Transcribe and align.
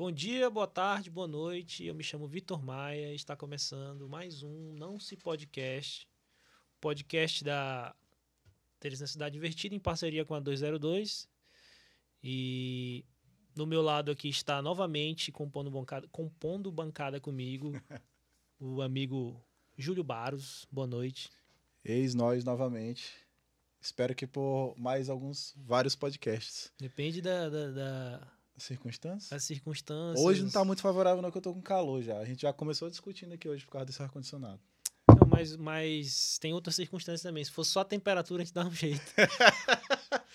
Bom 0.00 0.10
dia, 0.10 0.48
boa 0.48 0.66
tarde, 0.66 1.10
boa 1.10 1.26
noite. 1.26 1.84
Eu 1.84 1.94
me 1.94 2.02
chamo 2.02 2.26
Vitor 2.26 2.64
Maia 2.64 3.12
e 3.12 3.14
está 3.14 3.36
começando 3.36 4.08
mais 4.08 4.42
um 4.42 4.72
Não 4.72 4.98
Se 4.98 5.14
Podcast, 5.14 6.08
podcast 6.80 7.44
da 7.44 7.94
Teresina 8.78 9.06
Cidade 9.06 9.36
Invertida 9.36 9.74
em 9.74 9.78
parceria 9.78 10.24
com 10.24 10.34
a 10.34 10.40
202. 10.40 11.28
E 12.24 13.04
no 13.54 13.66
meu 13.66 13.82
lado 13.82 14.10
aqui 14.10 14.30
está 14.30 14.62
novamente 14.62 15.30
compondo 15.30 15.70
bancada, 15.70 16.08
compondo 16.08 16.72
bancada 16.72 17.20
comigo 17.20 17.72
o 18.58 18.80
amigo 18.80 19.38
Júlio 19.76 20.02
Baros. 20.02 20.66
Boa 20.72 20.86
noite. 20.86 21.30
Eis 21.84 22.14
nós 22.14 22.42
novamente. 22.42 23.12
Espero 23.78 24.14
que 24.14 24.26
por 24.26 24.74
mais 24.78 25.10
alguns, 25.10 25.52
vários 25.58 25.94
podcasts. 25.94 26.72
Depende 26.78 27.20
da, 27.20 27.50
da, 27.50 27.70
da 27.70 28.39
Circunstâncias? 28.62 29.30
das 29.30 29.44
circunstâncias. 29.44 30.24
Hoje 30.24 30.42
não 30.42 30.50
tá 30.50 30.64
muito 30.64 30.82
favorável, 30.82 31.22
não, 31.22 31.30
que 31.30 31.38
eu 31.38 31.42
tô 31.42 31.52
com 31.52 31.62
calor 31.62 32.02
já. 32.02 32.18
A 32.18 32.24
gente 32.24 32.42
já 32.42 32.52
começou 32.52 32.90
discutindo 32.90 33.32
aqui 33.32 33.48
hoje 33.48 33.64
por 33.64 33.72
causa 33.72 33.86
desse 33.86 34.02
ar-condicionado. 34.02 34.60
Não, 35.08 35.28
mas, 35.28 35.56
mas 35.56 36.38
tem 36.38 36.52
outras 36.52 36.76
circunstâncias 36.76 37.22
também. 37.22 37.44
Se 37.44 37.50
fosse 37.50 37.70
só 37.70 37.80
a 37.80 37.84
temperatura, 37.84 38.42
a 38.42 38.44
gente 38.44 38.54
dá 38.54 38.64
um 38.64 38.72
jeito. 38.72 39.00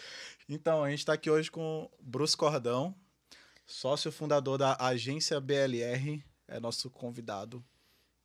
Então, 0.48 0.84
a 0.84 0.92
gente 0.92 1.04
tá 1.04 1.14
aqui 1.14 1.28
hoje 1.28 1.50
com 1.50 1.90
Bruce 2.00 2.38
Cordão, 2.38 2.96
sócio 3.66 4.12
fundador 4.12 4.60
da 4.60 4.78
agência 4.80 5.42
BLR, 5.42 6.24
é 6.48 6.60
nosso 6.60 6.88
convidado 6.92 7.66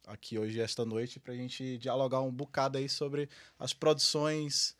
aqui 0.07 0.39
hoje, 0.39 0.61
esta 0.61 0.85
noite, 0.85 1.19
pra 1.19 1.35
gente 1.35 1.79
dialogar 1.79 2.21
um 2.21 2.31
bocado 2.31 2.77
aí 2.77 2.91
sobre 2.91 3.27
as 3.59 3.73
produções 3.73 4.77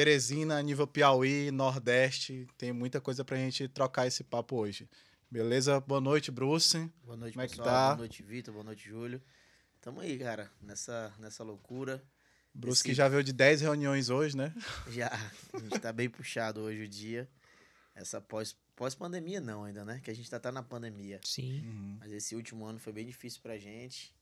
Teresina, 0.00 0.62
nível 0.62 0.86
Piauí, 0.86 1.50
Nordeste. 1.50 2.46
Tem 2.56 2.72
muita 2.72 3.02
coisa 3.02 3.22
pra 3.22 3.36
gente 3.36 3.68
trocar 3.68 4.06
esse 4.06 4.24
papo 4.24 4.56
hoje. 4.56 4.88
Beleza? 5.30 5.78
Boa 5.78 6.00
noite, 6.00 6.30
Bruce. 6.30 6.90
Boa 7.04 7.18
noite, 7.18 7.34
Como 7.34 7.44
é 7.44 7.46
que 7.46 7.50
pessoal. 7.56 7.66
tá? 7.68 7.86
Boa 7.88 7.96
noite, 7.98 8.22
Vitor. 8.22 8.54
Boa 8.54 8.64
noite, 8.64 8.88
Júlio. 8.88 9.20
Tamo 9.78 10.00
aí, 10.00 10.18
cara, 10.18 10.50
nessa, 10.62 11.12
nessa 11.18 11.44
loucura. 11.44 12.02
Bruce 12.54 12.78
Esse- 12.78 12.84
que 12.84 12.94
já 12.94 13.08
veio 13.08 13.22
de 13.22 13.30
10 13.34 13.60
reuniões 13.60 14.08
hoje, 14.08 14.34
né? 14.38 14.54
Já, 14.88 15.08
a 15.52 15.58
gente 15.58 15.78
tá 15.78 15.92
bem 15.92 16.08
puxado 16.08 16.60
hoje 16.62 16.82
o 16.84 16.88
dia. 16.88 17.28
Essa 17.94 18.22
pós- 18.22 18.56
pós-pandemia 18.74 19.38
não 19.42 19.64
ainda, 19.64 19.84
né? 19.84 20.00
Que 20.02 20.10
a 20.10 20.14
gente 20.14 20.30
tá, 20.30 20.40
tá 20.40 20.50
na 20.50 20.62
pandemia. 20.62 21.20
Sim. 21.26 21.60
Uhum. 21.62 21.96
Mas 22.00 22.10
esse 22.10 22.34
último 22.34 22.64
ano 22.64 22.78
foi 22.78 22.94
bem 22.94 23.04
difícil 23.04 23.42
pra 23.42 23.58
gente. 23.58 24.14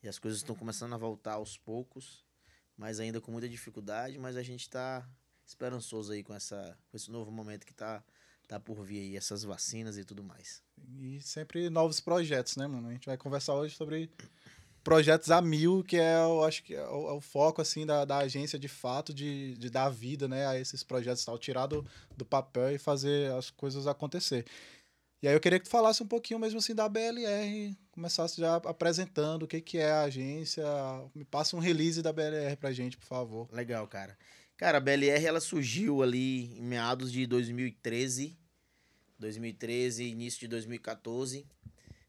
E 0.00 0.06
as 0.06 0.16
coisas 0.16 0.38
estão 0.38 0.54
começando 0.54 0.92
a 0.94 0.96
voltar 0.96 1.32
aos 1.32 1.58
poucos. 1.58 2.24
Mas 2.76 3.00
ainda 3.00 3.20
com 3.20 3.32
muita 3.32 3.48
dificuldade. 3.48 4.16
Mas 4.16 4.36
a 4.36 4.42
gente 4.44 4.70
tá 4.70 5.04
esperançoso 5.46 6.12
aí 6.12 6.22
com, 6.22 6.34
essa, 6.34 6.76
com 6.90 6.96
esse 6.96 7.10
novo 7.10 7.30
momento 7.30 7.66
que 7.66 7.74
tá, 7.74 8.02
tá 8.48 8.58
por 8.58 8.82
vir 8.82 9.00
aí. 9.00 9.16
Essas 9.16 9.44
vacinas 9.44 9.98
e 9.98 10.04
tudo 10.04 10.22
mais. 10.22 10.62
E 10.98 11.20
sempre 11.20 11.70
novos 11.70 12.00
projetos, 12.00 12.56
né, 12.56 12.66
mano? 12.66 12.88
A 12.88 12.92
gente 12.92 13.06
vai 13.06 13.16
conversar 13.16 13.54
hoje 13.54 13.76
sobre 13.76 14.10
projetos 14.84 15.30
a 15.30 15.40
mil, 15.40 15.82
que 15.82 15.96
é, 15.96 16.16
eu 16.22 16.44
acho 16.44 16.62
que 16.62 16.74
é 16.74 16.86
o, 16.86 17.08
é 17.08 17.12
o 17.12 17.20
foco, 17.20 17.62
assim, 17.62 17.86
da, 17.86 18.04
da 18.04 18.18
agência, 18.18 18.58
de 18.58 18.68
fato, 18.68 19.14
de, 19.14 19.54
de 19.56 19.70
dar 19.70 19.88
vida, 19.88 20.28
né, 20.28 20.46
a 20.46 20.58
esses 20.58 20.84
projetos 20.84 21.22
e 21.22 21.26
tal, 21.26 21.38
tirar 21.38 21.66
do, 21.66 21.84
do 22.14 22.24
papel 22.24 22.74
e 22.74 22.78
fazer 22.78 23.32
as 23.32 23.50
coisas 23.50 23.86
acontecer. 23.86 24.44
E 25.22 25.26
aí 25.26 25.34
eu 25.34 25.40
queria 25.40 25.58
que 25.58 25.64
tu 25.64 25.70
falasse 25.70 26.02
um 26.02 26.06
pouquinho 26.06 26.38
mesmo, 26.38 26.58
assim, 26.58 26.74
da 26.74 26.86
BLR, 26.86 27.74
começasse 27.90 28.38
já 28.38 28.56
apresentando 28.56 29.44
o 29.44 29.48
que, 29.48 29.58
que 29.62 29.78
é 29.78 29.90
a 29.90 30.02
agência, 30.02 30.62
me 31.14 31.24
passa 31.24 31.56
um 31.56 31.60
release 31.60 32.02
da 32.02 32.12
BLR 32.12 32.54
pra 32.56 32.72
gente, 32.72 32.98
por 32.98 33.06
favor. 33.06 33.48
Legal, 33.50 33.88
cara. 33.88 34.18
Cara, 34.56 34.78
a 34.78 34.80
BLR 34.80 35.24
ela 35.24 35.40
surgiu 35.40 36.02
ali 36.02 36.56
em 36.58 36.62
meados 36.62 37.10
de 37.10 37.26
2013, 37.26 38.38
2013, 39.18 40.04
início 40.04 40.40
de 40.40 40.48
2014. 40.48 41.46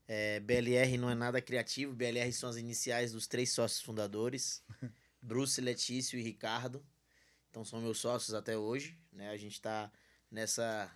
É, 0.08 0.40
BLR 0.40 0.98
não 0.98 1.10
é 1.10 1.16
nada 1.16 1.42
criativo, 1.42 1.94
BLR 1.94 2.32
são 2.32 2.48
as 2.50 2.58
iniciais 2.58 3.12
dos 3.12 3.26
três 3.26 3.52
sócios 3.52 3.82
fundadores, 3.82 4.64
Bruce, 5.20 5.60
Letício 5.60 6.20
e 6.20 6.22
Ricardo. 6.22 6.86
Então 7.50 7.66
são 7.66 7.82
meus 7.82 7.98
sócios 7.98 8.36
até 8.36 8.56
hoje, 8.56 8.96
né? 9.12 9.30
A 9.30 9.38
gente 9.38 9.60
tá 9.60 9.92
nessa 10.30 10.92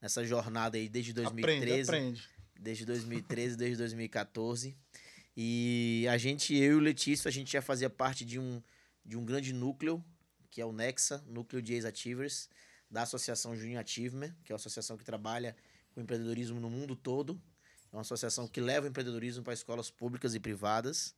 nessa 0.00 0.24
jornada 0.24 0.76
aí 0.76 0.88
desde 0.88 1.12
2013 1.12 1.62
Aprende, 1.62 1.88
aprende. 1.88 2.28
desde 2.58 2.84
2013, 2.84 3.56
desde 3.56 3.76
2014. 3.76 4.76
E 5.36 6.06
a 6.10 6.18
gente, 6.18 6.54
eu 6.56 6.72
e 6.72 6.74
o 6.74 6.80
Letício, 6.80 7.28
a 7.28 7.30
gente 7.30 7.52
já 7.52 7.62
fazia 7.62 7.88
parte 7.88 8.24
de 8.24 8.38
um, 8.38 8.60
de 9.04 9.16
um 9.16 9.24
grande 9.24 9.52
núcleo, 9.52 10.04
que 10.52 10.60
é 10.60 10.64
o 10.64 10.72
Nexa, 10.72 11.24
Núcleo 11.26 11.60
de 11.60 11.74
Ex-Achievers, 11.74 12.48
da 12.88 13.02
Associação 13.02 13.56
Junior 13.56 13.82
Achievement, 13.82 14.32
que 14.44 14.52
é 14.52 14.54
uma 14.54 14.58
associação 14.58 14.96
que 14.96 15.04
trabalha 15.04 15.56
com 15.92 16.00
empreendedorismo 16.00 16.60
no 16.60 16.70
mundo 16.70 16.94
todo. 16.94 17.42
É 17.92 17.96
uma 17.96 18.02
associação 18.02 18.46
que 18.46 18.60
leva 18.60 18.86
o 18.86 18.88
empreendedorismo 18.88 19.42
para 19.42 19.52
escolas 19.52 19.90
públicas 19.90 20.36
e 20.36 20.38
privadas. 20.38 21.16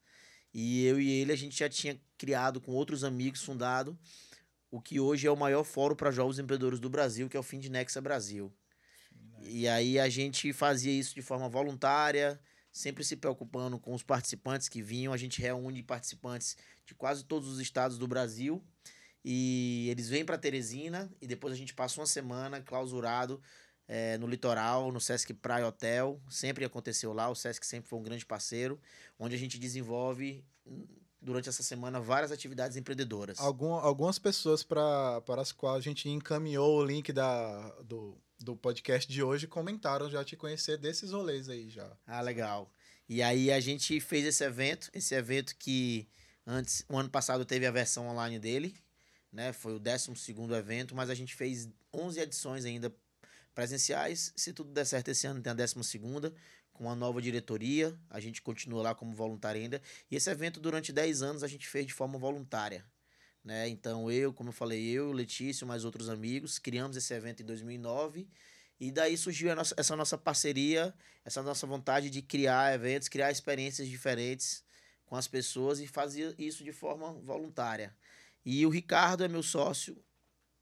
E 0.55 0.87
eu 0.87 0.99
e 0.99 1.11
ele, 1.11 1.33
a 1.33 1.37
gente 1.37 1.59
já 1.59 1.69
tinha 1.69 2.00
criado 2.17 2.61
com 2.62 2.73
outros 2.73 3.05
amigos, 3.05 3.43
fundado 3.43 3.99
o 4.75 4.81
que 4.81 4.99
hoje 4.99 5.25
é 5.25 5.31
o 5.31 5.37
maior 5.37 5.62
fórum 5.62 5.94
para 5.94 6.11
jovens 6.11 6.41
empreendedores 6.41 6.81
do 6.81 6.91
Brasil, 6.91 7.28
que 7.28 7.37
é 7.37 7.41
o 7.41 7.44
Fim 7.44 7.61
de 7.61 7.71
Nexa 7.71 8.00
Brasil. 8.00 8.53
E 9.41 9.69
aí 9.69 10.00
a 10.00 10.09
gente 10.09 10.53
fazia 10.53 10.91
isso 10.91 11.15
de 11.15 11.23
forma 11.23 11.49
voluntária, 11.49 12.41
sempre 12.73 13.05
se 13.05 13.15
preocupando 13.15 13.78
com 13.78 13.94
os 13.94 14.03
participantes 14.03 14.69
que 14.69 14.83
vinham. 14.83 15.12
A 15.12 15.17
gente 15.17 15.41
reúne 15.41 15.81
participantes 15.81 16.56
de 16.84 16.93
quase 16.93 17.25
todos 17.25 17.49
os 17.49 17.61
estados 17.61 17.97
do 17.99 18.09
Brasil. 18.09 18.61
E 19.25 19.89
eles 19.91 20.09
vêm 20.09 20.25
para 20.25 20.37
Teresina 20.37 21.11
e 21.21 21.27
depois 21.27 21.53
a 21.53 21.57
gente 21.57 21.73
passa 21.73 21.99
uma 21.99 22.07
semana 22.07 22.61
clausurado 22.61 23.41
eh, 23.89 24.19
no 24.19 24.27
litoral, 24.27 24.93
no 24.93 25.01
Sesc 25.01 25.33
Praia 25.35 25.67
Hotel. 25.67 26.21
Sempre 26.29 26.65
aconteceu 26.65 27.12
lá, 27.12 27.31
o 27.31 27.35
Sesc 27.35 27.65
sempre 27.65 27.89
foi 27.89 27.99
um 27.99 28.03
grande 28.03 28.27
parceiro, 28.27 28.79
onde 29.19 29.35
a 29.35 29.39
gente 29.39 29.59
desenvolve 29.59 30.45
hum, 30.67 30.87
durante 31.21 31.49
essa 31.49 31.62
semana 31.62 32.01
várias 32.01 32.31
atividades 32.31 32.77
empreendedoras. 32.77 33.41
Algum, 33.41 33.73
algumas 33.73 34.19
pessoas 34.19 34.62
pra, 34.62 35.23
para 35.23 35.41
as 35.41 35.53
quais 35.53 35.79
a 35.79 35.81
gente 35.81 36.09
encaminhou 36.09 36.79
o 36.79 36.85
link 36.85 37.11
da, 37.11 37.71
do, 37.83 38.21
do 38.39 38.55
podcast 38.55 39.11
de 39.11 39.23
hoje 39.23 39.47
comentaram 39.47 40.11
já 40.11 40.23
te 40.23 40.37
conhecer 40.37 40.77
desses 40.77 41.12
rolês 41.12 41.49
aí 41.49 41.71
já. 41.71 41.91
Ah, 42.06 42.21
legal. 42.21 42.71
E 43.09 43.23
aí 43.23 43.51
a 43.51 43.61
gente 43.61 44.01
fez 44.01 44.25
esse 44.27 44.45
evento, 44.45 44.91
esse 44.93 45.15
evento 45.15 45.56
que 45.56 46.06
antes, 46.47 46.85
o 46.89 46.97
ano 46.97 47.09
passado 47.09 47.45
teve 47.45 47.67
a 47.67 47.71
versão 47.71 48.06
online 48.09 48.39
dele, 48.39 48.75
né? 49.34 49.53
Foi 49.53 49.75
o 49.75 49.78
12 49.78 50.12
evento, 50.56 50.95
mas 50.95 51.11
a 51.11 51.15
gente 51.15 51.34
fez 51.34 51.69
11 51.93 52.21
edições 52.21 52.65
ainda 52.65 52.95
presenciais. 53.55 54.33
Se 54.37 54.53
tudo 54.53 54.72
der 54.72 54.84
certo 54.84 55.09
esse 55.09 55.27
ano 55.27 55.43
tem 55.43 55.50
a 55.50 55.55
12 55.55 55.75
com 56.72 56.84
uma 56.84 56.95
nova 56.95 57.21
diretoria. 57.21 57.99
A 58.09 58.21
gente 58.21 58.41
continua 58.41 58.83
lá 58.83 58.94
como 58.94 59.12
voluntário 59.12 59.61
ainda. 59.61 59.83
E 60.11 60.17
esse 60.17 60.31
evento 60.31 60.61
durante 60.61 60.93
10 60.93 61.23
anos 61.23 61.43
a 61.43 61.49
gente 61.49 61.67
fez 61.69 61.87
de 61.87 61.93
forma 61.93 62.19
voluntária. 62.19 62.84
Né? 63.43 63.69
Então 63.69 64.11
eu, 64.11 64.33
como 64.33 64.49
eu 64.50 64.53
falei, 64.53 64.83
eu, 64.83 65.12
Letício, 65.12 65.67
mais 65.67 65.84
outros 65.84 66.09
amigos, 66.09 66.59
criamos 66.59 66.97
esse 66.97 67.12
evento 67.12 67.43
em 67.43 67.44
2009 67.44 68.27
e 68.81 68.91
daí 68.91 69.17
surgiu 69.17 69.55
nossa- 69.55 69.75
essa 69.77 69.94
nossa 69.94 70.17
parceria, 70.17 70.94
essa 71.25 71.43
nossa 71.43 71.67
vontade 71.67 72.09
de 72.09 72.23
criar 72.23 72.75
eventos, 72.75 73.06
criar 73.06 73.31
experiências 73.31 73.87
diferentes 73.87 74.65
com 75.05 75.15
as 75.15 75.28
pessoas 75.28 75.78
e 75.78 75.87
fazer 75.87 76.34
isso 76.39 76.65
de 76.65 76.73
forma 76.73 77.12
voluntária. 77.12 77.94
E 78.44 78.65
o 78.66 78.69
Ricardo 78.71 79.25
é 79.25 79.28
meu 79.28 79.43
sócio, 79.43 79.94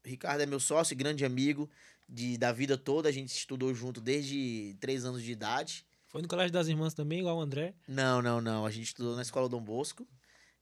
o 0.05 0.09
Ricardo 0.09 0.41
é 0.41 0.45
meu 0.45 0.59
sócio 0.59 0.93
e 0.93 0.95
grande 0.95 1.25
amigo 1.25 1.69
de, 2.07 2.37
da 2.37 2.51
vida 2.51 2.77
toda, 2.77 3.09
a 3.09 3.11
gente 3.11 3.35
estudou 3.35 3.73
junto 3.73 3.99
desde 4.01 4.75
três 4.79 5.03
anos 5.05 5.21
de 5.23 5.31
idade. 5.31 5.85
Foi 6.07 6.21
no 6.21 6.27
Colégio 6.27 6.51
das 6.53 6.67
Irmãs 6.67 6.93
também, 6.93 7.19
igual 7.19 7.37
o 7.37 7.41
André. 7.41 7.73
Não, 7.87 8.21
não, 8.21 8.39
não. 8.39 8.65
A 8.65 8.71
gente 8.71 8.85
estudou 8.85 9.15
na 9.15 9.21
escola 9.23 9.49
Dom 9.49 9.61
Bosco. 9.61 10.07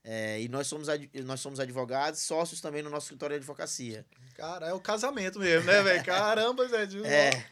É, 0.04 0.42
e 0.42 0.48
nós 0.48 0.66
somos, 0.66 0.90
ad- 0.90 1.10
nós 1.26 1.40
somos 1.42 1.60
advogados, 1.60 2.22
sócios 2.22 2.60
também 2.62 2.82
no 2.82 2.90
nosso 2.90 3.06
escritório 3.06 3.36
de 3.36 3.40
advocacia. 3.42 4.04
Cara, 4.36 4.68
é 4.68 4.74
o 4.74 4.80
casamento 4.80 5.38
mesmo, 5.40 5.68
né, 5.68 5.84
velho? 5.84 6.04
Caramba, 6.04 6.68
Zé. 6.68 6.86
de- 6.88 7.04
É. 7.06 7.46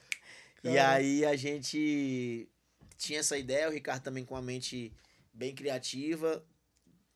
E 0.64 0.78
aí 0.80 1.26
a 1.26 1.36
gente 1.36 2.50
tinha 2.98 3.20
essa 3.20 3.38
ideia, 3.38 3.70
o 3.70 3.72
Ricardo 3.72 4.02
também 4.02 4.26
com 4.26 4.36
a 4.36 4.42
mente 4.42 4.92
bem 5.34 5.54
criativa. 5.54 6.44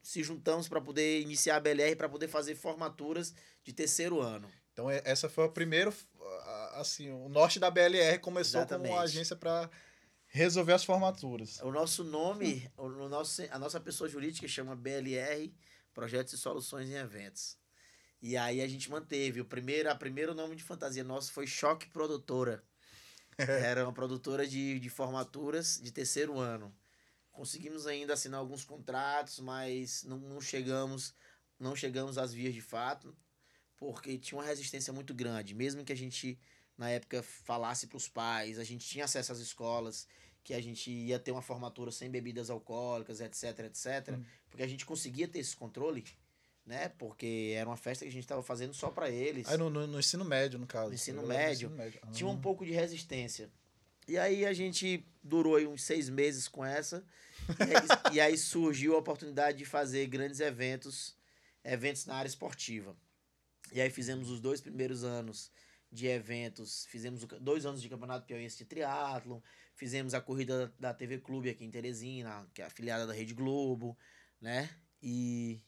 Se 0.03 0.21
juntamos 0.21 0.67
para 0.67 0.79
poder 0.81 1.21
iniciar 1.21 1.55
a 1.55 1.59
BLR, 1.59 1.95
para 1.95 2.09
poder 2.09 2.27
fazer 2.27 2.53
formaturas 2.55 3.33
de 3.63 3.71
terceiro 3.73 4.19
ano. 4.19 4.47
Então, 4.73 4.91
é- 4.91 5.01
essa 5.05 5.29
foi 5.29 5.45
a 5.45 5.50
primeira, 5.50 5.91
a- 6.21 6.81
assim, 6.81 7.09
o 7.09 7.29
norte 7.29 7.59
da 7.59 7.71
BLR 7.71 8.19
começou 8.19 8.59
como 8.61 8.65
Exatamente. 8.65 8.91
uma 8.94 9.01
agência 9.01 9.35
para 9.35 9.69
resolver 10.27 10.73
as 10.73 10.83
formaturas. 10.83 11.59
O 11.61 11.71
nosso 11.71 12.03
nome, 12.03 12.69
o 12.77 12.83
o 12.88 13.07
nosso, 13.09 13.41
a 13.50 13.57
nossa 13.57 13.79
pessoa 13.79 14.09
jurídica 14.09 14.47
chama 14.47 14.75
BLR, 14.75 15.53
Projetos 15.94 16.33
e 16.33 16.38
Soluções 16.38 16.89
em 16.89 16.95
Eventos. 16.95 17.55
E 18.21 18.35
aí 18.35 18.61
a 18.61 18.67
gente 18.67 18.89
manteve. 18.89 19.41
O 19.41 19.45
primeiro, 19.45 19.89
a 19.89 19.95
primeiro 19.95 20.33
nome 20.33 20.55
de 20.55 20.63
fantasia 20.63 21.03
nosso 21.03 21.31
foi 21.31 21.45
Choque 21.47 21.88
Produtora. 21.89 22.63
Era 23.38 23.83
uma 23.85 23.94
produtora 23.94 24.45
de, 24.47 24.79
de 24.79 24.89
formaturas 24.89 25.79
de 25.81 25.91
terceiro 25.91 26.39
ano. 26.39 26.73
Conseguimos 27.33 27.85
ainda 27.88 28.13
assinar 28.13 28.39
alguns 28.39 28.63
contratos, 28.63 29.39
mas 29.39 30.03
não, 30.06 30.18
não 30.18 30.39
chegamos 30.39 31.13
não 31.59 31.75
chegamos 31.75 32.18
às 32.18 32.33
vias 32.33 32.53
de 32.53 32.59
fato, 32.62 33.15
porque 33.77 34.18
tinha 34.18 34.38
uma 34.39 34.45
resistência 34.45 34.91
muito 34.91 35.13
grande. 35.13 35.53
Mesmo 35.56 35.83
que 35.85 35.94
a 35.94 35.95
gente, 35.95 36.38
na 36.77 36.89
época, 36.89 37.24
falasse 37.24 37.88
para 37.88 37.95
os 37.97 38.07
pais, 38.09 38.59
a 38.59 38.63
gente 38.65 38.85
tinha 38.85 39.06
acesso 39.06 39.31
às 39.31 39.39
escolas, 39.39 40.06
que 40.44 40.53
a 40.53 40.59
gente 40.62 40.91
ia 40.91 41.18
ter 41.19 41.31
uma 41.31 41.41
formatura 41.41 41.89
sem 41.91 42.09
bebidas 42.09 42.50
alcoólicas, 42.50 43.21
etc, 43.21 43.59
etc, 43.59 44.09
Hum. 44.13 44.24
porque 44.50 44.63
a 44.63 44.68
gente 44.68 44.86
conseguia 44.86 45.25
ter 45.27 45.39
esse 45.39 45.56
controle, 45.56 46.03
né? 46.65 46.89
Porque 46.89 47.53
era 47.56 47.69
uma 47.69 47.77
festa 47.77 48.03
que 48.03 48.09
a 48.09 48.13
gente 48.13 48.24
estava 48.25 48.44
fazendo 48.44 48.74
só 48.74 48.89
para 48.89 49.09
eles. 49.09 49.47
Aí 49.47 49.56
no, 49.57 49.69
no- 49.69 49.88
no 49.88 50.00
ensino 50.00 50.25
médio, 50.25 50.59
no 50.59 50.68
caso. 50.68 50.89
No 50.89 50.95
ensino 50.95 51.25
médio, 51.25 51.68
ensino 51.68 51.77
médio. 51.77 52.01
tinha 52.12 52.27
um 52.27 52.36
Ah. 52.36 52.41
pouco 52.41 52.65
de 52.65 52.71
resistência. 52.74 53.50
E 54.07 54.17
aí 54.17 54.45
a 54.45 54.53
gente 54.53 55.05
durou 55.21 55.55
aí 55.55 55.65
uns 55.65 55.83
seis 55.83 56.09
meses 56.09 56.47
com 56.47 56.63
essa. 56.63 57.05
E 57.59 57.63
aí, 57.63 58.15
e 58.15 58.21
aí 58.21 58.38
surgiu 58.38 58.95
a 58.95 59.00
oportunidade 59.00 59.57
de 59.57 59.65
fazer 59.65 60.07
grandes 60.07 60.39
eventos, 60.39 61.15
eventos 61.63 62.05
na 62.05 62.15
área 62.15 62.27
esportiva. 62.27 62.95
E 63.71 63.81
aí 63.81 63.89
fizemos 63.89 64.29
os 64.29 64.39
dois 64.39 64.61
primeiros 64.61 65.03
anos 65.03 65.51
de 65.91 66.07
eventos, 66.07 66.85
fizemos 66.88 67.23
dois 67.39 67.65
anos 67.65 67.81
de 67.81 67.88
campeonato 67.88 68.25
piauiense 68.25 68.57
de 68.57 68.65
triatlon, 68.65 69.39
fizemos 69.75 70.13
a 70.13 70.21
corrida 70.21 70.73
da, 70.79 70.94
TV 70.94 71.19
Clube 71.19 71.50
aqui 71.50 71.63
em 71.63 71.71
Teresina, 71.71 72.47
que 72.53 72.61
é 72.61 72.65
afiliada 72.65 73.05
da 73.05 73.13
Rede 73.13 73.33
Globo, 73.33 73.97
né? 74.41 74.69
E, 75.01 75.61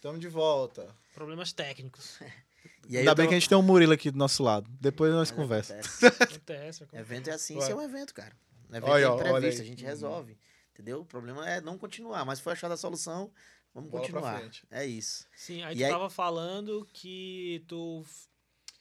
Tamo 0.00 0.18
de 0.18 0.28
volta. 0.28 0.96
Problemas 1.14 1.52
técnicos. 1.52 2.18
e 2.88 2.96
aí 2.96 3.00
Ainda 3.00 3.14
bem 3.14 3.24
tava- 3.24 3.28
que 3.28 3.34
a 3.34 3.38
gente 3.38 3.48
tem 3.48 3.56
um 3.58 3.62
Murilo 3.62 3.92
aqui 3.92 4.10
do 4.10 4.18
nosso 4.18 4.42
lado. 4.42 4.68
Depois 4.80 5.12
nós 5.12 5.30
conversamos. 5.30 5.86
acontece. 6.02 6.82
Acontece. 6.84 6.86
Evento 6.92 7.30
é 7.30 7.32
assim, 7.34 7.58
isso 7.58 7.70
é 7.70 7.74
um 7.74 7.82
evento, 7.82 8.12
cara. 8.14 8.34
Evento 8.68 8.86
Olha, 8.90 9.04
é 9.04 9.28
imprevisto, 9.28 9.62
a 9.62 9.64
gente 9.64 9.84
resolve. 9.84 10.38
Entendeu? 10.72 11.00
O 11.00 11.04
problema 11.04 11.48
é 11.48 11.60
não 11.60 11.76
continuar, 11.76 12.24
mas 12.24 12.40
foi 12.40 12.52
achada 12.54 12.74
a 12.74 12.76
solução, 12.76 13.30
vamos 13.74 13.90
Bola 13.90 14.02
continuar. 14.02 14.42
É 14.70 14.86
isso. 14.86 15.26
Sim, 15.36 15.62
aí 15.62 15.74
E 15.74 15.78
tu 15.78 15.84
aí- 15.84 15.90
tava 15.90 16.08
falando 16.08 16.86
que 16.92 17.64
tu. 17.68 18.04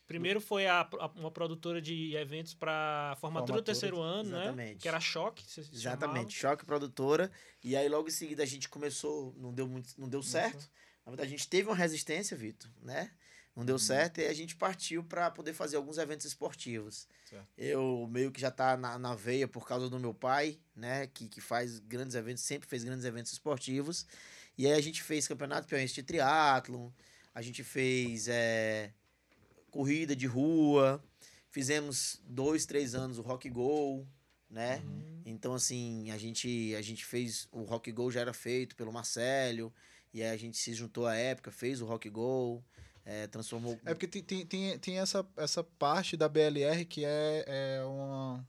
Primeiro 0.07 0.41
foi 0.41 0.65
a, 0.65 0.81
a- 0.81 1.11
uma 1.17 1.29
produtora 1.29 1.79
de 1.79 2.15
eventos 2.15 2.55
para 2.55 3.15
formatura 3.19 3.61
do 3.61 3.63
Formatura, 3.63 3.63
terceiro 3.63 4.01
ano, 4.01 4.29
né? 4.31 4.37
exatamente. 4.45 4.77
Que 4.79 4.87
era 4.87 4.99
choque. 4.99 5.43
Exatamente. 5.71 6.33
Choque 6.35 6.65
produtora. 6.65 7.29
E 7.63 7.75
aí 7.75 7.87
logo 7.87 8.07
em 8.07 8.11
seguida 8.11 8.41
a 8.41 8.45
gente 8.45 8.67
começou, 8.69 9.35
não 9.37 9.53
deu 9.53 9.67
muito, 9.67 9.89
não 9.99 10.09
deu 10.09 10.23
certo. 10.23 10.67
Na 11.05 11.11
verdade, 11.11 11.27
a 11.27 11.31
gente 11.37 11.47
teve 11.47 11.67
uma 11.69 11.75
resistência, 11.75 12.35
Vitor, 12.35 12.69
né? 12.81 13.11
Não 13.55 13.61
Uhum. 13.61 13.65
deu 13.65 13.79
certo 13.79 14.19
e 14.21 14.25
a 14.27 14.33
gente 14.33 14.55
partiu 14.55 15.03
para 15.03 15.29
poder 15.29 15.53
fazer 15.53 15.75
alguns 15.75 15.97
eventos 15.97 16.25
esportivos. 16.25 17.07
Certo. 17.29 17.45
Eu 17.57 18.07
meio 18.09 18.31
que 18.31 18.39
já 18.39 18.49
tá 18.51 18.77
na, 18.77 18.97
na 18.97 19.15
veia 19.15 19.47
por 19.47 19.67
causa 19.67 19.89
do 19.89 19.99
meu 19.99 20.13
pai, 20.13 20.57
né? 20.75 21.07
Que, 21.07 21.27
que 21.27 21.41
faz 21.41 21.79
grandes 21.79 22.15
eventos, 22.15 22.43
sempre 22.43 22.69
fez 22.69 22.83
grandes 22.83 23.03
eventos 23.05 23.33
esportivos. 23.33 24.05
E 24.57 24.65
aí 24.65 24.73
a 24.73 24.81
gente 24.81 25.01
fez 25.03 25.27
campeonato 25.27 25.67
piauiense 25.67 25.93
de 25.95 26.03
triatlon, 26.03 26.89
a 27.33 27.41
gente 27.41 27.63
fez 27.63 28.27
é, 28.27 28.91
corrida 29.71 30.15
de 30.15 30.25
rua, 30.25 31.03
fizemos 31.49 32.21
dois, 32.25 32.65
três 32.65 32.95
anos 32.95 33.17
o 33.17 33.21
Rock 33.21 33.49
Go, 33.49 34.07
né? 34.49 34.81
Hum, 34.85 35.21
Então, 35.25 35.53
assim, 35.53 36.09
a 36.11 36.17
gente, 36.17 36.73
a 36.75 36.81
gente 36.81 37.05
fez. 37.05 37.47
O 37.51 37.63
Rock 37.63 37.91
Go 37.91 38.09
já 38.11 38.21
era 38.21 38.33
feito 38.33 38.75
pelo 38.75 38.91
Marcelo. 38.91 39.73
E 40.13 40.23
aí 40.23 40.29
a 40.31 40.37
gente 40.37 40.57
se 40.57 40.73
juntou 40.73 41.05
à 41.05 41.15
época, 41.15 41.51
fez 41.51 41.81
o 41.81 41.85
Rock 41.85 42.09
Go, 42.09 42.63
é, 43.09 43.27
transformou. 43.27 43.79
É 43.85 43.93
porque 43.93 44.07
tem, 44.07 44.23
tem, 44.23 44.45
tem, 44.45 44.77
tem 44.79 44.99
essa, 44.99 45.25
essa 45.35 45.63
parte 45.63 46.15
da 46.15 46.29
BLR 46.29 46.85
que 46.85 47.03
é, 47.03 47.43
é 47.47 47.83
uma. 47.85 48.45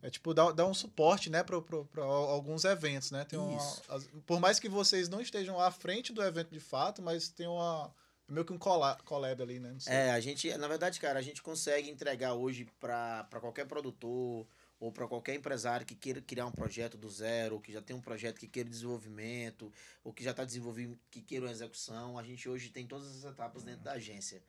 É 0.00 0.10
tipo, 0.10 0.34
dá, 0.34 0.50
dá 0.50 0.66
um 0.66 0.74
suporte, 0.74 1.30
né, 1.30 1.44
para 1.44 1.56
alguns 2.04 2.64
eventos, 2.64 3.10
né? 3.12 3.24
Tem 3.24 3.38
uma, 3.38 3.56
as- 3.88 4.08
por 4.26 4.40
mais 4.40 4.58
que 4.58 4.68
vocês 4.68 5.08
não 5.08 5.20
estejam 5.20 5.60
à 5.60 5.70
frente 5.70 6.12
do 6.12 6.22
evento 6.22 6.50
de 6.50 6.58
fato, 6.60 7.00
mas 7.00 7.28
tem 7.28 7.46
uma. 7.46 7.92
meio 8.28 8.44
que 8.44 8.52
um 8.52 8.58
cola- 8.58 8.98
collab 9.04 9.40
ali, 9.42 9.60
né? 9.60 9.76
É, 9.86 10.10
a 10.10 10.18
gente, 10.20 10.52
na 10.56 10.66
verdade, 10.66 10.98
cara, 10.98 11.18
a 11.18 11.22
gente 11.22 11.40
consegue 11.42 11.88
entregar 11.88 12.34
hoje 12.34 12.66
para 12.80 13.26
qualquer 13.40 13.66
produtor 13.66 14.44
ou 14.82 14.90
para 14.90 15.06
qualquer 15.06 15.36
empresário 15.36 15.86
que 15.86 15.94
queira 15.94 16.20
criar 16.20 16.44
um 16.44 16.50
projeto 16.50 16.98
do 16.98 17.08
zero, 17.08 17.54
ou 17.54 17.60
que 17.60 17.72
já 17.72 17.80
tem 17.80 17.94
um 17.94 18.00
projeto 18.00 18.40
que 18.40 18.48
queira 18.48 18.68
desenvolvimento, 18.68 19.72
ou 20.02 20.12
que 20.12 20.24
já 20.24 20.32
está 20.32 20.44
desenvolvendo, 20.44 20.98
que 21.08 21.22
queira 21.22 21.46
uma 21.46 21.52
execução. 21.52 22.18
A 22.18 22.22
gente 22.24 22.48
hoje 22.48 22.68
tem 22.68 22.84
todas 22.84 23.06
as 23.18 23.24
etapas 23.32 23.62
dentro 23.62 23.84
da 23.84 23.92
agência, 23.92 24.42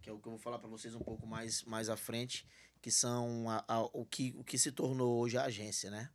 que 0.00 0.08
é 0.08 0.12
o 0.12 0.18
que 0.20 0.28
eu 0.28 0.30
vou 0.30 0.38
falar 0.38 0.60
para 0.60 0.68
vocês 0.68 0.94
um 0.94 1.00
pouco 1.00 1.26
mais, 1.26 1.64
mais 1.64 1.88
à 1.88 1.96
frente, 1.96 2.46
que 2.80 2.88
são 2.88 3.50
a- 3.50 3.64
a- 3.66 3.82
o, 3.92 4.04
que, 4.06 4.32
o 4.38 4.44
que 4.44 4.56
se 4.56 4.70
tornou 4.70 5.18
hoje 5.18 5.36
a 5.36 5.42
agência, 5.46 5.90
né? 5.90 6.08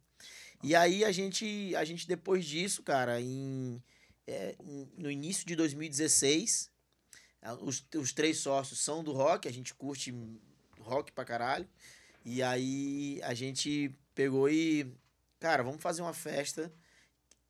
E 0.63 0.73
aí 0.73 1.03
a 1.03 1.11
gente, 1.11 1.75
a 1.75 1.83
gente 1.83 2.07
depois 2.07 2.45
disso, 2.45 2.81
cara, 2.81 3.19
em, 3.19 3.83
é, 4.25 4.55
no 4.97 5.11
início 5.11 5.45
de 5.45 5.53
2016, 5.53 6.71
ah, 7.41 7.55
os, 7.55 7.85
os 7.93 8.13
três 8.13 8.37
sócios 8.37 8.79
são 8.79 9.03
do 9.03 9.11
rock, 9.11 9.49
a 9.49 9.51
gente 9.51 9.73
curte 9.75 10.13
rock 10.79 11.11
pra 11.11 11.25
caralho. 11.25 11.67
E 12.25 12.41
aí 12.41 13.19
a 13.23 13.33
gente 13.35 13.93
pegou 14.15 14.49
e, 14.49 14.87
cara, 15.39 15.61
vamos 15.63 15.81
fazer 15.81 16.01
uma 16.01 16.13
festa 16.13 16.73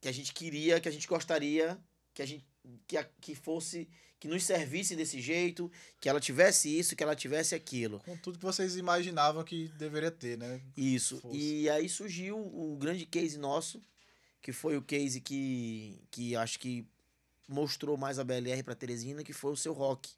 que 0.01 0.07
a 0.07 0.11
gente 0.11 0.33
queria, 0.33 0.79
que 0.81 0.89
a 0.89 0.91
gente 0.91 1.07
gostaria, 1.07 1.79
que 2.13 2.21
a 2.21 2.25
gente 2.25 2.45
que, 2.87 2.97
a- 2.97 3.07
que 3.21 3.33
fosse 3.35 3.87
que 4.19 4.27
nos 4.27 4.43
servisse 4.43 4.95
desse 4.95 5.21
jeito, 5.21 5.71
que 5.99 6.09
ela 6.09 6.19
tivesse 6.19 6.67
isso, 6.79 6.95
que 6.95 7.03
ela 7.03 7.15
tivesse 7.15 7.53
aquilo. 7.53 7.99
Com 7.99 8.17
tudo 8.17 8.39
que 8.39 8.45
vocês 8.45 8.75
imaginavam 8.75 9.43
que 9.43 9.67
deveria 9.77 10.09
ter, 10.09 10.37
né? 10.37 10.61
Isso. 10.75 11.19
Fosse. 11.21 11.37
E 11.37 11.69
aí 11.69 11.87
surgiu 11.87 12.37
o 12.39 12.75
grande 12.77 13.05
case 13.05 13.37
nosso, 13.37 13.79
que 14.41 14.51
foi 14.51 14.75
o 14.77 14.81
case 14.81 15.21
que, 15.21 16.01
que 16.09 16.35
acho 16.35 16.57
que 16.59 16.85
mostrou 17.47 17.95
mais 17.97 18.17
a 18.17 18.23
BLR 18.23 18.63
pra 18.63 18.73
Teresina, 18.75 19.23
que 19.23 19.31
foi 19.33 19.51
o 19.51 19.55
seu 19.55 19.73
rock. 19.73 20.09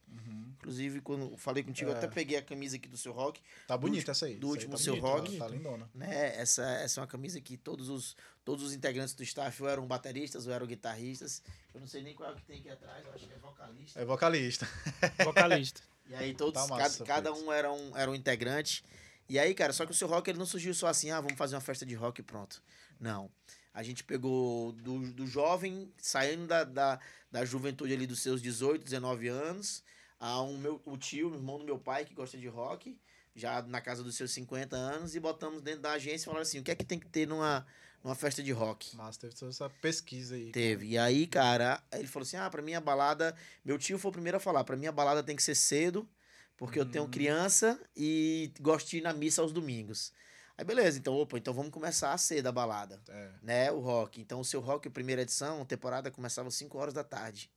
Inclusive, 0.59 1.01
quando 1.01 1.31
eu 1.31 1.37
falei 1.37 1.63
contigo, 1.63 1.89
eu 1.91 1.95
É. 1.95 1.97
até 1.97 2.07
peguei 2.07 2.37
a 2.37 2.41
camisa 2.41 2.77
aqui 2.77 2.87
do 2.87 2.97
seu 2.97 3.11
rock. 3.11 3.41
Tá 3.67 3.77
bonita 3.77 4.11
essa 4.11 4.25
aí. 4.25 4.35
do 4.35 4.37
Essa 4.37 4.45
aí 4.47 4.51
último 4.51 4.71
tá 4.71 4.77
seu 4.83 4.93
bonita, 4.95 5.07
rock. 5.07 5.37
Tá, 5.37 5.47
lindona. 5.47 5.89
Né? 5.93 6.35
Essa, 6.37 6.63
essa 6.79 6.99
é 6.99 7.01
uma 7.01 7.07
camisa 7.07 7.39
que 7.41 7.57
todos 7.57 7.89
os, 7.89 8.15
todos 8.43 8.63
os 8.63 8.73
integrantes 8.73 9.13
do 9.13 9.23
staff 9.23 9.61
ou 9.61 9.69
eram 9.69 9.85
bateristas 9.85 10.47
ou 10.47 10.53
eram 10.53 10.65
guitarristas. 10.65 11.41
Eu 11.73 11.79
não 11.81 11.87
sei 11.87 12.01
nem 12.01 12.15
qual 12.15 12.29
é 12.29 12.33
o 12.33 12.35
que 12.35 12.43
tem 12.43 12.59
aqui 12.59 12.69
atrás, 12.69 13.05
eu 13.05 13.13
acho 13.13 13.27
que 13.27 13.33
é 13.33 13.37
vocalista. 13.37 13.99
É 13.99 14.05
vocalista. 14.05 14.67
vocalista. 15.23 15.81
E 16.09 16.15
aí 16.15 16.33
todos, 16.33 16.53
Tá 16.61 16.67
cada, 16.67 16.83
massa, 16.83 17.03
cada 17.05 17.33
um 17.33 17.51
era 17.51 17.71
um, 17.71 17.95
era 17.97 18.09
um 18.09 18.15
integrante. 18.15 18.83
E 19.29 19.37
aí, 19.37 19.53
cara, 19.53 19.73
só 19.73 19.85
que 19.85 19.91
o 19.91 19.95
seu 19.95 20.07
rock 20.07 20.29
ele 20.29 20.39
não 20.39 20.45
surgiu 20.45 20.73
só 20.73 20.87
assim, 20.87 21.11
ah, 21.11 21.19
vamos 21.19 21.37
fazer 21.37 21.55
uma 21.55 21.61
festa 21.61 21.85
de 21.85 21.93
rock 21.95 22.21
e 22.21 22.23
pronto. 22.23 22.63
Não. 22.99 23.29
A 23.77 23.83
gente 23.83 24.03
pegou 24.03 24.71
do, 24.71 25.11
do 25.11 25.27
jovem, 25.27 25.93
saindo 25.99 26.47
da, 26.47 26.63
da, 26.63 26.99
da 27.31 27.45
juventude 27.45 27.93
ali 27.93 28.07
dos 28.07 28.21
seus 28.21 28.41
18, 28.41 28.83
19 28.83 29.27
anos, 29.27 29.83
a 30.19 30.41
um 30.41 30.57
meu, 30.57 30.81
o 30.83 30.97
tio, 30.97 31.29
o 31.29 31.35
irmão 31.35 31.59
do 31.59 31.63
meu 31.63 31.77
pai, 31.77 32.03
que 32.03 32.15
gosta 32.15 32.39
de 32.39 32.47
rock, 32.47 32.97
já 33.35 33.61
na 33.61 33.79
casa 33.79 34.03
dos 34.03 34.15
seus 34.15 34.31
50 34.31 34.75
anos, 34.75 35.15
e 35.15 35.19
botamos 35.19 35.61
dentro 35.61 35.81
da 35.81 35.91
agência 35.91 36.23
e 36.23 36.25
falaram 36.25 36.41
assim, 36.41 36.57
o 36.57 36.63
que 36.63 36.71
é 36.71 36.75
que 36.75 36.83
tem 36.83 36.97
que 36.97 37.05
ter 37.05 37.27
numa, 37.27 37.67
numa 38.03 38.15
festa 38.15 38.41
de 38.41 38.51
rock? 38.51 38.95
Mas 38.95 39.15
teve 39.15 39.35
toda 39.35 39.51
essa 39.51 39.69
pesquisa 39.69 40.33
aí. 40.33 40.51
Teve. 40.51 40.87
E 40.87 40.97
aí, 40.97 41.27
cara, 41.27 41.79
ele 41.91 42.07
falou 42.07 42.25
assim: 42.25 42.37
ah, 42.37 42.49
pra 42.49 42.63
mim 42.63 42.73
a 42.73 42.81
balada. 42.81 43.35
Meu 43.63 43.77
tio 43.77 43.99
foi 43.99 44.09
o 44.09 44.11
primeiro 44.11 44.37
a 44.37 44.39
falar: 44.39 44.63
pra 44.63 44.75
mim 44.75 44.87
a 44.87 44.91
balada 44.91 45.21
tem 45.21 45.35
que 45.35 45.43
ser 45.43 45.53
cedo, 45.53 46.09
porque 46.57 46.79
eu 46.79 46.85
tenho 46.85 47.05
Hum. 47.05 47.11
criança 47.11 47.79
e 47.95 48.51
gosto 48.59 48.89
de 48.89 48.97
ir 48.97 49.01
na 49.01 49.13
missa 49.13 49.43
aos 49.43 49.51
domingos. 49.51 50.11
Aí, 50.57 50.65
beleza, 50.65 50.97
então, 50.97 51.13
opa, 51.15 51.37
então 51.37 51.53
vamos 51.53 51.71
começar 51.71 52.13
a 52.13 52.17
cedo 52.17 52.47
a 52.47 52.51
balada, 52.51 52.99
É. 53.09 53.29
né? 53.43 53.71
O 53.71 53.79
rock. 53.79 54.19
Então, 54.19 54.39
o 54.39 54.45
seu 54.45 54.59
rock, 54.59 54.87
a 54.87 54.91
primeira 54.91 55.21
edição, 55.21 55.61
a 55.61 55.65
temporada 55.65 56.09
começava 56.09 56.47
às 56.47 56.55
5 56.55 56.77
horas 56.77 56.93
da 56.95 57.03
tarde, 57.03 57.51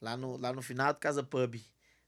lá 0.00 0.16
no, 0.16 0.36
lá 0.36 0.52
no 0.52 0.60
final 0.60 0.92
do 0.92 0.98
Casa 0.98 1.22
Pub, 1.22 1.54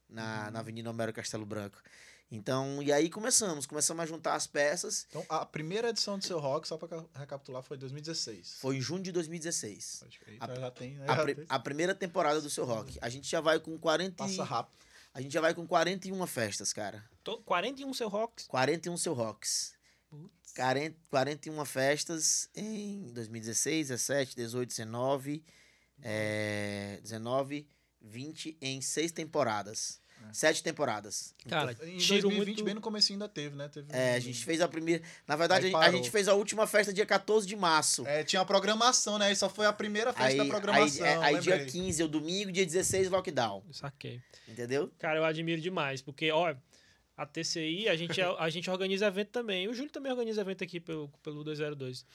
na, 0.09 0.51
na 0.51 0.59
Avenida 0.59 0.89
Homero 0.89 1.13
Castelo 1.13 1.45
Branco. 1.45 1.81
Então, 2.29 2.81
e 2.81 2.91
aí 2.91 3.09
começamos, 3.09 3.65
começamos 3.67 4.03
a 4.03 4.05
juntar 4.07 4.33
as 4.33 4.47
peças. 4.47 5.05
Então, 5.09 5.23
a 5.29 5.45
primeira 5.45 5.89
edição 5.89 6.17
do 6.17 6.25
seu 6.25 6.39
rock, 6.39 6.67
só 6.67 6.77
pra 6.77 6.87
ca- 6.87 7.05
recapitular, 7.13 7.61
foi 7.61 7.77
em 7.77 7.79
2016. 7.79 8.57
Foi 8.59 8.77
em 8.77 8.81
junho 8.81 9.03
de 9.03 9.11
2016. 9.11 9.97
Pode 10.01 10.19
crer. 10.19 10.37
A- 10.41 10.45
Então 10.45 10.55
já 10.57 10.71
tem, 10.71 10.95
né? 10.95 11.05
A, 11.07 11.15
Já 11.15 11.23
pri- 11.23 11.35
tem- 11.35 11.45
a 11.47 11.59
primeira 11.59 11.93
temporada 11.95 12.41
do 12.41 12.49
seu 12.49 12.65
rock. 12.65 12.97
A 13.01 13.07
gente 13.07 13.29
já 13.29 13.39
vai 13.39 13.59
com 13.59 13.77
40 13.77 14.13
e- 14.25 14.27
Passa 14.27 14.43
rápido. 14.43 14.83
A 15.13 15.21
gente 15.21 15.31
já 15.31 15.41
vai 15.41 15.53
com 15.53 15.65
41 15.67 16.25
festas, 16.25 16.73
cara. 16.73 17.05
Tô- 17.23 17.37
41 17.43 17.93
seu 17.93 18.09
rocks. 18.09 18.47
41 18.47 18.97
seu 18.97 19.13
rocks. 19.13 19.72
Putz. 20.21 20.53
40, 20.55 20.95
41 21.09 21.65
festas 21.65 22.47
em 22.55 23.11
2016, 23.13 23.87
17, 23.87 24.35
18, 24.35 24.69
19, 24.69 25.43
é, 26.01 26.99
19, 27.01 27.67
20 28.01 28.57
em 28.61 28.81
seis 28.81 29.11
temporadas. 29.11 30.01
É. 30.29 30.33
Sete 30.33 30.63
temporadas. 30.63 31.33
Cara, 31.49 31.73
Em 31.83 31.97
tiro 31.97 32.21
2020, 32.29 32.45
muito... 32.47 32.63
bem 32.63 32.73
no 32.75 32.79
começo 32.79 33.11
ainda 33.11 33.27
teve, 33.27 33.57
né? 33.57 33.67
Teve 33.67 33.87
É, 33.91 34.13
um- 34.13 34.15
a 34.15 34.19
gente 34.19 34.45
fez 34.45 34.61
a 34.61 34.67
primeira. 34.69 35.03
Na 35.27 35.35
verdade, 35.35 35.65
Aí 35.67 35.73
a, 35.75 35.79
a 35.79 35.91
gente 35.91 36.09
fez 36.09 36.29
a 36.29 36.33
última 36.33 36.65
festa 36.65 36.93
dia 36.93 37.05
14 37.05 37.45
de 37.45 37.55
março. 37.57 38.07
É, 38.07 38.23
tinha 38.23 38.41
a 38.41 38.45
programação, 38.45 39.17
né? 39.19 39.25
Aí 39.27 39.35
só 39.35 39.49
foi 39.49 39.65
a 39.65 39.73
primeira 39.73 40.13
festa 40.13 40.29
aí, 40.29 40.37
da 40.37 40.43
aí, 40.43 40.49
programação. 40.49 41.05
é, 41.05 41.17
aí 41.17 41.39
dia 41.39 41.55
lembrei. 41.57 41.71
15 41.71 42.01
é 42.01 42.05
o 42.05 42.07
domingo, 42.07 42.51
dia 42.53 42.65
16 42.65 43.09
lockdown. 43.09 43.63
Saquei. 43.71 44.21
Entendeu? 44.47 44.89
Cara, 44.97 45.19
eu 45.19 45.25
admiro 45.25 45.59
demais, 45.59 46.01
porque, 46.01 46.31
ó, 46.31 46.55
a 47.15 47.25
TCI, 47.25 47.87
a 47.87 47.95
gente, 47.95 48.21
a 48.21 48.49
gente 48.49 48.69
organiza 48.69 49.05
evento 49.05 49.29
também. 49.29 49.67
O 49.67 49.73
Júlio 49.73 49.91
também 49.91 50.11
organiza 50.11 50.41
evento 50.41 50.63
aqui 50.63 50.79
pelo, 50.79 51.09
pelo 51.21 51.43
202. 51.43 52.05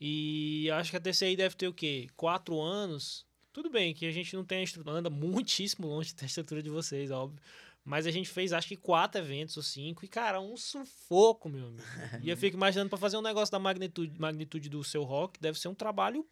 E 0.00 0.68
acho 0.72 0.90
que 0.90 0.96
a 0.96 1.00
TCI 1.00 1.36
deve 1.36 1.54
ter 1.54 1.68
o 1.68 1.74
quê? 1.74 2.08
Quatro 2.16 2.60
anos. 2.60 3.26
Tudo 3.52 3.70
bem 3.70 3.94
que 3.94 4.06
a 4.06 4.12
gente 4.12 4.34
não 4.34 4.44
tem 4.44 4.58
a 4.58 4.62
estrutura, 4.62 4.96
anda 4.96 5.10
muitíssimo 5.10 5.86
longe 5.86 6.14
da 6.18 6.26
estrutura 6.26 6.62
de 6.62 6.70
vocês, 6.70 7.10
óbvio. 7.10 7.40
Mas 7.84 8.06
a 8.06 8.10
gente 8.10 8.28
fez 8.28 8.52
acho 8.52 8.68
que 8.68 8.76
quatro 8.76 9.20
eventos 9.20 9.56
ou 9.56 9.62
cinco. 9.62 10.04
E, 10.04 10.08
cara, 10.08 10.40
um 10.40 10.56
sufoco, 10.56 11.48
meu 11.48 11.68
amigo. 11.68 11.82
e 12.22 12.28
eu 12.28 12.36
fico 12.36 12.56
imaginando 12.56 12.90
pra 12.90 12.98
fazer 12.98 13.16
um 13.16 13.22
negócio 13.22 13.50
da 13.50 13.58
magnitude, 13.58 14.18
magnitude 14.20 14.68
do 14.68 14.84
seu 14.84 15.02
rock, 15.02 15.40
deve 15.40 15.58
ser 15.58 15.68
um 15.68 15.74
trabalho. 15.74 16.26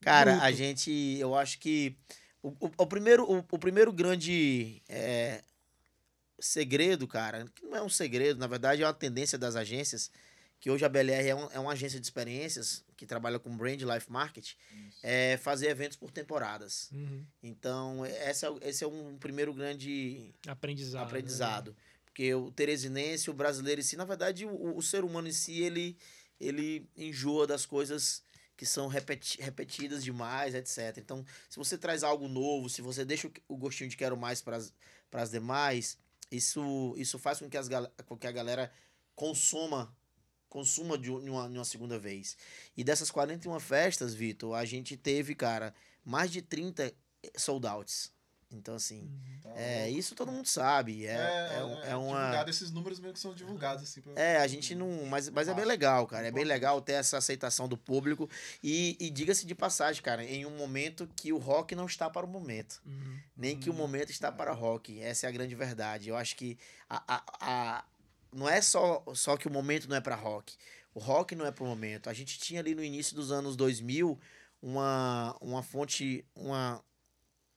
Cara, 0.00 0.36
a 0.36 0.46
bruto. 0.46 0.56
gente, 0.56 0.90
eu 1.18 1.34
acho 1.34 1.58
que 1.58 1.96
o, 2.42 2.48
o, 2.48 2.70
o 2.78 2.86
primeiro, 2.86 3.24
o, 3.30 3.38
o 3.38 3.58
primeiro 3.58 3.92
grande 3.92 4.82
é, 4.88 5.42
segredo, 6.38 7.06
cara, 7.06 7.46
que 7.54 7.64
não 7.64 7.76
é 7.76 7.82
um 7.82 7.88
segredo, 7.88 8.38
na 8.38 8.46
verdade 8.46 8.82
é 8.82 8.86
uma 8.86 8.94
tendência 8.94 9.38
das 9.38 9.56
agências, 9.56 10.10
que 10.60 10.70
hoje 10.70 10.84
a 10.84 10.88
BLR 10.88 11.28
é, 11.28 11.34
um- 11.34 11.50
é 11.52 11.58
uma 11.58 11.72
agência 11.72 12.00
de 12.00 12.06
experiências 12.06 12.82
que 12.96 13.04
trabalha 13.06 13.38
com 13.38 13.54
brand 13.56 13.80
life 13.82 14.10
market, 14.10 14.52
é 15.02 15.36
fazer 15.36 15.68
eventos 15.68 15.96
por 15.96 16.10
temporadas. 16.10 16.88
Uhum. 16.92 17.24
Então, 17.42 18.06
esse 18.06 18.46
é, 18.46 18.50
o- 18.50 18.58
esse 18.62 18.82
é 18.84 18.86
um 18.86 19.18
primeiro 19.18 19.52
grande 19.52 20.34
Aprendizado. 20.46 21.00
né? 21.02 21.06
aprendizado. 21.06 21.76
Porque 22.06 22.32
o 22.34 22.50
teresinense, 22.50 23.28
o 23.28 23.34
brasileiro 23.34 23.80
em 23.80 23.84
si, 23.84 23.96
na 23.96 24.04
verdade, 24.04 24.46
o, 24.46 24.76
o 24.76 24.80
ser 24.82 25.04
humano 25.04 25.28
em 25.28 25.32
si, 25.32 25.60
ele, 25.60 25.98
ele 26.40 26.88
enjoa 26.96 27.46
das 27.46 27.66
coisas 27.66 28.22
que 28.56 28.64
são 28.64 28.86
repeti- 28.86 29.42
repetidas 29.42 30.02
demais, 30.04 30.54
etc. 30.54 30.96
Então, 30.98 31.24
se 31.50 31.56
você 31.58 31.76
traz 31.76 32.04
algo 32.04 32.28
novo, 32.28 32.70
se 32.70 32.80
você 32.80 33.04
deixa 33.04 33.26
o, 33.26 33.32
o 33.48 33.56
gostinho 33.56 33.90
de 33.90 33.96
quero 33.96 34.16
mais 34.16 34.40
para 34.40 34.56
as 35.12 35.30
demais, 35.30 35.98
isso, 36.36 36.94
isso 36.96 37.18
faz 37.18 37.38
com 37.38 37.48
que, 37.48 37.56
as, 37.56 37.68
com 38.06 38.16
que 38.16 38.26
a 38.26 38.32
galera 38.32 38.70
consuma 39.14 39.94
consuma 40.48 40.96
um- 40.96 40.98
de 41.00 41.10
uma, 41.10 41.48
de 41.50 41.58
uma 41.58 41.64
segunda 41.64 41.98
vez. 41.98 42.36
E 42.76 42.84
dessas 42.84 43.10
41 43.10 43.58
festas, 43.58 44.14
Vitor, 44.14 44.54
a 44.54 44.64
gente 44.64 44.96
teve, 44.96 45.34
cara, 45.34 45.74
mais 46.04 46.30
de 46.30 46.40
30 46.40 46.94
sold 47.36 47.66
outs. 47.66 48.13
Então, 48.56 48.74
assim, 48.76 49.00
Uhum. 49.44 49.52
é, 49.56 49.90
isso 49.90 50.14
todo 50.14 50.30
mundo 50.32 50.46
sabe. 50.46 51.06
É, 51.06 51.12
é, 51.58 51.64
um- 51.64 51.82
é 51.82 51.96
uma. 51.96 52.18
divulgado, 52.20 52.50
esses 52.50 52.70
números 52.70 53.00
mesmo 53.00 53.14
que 53.14 53.20
são 53.20 53.34
divulgados, 53.34 53.82
assim. 53.82 54.00
pra- 54.00 54.12
É, 54.16 54.36
a 54.38 54.46
gente 54.46 54.74
não. 54.74 55.04
Mas, 55.06 55.28
mas 55.28 55.48
é 55.48 55.54
bem 55.54 55.64
legal, 55.64 56.06
cara. 56.06 56.26
É 56.26 56.30
bem 56.30 56.44
legal 56.44 56.80
ter 56.80 56.92
essa 56.92 57.18
aceitação 57.18 57.66
do 57.68 57.76
público. 57.76 58.28
E, 58.62 58.96
e 59.00 59.10
diga-se 59.10 59.44
de 59.46 59.54
passagem, 59.54 60.02
cara, 60.02 60.24
em 60.24 60.46
um 60.46 60.56
momento 60.56 61.08
que 61.16 61.32
o 61.32 61.38
rock 61.38 61.74
não 61.74 61.86
está 61.86 62.08
para 62.08 62.24
o 62.24 62.28
momento. 62.28 62.80
Uhum. 62.86 63.18
Nem 63.36 63.58
que 63.58 63.68
o 63.68 63.72
Hum, 63.72 63.76
momento 63.76 64.10
está 64.10 64.30
para 64.30 64.52
rock. 64.52 65.00
Essa 65.00 65.26
é 65.26 65.28
a 65.28 65.32
grande 65.32 65.54
verdade. 65.54 66.08
Eu 66.08 66.16
acho 66.16 66.36
que 66.36 66.56
a, 66.88 67.02
a, 67.16 67.24
a- 67.40 67.84
não 68.32 68.48
é 68.48 68.60
só, 68.60 69.02
só 69.14 69.36
que 69.36 69.46
o 69.48 69.50
momento 69.50 69.88
não 69.88 69.96
é 69.96 70.00
para 70.00 70.14
rock. 70.14 70.56
O 70.94 71.00
rock 71.00 71.34
não 71.34 71.44
é 71.44 71.50
para 71.50 71.64
o 71.64 71.66
momento. 71.66 72.08
A 72.08 72.12
gente 72.12 72.38
tinha 72.38 72.60
ali 72.60 72.74
no 72.74 72.82
início 72.84 73.16
dos 73.16 73.32
anos 73.32 73.56
2000 73.56 74.18
uma, 74.62 75.36
uma 75.40 75.62
fonte, 75.62 76.24
uma, 76.34 76.82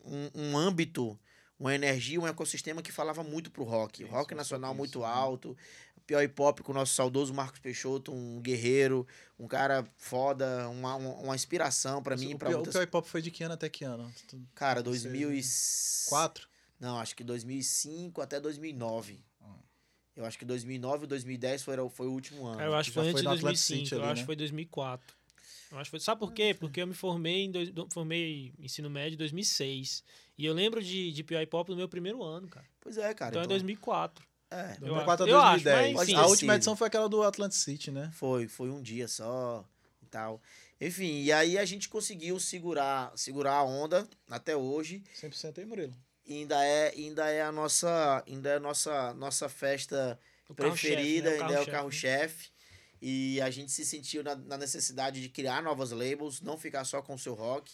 um, 0.04 0.30
um 0.34 0.58
âmbito, 0.58 1.20
uma 1.60 1.74
energia, 1.74 2.20
um 2.20 2.28
ecossistema 2.28 2.82
que 2.82 2.92
falava 2.92 3.24
muito 3.24 3.50
pro 3.52 3.64
rock. 3.64 4.04
O 4.04 4.06
Isso, 4.06 4.16
rock 4.16 4.36
nacional 4.36 4.72
sobre 4.72 4.80
muito 4.80 5.00
isso, 5.00 5.08
né? 5.08 5.14
alto. 5.14 5.58
Pior 6.06 6.24
hip 6.24 6.42
hop 6.42 6.62
com 6.62 6.72
o 6.72 6.76
nosso 6.76 6.94
saudoso 6.94 7.34
Marcos 7.34 7.60
Peixoto, 7.60 8.14
um 8.14 8.40
guerreiro, 8.40 9.06
um 9.38 9.46
cara 9.46 9.86
foda, 9.98 10.70
uma, 10.70 10.96
uma, 10.96 11.36
inspiração 11.36 12.02
para 12.02 12.16
mim 12.16 12.34
o, 12.34 12.38
para 12.38 12.48
pior, 12.48 12.56
o 12.56 12.60
muitas... 12.60 12.74
pior 12.74 12.84
hip 12.84 12.96
hop 12.96 13.06
foi 13.06 13.22
de 13.22 13.30
que 13.30 13.44
ano 13.44 13.56
até 13.56 13.68
que 13.68 13.84
ano? 13.84 14.10
Cara, 14.56 14.82
Não 14.82 14.94
sei. 14.94 15.12
2004? 15.12 16.08
Quatro? 16.08 16.48
Não, 16.80 16.98
acho 16.98 17.16
que 17.16 17.24
2005 17.26 18.22
até 18.22 18.40
2009. 18.40 19.20
Hum. 19.42 19.54
Eu 20.16 20.26
acho 20.26 20.38
que 20.38 20.46
2009 20.46 21.04
e 21.04 21.08
2010 21.08 21.64
foi, 21.64 21.76
foi 21.90 22.08
o 22.08 22.12
último 22.12 22.46
ano. 22.48 22.62
Eu 22.62 22.74
acho 22.74 22.90
que 22.90 22.94
foi 22.94 23.10
antes 23.10 23.22
de 23.22 23.28
no 23.28 23.34
Atlantic 23.34 23.68
2005. 23.68 23.80
City 23.84 23.94
eu 23.94 24.02
ali, 24.02 24.12
acho 24.12 24.16
né? 24.16 24.22
que 24.22 24.26
foi 24.26 24.36
2004. 24.36 25.17
Eu 25.72 25.78
acho 25.80 25.86
que 25.90 25.92
foi... 25.92 26.00
Sabe 26.00 26.20
por 26.20 26.32
quê? 26.34 26.54
Porque 26.58 26.82
eu 26.82 26.88
me 26.88 26.94
formei 26.94 27.44
em 27.46 27.52
dois... 27.52 27.72
formei 27.94 28.54
ensino 28.60 28.90
médio 28.90 29.16
em 29.16 29.18
2006. 29.18 30.04
E 30.38 30.46
eu 30.46 30.54
lembro 30.54 30.82
de, 30.82 31.12
de 31.12 31.24
Pior 31.24 31.42
Hip 31.42 31.56
Hop 31.56 31.70
no 31.70 31.76
meu 31.76 31.90
primeiro 31.90 32.24
ano, 32.24 32.48
cara. 32.48 32.66
Pois 32.80 32.98
é, 32.98 33.14
cara. 33.14 33.32
então, 33.32 33.42
é 33.42 33.48
2004. 33.48 34.26
é, 34.52 34.74
Eu 34.82 34.88
2004 34.88 35.24
a 35.24 35.28
acho- 35.28 35.30
eu 35.36 35.40
acho, 35.40 35.64
2010. 35.64 35.94
mas, 35.96 36.10
enfim. 36.10 36.18
a 36.18 36.26
última 36.28 36.56
edição 36.56 36.76
foi 36.76 36.88
aquela 36.88 37.10
do 37.10 37.22
Atlantic 37.24 37.58
City, 37.60 37.92
né? 37.92 38.10
foi, 38.14 38.48
foi 38.48 38.70
um 38.70 38.82
dia 38.82 39.08
só 39.08 39.66
e 40.02 40.06
tal. 40.06 40.42
Enfim, 40.80 41.24
e 41.24 41.32
aí 41.32 41.58
a 41.58 41.66
gente 41.66 41.90
conseguiu 41.90 42.40
segurar, 42.40 43.12
segurar 43.16 43.54
a 43.56 43.64
onda 43.64 44.08
até 44.30 44.56
hoje. 44.56 45.04
100% 45.20 45.58
aí, 45.58 45.66
Murilo. 45.66 45.94
E 46.26 46.36
ainda 46.36 46.64
é, 46.64 46.94
ainda 46.96 47.28
é 47.30 47.42
a 47.42 47.52
nossa, 47.52 48.24
ainda 48.28 48.50
é 48.50 48.56
a 48.58 48.60
nossa, 48.60 49.14
nossa 49.16 49.50
festa 49.50 50.20
O 50.48 50.54
preferida, 50.54 51.32
né? 51.32 51.38
O 51.40 51.42
ainda 51.42 51.54
é 51.56 51.62
o 51.62 51.66
carro-chefe, 51.66 51.72
né? 51.72 51.78
carro-chefe. 51.78 52.50
E 53.02 53.40
a 53.42 53.50
gente 53.50 53.72
se 53.72 53.86
sentiu 53.86 54.24
na, 54.24 54.36
na 54.36 54.58
necessidade 54.58 55.22
de 55.22 55.30
criar 55.30 55.62
novas 55.62 55.92
labels, 55.92 56.42
não 56.42 56.58
ficar 56.58 56.84
só 56.84 57.02
com 57.02 57.14
o 57.14 57.20
seu 57.20 57.34
rock. 57.34 57.72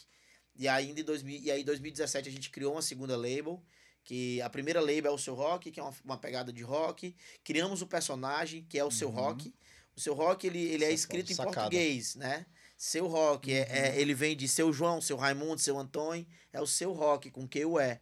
E 0.55 0.67
ainda 0.67 0.99
em 1.01 1.03
2000, 1.03 1.41
e 1.41 1.51
aí 1.51 1.61
em 1.61 1.65
2017 1.65 2.29
a 2.29 2.31
gente 2.31 2.49
criou 2.49 2.73
uma 2.73 2.81
segunda 2.81 3.15
label, 3.17 3.63
que 4.03 4.41
a 4.41 4.49
primeira 4.49 4.79
label 4.81 5.11
é 5.11 5.15
o 5.15 5.17
seu 5.17 5.33
rock, 5.33 5.71
que 5.71 5.79
é 5.79 5.83
uma, 5.83 5.93
uma 6.03 6.17
pegada 6.17 6.51
de 6.51 6.61
rock. 6.61 7.15
Criamos 7.43 7.81
o 7.81 7.87
personagem, 7.87 8.63
que 8.69 8.77
é 8.77 8.83
o 8.83 8.91
seu 8.91 9.07
Uhum. 9.09 9.15
rock. 9.15 9.53
O 9.95 9.99
seu 10.01 10.13
rock, 10.13 10.45
ele, 10.47 10.59
ele 10.59 10.83
é 10.83 10.87
Sacada, 10.87 10.93
escrito 10.93 11.31
em 11.31 11.35
sacada. 11.35 11.55
português, 11.55 12.15
né? 12.15 12.45
Seu 12.77 13.07
rock, 13.07 13.53
é, 13.53 13.61
é- 13.69 14.01
ele 14.01 14.13
vem 14.13 14.35
de 14.35 14.47
seu 14.47 14.73
João, 14.73 14.99
seu 14.99 15.15
Raimundo, 15.15 15.61
seu 15.61 15.77
Antônio, 15.79 16.25
é 16.51 16.59
o 16.59 16.67
seu 16.67 16.91
rock, 16.91 17.31
com 17.31 17.47
que 17.47 17.63
o 17.63 17.79
é. 17.79 18.01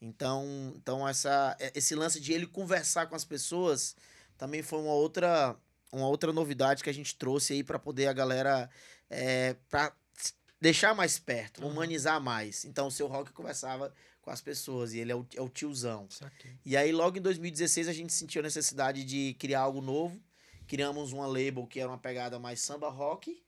Então, 0.00 0.72
então 0.76 1.08
essa, 1.08 1.56
é- 1.58 1.72
esse 1.74 1.94
lance 1.94 2.20
de 2.20 2.32
ele 2.32 2.46
conversar 2.46 3.06
com 3.06 3.14
as 3.16 3.24
pessoas 3.24 3.96
também 4.36 4.62
foi 4.62 4.80
uma 4.80 4.92
outra, 4.92 5.56
uma 5.92 6.06
outra 6.08 6.32
novidade 6.32 6.82
que 6.82 6.90
a 6.90 6.94
gente 6.94 7.14
trouxe 7.16 7.52
aí 7.54 7.64
para 7.64 7.78
poder 7.78 8.06
a 8.06 8.12
galera 8.12 8.68
é, 9.10 9.56
para 9.70 9.92
deixar 10.60 10.94
mais 10.94 11.18
perto, 11.18 11.62
Uhum. 11.62 11.70
humanizar 11.70 12.20
mais. 12.20 12.64
Então 12.64 12.88
o 12.88 12.90
seu 12.90 13.06
rock 13.06 13.32
conversava 13.32 13.92
com 14.20 14.30
as 14.30 14.40
pessoas 14.40 14.92
e 14.92 14.98
ele 14.98 15.12
é 15.12 15.16
o, 15.16 15.26
é 15.36 15.40
o 15.40 15.48
tiozão. 15.48 16.06
E 16.64 16.76
aí, 16.76 16.92
logo 16.92 17.16
em 17.16 17.22
2016, 17.22 17.88
a 17.88 17.92
gente 17.92 18.12
sentiu 18.12 18.40
a 18.40 18.42
necessidade 18.42 19.04
de 19.04 19.34
criar 19.38 19.60
algo 19.60 19.80
novo. 19.80 20.20
Criamos 20.66 21.12
uma 21.12 21.26
label 21.26 21.66
que 21.66 21.80
era 21.80 21.88
uma 21.88 21.96
pegada 21.98 22.38
mais 22.38 22.60
samba 22.60 22.90
rock, 22.90 23.42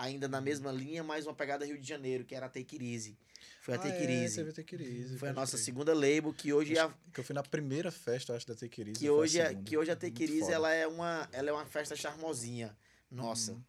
ainda 0.00 0.26
na 0.28 0.40
mesma 0.40 0.70
linha, 0.72 1.02
mas 1.04 1.26
uma 1.26 1.34
pegada 1.34 1.64
Rio 1.64 1.78
de 1.78 1.86
Janeiro, 1.86 2.24
que 2.24 2.34
era 2.34 2.46
a 2.46 2.48
Take 2.48 2.76
It 2.76 2.84
Easy. 2.94 3.18
Foi 3.62 3.74
a 3.74 3.76
Ah, 3.76 3.80
Take 3.80 3.96
It 3.98 4.12
é, 4.12 4.24
Easy. 4.24 4.44
Take 4.52 4.74
It 4.76 4.84
Easy, 4.84 5.18
Foi 5.18 5.28
a 5.28 5.32
nossa 5.32 5.52
crer. 5.56 5.64
segunda 5.64 5.94
label, 5.94 6.32
que 6.32 6.52
hoje 6.52 6.76
é 6.76 6.80
a, 6.80 6.92
Que 7.12 7.20
eu 7.20 7.24
fui 7.24 7.34
na 7.34 7.42
primeira 7.42 7.90
festa, 7.90 8.34
acho, 8.34 8.46
da 8.46 8.54
Take 8.54 8.80
It 8.80 8.90
Easy. 8.90 9.00
que 9.00 9.10
hoje, 9.10 9.40
é, 9.40 9.54
que 9.54 9.76
hoje 9.76 9.90
a 9.90 9.96
Take 9.96 10.22
It 10.24 10.38
Easy, 10.38 10.50
ela 10.52 10.72
é 10.72 10.86
uma, 10.86 11.28
ela 11.32 11.50
é 11.50 11.52
uma 11.52 11.66
festa 11.66 11.94
charmosinha. 11.96 12.76
Nossa. 13.10 13.52
Uhum. 13.52 13.62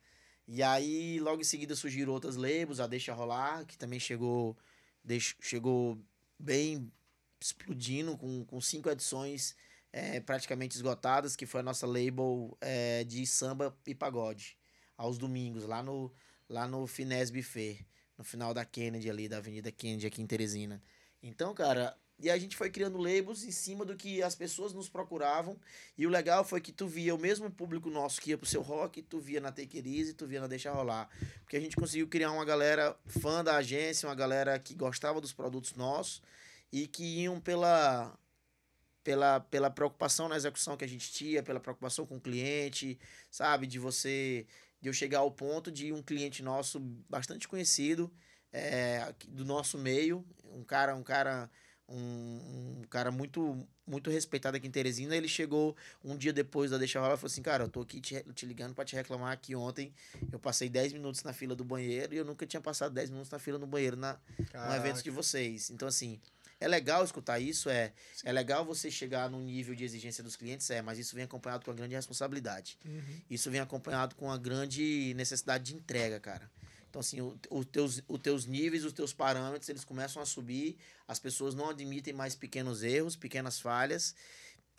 E 0.48 0.62
aí, 0.64 1.20
logo 1.20 1.42
em 1.42 1.46
seguida, 1.46 1.76
surgiram 1.76 2.12
outras 2.14 2.36
labels, 2.36 2.80
a 2.80 2.88
Deixa 2.88 3.14
Rolar, 3.14 3.66
que 3.66 3.78
também 3.78 4.00
chegou, 4.00 4.58
deix- 5.04 5.36
chegou 5.42 5.98
bem 6.38 6.92
explodindo, 7.40 8.18
com, 8.18 8.44
com 8.46 8.60
cinco 8.62 8.90
edições 8.90 9.56
é, 9.94 10.20
praticamente 10.20 10.76
esgotadas, 10.76 11.36
que 11.36 11.46
foi 11.46 11.60
a 11.62 11.64
nossa 11.64 11.86
label 11.88 12.58
é, 12.62 13.04
de 13.04 13.26
samba 13.26 13.76
e 13.86 13.94
pagode, 13.96 14.58
aos 15.02 15.18
domingos, 15.18 15.64
lá 15.66 15.82
no, 15.82 16.12
lá 16.48 16.68
no 16.68 16.86
Finesse 16.86 17.32
Buffet, 17.32 17.86
no 18.16 18.24
final 18.24 18.54
da 18.54 18.64
Kennedy 18.64 19.10
ali, 19.10 19.28
da 19.28 19.38
Avenida 19.38 19.72
Kennedy, 19.72 20.06
aqui 20.06 20.22
em 20.22 20.28
Teresina. 20.28 20.82
Então, 21.24 21.56
cara, 21.56 21.98
e 22.20 22.30
a 22.30 22.38
gente 22.38 22.56
foi 22.56 22.70
criando 22.70 23.00
labels 23.00 23.44
em 23.44 23.50
cima 23.50 23.84
do 23.84 23.96
que 23.96 24.22
as 24.22 24.36
pessoas 24.36 24.74
nos 24.74 24.88
procuravam, 24.88 25.60
e 25.98 26.06
o 26.06 26.10
legal 26.10 26.44
foi 26.44 26.62
que 26.62 26.72
tu 26.72 26.88
via 26.88 27.16
o 27.16 27.18
mesmo 27.18 27.50
público 27.50 27.90
nosso 27.90 28.22
que 28.22 28.30
ia 28.30 28.38
pro 28.38 28.46
seu 28.46 28.62
rock, 28.62 29.02
tu 29.02 29.20
via 29.20 29.42
na 29.42 29.52
Take 29.52 29.80
It 29.80 30.14
tu 30.14 30.28
via 30.28 30.40
na 30.40 30.46
Deixa 30.46 30.72
Rolar. 30.72 31.10
Porque 31.40 31.58
a 31.58 31.60
gente 31.60 31.76
conseguiu 31.76 32.08
criar 32.08 32.32
uma 32.32 32.46
galera 32.46 32.96
fã 33.08 33.44
da 33.44 33.56
agência, 33.56 34.08
uma 34.08 34.14
galera 34.14 34.60
que 34.60 34.76
gostava 34.76 35.20
dos 35.20 35.34
produtos 35.34 35.74
nossos 35.74 36.22
e 36.72 36.86
que 36.86 37.04
iam 37.24 37.42
pela, 37.42 38.16
pela, 39.04 39.40
pela 39.40 39.72
preocupação 39.72 40.30
na 40.30 40.36
execução 40.36 40.78
que 40.78 40.86
a 40.86 40.88
gente 40.88 41.12
tinha, 41.12 41.42
pela 41.42 41.60
preocupação 41.60 42.06
com 42.06 42.18
o 42.18 42.22
cliente, 42.22 43.00
sabe? 43.32 43.66
De 43.66 43.80
você. 43.80 44.46
De 44.82 44.90
eu 44.90 44.94
chegar 44.94 45.20
ao 45.20 45.32
ponto 45.32 45.72
de 45.72 45.94
um 45.94 46.02
cliente 46.02 46.42
nosso 46.42 46.80
bastante 47.08 47.48
conhecido 47.48 48.12
é, 48.52 49.14
do 49.28 49.46
nosso 49.46 49.78
meio, 49.78 50.26
um 50.54 50.64
cara, 50.64 50.96
um 50.96 51.04
cara 51.04 51.50
um, 51.88 52.80
um 52.80 52.82
cara 52.90 53.12
muito 53.12 53.68
muito 53.86 54.10
respeitado 54.10 54.56
aqui 54.56 54.68
em 54.68 54.72
Teresina, 54.72 55.18
ele 55.18 55.28
chegou 55.28 55.76
um 56.02 56.16
dia 56.16 56.32
depois 56.32 56.72
da 56.72 56.78
Deixa 56.78 56.98
Rolar 57.00 57.16
e 57.16 57.18
falou 57.18 57.30
assim, 57.30 57.42
cara, 57.42 57.66
eu 57.66 57.68
tô 57.68 57.82
aqui 57.82 58.00
te, 58.00 58.24
te 58.34 58.46
ligando 58.46 58.74
pra 58.74 58.86
te 58.86 58.96
reclamar 58.96 59.38
que 59.38 59.54
ontem 59.54 59.94
eu 60.32 60.40
passei 60.40 60.70
10 60.70 60.94
minutos 60.94 61.24
na 61.24 61.34
fila 61.34 61.56
do 61.56 61.66
banheiro 61.66 62.14
e 62.14 62.18
eu 62.18 62.24
nunca 62.24 62.48
tinha 62.48 62.62
passado 62.62 62.94
10 62.94 63.10
minutos 63.10 63.30
na 63.30 63.38
fila 63.38 63.60
no 63.60 63.68
banheiro 63.68 63.98
na, 63.98 64.18
no 64.40 64.46
Caraca. 64.46 64.76
evento 64.78 65.04
de 65.04 65.10
vocês. 65.10 65.70
Então, 65.70 65.90
assim, 65.90 66.22
é 66.62 66.68
legal 66.68 67.04
escutar 67.04 67.40
isso, 67.40 67.70
é. 67.70 67.92
É 68.24 68.32
legal 68.32 68.64
você 68.64 68.92
chegar 68.92 69.30
num 69.30 69.42
nível 69.42 69.74
de 69.74 69.84
exigência 69.84 70.24
dos 70.24 70.36
clientes, 70.36 70.70
é, 70.70 70.80
mas 70.80 71.00
isso 71.00 71.16
vem 71.16 71.24
acompanhado 71.24 71.66
com 71.66 71.72
uma 71.72 71.78
grande 71.78 71.96
responsabilidade. 71.96 72.78
Uhum. 72.86 73.22
Isso 73.28 73.50
vem 73.50 73.60
acompanhado 73.60 74.16
com 74.16 74.26
uma 74.26 74.38
grande 74.38 75.14
necessidade 75.16 75.64
de 75.64 75.76
entrega, 75.76 76.20
cara. 76.20 76.50
Então, 76.88 77.00
assim, 77.00 77.20
o, 77.20 77.36
o 77.50 77.66
teus, 77.66 78.04
os 78.08 78.20
teus 78.20 78.46
níveis, 78.46 78.86
os 78.86 78.94
teus 78.94 79.12
parâmetros, 79.12 79.68
eles 79.70 79.84
começam 79.84 80.22
a 80.22 80.26
subir, 80.26 80.78
as 81.08 81.18
pessoas 81.18 81.56
não 81.56 81.70
admitem 81.70 82.14
mais 82.14 82.36
pequenos 82.36 82.84
erros, 82.84 83.16
pequenas 83.16 83.60
falhas. 83.60 84.14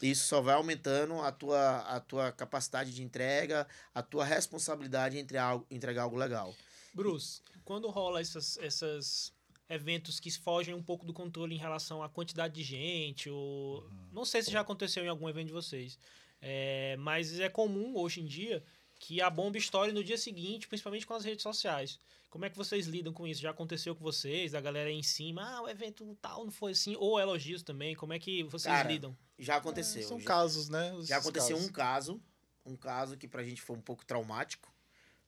Isso 0.00 0.28
só 0.28 0.40
vai 0.40 0.54
aumentando 0.54 1.20
a 1.20 1.32
tua, 1.32 1.78
a 1.80 1.98
tua 1.98 2.30
capacidade 2.30 2.94
de 2.94 3.02
entrega, 3.02 3.66
a 3.92 4.02
tua 4.02 4.24
responsabilidade 4.24 5.16
em 5.16 5.20
entre 5.20 5.36
algo, 5.36 5.66
entregar 5.68 6.02
algo 6.02 6.16
legal. 6.16 6.54
Bruce, 6.94 7.40
quando 7.64 7.88
rola 7.88 8.20
essas, 8.20 8.56
essas 8.58 9.32
eventos 9.72 10.20
que 10.20 10.30
fogem 10.30 10.74
um 10.74 10.82
pouco 10.82 11.06
do 11.06 11.12
controle 11.12 11.54
em 11.54 11.58
relação 11.58 12.02
à 12.02 12.08
quantidade 12.08 12.54
de 12.54 12.62
gente, 12.62 13.30
ou... 13.30 13.88
Não 14.12 14.24
sei 14.24 14.42
se 14.42 14.50
já 14.50 14.60
aconteceu 14.60 15.04
em 15.04 15.08
algum 15.08 15.28
evento 15.28 15.46
de 15.46 15.52
vocês. 15.52 15.98
É, 16.40 16.96
mas 16.98 17.38
é 17.38 17.48
comum 17.48 17.96
hoje 17.96 18.20
em 18.20 18.26
dia 18.26 18.62
que 18.98 19.20
a 19.20 19.30
bomba 19.30 19.58
estoure 19.58 19.92
no 19.92 20.04
dia 20.04 20.18
seguinte, 20.18 20.68
principalmente 20.68 21.06
com 21.06 21.14
as 21.14 21.24
redes 21.24 21.42
sociais. 21.42 21.98
Como 22.28 22.44
é 22.44 22.50
que 22.50 22.56
vocês 22.56 22.86
lidam 22.86 23.12
com 23.12 23.26
isso? 23.26 23.42
Já 23.42 23.50
aconteceu 23.50 23.94
com 23.94 24.02
vocês? 24.02 24.54
A 24.54 24.60
galera 24.60 24.88
aí 24.88 24.96
em 24.96 25.02
cima, 25.02 25.42
ah, 25.42 25.62
o 25.62 25.68
evento 25.68 26.16
tal 26.20 26.44
não 26.44 26.52
foi 26.52 26.72
assim, 26.72 26.96
ou 26.98 27.20
elogios 27.20 27.62
também. 27.62 27.94
Como 27.94 28.12
é 28.12 28.18
que 28.18 28.42
vocês 28.44 28.72
Cara, 28.72 28.88
lidam? 28.88 29.16
Já 29.38 29.56
aconteceu. 29.56 30.02
São 30.02 30.18
já, 30.18 30.24
casos, 30.24 30.68
né? 30.68 30.92
Os 30.94 31.08
já 31.08 31.18
aconteceu 31.18 31.56
casos. 31.56 31.68
um 31.68 31.72
caso, 31.72 32.22
um 32.64 32.76
caso 32.76 33.16
que 33.16 33.28
pra 33.28 33.44
gente 33.44 33.60
foi 33.60 33.76
um 33.76 33.82
pouco 33.82 34.04
traumático. 34.04 34.72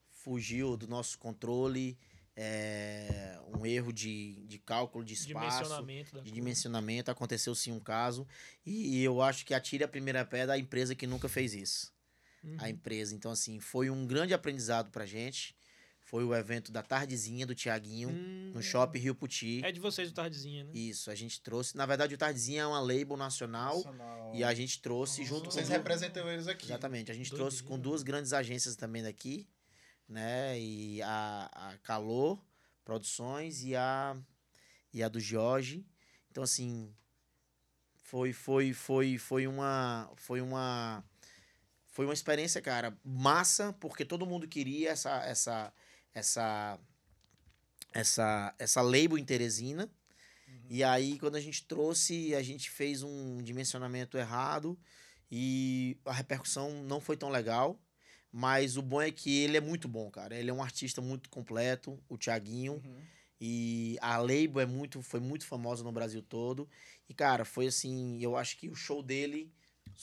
Fugiu 0.08 0.76
do 0.76 0.88
nosso 0.88 1.18
controle, 1.18 1.98
é, 2.36 3.38
um 3.56 3.64
erro 3.64 3.92
de, 3.92 4.44
de 4.46 4.58
cálculo 4.58 5.04
de 5.04 5.14
espaço. 5.14 5.58
Dimensionamento 5.58 6.04
de 6.06 6.12
coisa. 6.12 6.30
dimensionamento, 6.32 7.10
aconteceu 7.10 7.54
sim 7.54 7.72
um 7.72 7.80
caso. 7.80 8.26
E, 8.64 9.02
eu 9.02 9.22
acho 9.22 9.44
que 9.46 9.54
atire 9.54 9.84
a 9.84 9.88
primeira 9.88 10.24
pedra 10.24 10.54
a 10.54 10.58
empresa 10.58 10.94
que 10.94 11.06
nunca 11.06 11.28
fez 11.28 11.54
isso. 11.54 11.92
Uhum. 12.42 12.56
A 12.58 12.68
empresa. 12.68 13.14
Então, 13.14 13.30
assim, 13.30 13.60
foi 13.60 13.88
um 13.90 14.06
grande 14.06 14.34
aprendizado 14.34 14.90
pra 14.90 15.06
gente. 15.06 15.56
Foi 16.06 16.22
o 16.22 16.34
evento 16.34 16.70
da 16.70 16.82
tardezinha 16.82 17.46
do 17.46 17.54
Tiaguinho, 17.54 18.10
Hum, 18.10 18.52
no 18.54 18.62
Shopping 18.62 18.98
Rio 18.98 19.14
Puti. 19.14 19.64
É 19.64 19.72
de 19.72 19.80
vocês 19.80 20.10
o 20.10 20.12
Tardezinha, 20.12 20.62
né? 20.64 20.70
Isso, 20.74 21.10
a 21.10 21.14
gente 21.14 21.40
trouxe. 21.40 21.74
Na 21.76 21.86
verdade, 21.86 22.14
o 22.14 22.18
Tardezinha 22.18 22.62
é 22.62 22.66
uma 22.66 22.78
label 22.78 23.16
nacional. 23.16 23.76
Nacional. 23.76 24.32
E 24.34 24.44
a 24.44 24.52
gente 24.52 24.82
trouxe 24.82 25.24
junto 25.24 25.50
Vocês 25.50 25.66
com. 25.66 25.72
representam 25.72 26.30
eles 26.30 26.46
aqui. 26.46 26.66
Exatamente. 26.66 27.10
A 27.10 27.14
gente 27.14 27.30
Doideira. 27.30 27.50
trouxe 27.50 27.62
com 27.64 27.78
duas 27.78 28.02
grandes 28.02 28.34
agências 28.34 28.76
também 28.76 29.02
daqui, 29.02 29.48
né? 30.08 30.58
E 30.58 31.02
a, 31.02 31.50
a 31.52 31.78
Calor 31.78 32.38
Produções 32.84 33.62
e 33.62 33.74
a, 33.74 34.16
e 34.92 35.02
a 35.02 35.08
do 35.08 35.18
Jorge. 35.18 35.86
Então, 36.30 36.44
assim, 36.44 36.94
foi, 37.94 38.32
foi, 38.32 38.72
foi, 38.72 39.18
foi 39.18 39.46
uma. 39.46 40.10
Foi 40.16 40.40
uma. 40.40 41.02
Foi 41.88 42.04
uma 42.04 42.14
experiência, 42.14 42.60
cara, 42.60 42.96
massa, 43.04 43.72
porque 43.74 44.04
todo 44.04 44.26
mundo 44.26 44.48
queria 44.48 44.90
essa. 44.90 45.24
essa 45.24 45.72
essa 46.14 46.78
essa 47.92 48.54
essa 48.58 48.80
label 48.80 49.18
em 49.18 49.24
Teresina. 49.24 49.90
E 50.68 50.82
aí 50.82 51.18
quando 51.18 51.36
a 51.36 51.40
gente 51.40 51.64
trouxe, 51.66 52.34
a 52.34 52.42
gente 52.42 52.70
fez 52.70 53.02
um 53.02 53.42
dimensionamento 53.42 54.16
errado 54.16 54.78
e 55.30 55.98
a 56.04 56.12
repercussão 56.12 56.82
não 56.84 57.00
foi 57.00 57.16
tão 57.16 57.28
legal. 57.28 57.78
Mas 58.36 58.76
o 58.76 58.82
bom 58.82 59.00
é 59.00 59.12
que 59.12 59.42
ele 59.44 59.56
é 59.56 59.60
muito 59.60 59.86
bom, 59.86 60.10
cara. 60.10 60.34
Ele 60.36 60.50
é 60.50 60.52
um 60.52 60.60
artista 60.60 61.00
muito 61.00 61.30
completo, 61.30 62.02
o 62.08 62.18
Thiaguinho. 62.18 62.82
Uhum. 62.84 63.00
E 63.40 63.96
a 64.00 64.16
label 64.18 64.58
é 64.60 64.66
muito, 64.66 65.00
foi 65.02 65.20
muito 65.20 65.46
famosa 65.46 65.84
no 65.84 65.92
Brasil 65.92 66.20
todo. 66.20 66.68
E, 67.08 67.14
cara, 67.14 67.44
foi 67.44 67.68
assim, 67.68 68.18
eu 68.20 68.36
acho 68.36 68.56
que 68.56 68.68
o 68.68 68.74
show 68.74 69.04
dele. 69.04 69.52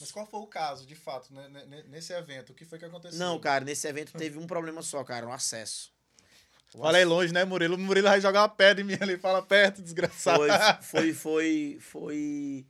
Mas 0.00 0.10
qual 0.10 0.24
foi 0.24 0.40
o 0.40 0.46
caso, 0.46 0.86
de 0.86 0.94
fato, 0.94 1.34
né, 1.34 1.46
ne- 1.50 1.66
ne- 1.66 1.82
nesse 1.82 2.14
evento? 2.14 2.52
O 2.52 2.54
que 2.54 2.64
foi 2.64 2.78
que 2.78 2.86
aconteceu? 2.86 3.18
Não, 3.18 3.38
cara, 3.38 3.66
nesse 3.66 3.86
evento 3.86 4.14
teve 4.14 4.38
um 4.38 4.46
problema 4.46 4.80
só, 4.80 5.04
cara, 5.04 5.26
o 5.28 5.32
acesso. 5.32 5.92
O 6.74 6.78
Fala 6.78 6.96
aí 6.96 7.04
longe, 7.04 7.34
né, 7.34 7.44
Murilo? 7.44 7.74
O 7.76 7.78
Murilo 7.78 8.08
vai 8.08 8.18
jogar 8.18 8.40
uma 8.40 8.48
pedra 8.48 8.80
em 8.82 8.86
mim 8.86 8.96
ali. 8.98 9.18
Fala 9.18 9.42
perto, 9.42 9.82
desgraçado. 9.82 10.38
Foi, 10.38 10.48
foi, 10.80 11.12
foi, 11.12 11.78
foi 11.80 12.66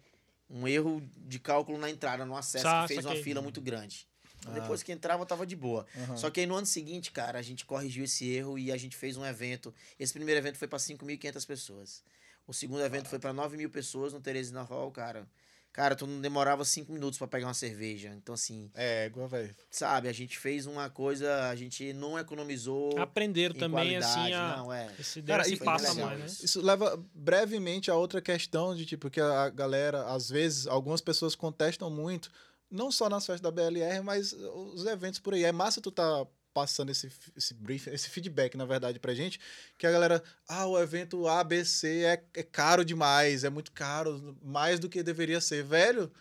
um 0.50 0.66
erro 0.66 1.00
de 1.18 1.38
cálculo 1.38 1.78
na 1.78 1.88
entrada, 1.88 2.24
no 2.26 2.36
acesso, 2.36 2.64
Sa- 2.64 2.82
que 2.82 2.94
fez 2.94 3.04
uma 3.06 3.14
fila 3.14 3.40
muito 3.40 3.60
grande. 3.60 4.08
Então, 4.42 4.52
Ah. 4.56 4.58
Depois 4.60 4.82
que 4.82 4.90
entrava, 4.92 5.24
tava 5.24 5.46
de 5.46 5.54
boa. 5.54 5.86
Aham. 5.96 6.16
Só 6.16 6.30
que 6.30 6.40
aí 6.40 6.46
no 6.46 6.56
ano 6.56 6.66
seguinte, 6.66 7.12
cara, 7.12 7.38
a 7.38 7.42
gente 7.42 7.64
corrigiu 7.64 8.04
esse 8.04 8.28
erro 8.28 8.58
e 8.58 8.72
a 8.72 8.76
gente 8.76 8.96
fez 8.96 9.16
um 9.16 9.24
evento. 9.24 9.72
Esse 9.98 10.12
primeiro 10.12 10.38
evento 10.40 10.58
foi 10.58 10.66
para 10.68 10.78
5.500 10.80 11.46
pessoas. 11.46 12.02
O 12.46 12.52
segundo 12.52 12.82
evento 12.82 13.08
foi 13.08 13.20
para 13.20 13.32
9 13.32 13.56
mil 13.56 13.70
pessoas 13.70 14.12
no 14.12 14.20
Teresina 14.20 14.62
Hall, 14.62 14.90
cara. 14.90 15.26
Cara, 15.72 15.96
tu 15.96 16.06
não 16.06 16.20
demorava 16.20 16.66
cinco 16.66 16.92
minutos 16.92 17.18
para 17.18 17.26
pegar 17.26 17.46
uma 17.46 17.54
cerveja. 17.54 18.12
Então, 18.14 18.34
assim, 18.34 18.68
É, 18.74 19.06
igual, 19.06 19.26
velho. 19.26 19.56
sabe, 19.70 20.06
a 20.06 20.12
gente 20.12 20.36
fez 20.38 20.66
uma 20.66 20.90
coisa, 20.90 21.48
a 21.48 21.56
gente 21.56 21.94
não 21.94 22.18
economizou. 22.18 22.98
Aprenderam 22.98 23.54
também, 23.54 23.96
assim, 23.96 24.12
qualidade, 24.14 24.34
a... 24.34 24.56
Não, 24.58 24.70
é. 24.72 24.90
esse, 24.98 25.22
Cara, 25.22 25.48
e- 25.48 25.56
passo 25.56 25.86
a 25.86 25.90
legal 25.92 26.06
mais, 26.08 26.18
né? 26.20 26.26
isso. 26.26 26.44
Isso 26.44 26.60
leva 26.60 27.02
brevemente 27.14 27.90
a 27.90 27.94
outra 27.94 28.20
questão 28.20 28.74
de 28.76 28.84
tipo 28.84 29.08
que 29.08 29.18
a 29.20 29.48
galera, 29.48 30.04
às 30.12 30.28
vezes, 30.28 30.66
algumas 30.66 31.00
pessoas 31.00 31.34
contestam 31.34 31.88
muito, 31.88 32.30
não 32.72 32.90
só 32.90 33.08
nas 33.08 33.26
festas 33.26 33.42
da 33.42 33.50
BLR, 33.50 34.02
mas 34.02 34.32
os 34.32 34.86
eventos 34.86 35.20
por 35.20 35.34
aí. 35.34 35.44
É 35.44 35.52
massa 35.52 35.80
tu 35.80 35.90
tá 35.90 36.26
passando 36.52 36.90
esse, 36.90 37.10
esse 37.36 37.54
brief, 37.54 37.88
esse 37.88 38.08
feedback, 38.08 38.56
na 38.56 38.64
verdade, 38.64 38.98
pra 38.98 39.14
gente, 39.14 39.40
que 39.78 39.86
a 39.86 39.90
galera, 39.90 40.22
ah, 40.48 40.66
o 40.66 40.78
evento 40.78 41.26
ABC 41.26 42.04
é, 42.04 42.22
é 42.34 42.42
caro 42.42 42.84
demais, 42.84 43.44
é 43.44 43.50
muito 43.50 43.72
caro, 43.72 44.36
mais 44.42 44.78
do 44.78 44.88
que 44.88 45.02
deveria 45.02 45.40
ser. 45.40 45.62
Velho, 45.64 46.12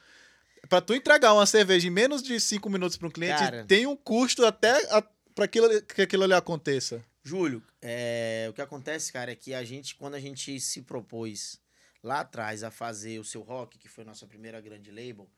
pra 0.69 0.81
tu 0.81 0.93
entregar 0.93 1.33
uma 1.33 1.45
cerveja 1.45 1.87
em 1.87 1.91
menos 1.91 2.21
de 2.21 2.39
cinco 2.39 2.69
minutos 2.69 2.97
pra 2.97 3.07
um 3.07 3.11
cliente, 3.11 3.39
Cara. 3.39 3.65
tem 3.65 3.85
um 3.85 3.95
custo 3.95 4.45
até 4.45 4.71
a, 4.95 5.01
pra 5.35 5.45
aquilo, 5.45 5.81
que 5.83 6.01
aquilo 6.01 6.23
ali 6.23 6.33
aconteça. 6.33 7.03
Júlio, 7.23 7.61
é, 7.81 8.47
o 8.49 8.53
que 8.53 8.61
acontece, 8.61 9.11
cara, 9.11 9.31
é 9.31 9.35
que 9.35 9.53
a 9.53 9.63
gente, 9.63 9.95
quando 9.95 10.15
a 10.15 10.19
gente 10.19 10.59
se 10.59 10.81
propôs 10.81 11.59
lá 12.03 12.21
atrás 12.21 12.63
a 12.63 12.71
fazer 12.71 13.19
o 13.19 13.23
seu 13.23 13.41
rock, 13.41 13.77
que 13.77 13.87
foi 13.87 14.03
nossa 14.03 14.25
primeira 14.25 14.59
grande 14.59 14.89
label, 14.89 15.29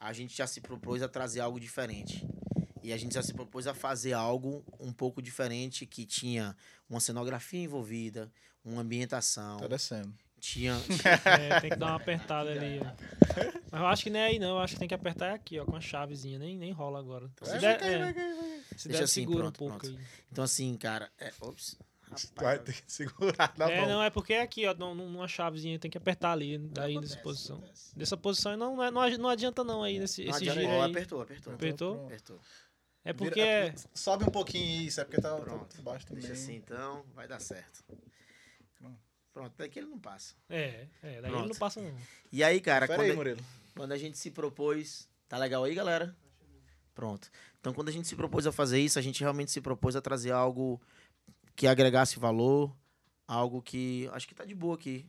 a 0.00 0.12
gente 0.12 0.36
já 0.36 0.46
se 0.46 0.60
propôs 0.60 1.02
a 1.02 1.08
trazer 1.08 1.40
algo 1.40 1.58
diferente. 1.58 2.26
E 2.82 2.92
a 2.92 2.96
gente 2.96 3.14
já 3.14 3.22
se 3.22 3.34
propôs 3.34 3.66
a 3.66 3.74
fazer 3.74 4.12
algo 4.12 4.64
um 4.78 4.92
pouco 4.92 5.20
diferente, 5.20 5.84
que 5.84 6.06
tinha 6.06 6.56
uma 6.88 7.00
cenografia 7.00 7.60
envolvida, 7.62 8.30
uma 8.64 8.82
ambientação, 8.82 9.58
Tá 9.58 9.66
descendo. 9.66 10.14
tinha... 10.40 10.74
É, 11.24 11.60
tem 11.60 11.70
que 11.70 11.76
dar 11.76 11.86
uma 11.88 11.96
apertada 11.96 12.50
ali. 12.50 12.80
ó. 12.80 12.84
Mas 13.70 13.80
eu 13.80 13.86
acho 13.88 14.02
que 14.04 14.10
nem 14.10 14.22
é 14.22 14.26
aí, 14.26 14.38
não. 14.38 14.50
Eu 14.50 14.58
acho 14.60 14.74
que 14.74 14.78
tem 14.78 14.88
que 14.88 14.94
apertar 14.94 15.34
aqui, 15.34 15.58
ó, 15.58 15.64
com 15.64 15.74
a 15.76 15.80
chavezinha. 15.80 16.38
Nem, 16.38 16.56
nem 16.56 16.70
rola 16.72 17.00
agora. 17.00 17.28
Se 17.42 17.50
Vai, 17.50 17.58
der, 17.60 17.78
vai, 17.78 18.10
é, 18.10 18.12
se 18.76 18.88
Deixa 18.88 18.98
der 19.00 19.04
assim, 19.04 19.20
segura 19.22 19.38
pronto, 19.40 19.64
um 19.64 19.68
pouco 19.68 19.78
pronto. 19.84 19.98
aí. 19.98 20.04
Então, 20.30 20.44
assim, 20.44 20.76
cara... 20.76 21.10
É, 21.18 21.32
ops, 21.40 21.76
Vai 22.36 22.58
ter 22.58 22.72
que 22.82 22.92
segurar 22.92 23.52
na 23.56 23.70
é, 23.70 23.80
mão. 23.80 23.88
não, 23.90 24.02
é 24.02 24.10
porque 24.10 24.32
é 24.34 24.42
aqui, 24.42 24.66
ó, 24.66 24.74
num- 24.74 24.94
numa 24.94 25.26
chavezinha, 25.28 25.78
tem 25.78 25.90
que 25.90 25.98
apertar 25.98 26.32
ali, 26.32 26.58
daí 26.58 26.98
nessa 26.98 27.16
posição. 27.18 27.56
acontece. 27.58 27.96
Dessa 27.98 28.16
posição 28.16 28.56
não, 28.56 28.76
não, 28.76 28.84
é- 28.84 28.90
não 28.90 29.00
adi- 29.00 29.18
não 29.18 29.28
adianta 29.28 29.62
não 29.64 29.82
aí, 29.82 29.98
nesse 29.98 30.24
Não 30.24 30.30
esse 30.30 30.44
giro 30.44 30.58
aí. 30.58 30.90
apertou, 30.90 31.20
apertou. 31.22 31.52
Apertou? 31.54 32.04
Apertou. 32.06 32.40
É 33.04 33.12
Vira- 33.12 33.24
porque... 33.24 33.40
é 33.40 33.70
porque- 33.72 33.88
Sobe 33.94 34.24
um 34.24 34.30
pouquinho 34.30 34.82
isso, 34.86 35.00
é 35.00 35.04
porque 35.04 35.20
tá, 35.20 35.30
tá 35.36 35.40
Pronto. 35.40 35.82
baixo 35.82 36.06
também. 36.06 36.22
Deixa 36.24 36.34
assim, 36.40 36.56
então, 36.56 37.04
vai 37.14 37.26
dar 37.28 37.40
certo. 37.40 37.82
Pronto. 39.32 39.52
Daqui 39.56 39.78
ele 39.78 39.86
não 39.88 39.98
passa. 40.00 40.34
É, 40.48 40.58
é, 40.60 40.88
daí 41.02 41.14
ele 41.18 41.28
Pronto. 41.28 41.48
não 41.48 41.54
passa 41.54 41.80
não. 41.80 41.94
E 42.32 42.42
aí, 42.42 42.60
cara, 42.60 42.86
quando, 42.88 43.00
aí, 43.02 43.12
Murilo. 43.14 43.40
quando 43.76 43.92
a 43.92 43.96
gente 43.98 44.18
se 44.18 44.30
propôs. 44.30 45.08
Tá 45.28 45.38
legal 45.38 45.62
aí, 45.62 45.74
galera? 45.74 46.16
Pronto. 46.94 47.30
Então, 47.60 47.72
quando 47.72 47.88
a 47.88 47.92
gente 47.92 48.08
se 48.08 48.16
propôs 48.16 48.46
a 48.46 48.52
fazer 48.52 48.80
isso, 48.80 48.98
a 48.98 49.02
gente 49.02 49.20
realmente 49.20 49.52
se 49.52 49.60
propôs 49.60 49.94
a 49.94 50.00
trazer 50.00 50.32
algo 50.32 50.80
que 51.58 51.66
agregasse 51.66 52.20
valor, 52.20 52.72
algo 53.26 53.60
que. 53.60 54.08
Acho 54.12 54.28
que 54.28 54.34
tá 54.34 54.44
de 54.44 54.54
boa 54.54 54.76
aqui, 54.76 55.04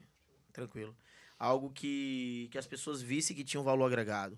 tranquilo. 0.52 0.98
Algo 1.38 1.70
que, 1.70 2.50
que 2.52 2.58
as 2.58 2.66
pessoas 2.66 3.04
vissem 3.04 3.36
que 3.36 3.44
tinha 3.44 3.62
um 3.62 3.64
valor 3.64 3.86
agregado. 3.86 4.38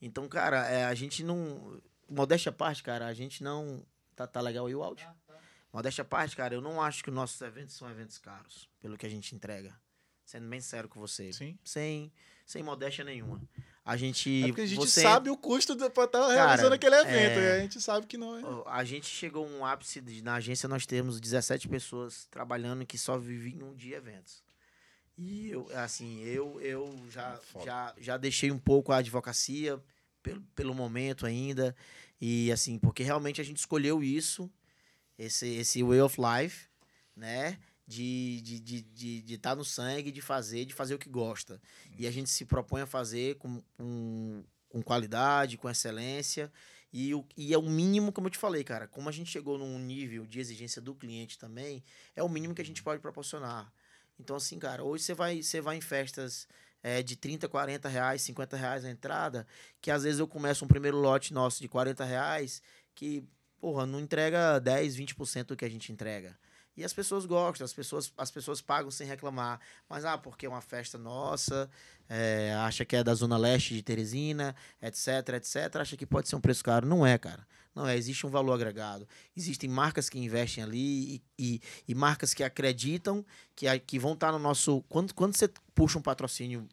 Então, 0.00 0.26
cara, 0.26 0.66
é, 0.66 0.86
a 0.86 0.94
gente 0.94 1.22
não. 1.22 1.78
Modéstia 2.08 2.48
à 2.48 2.52
parte, 2.52 2.82
cara, 2.82 3.06
a 3.06 3.12
gente 3.12 3.44
não. 3.44 3.84
Tá, 4.16 4.26
tá 4.26 4.40
legal 4.40 4.66
aí 4.66 4.74
o 4.74 4.82
áudio? 4.82 5.06
Modéstia 5.70 6.00
à 6.00 6.04
parte, 6.04 6.34
cara, 6.34 6.54
eu 6.54 6.62
não 6.62 6.80
acho 6.80 7.04
que 7.04 7.10
os 7.10 7.14
nossos 7.14 7.38
eventos 7.42 7.76
são 7.76 7.88
eventos 7.90 8.16
caros, 8.16 8.66
pelo 8.80 8.96
que 8.96 9.04
a 9.04 9.10
gente 9.10 9.34
entrega. 9.34 9.78
Sendo 10.24 10.48
bem 10.48 10.62
sério 10.62 10.88
com 10.88 10.98
você. 10.98 11.30
Sim. 11.30 11.58
Sem, 11.62 12.10
sem 12.46 12.62
modéstia 12.62 13.04
nenhuma. 13.04 13.38
A 13.90 13.96
gente. 13.96 14.44
É 14.44 14.46
porque 14.48 14.60
a 14.60 14.66
gente 14.66 14.78
você- 14.78 15.02
sabe 15.02 15.30
o 15.30 15.36
custo 15.36 15.74
de- 15.74 15.90
pra 15.90 16.04
estar 16.04 16.20
Cara, 16.20 16.32
realizando 16.32 16.74
aquele 16.74 16.94
evento. 16.94 17.38
é- 17.40 17.56
E 17.56 17.58
a 17.58 17.60
gente 17.60 17.80
sabe 17.80 18.06
que 18.06 18.16
não 18.16 18.36
é. 18.38 18.62
A 18.66 18.84
gente 18.84 19.06
chegou 19.06 19.44
a 19.44 19.48
um 19.48 19.64
ápice 19.66 20.00
de, 20.00 20.22
na 20.22 20.34
agência 20.34 20.68
nós 20.68 20.86
temos 20.86 21.20
17 21.20 21.66
pessoas 21.68 22.26
trabalhando 22.30 22.86
que 22.86 22.96
só 22.96 23.18
viviam 23.18 23.74
de 23.74 23.92
eventos. 23.92 24.44
E 25.18 25.50
eu, 25.50 25.66
assim, 25.74 26.22
eu, 26.22 26.60
eu 26.60 26.96
já, 27.10 27.36
Foda. 27.42 27.64
já, 27.64 27.94
já 27.98 28.16
deixei 28.16 28.50
um 28.52 28.58
pouco 28.58 28.92
a 28.92 28.98
advocacia 28.98 29.78
pelo, 30.22 30.40
pelo 30.54 30.74
momento 30.74 31.26
ainda. 31.26 31.74
E 32.20 32.50
assim, 32.52 32.78
porque 32.78 33.02
realmente 33.02 33.40
a 33.40 33.44
gente 33.44 33.58
escolheu 33.58 34.02
isso, 34.04 34.48
esse, 35.18 35.48
esse 35.56 35.82
way 35.82 36.00
of 36.00 36.16
life, 36.20 36.68
né? 37.16 37.58
De 37.90 38.36
estar 38.36 38.44
de, 38.44 38.60
de, 38.60 38.82
de, 38.82 39.22
de 39.22 39.38
tá 39.38 39.56
no 39.56 39.64
sangue, 39.64 40.12
de 40.12 40.20
fazer, 40.20 40.64
de 40.64 40.72
fazer 40.72 40.94
o 40.94 40.98
que 40.98 41.08
gosta. 41.08 41.60
E 41.98 42.06
a 42.06 42.10
gente 42.10 42.30
se 42.30 42.44
propõe 42.44 42.82
a 42.82 42.86
fazer 42.86 43.34
com, 43.34 43.60
com, 43.76 44.44
com 44.68 44.80
qualidade, 44.80 45.58
com 45.58 45.68
excelência. 45.68 46.52
E, 46.92 47.12
o, 47.12 47.26
e 47.36 47.52
é 47.52 47.58
o 47.58 47.62
mínimo, 47.62 48.12
como 48.12 48.28
eu 48.28 48.30
te 48.30 48.38
falei, 48.38 48.62
cara. 48.62 48.86
Como 48.86 49.08
a 49.08 49.12
gente 49.12 49.28
chegou 49.28 49.58
num 49.58 49.76
nível 49.76 50.24
de 50.24 50.38
exigência 50.38 50.80
do 50.80 50.94
cliente 50.94 51.36
também, 51.36 51.82
é 52.14 52.22
o 52.22 52.28
mínimo 52.28 52.54
que 52.54 52.62
a 52.62 52.64
gente 52.64 52.80
pode 52.80 53.00
proporcionar. 53.00 53.72
Então, 54.20 54.36
assim, 54.36 54.56
cara, 54.58 54.84
hoje 54.84 55.02
você 55.02 55.14
vai, 55.14 55.42
você 55.42 55.60
vai 55.60 55.76
em 55.76 55.80
festas 55.80 56.46
é, 56.82 57.02
de 57.02 57.16
30, 57.16 57.48
40 57.48 57.88
reais, 57.88 58.22
50 58.22 58.56
reais 58.56 58.84
a 58.84 58.90
entrada, 58.90 59.46
que 59.80 59.90
às 59.90 60.04
vezes 60.04 60.20
eu 60.20 60.28
começo 60.28 60.64
um 60.64 60.68
primeiro 60.68 60.98
lote 60.98 61.32
nosso 61.32 61.60
de 61.60 61.68
40 61.68 62.04
reais, 62.04 62.62
que, 62.94 63.24
porra, 63.60 63.84
não 63.84 63.98
entrega 63.98 64.60
10, 64.60 64.96
20% 64.96 65.46
do 65.46 65.56
que 65.56 65.64
a 65.64 65.68
gente 65.68 65.90
entrega. 65.90 66.38
E 66.76 66.84
as 66.84 66.92
pessoas 66.92 67.26
gostam, 67.26 67.64
as 67.64 67.72
pessoas, 67.72 68.12
as 68.16 68.30
pessoas 68.30 68.60
pagam 68.60 68.90
sem 68.90 69.06
reclamar. 69.06 69.60
Mas, 69.88 70.04
ah, 70.04 70.16
porque 70.16 70.46
é 70.46 70.48
uma 70.48 70.60
festa 70.60 70.96
nossa, 70.96 71.68
é, 72.08 72.54
acha 72.54 72.84
que 72.84 72.96
é 72.96 73.04
da 73.04 73.14
Zona 73.14 73.36
Leste 73.36 73.74
de 73.74 73.82
Teresina, 73.82 74.54
etc, 74.80 75.34
etc, 75.34 75.76
acha 75.76 75.96
que 75.96 76.06
pode 76.06 76.28
ser 76.28 76.36
um 76.36 76.40
preço 76.40 76.64
caro. 76.64 76.86
Não 76.86 77.06
é, 77.06 77.18
cara. 77.18 77.46
Não 77.74 77.86
é, 77.86 77.96
existe 77.96 78.26
um 78.26 78.30
valor 78.30 78.54
agregado. 78.54 79.06
Existem 79.36 79.68
marcas 79.68 80.08
que 80.08 80.18
investem 80.18 80.64
ali 80.64 81.14
e, 81.14 81.22
e, 81.38 81.60
e 81.88 81.94
marcas 81.94 82.34
que 82.34 82.42
acreditam 82.42 83.24
que, 83.54 83.66
que 83.80 83.98
vão 83.98 84.14
estar 84.14 84.32
no 84.32 84.38
nosso. 84.38 84.82
Quando, 84.88 85.14
quando 85.14 85.36
você 85.36 85.48
puxa 85.74 85.98
um 85.98 86.02
patrocínio 86.02 86.68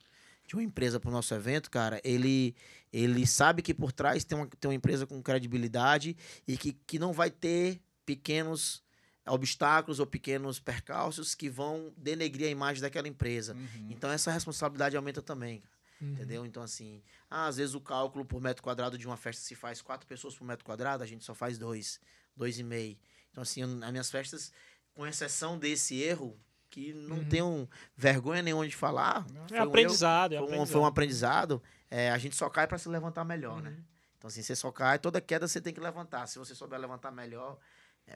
de 0.47 0.55
uma 0.55 0.63
empresa 0.63 0.99
para 0.99 1.10
o 1.10 1.13
nosso 1.13 1.33
evento, 1.33 1.69
cara, 1.69 2.01
ele, 2.03 2.55
ele 2.91 3.27
sabe 3.27 3.62
que 3.62 3.73
por 3.73 3.91
trás 3.91 4.23
tem 4.23 4.38
uma, 4.38 4.47
tem 4.47 4.69
uma 4.69 4.75
empresa 4.75 5.05
com 5.05 5.21
credibilidade 5.21 6.15
e 6.47 6.57
que, 6.57 6.73
que 6.88 6.97
não 6.97 7.12
vai 7.12 7.29
ter 7.29 7.81
pequenos 8.05 8.81
obstáculos 9.27 9.99
ou 9.99 10.05
pequenos 10.05 10.59
percalços 10.59 11.35
que 11.35 11.49
vão 11.49 11.93
denegrir 11.97 12.47
a 12.47 12.51
imagem 12.51 12.81
daquela 12.81 13.07
empresa. 13.07 13.53
Uhum. 13.53 13.87
Então 13.89 14.11
essa 14.11 14.31
responsabilidade 14.31 14.95
aumenta 14.97 15.21
também, 15.21 15.61
Uhum. 16.01 16.11
entendeu? 16.13 16.45
Então 16.45 16.61
assim, 16.63 17.01
ah, 17.29 17.47
às 17.47 17.57
vezes 17.57 17.73
o 17.75 17.81
cálculo 17.81 18.23
por 18.25 18.41
metro 18.41 18.61
quadrado 18.63 18.97
de 18.97 19.05
uma 19.07 19.17
festa 19.17 19.41
se 19.41 19.55
faz 19.55 19.81
quatro 19.81 20.07
pessoas 20.07 20.35
por 20.35 20.45
metro 20.45 20.63
quadrado, 20.65 21.03
a 21.03 21.07
gente 21.07 21.23
só 21.25 21.33
faz 21.33 21.57
dois, 21.57 21.99
dois 22.35 22.57
e 22.59 22.63
meio. 22.63 22.97
Então 23.31 23.41
assim, 23.41 23.61
eu- 23.61 23.83
as 23.83 23.91
minhas 23.91 24.09
festas, 24.11 24.51
com 24.93 25.05
exceção 25.05 25.57
desse 25.57 26.01
erro, 26.01 26.39
que 26.69 26.93
não 26.93 27.17
Uhum. 27.17 27.25
tenho 27.29 27.69
vergonha 27.95 28.41
nenhuma 28.41 28.67
de 28.67 28.75
falar, 28.75 29.25
É 29.25 29.47
foi 29.47 29.57
um 29.57 29.61
erro- 29.61 29.69
aprendizado, 29.69 30.33
é 30.33 30.37
foi 30.37 30.43
um, 30.43 30.45
aprendizado. 30.49 30.71
foi 30.73 30.81
um 30.81 30.85
aprendizado, 30.85 31.63
é, 31.89 32.11
a 32.11 32.17
gente 32.17 32.35
só 32.35 32.49
cai 32.49 32.67
para 32.67 32.77
se 32.77 32.89
levantar 32.89 33.23
melhor, 33.23 33.61
né? 33.61 33.69
Uhum. 33.69 33.83
Então, 34.17 34.27
assim, 34.27 34.41
você 34.41 34.55
só 34.55 34.71
cai, 34.71 34.97
toda 34.99 35.21
queda 35.21 35.47
você 35.47 35.61
tem 35.61 35.71
que 35.73 35.79
levantar. 35.79 36.25
Se 36.27 36.39
você 36.39 36.53
souber 36.55 36.79
levantar 36.79 37.11
melhor, 37.11 37.57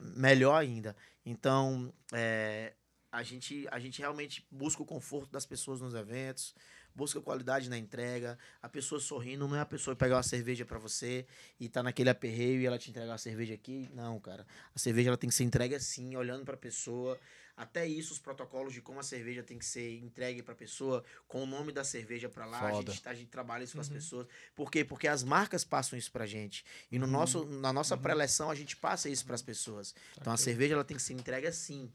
melhor 0.00 0.54
ainda. 0.56 0.96
Então, 1.24 1.92
é, 2.12 2.72
a, 3.10 3.22
gente, 3.22 3.66
a 3.70 3.78
gente 3.78 4.00
realmente 4.00 4.46
busca 4.50 4.82
o 4.82 4.86
conforto 4.86 5.30
das 5.30 5.44
pessoas 5.44 5.80
nos 5.80 5.94
eventos, 5.94 6.54
busca 6.94 7.20
qualidade 7.20 7.68
na 7.68 7.78
entrega, 7.78 8.38
a 8.60 8.68
pessoa 8.68 9.00
sorrindo, 9.00 9.46
não 9.48 9.56
é 9.56 9.60
a 9.60 9.66
pessoa 9.66 9.96
pegar 9.96 10.16
uma 10.16 10.22
cerveja 10.22 10.64
para 10.64 10.78
você 10.78 11.26
e 11.58 11.68
tá 11.68 11.82
naquele 11.82 12.10
aperreio 12.10 12.60
e 12.60 12.66
ela 12.66 12.78
te 12.78 12.90
entregar 12.90 13.14
a 13.14 13.18
cerveja 13.18 13.54
aqui. 13.54 13.88
Não, 13.94 14.18
cara. 14.20 14.46
A 14.74 14.78
cerveja 14.78 15.10
ela 15.10 15.16
tem 15.16 15.28
que 15.28 15.34
ser 15.34 15.44
entregue 15.44 15.74
assim, 15.74 16.16
olhando 16.16 16.44
para 16.44 16.54
a 16.54 16.58
pessoa. 16.58 17.18
Até 17.56 17.86
isso, 17.86 18.12
os 18.14 18.18
protocolos 18.18 18.72
de 18.72 18.80
como 18.80 18.98
a 18.98 19.02
cerveja 19.02 19.42
tem 19.42 19.58
que 19.58 19.64
ser 19.64 19.98
entregue 19.98 20.42
para 20.42 20.54
a 20.54 20.56
pessoa, 20.56 21.04
com 21.28 21.42
o 21.42 21.46
nome 21.46 21.70
da 21.70 21.84
cerveja 21.84 22.28
para 22.28 22.46
lá. 22.46 22.60
A 22.66 22.72
gente, 22.72 23.02
a 23.08 23.14
gente 23.14 23.28
trabalha 23.28 23.62
isso 23.62 23.74
com 23.74 23.80
as 23.80 23.88
Uhum. 23.88 23.94
pessoas. 23.94 24.26
Por 24.54 24.70
quê? 24.70 24.84
Porque 24.84 25.06
as 25.06 25.22
marcas 25.22 25.62
passam 25.64 25.98
isso 25.98 26.10
pra 26.10 26.24
gente. 26.26 26.64
E 26.90 26.98
no 26.98 27.04
Uhum. 27.04 27.12
nosso, 27.12 27.44
na 27.44 27.72
nossa 27.72 27.96
pré-eleção, 27.96 28.50
a 28.50 28.54
gente 28.54 28.76
passa 28.76 29.08
isso 29.08 29.24
para 29.26 29.34
as 29.34 29.42
pessoas. 29.42 29.94
Então 30.18 30.32
a 30.32 30.36
cerveja 30.36 30.74
ela 30.74 30.84
tem 30.84 30.96
que 30.96 31.02
ser 31.02 31.12
entregue 31.12 31.46
assim. 31.46 31.92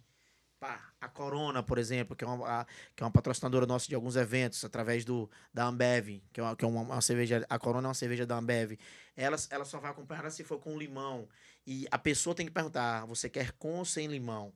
Pá, 0.60 0.92
a 1.00 1.08
Corona, 1.08 1.62
por 1.62 1.78
exemplo, 1.78 2.16
que 2.16 2.24
é, 2.24 2.28
uma, 2.28 2.62
a- 2.62 2.66
que 2.96 3.04
é 3.04 3.06
uma 3.06 3.12
patrocinadora 3.12 3.68
nossa 3.68 3.88
de 3.88 3.94
alguns 3.94 4.16
eventos, 4.16 4.64
através 4.66 5.06
do, 5.06 5.30
da 5.54 5.66
Ambev, 5.68 6.20
que 6.34 6.40
é, 6.40 6.44
uma, 6.44 6.56
que 6.56 6.66
é 6.66 6.68
uma, 6.68 6.82
uma 6.82 7.02
cerveja. 7.02 7.46
A 7.48 7.60
Corona 7.60 7.88
é 7.88 7.90
uma 7.90 7.94
cerveja 7.94 8.26
da 8.26 8.38
Ambev. 8.38 8.78
Ela, 9.16 9.38
ela 9.52 9.66
só 9.66 9.80
vai 9.80 9.92
acompanhar 9.92 10.28
se 10.32 10.44
for 10.44 10.60
com 10.60 10.76
limão. 10.78 11.28
E 11.66 11.88
a 11.92 11.98
pessoa 12.00 12.34
tem 12.36 12.46
que 12.46 12.52
perguntar: 12.52 13.06
você 13.06 13.30
quer 13.30 13.52
com 13.54 13.76
ou 13.78 13.86
sem 13.86 14.08
limão? 14.08 14.52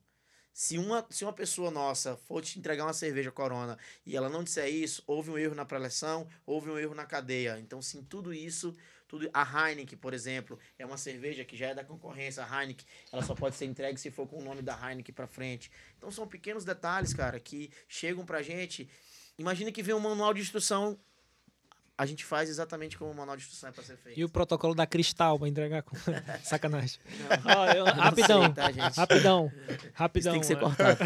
Se 0.53 0.77
uma, 0.77 1.05
se 1.09 1.23
uma 1.23 1.31
pessoa 1.31 1.71
nossa 1.71 2.17
for 2.17 2.41
te 2.41 2.59
entregar 2.59 2.83
uma 2.85 2.93
cerveja 2.93 3.31
Corona 3.31 3.77
e 4.05 4.15
ela 4.15 4.29
não 4.29 4.43
disser 4.43 4.67
isso, 4.67 5.03
houve 5.07 5.31
um 5.31 5.37
erro 5.37 5.55
na 5.55 5.65
preleção, 5.65 6.27
houve 6.45 6.69
um 6.69 6.77
erro 6.77 6.93
na 6.93 7.05
cadeia. 7.05 7.57
Então, 7.59 7.81
sim, 7.81 8.03
tudo 8.03 8.33
isso, 8.33 8.75
tudo 9.07 9.29
a 9.33 9.69
Heineken, 9.69 9.97
por 9.97 10.13
exemplo, 10.13 10.59
é 10.77 10.85
uma 10.85 10.97
cerveja 10.97 11.45
que 11.45 11.55
já 11.55 11.67
é 11.67 11.73
da 11.73 11.83
concorrência. 11.83 12.43
A 12.43 12.61
Heineken, 12.61 12.85
ela 13.11 13.23
só 13.23 13.33
pode 13.33 13.55
ser 13.55 13.65
entregue 13.65 13.99
se 13.99 14.11
for 14.11 14.27
com 14.27 14.39
o 14.39 14.43
nome 14.43 14.61
da 14.61 14.73
Heineken 14.73 15.13
pra 15.13 15.27
frente. 15.27 15.71
Então, 15.97 16.11
são 16.11 16.27
pequenos 16.27 16.65
detalhes, 16.65 17.13
cara, 17.13 17.39
que 17.39 17.71
chegam 17.87 18.25
pra 18.25 18.41
gente. 18.41 18.89
Imagina 19.37 19.71
que 19.71 19.81
vem 19.81 19.95
um 19.95 19.99
manual 19.99 20.33
de 20.33 20.41
instrução, 20.41 20.99
a 22.01 22.05
gente 22.05 22.25
faz 22.25 22.49
exatamente 22.49 22.97
como 22.97 23.11
o 23.11 23.15
manual 23.15 23.37
de 23.37 23.43
instrução 23.43 23.69
é 23.69 23.71
pra 23.71 23.83
ser 23.83 23.95
feito. 23.97 24.19
E 24.19 24.23
o 24.25 24.29
protocolo 24.29 24.73
da 24.73 24.87
Cristal 24.87 25.37
pra 25.37 25.47
entregar 25.47 25.83
com. 25.83 25.95
Sacanagem. 26.43 26.99
Não, 27.45 27.65
eu- 27.67 27.85
rapidão, 27.93 28.41
sei, 28.45 28.53
tá, 28.53 28.71
gente? 28.71 28.97
rapidão, 28.97 29.51
Isso 29.69 29.89
rapidão. 29.93 30.31
tem 30.33 30.39
que 30.41 30.47
ser 30.47 30.53
é, 30.53 30.59
cortado. 30.59 30.97
tá? 30.97 31.05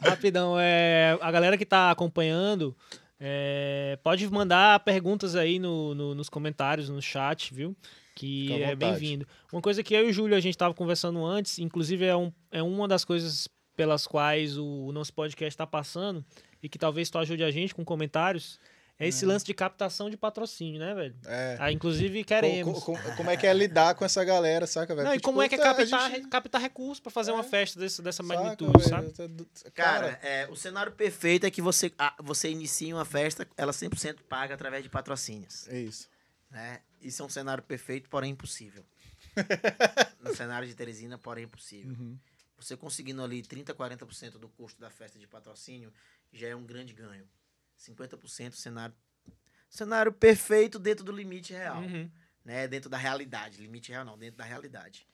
Rapidão, 0.10 0.56
é, 0.58 1.18
a 1.20 1.30
galera 1.30 1.58
que 1.58 1.66
tá 1.66 1.90
acompanhando, 1.90 2.74
é, 3.20 3.98
pode 4.02 4.28
mandar 4.30 4.80
perguntas 4.80 5.34
aí 5.36 5.58
no, 5.58 5.94
no- 5.94 6.14
nos 6.14 6.28
comentários, 6.28 6.88
no 6.88 7.00
chat, 7.02 7.52
viu? 7.52 7.76
Que 8.14 8.62
é 8.62 8.74
bem-vindo. 8.74 9.26
Uma 9.52 9.60
coisa 9.60 9.82
que 9.82 9.94
eu 9.94 10.06
e 10.06 10.10
o 10.10 10.12
Júlio 10.12 10.34
a 10.36 10.40
gente 10.40 10.56
tava 10.56 10.72
conversando 10.72 11.22
antes, 11.24 11.58
inclusive 11.58 12.04
é, 12.06 12.16
um, 12.16 12.32
é 12.50 12.62
uma 12.62 12.88
das 12.88 13.04
coisas 13.04 13.46
pelas 13.76 14.06
quais 14.06 14.56
o, 14.56 14.90
nosso 14.90 15.12
podcast 15.12 15.52
está 15.52 15.66
passando 15.66 16.24
e 16.62 16.68
que 16.68 16.78
talvez 16.78 17.10
tu 17.10 17.18
ajude 17.18 17.44
a 17.44 17.50
gente 17.50 17.74
com 17.74 17.84
comentários, 17.84 18.58
é 18.98 19.06
esse 19.08 19.26
lance 19.26 19.44
de 19.44 19.52
captação 19.54 20.08
de 20.08 20.16
patrocínio, 20.16 20.80
né, 20.80 20.94
velho? 20.94 21.14
É. 21.26 21.56
Ah, 21.60 21.70
inclusive 21.72 22.24
queremos. 22.24 22.82
co- 22.82 22.92
co- 22.96 23.16
como 23.16 23.30
é 23.30 23.36
que 23.36 23.46
é 23.46 23.52
lidar 23.52 23.94
com 23.94 24.04
essa 24.04 24.24
galera, 24.24 24.66
saca, 24.66 24.94
velho? 24.94 25.06
Não, 25.08 25.14
e 25.14 25.20
como 25.20 25.42
tipo, 25.42 25.42
é 25.42 25.48
que 25.48 25.54
é 25.54 25.58
a 25.58 25.74
captar, 25.74 26.10
gente- 26.10 26.28
captar 26.28 26.60
recursos 26.60 27.00
pra 27.00 27.10
fazer 27.12 27.32
uma 27.32 27.44
É. 27.44 27.48
festa 27.48 27.78
desse, 27.78 28.00
dessa 28.02 28.22
saca, 28.22 28.34
magnitude, 28.40 28.72
velho? 28.78 28.88
sabe? 28.88 29.46
Cara, 29.74 30.18
é, 30.22 30.46
o 30.50 30.56
cenário 30.56 30.92
perfeito 30.92 31.44
é 31.46 31.50
que 31.50 31.60
você, 31.60 31.92
ah, 31.98 32.14
você 32.22 32.50
inicia 32.50 32.94
uma 32.94 33.04
festa, 33.04 33.46
ela 33.56 33.72
100% 33.72 34.22
paga 34.28 34.54
através 34.54 34.82
de 34.82 34.88
patrocínios. 34.88 35.68
É 35.68 35.78
isso. 35.78 36.08
Né? 36.50 36.80
Isso 37.02 37.22
é 37.22 37.24
um 37.26 37.28
cenário 37.28 37.62
perfeito, 37.62 38.08
porém 38.08 38.32
impossível. 38.32 38.84
no 40.20 40.34
cenário 40.34 40.66
de 40.66 40.74
Teresina, 40.74 41.18
porém 41.18 41.44
impossível. 41.44 41.90
Uhum. 41.98 42.16
Você 42.58 42.76
conseguindo 42.76 43.22
ali 43.22 43.42
30%, 43.42 43.74
40% 43.74 44.38
do 44.38 44.48
custo 44.48 44.80
da 44.80 44.88
festa 44.88 45.18
de 45.18 45.26
patrocínio, 45.26 45.92
já 46.32 46.48
é 46.48 46.56
um 46.56 46.64
grande 46.64 46.92
ganho. 46.94 47.24
50% 47.78 48.54
cenário, 48.54 48.94
cenário 49.68 50.12
perfeito 50.12 50.78
dentro 50.78 51.04
do 51.04 51.12
limite 51.12 51.52
real 51.52 51.82
Uhum. 51.82 52.10
né? 52.44 52.66
Dentro 52.68 52.88
da 52.88 52.96
realidade. 52.96 53.60
Limite 53.60 53.90
real 53.90 54.04
não, 54.04 54.16
dentro 54.18 54.36
da 54.36 54.44
realidade. 54.44 55.06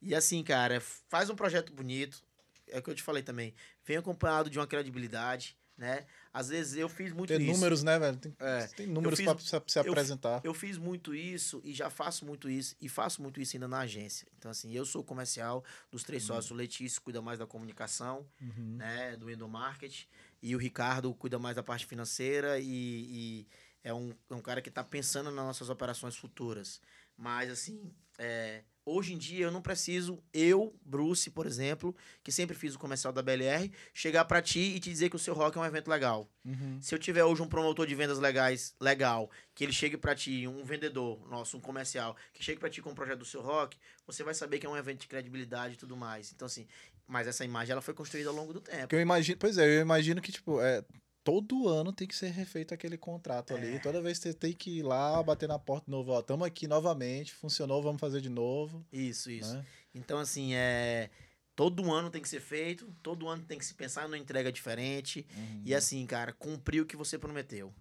E 0.00 0.14
assim, 0.14 0.42
cara, 0.44 0.80
faz 0.80 1.30
um 1.30 1.34
projeto 1.36 1.72
bonito. 1.72 2.22
É 2.68 2.78
o 2.78 2.82
que 2.82 2.90
eu 2.90 2.94
te 2.94 3.02
falei 3.02 3.22
também. 3.22 3.54
Vem 3.84 3.96
acompanhado 3.96 4.50
de 4.50 4.58
uma 4.58 4.66
credibilidade, 4.66 5.56
né? 5.76 6.06
Às 6.32 6.48
vezes 6.48 6.76
eu 6.76 6.88
fiz 6.88 7.12
muito 7.12 7.28
Tem 7.28 7.42
isso. 7.42 7.52
números, 7.52 7.82
né, 7.82 7.98
velho? 7.98 8.16
Tem, 8.16 8.34
É. 8.38 8.66
tem 8.68 8.86
números 8.86 9.20
pra 9.20 9.36
se 9.38 9.78
eu- 9.78 9.82
apresentar. 9.90 10.40
Eu 10.44 10.54
fiz 10.54 10.78
muito 10.78 11.14
isso 11.14 11.60
e 11.64 11.72
já 11.72 11.90
faço 11.90 12.24
muito 12.24 12.48
isso 12.48 12.74
e 12.80 12.88
faço 12.88 13.20
muito 13.22 13.40
isso 13.40 13.56
ainda 13.56 13.68
na 13.68 13.80
agência. 13.80 14.26
Então, 14.38 14.50
assim, 14.50 14.72
eu 14.72 14.84
sou 14.86 15.02
comercial 15.04 15.64
dos 15.90 16.02
três 16.02 16.22
sócios. 16.22 16.50
O 16.50 16.54
Letício 16.54 17.00
cuida 17.02 17.20
mais 17.20 17.38
da 17.38 17.46
comunicação, 17.46 18.26
Uhum. 18.40 18.76
né, 18.76 19.16
do 19.16 19.30
endomarket. 19.30 20.06
E 20.42 20.54
o 20.54 20.58
Ricardo 20.58 21.12
cuida 21.14 21.38
mais 21.38 21.56
da 21.56 21.62
parte 21.62 21.86
financeira 21.86 22.58
e, 22.58 22.66
e 22.66 23.48
é, 23.82 23.92
um, 23.94 24.14
é 24.30 24.34
um 24.34 24.40
cara 24.42 24.60
que 24.62 24.68
está 24.68 24.82
pensando 24.84 25.30
nas 25.30 25.44
nossas 25.44 25.68
operações 25.70 26.16
futuras. 26.16 26.80
Mas, 27.16 27.50
assim, 27.50 27.92
é, 28.18 28.62
hoje 28.86 29.12
em 29.12 29.18
dia 29.18 29.46
eu 29.46 29.50
não 29.50 29.60
preciso, 29.60 30.22
eu, 30.32 30.74
Bruce, 30.84 31.28
por 31.28 31.44
exemplo, 31.44 31.94
que 32.22 32.30
sempre 32.30 32.56
fiz 32.56 32.74
o 32.76 32.78
comercial 32.78 33.12
da 33.12 33.20
BLR, 33.20 33.70
chegar 33.92 34.24
para 34.24 34.40
ti 34.40 34.60
e 34.60 34.80
te 34.80 34.88
dizer 34.88 35.10
que 35.10 35.16
o 35.16 35.18
seu 35.18 35.34
rock 35.34 35.58
é 35.58 35.60
um 35.60 35.64
evento 35.64 35.88
legal. 35.88 36.30
Uhum. 36.44 36.80
Se 36.80 36.94
eu 36.94 36.98
tiver 36.98 37.24
hoje 37.24 37.42
um 37.42 37.48
promotor 37.48 37.86
de 37.86 37.94
vendas 37.96 38.20
legais, 38.20 38.74
legal, 38.80 39.28
que 39.54 39.64
ele 39.64 39.72
chegue 39.72 39.96
para 39.96 40.14
ti, 40.14 40.46
um 40.46 40.64
vendedor 40.64 41.28
nosso, 41.28 41.56
um 41.56 41.60
comercial, 41.60 42.16
que 42.32 42.42
chegue 42.42 42.60
para 42.60 42.70
ti 42.70 42.80
com 42.80 42.90
um 42.90 42.94
projeto 42.94 43.18
do 43.18 43.24
seu 43.24 43.42
rock, 43.42 43.76
você 44.06 44.22
vai 44.22 44.32
saber 44.32 44.60
que 44.60 44.66
é 44.66 44.68
um 44.68 44.76
evento 44.76 45.00
de 45.00 45.08
credibilidade 45.08 45.74
e 45.74 45.76
tudo 45.76 45.96
mais. 45.96 46.32
Então, 46.32 46.46
assim, 46.46 46.66
mas 47.08 47.26
essa 47.26 47.44
imagem 47.44 47.72
ela 47.72 47.82
foi 47.82 47.92
construída 47.94 48.30
ao 48.30 48.36
longo 48.36 48.52
do 48.52 48.60
tempo. 48.60 48.82
Porque 48.82 48.96
eu 48.96 49.00
imagino, 49.00 49.36
pois 49.38 49.58
é, 49.58 49.78
eu 49.78 49.80
imagino 49.80 50.22
que, 50.22 50.30
tipo, 50.30 50.60
é, 50.60 50.84
todo 51.26 51.68
ano 51.68 51.92
tem 51.92 52.06
que 52.06 52.14
ser 52.14 52.28
refeito 52.30 52.72
aquele 52.72 52.96
contrato 52.96 53.52
É. 53.52 53.56
ali. 53.56 53.80
Toda 53.80 54.00
vez 54.00 54.16
você 54.16 54.32
tem 54.32 54.52
que 54.52 54.78
ir 54.78 54.82
lá, 54.84 55.20
bater 55.24 55.48
na 55.48 55.58
porta 55.58 55.86
de 55.86 55.90
novo, 55.90 56.12
ó, 56.12 56.22
tamo 56.22 56.44
aqui 56.44 56.68
novamente, 56.68 57.34
funcionou, 57.34 57.82
vamos 57.82 58.00
fazer 58.00 58.20
de 58.20 58.28
novo. 58.28 58.86
Isso, 58.92 59.28
isso. 59.28 59.52
Né? 59.52 59.66
Então, 59.92 60.18
assim, 60.20 60.54
é. 60.54 61.10
Todo 61.56 61.90
ano 61.90 62.10
tem 62.10 62.20
que 62.22 62.28
ser 62.28 62.40
feito, 62.40 62.86
todo 63.02 63.26
ano 63.28 63.42
tem 63.42 63.58
que 63.58 63.64
se 63.64 63.74
pensar 63.74 64.02
numa 64.04 64.18
entrega 64.18 64.52
diferente. 64.52 65.26
Uhum. 65.34 65.62
E 65.64 65.74
assim, 65.74 66.04
cara, 66.06 66.32
cumprir 66.32 66.82
o 66.82 66.86
que 66.86 66.96
você 66.96 67.18
prometeu. 67.18 67.74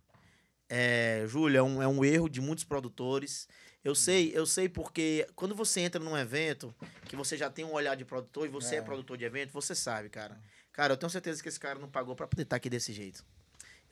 É, 0.68 1.26
Júlia, 1.28 1.60
é 1.60 1.62
um, 1.62 1.84
é 1.84 1.88
um 1.88 2.04
erro 2.04 2.28
de 2.30 2.42
muitos 2.42 2.64
produtores. 2.64 3.48
Eu 3.84 3.94
sei, 3.94 4.32
eu 4.34 4.46
sei 4.48 4.68
porque 4.68 5.28
quando 5.36 5.54
você 5.54 5.82
entra 5.82 6.02
num 6.04 6.18
evento 6.18 6.74
que 7.06 7.16
você 7.16 7.38
já 7.38 7.50
tem 7.50 7.64
um 7.66 7.74
olhar 7.74 7.96
de 7.96 8.06
produtor 8.06 8.48
e 8.48 8.50
você 8.50 8.76
é, 8.76 8.78
É. 8.80 8.82
produtor 8.82 9.18
de 9.18 9.26
evento, 9.26 9.52
você 9.52 9.76
sabe, 9.76 10.10
cara. 10.10 10.42
Cara, 10.72 10.94
eu 10.94 10.98
tenho 10.98 11.10
certeza 11.10 11.44
que 11.44 11.50
esse 11.50 11.60
cara 11.60 11.78
não 11.78 11.90
pagou 11.90 12.16
pra 12.16 12.28
poder 12.28 12.44
estar 12.44 12.56
aqui 12.56 12.70
desse 12.70 12.92
jeito. 12.92 13.24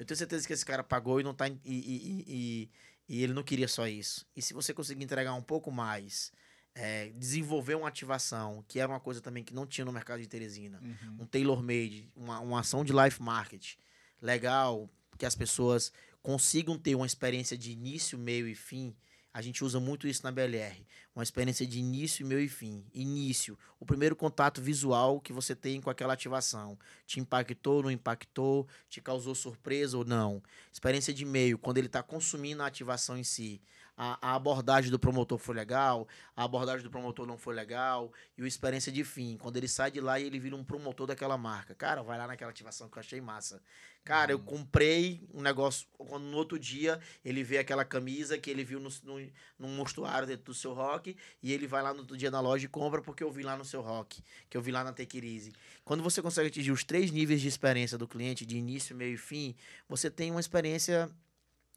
Eu 0.04 0.06
tenho 0.06 0.18
certeza 0.18 0.46
que 0.46 0.52
esse 0.52 0.66
cara 0.66 0.84
pagou 0.84 1.22
e 1.22 1.24
não 1.24 1.34
tá. 1.34 1.48
E, 1.48 1.56
e, 1.64 1.74
e, 1.74 2.26
e- 2.28 2.70
e 3.08 3.24
ele 3.24 3.34
não 3.34 3.44
queria 3.44 3.68
só 3.70 3.88
isso. 3.88 4.26
E 4.36 4.42
se 4.42 4.54
você 4.54 4.74
conseguir 4.74 5.04
entregar 5.04 5.34
um 5.34 5.42
pouco 5.42 5.72
mais, 5.72 6.32
é, 6.76 7.10
desenvolver 7.16 7.76
uma 7.76 7.88
ativação, 7.88 8.64
que 8.68 8.80
era 8.80 8.92
uma 8.92 9.00
coisa 9.00 9.22
também 9.22 9.44
que 9.46 9.54
não 9.54 9.66
tinha 9.66 9.86
no 9.86 9.92
mercado 9.94 10.20
de 10.22 10.28
Teresina 10.28 10.80
Uhum. 10.82 11.18
um 11.22 11.26
tailor-made, 11.26 12.10
uma, 12.16 12.40
uma 12.42 12.60
ação 12.60 12.84
de 12.84 12.92
life 12.94 13.22
market 13.22 13.76
legal, 14.22 14.90
que 15.18 15.26
as 15.26 15.36
pessoas 15.36 15.92
consigam 16.22 16.78
ter 16.78 16.96
uma 16.96 17.06
experiência 17.06 17.58
de 17.58 17.72
início, 17.72 18.18
meio 18.18 18.48
e 18.48 18.56
fim, 18.56 18.96
A 19.34 19.42
gente 19.42 19.64
usa 19.64 19.80
muito 19.80 20.08
isso 20.08 20.24
na 20.24 20.32
BLR. 20.32 20.86
Uma 21.16 21.24
experiência 21.24 21.66
de 21.66 21.80
início, 21.80 22.24
meio 22.24 22.42
e 22.42 22.48
fim. 22.48 22.86
Início. 22.94 23.58
O 23.80 23.86
primeiro 23.86 24.16
contato 24.16 24.62
visual 24.62 25.20
que 25.20 25.34
você 25.34 25.56
tem 25.56 25.82
com 25.82 25.90
aquela 25.90 26.14
ativação. 26.14 26.78
Te 27.08 27.20
impactou, 27.20 27.82
não 27.82 27.90
impactou? 27.90 28.68
Te 28.88 29.02
causou 29.02 29.34
surpresa 29.34 29.98
ou 29.98 30.06
não? 30.06 30.42
Experiência 30.72 31.12
de 31.12 31.26
meio, 31.26 31.58
quando 31.58 31.80
ele 31.80 31.88
está 31.88 32.04
consumindo 32.04 32.62
a 32.62 32.68
ativação 32.68 33.18
em 33.18 33.24
si. 33.24 33.60
A, 33.96 34.32
a, 34.32 34.36
abordagem 34.36 34.90
do 34.90 34.98
promotor 34.98 35.38
foi 35.38 35.54
legal, 35.54 36.08
a 36.36 36.44
abordagem 36.44 36.84
do 36.84 36.90
promotor 36.90 37.28
não 37.28 37.38
foi 37.38 37.54
legal, 37.54 38.12
e 38.36 38.42
o 38.42 38.48
experiência 38.48 38.92
de 38.92 39.04
fim, 39.04 39.38
quando 39.38 39.58
ele 39.58 39.68
sai 39.68 39.92
de 39.92 40.02
lá 40.02 40.20
e 40.20 40.24
ele 40.24 40.40
vira 40.40 40.56
um 40.56 40.64
promotor 40.64 41.06
daquela 41.06 41.38
marca. 41.38 41.76
Cara, 41.76 42.02
vai 42.02 42.18
lá 42.18 42.26
naquela 42.26 42.50
ativação 42.50 42.90
que 42.90 42.98
eu 42.98 43.02
achei 43.02 43.22
massa. 43.22 43.62
Cara, 44.04 44.32
eu 44.32 44.40
comprei 44.40 45.26
um 45.34 45.42
negócio, 45.42 45.88
quando 45.98 46.24
no 46.24 46.36
outro 46.36 46.60
dia 46.60 47.00
ele 47.24 47.42
vê 47.42 47.60
aquela 47.60 47.86
camisa 47.86 48.38
que 48.38 48.50
ele 48.50 48.64
viu 48.64 48.80
no, 48.80 48.90
no, 49.04 49.32
no 49.60 49.68
mostruário 49.70 50.28
dentro 50.28 50.46
do 50.46 50.54
seu 50.54 50.74
rock, 50.74 51.16
e 51.42 51.54
ele 51.54 51.68
vai 51.68 51.82
lá 51.82 51.94
no 51.94 52.00
outro 52.00 52.18
dia 52.18 52.30
na 52.30 52.42
loja 52.42 52.66
e 52.66 52.68
compra 52.68 53.02
porque 53.02 53.24
eu 53.24 53.32
vi 53.32 53.44
lá 53.44 53.56
no 53.56 53.64
seu 53.64 53.82
rock, 53.82 54.22
que 54.50 54.58
eu 54.58 54.62
vi 54.62 54.72
lá 54.72 54.84
na 54.84 54.92
Tequirize. 54.92 55.54
Quando 55.86 56.02
você 56.02 56.22
consegue 56.22 56.48
atingir 56.48 56.72
os 56.72 56.84
três 56.84 57.12
níveis 57.12 57.42
de 57.42 57.48
experiência 57.48 57.98
do 57.98 58.08
cliente, 58.08 58.46
de 58.46 58.58
início, 58.58 58.96
meio 58.96 59.14
e 59.14 59.18
fim, 59.18 59.56
você 59.88 60.10
tem 60.10 60.32
uma 60.32 60.40
experiência. 60.40 61.10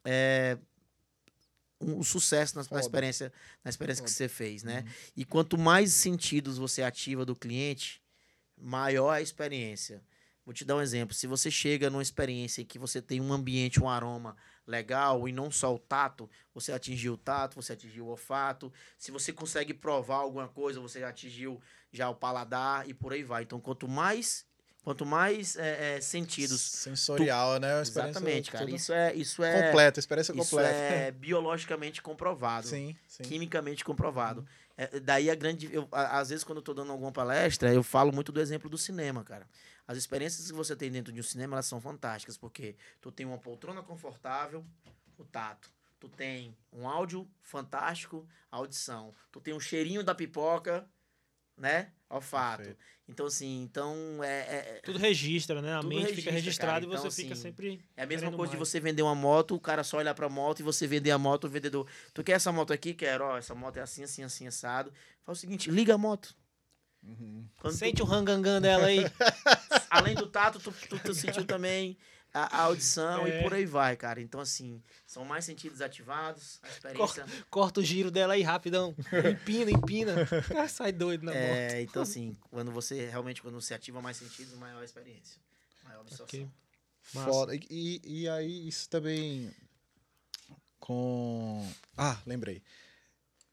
É, 0.03 0.57
um 1.79 2.03
sucesso 2.03 2.57
na, 2.57 2.65
na 2.71 2.79
experiência, 2.79 3.31
na 3.63 3.69
experiência 3.69 4.03
que 4.03 4.11
você 4.11 4.27
fez, 4.27 4.63
né? 4.63 4.79
Uhum. 4.79 4.93
E 5.17 5.25
quanto 5.25 5.57
mais 5.57 5.93
sentidos 5.93 6.57
você 6.57 6.81
ativa 6.81 7.25
do 7.25 7.35
cliente, 7.35 8.01
maior 8.57 9.11
a 9.11 9.21
experiência. 9.21 10.01
Vou 10.43 10.53
te 10.53 10.63
dar 10.63 10.77
um 10.77 10.81
exemplo. 10.81 11.13
Se 11.13 11.27
você 11.27 11.51
chega 11.51 11.89
numa 11.89 12.01
experiência 12.01 12.61
em 12.61 12.65
que 12.65 12.79
você 12.79 13.01
tem 13.01 13.19
um 13.19 13.33
ambiente, 13.33 13.81
um 13.81 13.89
aroma 13.89 14.35
legal 14.65 15.27
e 15.27 15.31
não 15.31 15.51
só 15.51 15.75
o 15.75 15.77
tato, 15.77 16.29
você 16.53 16.71
atingiu 16.71 17.13
o 17.13 17.17
tato, 17.17 17.55
você 17.55 17.73
atingiu 17.73 18.05
o 18.05 18.09
olfato. 18.09 18.71
Se 18.97 19.11
você 19.11 19.33
consegue 19.33 19.73
provar 19.73 20.17
alguma 20.17 20.47
coisa, 20.47 20.79
você 20.79 21.03
atingiu 21.03 21.61
já 21.91 22.09
o 22.09 22.15
paladar 22.15 22.87
e 22.87 22.93
por 22.93 23.13
aí 23.13 23.23
vai. 23.23 23.43
Então, 23.43 23.59
quanto 23.59 23.87
mais 23.87 24.45
Quanto 24.87 25.05
mais 25.05 25.57
é, 25.57 25.97
é, 25.97 25.99
sentidos. 26.01 26.61
Sensorial, 26.61 27.55
tu... 27.55 27.59
né? 27.59 27.81
Exatamente, 27.81 28.49
cara. 28.49 28.71
Isso 28.71 28.93
é, 28.93 29.13
isso 29.13 29.43
é. 29.43 29.63
Completa, 29.63 29.99
experiência 29.99 30.31
isso 30.31 30.51
completa. 30.51 30.69
é 30.69 31.11
biologicamente 31.11 32.01
comprovado. 32.01 32.67
Sim, 32.67 32.95
sim. 33.05 33.21
Quimicamente 33.23 33.83
comprovado. 33.83 34.39
Uhum. 34.39 34.47
É, 34.77 34.99
daí 35.01 35.29
a 35.29 35.35
grande. 35.35 35.67
Eu, 35.73 35.89
às 35.91 36.29
vezes, 36.29 36.45
quando 36.45 36.59
eu 36.59 36.61
tô 36.61 36.73
dando 36.73 36.93
alguma 36.93 37.11
palestra, 37.11 37.73
eu 37.73 37.83
falo 37.83 38.13
muito 38.13 38.31
do 38.31 38.39
exemplo 38.39 38.69
do 38.69 38.77
cinema, 38.77 39.25
cara. 39.25 39.45
As 39.85 39.97
experiências 39.97 40.49
que 40.49 40.55
você 40.55 40.73
tem 40.73 40.89
dentro 40.89 41.11
de 41.11 41.19
um 41.19 41.23
cinema, 41.23 41.55
elas 41.55 41.65
são 41.65 41.81
fantásticas, 41.81 42.37
porque 42.37 42.77
tu 43.01 43.11
tem 43.11 43.25
uma 43.25 43.37
poltrona 43.37 43.83
confortável, 43.83 44.65
o 45.17 45.25
tato. 45.25 45.69
Tu 45.99 46.07
tem 46.07 46.55
um 46.71 46.87
áudio 46.87 47.27
fantástico, 47.41 48.25
a 48.49 48.55
audição. 48.55 49.13
Tu 49.33 49.41
tem 49.41 49.53
um 49.53 49.59
cheirinho 49.59 50.01
da 50.01 50.15
pipoca, 50.15 50.87
né? 51.57 51.91
Olfato. 52.09 52.57
Perfeito. 52.57 52.79
Então, 53.09 53.25
assim, 53.25 53.61
então 53.63 54.21
é, 54.21 54.39
é, 54.39 54.81
Tudo 54.83 54.99
registra, 54.99 55.61
né? 55.61 55.73
A 55.73 55.81
mente 55.81 56.01
registra, 56.01 56.15
fica 56.15 56.31
registrada 56.31 56.85
e 56.85 56.89
você 56.89 57.07
então, 57.07 57.11
fica 57.11 57.33
assim, 57.33 57.41
sempre. 57.41 57.81
É 57.95 58.03
a 58.03 58.05
mesma 58.05 58.29
coisa 58.29 58.51
mais. 58.51 58.51
de 58.51 58.57
você 58.57 58.79
vender 58.81 59.01
uma 59.01 59.15
moto, 59.15 59.55
o 59.55 59.59
cara 59.59 59.83
só 59.83 59.97
olhar 59.97 60.13
pra 60.13 60.27
moto 60.27 60.59
e 60.59 60.63
você 60.63 60.85
vender 60.85 61.11
a 61.11 61.17
moto, 61.17 61.45
o 61.45 61.49
vendedor. 61.49 61.87
Tu 62.13 62.23
quer 62.23 62.33
essa 62.33 62.51
moto 62.51 62.73
aqui? 62.73 62.93
Quero, 62.93 63.23
ó, 63.23 63.37
essa 63.37 63.55
moto 63.55 63.77
é 63.77 63.81
assim, 63.81 64.03
assim, 64.03 64.23
assim, 64.23 64.47
assado. 64.47 64.91
Faz 65.23 65.37
o 65.37 65.41
seguinte, 65.41 65.71
liga 65.71 65.93
a 65.93 65.97
moto. 65.97 66.35
Uhum. 67.01 67.47
Sente 67.71 67.97
tu... 67.97 68.03
o 68.03 68.05
rangangan 68.05 68.61
dela 68.61 68.87
aí. 68.87 68.99
Além 69.89 70.13
do 70.13 70.27
tato, 70.27 70.59
tu, 70.59 70.73
tu, 70.89 70.99
tu 70.99 71.13
sentiu 71.13 71.45
também 71.45 71.97
a, 72.37 72.57
a 72.57 72.61
audição 72.63 73.25
é. 73.25 73.39
e 73.39 73.43
por 73.43 73.53
aí 73.53 73.65
vai, 73.65 73.95
cara. 73.95 74.21
Então, 74.21 74.39
assim, 74.39 74.81
são 75.05 75.25
mais 75.25 75.45
sentidos 75.45 75.81
ativados, 75.81 76.59
a 76.63 76.67
experiência... 76.67 77.23
Corta, 77.23 77.45
corta 77.49 77.79
o 77.79 77.83
giro 77.83 78.11
dela 78.11 78.33
aí, 78.33 78.41
rapidão. 78.41 78.95
Empina, 79.31 79.71
empina. 79.71 80.15
Sai 80.69 80.91
doido 80.91 81.25
na 81.25 81.33
é, 81.33 81.67
moto. 81.67 81.89
Então, 81.89 82.03
assim, 82.03 82.37
quando 82.51 82.71
você, 82.71 83.07
realmente, 83.07 83.41
quando 83.41 83.59
você 83.59 83.73
ativa 83.73 84.01
mais 84.01 84.17
sentidos, 84.17 84.53
maior 84.53 84.81
a 84.81 84.85
experiência. 84.85 85.41
Maior 85.83 86.01
absorção. 86.01 86.25
Okay. 86.25 86.47
Foda. 87.01 87.55
E, 87.55 88.01
e 88.03 88.29
aí, 88.29 88.67
isso 88.67 88.89
também 88.89 89.51
com... 90.79 91.67
Ah, 91.97 92.19
lembrei. 92.25 92.61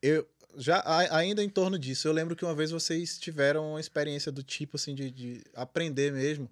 Eu, 0.02 0.28
já 0.56 0.82
ainda 1.10 1.42
em 1.42 1.48
torno 1.48 1.78
disso, 1.78 2.06
eu 2.06 2.12
lembro 2.12 2.36
que 2.36 2.44
uma 2.44 2.54
vez 2.54 2.70
vocês 2.70 3.18
tiveram 3.18 3.70
uma 3.70 3.80
experiência 3.80 4.30
do 4.30 4.42
tipo 4.42 4.76
assim 4.76 4.94
de, 4.94 5.10
de 5.10 5.44
aprender 5.54 6.12
mesmo 6.12 6.48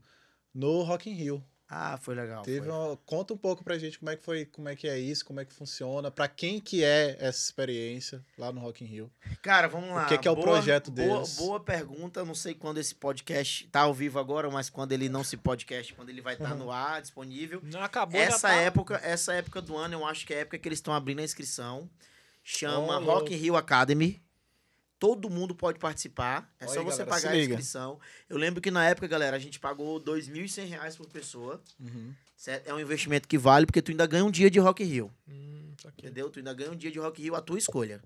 no 0.55 0.83
Rock 0.83 1.09
in 1.11 1.15
Rio. 1.15 1.45
Ah, 1.75 1.97
foi 1.97 2.15
legal. 2.15 2.43
Teve 2.43 2.67
foi. 2.67 2.69
Uma, 2.69 2.99
conta 3.07 3.33
um 3.33 3.37
pouco 3.37 3.65
pra 3.65 3.79
gente 3.79 3.99
como 3.99 4.11
é 4.11 4.17
que 4.17 4.23
foi, 4.23 4.45
como 4.45 4.69
é 4.69 4.77
que 4.77 4.87
é 4.87 4.99
isso, 4.99 5.25
como 5.25 5.41
é 5.41 5.45
que 5.47 5.55
funciona, 5.55 6.11
para 6.11 6.29
quem 6.29 6.61
que 6.61 6.85
é 6.85 7.17
essa 7.19 7.43
experiência 7.43 8.23
lá 8.37 8.53
no 8.53 8.61
Rock 8.61 8.85
in 8.85 8.87
Rio. 8.87 9.11
Cara, 9.41 9.69
vamos 9.69 9.89
lá. 9.89 10.05
O 10.05 10.09
que, 10.09 10.19
que 10.19 10.29
é 10.29 10.31
o 10.31 10.37
projeto 10.37 10.91
deles? 10.91 11.37
Boa, 11.37 11.49
boa 11.49 11.61
pergunta, 11.61 12.23
não 12.27 12.35
sei 12.35 12.55
quando 12.55 12.77
esse 12.77 12.95
podcast 12.95 13.67
tá 13.69 13.81
ao 13.81 13.95
vivo 13.95 14.19
agora, 14.19 14.51
mas 14.51 14.69
quando 14.69 14.93
ele 14.93 15.09
não 15.09 15.25
se 15.25 15.39
podcast, 15.39 15.95
quando 15.95 16.11
ele 16.11 16.21
vai 16.21 16.35
estar 16.35 16.51
tá 16.51 16.55
no 16.55 16.71
ar, 16.71 17.01
disponível. 17.01 17.63
Não 17.65 17.83
acabou 17.83 18.21
Essa 18.21 18.49
tá... 18.49 18.55
época, 18.55 19.01
essa 19.03 19.33
época 19.33 19.63
do 19.63 19.75
ano, 19.75 19.95
eu 19.95 20.05
acho 20.05 20.27
que 20.27 20.35
é 20.35 20.37
a 20.37 20.41
época 20.41 20.59
que 20.59 20.69
eles 20.69 20.79
estão 20.79 20.93
abrindo 20.93 21.21
a 21.21 21.25
inscrição. 21.25 21.89
Chama 22.45 22.99
oh, 22.99 23.05
Rock 23.05 23.33
in 23.33 23.37
Rio 23.39 23.57
Academy. 23.57 24.23
Todo 25.03 25.29
mundo 25.29 25.53
pode 25.53 25.81
participar. 25.81 26.49
É 26.61 26.65
Oi, 26.65 26.75
só 26.75 26.85
você 26.85 26.99
galera, 26.99 27.07
pagar 27.07 27.31
a 27.33 27.37
inscrição. 27.37 27.99
Eu 28.31 28.39
lembro 28.39 28.61
que 28.61 28.71
na 28.71 28.89
época, 28.89 29.09
galera, 29.09 29.35
a 29.37 29.39
gente 29.41 29.59
pagou 29.59 29.99
R$ 29.99 30.05
2.100 30.05 30.97
por 30.97 31.09
pessoa. 31.09 31.61
Uhum. 31.81 32.15
É 32.65 32.73
um 32.73 32.79
investimento 32.79 33.27
que 33.27 33.37
vale, 33.37 33.67
porque 33.67 33.83
tu 33.83 33.91
ainda 33.91 34.07
ganha 34.07 34.25
um 34.25 34.31
dia 34.31 34.49
de 34.49 34.61
Rock 34.61 34.85
Rio. 34.85 35.13
Hum, 35.29 35.73
entendeu? 35.99 36.31
Tu 36.31 36.39
ainda 36.39 36.55
ganha 36.55 36.71
um 36.71 36.77
dia 36.77 36.89
de 36.89 37.01
Rock 37.01 37.21
Rio, 37.21 37.35
a 37.35 37.41
tua 37.41 37.59
escolha. 37.59 38.01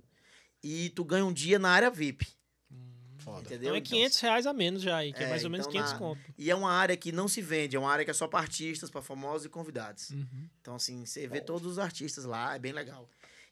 E 0.65 0.89
tu 0.89 1.05
ganha 1.05 1.27
um 1.27 1.35
dia 1.35 1.59
na 1.59 1.69
área 1.69 1.91
VIP. 1.91 2.29
Hum, 2.73 2.77
Foda. 3.19 3.41
Entendeu? 3.41 3.77
Então 3.77 3.77
é 3.77 3.81
500 3.83 4.17
então, 4.17 4.31
reais 4.31 4.47
a 4.47 4.53
menos 4.55 4.81
já 4.81 4.97
aí, 4.97 5.13
que 5.13 5.23
é, 5.23 5.27
é 5.27 5.29
mais 5.29 5.45
ou 5.45 5.51
menos 5.51 5.67
500 5.67 5.93
então 5.93 6.01
na... 6.01 6.15
conto. 6.15 6.35
E 6.39 6.51
é 6.51 6.55
uma 6.55 6.73
área 6.73 6.97
que 6.97 7.13
não 7.13 7.29
se 7.29 7.43
vende, 7.43 7.77
é 7.77 7.79
uma 7.79 7.93
área 7.93 8.07
que 8.07 8.11
é 8.11 8.15
só 8.15 8.27
para 8.27 8.41
artistas, 8.41 8.89
para 8.89 9.03
famosos 9.03 9.45
e 9.45 9.51
convidados. 9.51 10.09
Uhum. 10.13 10.49
Então, 10.63 10.77
assim, 10.77 11.05
você 11.05 11.29
vê 11.29 11.43
todos 11.43 11.71
os 11.71 11.79
artistas 11.79 12.25
lá, 12.25 12.55
é 12.55 12.59
bem 12.59 12.73
legal. 12.73 13.07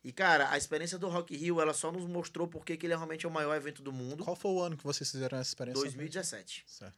E, 0.05 0.13
cara, 0.13 0.51
a 0.51 0.59
experiência 0.59 0.99
do 0.99 1.09
Rock 1.09 1.35
Rio, 1.35 1.63
ela 1.63 1.73
só 1.73 1.91
nos 1.91 2.05
mostrou 2.07 2.47
porque 2.47 2.77
que 2.77 2.85
ele 2.85 2.93
é 2.93 2.97
realmente 2.97 3.25
é 3.25 3.29
o 3.29 3.33
maior 3.33 3.57
evento 3.57 3.83
do 3.83 3.91
mundo. 3.91 4.23
Qual 4.23 4.37
foi 4.37 4.51
o 4.51 4.61
ano 4.61 4.77
que 4.77 4.85
vocês 4.85 5.11
fizeram 5.11 5.39
essa 5.39 5.51
experiência? 5.51 5.83
2017. 5.83 6.65
Certo. 6.67 6.95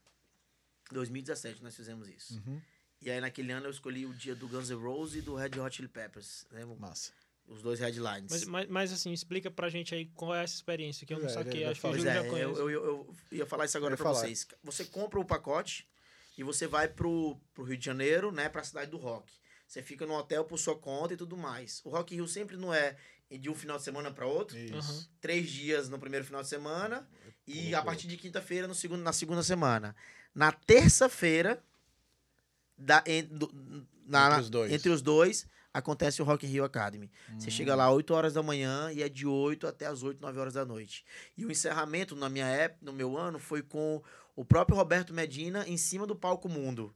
2017 0.90 1.62
nós 1.62 1.76
fizemos 1.76 2.08
isso. 2.08 2.34
Uhum. 2.34 2.60
E 3.00 3.10
aí, 3.10 3.20
naquele 3.20 3.52
ano, 3.52 3.66
eu 3.66 3.70
escolhi 3.70 4.06
o 4.06 4.12
dia 4.12 4.34
do 4.34 4.48
Guns 4.48 4.70
N' 4.70 4.76
Roses 4.76 5.16
e 5.16 5.22
do 5.22 5.36
Red 5.36 5.60
Hot 5.60 5.76
Chili 5.76 5.86
Peppers. 5.86 6.46
Né? 6.50 6.64
Massa. 6.78 7.12
Os 7.46 7.62
dois 7.62 7.78
headlines. 7.78 8.28
Mas, 8.28 8.44
mas, 8.44 8.68
mas, 8.68 8.92
assim, 8.92 9.12
explica 9.12 9.52
pra 9.52 9.68
gente 9.68 9.94
aí 9.94 10.06
qual 10.06 10.34
é 10.34 10.42
essa 10.42 10.54
experiência, 10.54 11.06
que 11.06 11.14
eu 11.14 11.20
não 11.20 11.26
é, 11.26 11.28
saquei. 11.28 11.64
Acho 11.64 11.80
que 11.80 11.86
o 11.86 11.92
Júlio 11.92 12.10
é, 12.10 12.14
já 12.14 12.28
conhece. 12.28 12.58
Eu, 12.58 12.70
eu, 12.70 12.84
eu, 12.84 13.14
ia 13.30 13.46
falar 13.46 13.66
isso 13.66 13.76
agora 13.76 13.96
pra 13.96 14.04
falar. 14.04 14.18
vocês. 14.18 14.48
Você 14.64 14.84
compra 14.84 15.20
o 15.20 15.24
pacote 15.24 15.86
e 16.36 16.42
você 16.42 16.66
vai 16.66 16.88
pro, 16.88 17.40
pro 17.54 17.62
Rio 17.62 17.76
de 17.76 17.84
Janeiro, 17.84 18.32
né? 18.32 18.48
Pra 18.48 18.64
cidade 18.64 18.90
do 18.90 18.96
rock. 18.96 19.32
Você 19.66 19.82
fica 19.82 20.06
no 20.06 20.14
hotel 20.14 20.44
por 20.44 20.58
sua 20.58 20.76
conta 20.76 21.14
e 21.14 21.16
tudo 21.16 21.36
mais. 21.36 21.80
O 21.84 21.90
Rock 21.90 22.14
Rio 22.14 22.28
sempre 22.28 22.56
não 22.56 22.72
é 22.72 22.96
de 23.30 23.50
um 23.50 23.54
final 23.54 23.76
de 23.76 23.82
semana 23.82 24.10
para 24.10 24.26
outro. 24.26 24.56
Isso. 24.56 25.10
Três 25.20 25.50
dias 25.50 25.88
no 25.88 25.98
primeiro 25.98 26.24
final 26.24 26.42
de 26.42 26.48
semana. 26.48 27.08
E 27.46 27.74
a 27.74 27.82
partir 27.82 28.06
de 28.06 28.16
quinta-feira 28.16 28.72
segundo, 28.74 29.02
na 29.02 29.12
segunda 29.12 29.42
semana. 29.42 29.94
Na 30.34 30.52
terça-feira, 30.52 31.62
da, 32.76 33.02
en, 33.06 33.28
na, 34.06 34.28
entre, 34.28 34.40
os 34.40 34.50
dois. 34.50 34.72
entre 34.72 34.88
os 34.90 35.02
dois, 35.02 35.46
acontece 35.72 36.22
o 36.22 36.24
Rock 36.24 36.46
Rio 36.46 36.64
Academy. 36.64 37.10
Hum. 37.30 37.40
Você 37.40 37.50
chega 37.50 37.74
lá 37.74 37.90
8 37.90 38.12
horas 38.12 38.34
da 38.34 38.42
manhã 38.42 38.90
e 38.92 39.02
é 39.02 39.08
de 39.08 39.26
8 39.26 39.66
até 39.66 39.86
as 39.86 40.02
8, 40.02 40.20
9 40.20 40.38
horas 40.38 40.54
da 40.54 40.64
noite. 40.64 41.04
E 41.36 41.44
o 41.44 41.50
encerramento 41.50 42.14
na 42.14 42.28
minha 42.28 42.46
época, 42.46 42.84
no 42.84 42.92
meu 42.92 43.16
ano, 43.16 43.38
foi 43.38 43.62
com 43.62 44.02
o 44.34 44.44
próprio 44.44 44.76
Roberto 44.76 45.14
Medina 45.14 45.66
em 45.66 45.76
cima 45.76 46.06
do 46.06 46.14
palco 46.14 46.48
Mundo. 46.48 46.94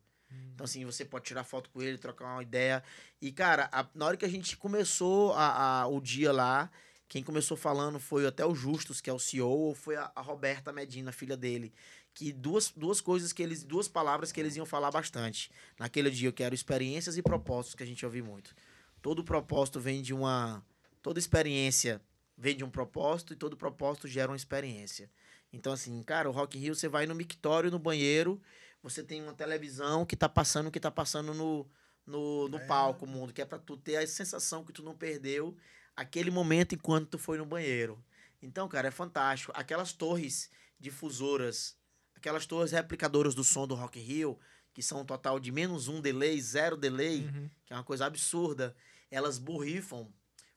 Então, 0.55 0.65
assim, 0.65 0.85
você 0.85 1.05
pode 1.05 1.25
tirar 1.25 1.45
foto 1.45 1.71
com 1.71 1.81
ele, 1.81 1.99
trocar 1.99 2.27
uma 2.35 2.43
ideia. 2.43 2.83
E, 3.21 3.33
cara, 3.33 3.69
a, 3.73 3.87
na 3.95 4.07
hora 4.07 4.17
que 4.17 4.25
a 4.25 4.29
gente 4.29 4.57
começou 4.57 5.33
a, 5.33 5.83
a, 5.83 5.87
o 5.87 6.01
dia 6.01 6.33
lá, 6.33 6.71
quem 7.09 7.23
começou 7.23 7.57
falando 7.57 7.99
foi 7.99 8.27
até 8.27 8.45
o 8.45 8.55
Justus, 8.55 9.01
que 9.01 9.11
é 9.11 9.13
o 9.13 9.19
CEO, 9.19 9.49
ou 9.49 9.75
foi 9.75 9.97
a, 9.97 10.13
a 10.15 10.21
Roberta 10.21 10.73
Medina, 10.73 11.13
filha 11.13 11.37
dele. 11.37 11.73
Que 12.15 12.33
duas, 12.33 12.73
duas 12.77 13.01
coisas 13.01 13.33
que 13.33 13.43
eles, 13.43 13.65
duas 13.65 13.89
palavras 13.89 14.31
que 14.31 14.39
eles 14.39 14.57
iam 14.57 14.67
falar 14.67 14.91
bastante. 14.91 15.51
Naquele 15.79 16.11
dia 16.11 16.29
eu 16.29 16.33
quero 16.33 16.55
experiências 16.55 17.17
e 17.17 17.23
propósitos, 17.23 17.75
que 17.75 17.83
a 17.83 17.87
gente 17.87 18.05
ouviu 18.05 18.25
muito. 18.25 18.55
Todo 19.03 19.25
propósito 19.25 19.81
vem 19.81 20.03
de 20.03 20.13
uma. 20.13 20.65
Toda 21.03 21.19
experiência 21.19 22.01
vem 22.37 22.57
de 22.57 22.65
um 22.65 22.71
propósito 22.71 23.33
e 23.33 23.37
todo 23.37 23.57
propósito 23.57 24.07
gera 24.07 24.31
uma 24.31 24.37
experiência. 24.37 25.11
Então, 25.53 25.73
assim, 25.73 26.03
cara, 26.03 26.29
o 26.29 26.33
Rock 26.33 26.59
in 26.59 26.61
Rio, 26.61 26.75
você 26.75 26.89
vai 26.89 27.07
no 27.07 27.15
mictório, 27.15 27.71
no 27.71 27.79
banheiro, 27.79 28.41
você 28.83 29.03
tem 29.03 29.23
uma 29.23 29.35
televisão 29.35 30.07
que 30.07 30.17
tá 30.17 30.29
passando 30.29 30.69
o 30.69 30.71
que 30.71 30.81
tá 30.81 30.91
passando 30.91 31.35
no, 31.35 31.69
no, 32.07 32.49
no 32.49 32.59
é. 32.59 32.67
palco, 32.67 33.07
mundo, 33.07 33.33
que 33.33 33.43
é 33.43 33.45
para 33.45 33.59
tu 33.59 33.77
ter 33.77 33.97
a 33.97 34.07
sensação 34.07 34.65
que 34.65 34.73
tu 34.73 34.83
não 34.83 34.97
perdeu 34.97 35.57
aquele 35.95 36.31
momento 36.31 36.75
enquanto 36.75 37.09
tu 37.09 37.19
foi 37.19 37.37
no 37.37 37.45
banheiro. 37.45 38.03
Então, 38.43 38.69
cara, 38.69 38.89
é 38.89 38.91
fantástico. 38.91 39.53
Aquelas 39.55 39.93
torres 39.93 40.51
difusoras, 40.79 41.77
aquelas 42.15 42.47
torres 42.47 42.73
replicadoras 42.73 43.35
do 43.35 43.45
som 43.45 43.67
do 43.67 43.75
Rock 43.75 44.01
in 44.01 44.03
Rio, 44.03 44.39
que 44.73 44.83
são 44.83 45.01
um 45.03 45.05
total 45.05 45.39
de 45.39 45.53
menos 45.53 45.89
um 45.89 46.01
delay, 46.01 46.41
zero 46.41 46.77
delay, 46.77 47.27
uhum. 47.27 47.51
que 47.67 47.73
é 47.73 47.77
uma 47.77 47.85
coisa 47.85 48.07
absurda, 48.07 48.75
elas 49.11 49.39
borrifam 49.39 50.09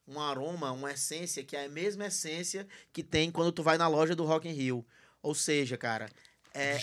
um 0.07 0.19
aroma, 0.19 0.71
uma 0.71 0.91
essência 0.91 1.43
que 1.43 1.55
é 1.55 1.65
a 1.65 1.69
mesma 1.69 2.07
essência 2.07 2.67
que 2.91 3.03
tem 3.03 3.31
quando 3.31 3.51
tu 3.51 3.63
vai 3.63 3.77
na 3.77 3.87
loja 3.87 4.15
do 4.15 4.25
Rock 4.25 4.47
in 4.47 4.53
Rio. 4.53 4.85
Ou 5.21 5.33
seja, 5.33 5.77
cara, 5.77 6.09
é, 6.53 6.77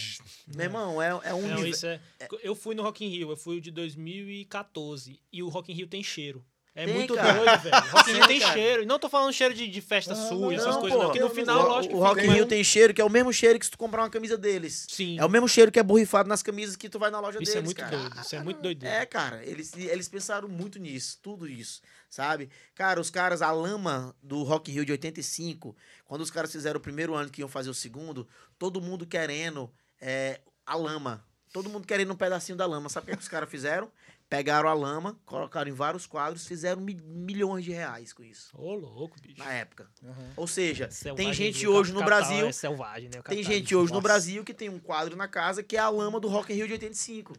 meu 0.49 0.65
irmão, 0.65 1.01
é, 1.03 1.09
é 1.25 1.35
um 1.35 1.43
Não, 1.43 1.49
nível- 1.57 1.67
isso 1.71 1.87
é... 1.87 2.01
Eu 2.43 2.55
fui 2.55 2.75
no 2.75 2.83
Rock 2.83 3.05
in 3.05 3.09
Rio, 3.09 3.31
eu 3.31 3.37
fui 3.37 3.59
o 3.59 3.61
de 3.61 3.71
2014 3.71 5.21
e 5.33 5.43
o 5.43 5.49
Rock 5.49 5.71
in 5.73 5.75
Rio 5.75 5.87
tem 5.87 6.03
cheiro. 6.03 6.45
É 6.73 6.85
Tem, 6.85 6.95
muito 6.95 7.15
cara. 7.15 7.33
doido, 7.33 7.61
velho. 7.63 7.91
Rock 7.91 8.11
in 8.11 8.15
Rio 8.15 8.27
Tem, 8.29 8.41
cara. 8.41 8.53
cheiro. 8.53 8.83
E 8.83 8.87
não 8.87 8.99
tô 8.99 9.09
falando 9.09 9.33
cheiro 9.33 9.53
de, 9.53 9.67
de 9.69 9.81
festa 9.81 10.13
Ah, 10.13 10.17
suja, 10.17 10.37
não, 10.39 10.53
essas 10.53 10.75
não, 10.75 10.81
coisas 10.81 10.99
não. 11.01 11.07
pô. 11.09 11.13
Que 11.13 11.19
no 11.19 11.29
final, 11.31 11.65
o, 11.65 11.69
lógico, 11.69 11.97
o 11.97 11.99
Rock 11.99 12.25
in 12.25 12.31
Rio 12.31 12.47
tem 12.47 12.63
cheiro 12.63 12.95
que 12.95 13.01
é 13.01 13.05
o 13.05 13.11
mesmo 13.11 13.33
cheiro 13.33 13.59
que 13.59 13.65
se 13.65 13.73
tu 13.73 13.77
comprar 13.79 14.03
uma 14.03 14.11
camisa 14.11 14.39
deles. 14.39 14.87
Sim. 14.89 15.19
É 15.19 15.25
o 15.25 15.29
mesmo 15.29 15.49
cheiro 15.49 15.73
que 15.73 15.81
é 15.81 15.83
borrifado 15.83 16.29
nas 16.29 16.43
camisas 16.45 16.77
que 16.77 16.89
tu 16.89 16.99
vai 16.99 17.11
na 17.11 17.19
loja 17.19 17.39
Isso 17.43 17.51
é 17.51 17.55
deles, 17.55 17.67
muito 17.67 17.77
cara. 17.79 17.97
doido. 17.97 18.21
Isso 18.21 18.37
é 18.37 18.43
muito 18.43 18.63
doido. 18.63 18.85
É, 18.87 19.05
cara, 19.05 19.45
eles, 19.45 19.73
eles 19.77 20.09
pensaram 20.09 20.49
muito 20.49 20.79
nisso, 20.79 21.19
tudo 21.21 21.49
isso, 21.49 21.81
sabe? 22.09 22.49
Cara, 22.75 23.01
os 23.01 23.11
caras, 23.11 23.43
a 23.43 23.51
lama 23.51 24.15
do 24.23 24.45
Rock 24.45 24.71
in 24.71 24.75
Rio 24.75 24.85
de 24.87 24.93
85, 24.93 25.77
quando 26.05 26.21
os 26.21 26.31
caras 26.31 26.53
fizeram 26.53 26.79
o 26.79 26.83
primeiro 26.83 27.15
ano 27.17 27.31
que 27.31 27.41
iam 27.43 27.49
fazer 27.49 27.71
o 27.71 27.75
segundo, 27.75 28.29
todo 28.59 28.81
mundo 28.81 29.05
querendo 29.07 29.69
é, 30.01 30.41
a 30.65 30.77
lama. 30.77 31.25
Todo 31.53 31.69
mundo 31.69 31.85
querendo 31.85 32.13
um 32.13 32.17
pedacinho 32.17 32.57
da 32.57 32.65
lama. 32.65 32.89
Sabe 32.89 33.05
o 33.05 33.07
que, 33.09 33.13
é 33.15 33.17
que 33.17 33.23
os 33.23 33.29
caras 33.29 33.51
fizeram? 33.51 33.91
Pegaram 34.31 34.69
a 34.69 34.73
lama, 34.73 35.21
colocaram 35.27 35.69
em 35.69 35.75
vários 35.75 36.07
quadros, 36.07 36.47
fizeram 36.47 36.81
mi- 36.81 36.95
milhões 37.05 37.65
de 37.65 37.73
reais 37.73 38.13
com 38.13 38.23
isso, 38.23 38.57
Ô, 38.57 38.75
louco, 38.77 39.21
bicho. 39.21 39.41
na 39.41 39.53
época. 39.53 39.91
Aham. 40.05 40.33
Ou 40.37 40.47
seja, 40.47 40.89
Selvagem 40.89 41.27
tem 41.27 41.35
gente 41.35 41.65
do 41.67 41.73
hoje 41.73 41.93
no 41.93 41.99
capital 41.99 42.19
Brasil 42.21 42.47
É 42.47 42.53
selvagem, 42.53 43.11
né? 43.13 43.21
Tem 43.23 43.43
gente 43.43 43.75
hoje 43.75 43.89
no 43.89 43.95
Nossa. 43.97 44.03
Brasil 44.09 44.45
que 44.45 44.55
tem 44.55 44.69
um 44.69 44.79
quadro 44.79 45.17
na 45.17 45.27
casa 45.27 45.65
que 45.65 45.77
é 45.77 45.81
a 45.81 45.89
lama 45.89 46.21
do 46.21 46.29
Rock 46.29 46.53
in 46.53 46.57
Rio 46.57 46.67
de 46.69 46.75
85. 46.75 47.35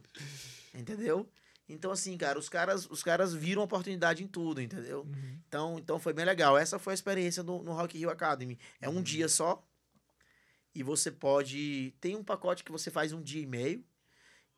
Entendeu? 0.75 1.27
Então, 1.69 1.91
assim, 1.91 2.17
cara, 2.17 2.37
os 2.37 2.49
caras, 2.49 2.85
os 2.89 3.01
caras 3.01 3.33
viram 3.33 3.61
oportunidade 3.63 4.21
em 4.21 4.27
tudo, 4.27 4.61
entendeu? 4.61 5.03
Uhum. 5.03 5.39
Então, 5.47 5.79
então 5.79 5.97
foi 5.97 6.11
bem 6.11 6.25
legal. 6.25 6.57
Essa 6.57 6.77
foi 6.77 6.91
a 6.91 6.95
experiência 6.95 7.41
no, 7.41 7.63
no 7.63 7.71
Rock 7.71 7.95
in 7.95 8.01
Rio 8.01 8.09
Academy. 8.09 8.59
É 8.81 8.89
um 8.89 9.01
dia 9.01 9.29
só. 9.29 9.65
E 10.75 10.83
você 10.83 11.09
pode. 11.09 11.93
Tem 12.01 12.17
um 12.17 12.23
pacote 12.23 12.65
que 12.65 12.71
você 12.71 12.91
faz 12.91 13.13
um 13.13 13.21
dia 13.21 13.41
e 13.41 13.45
meio. 13.45 13.81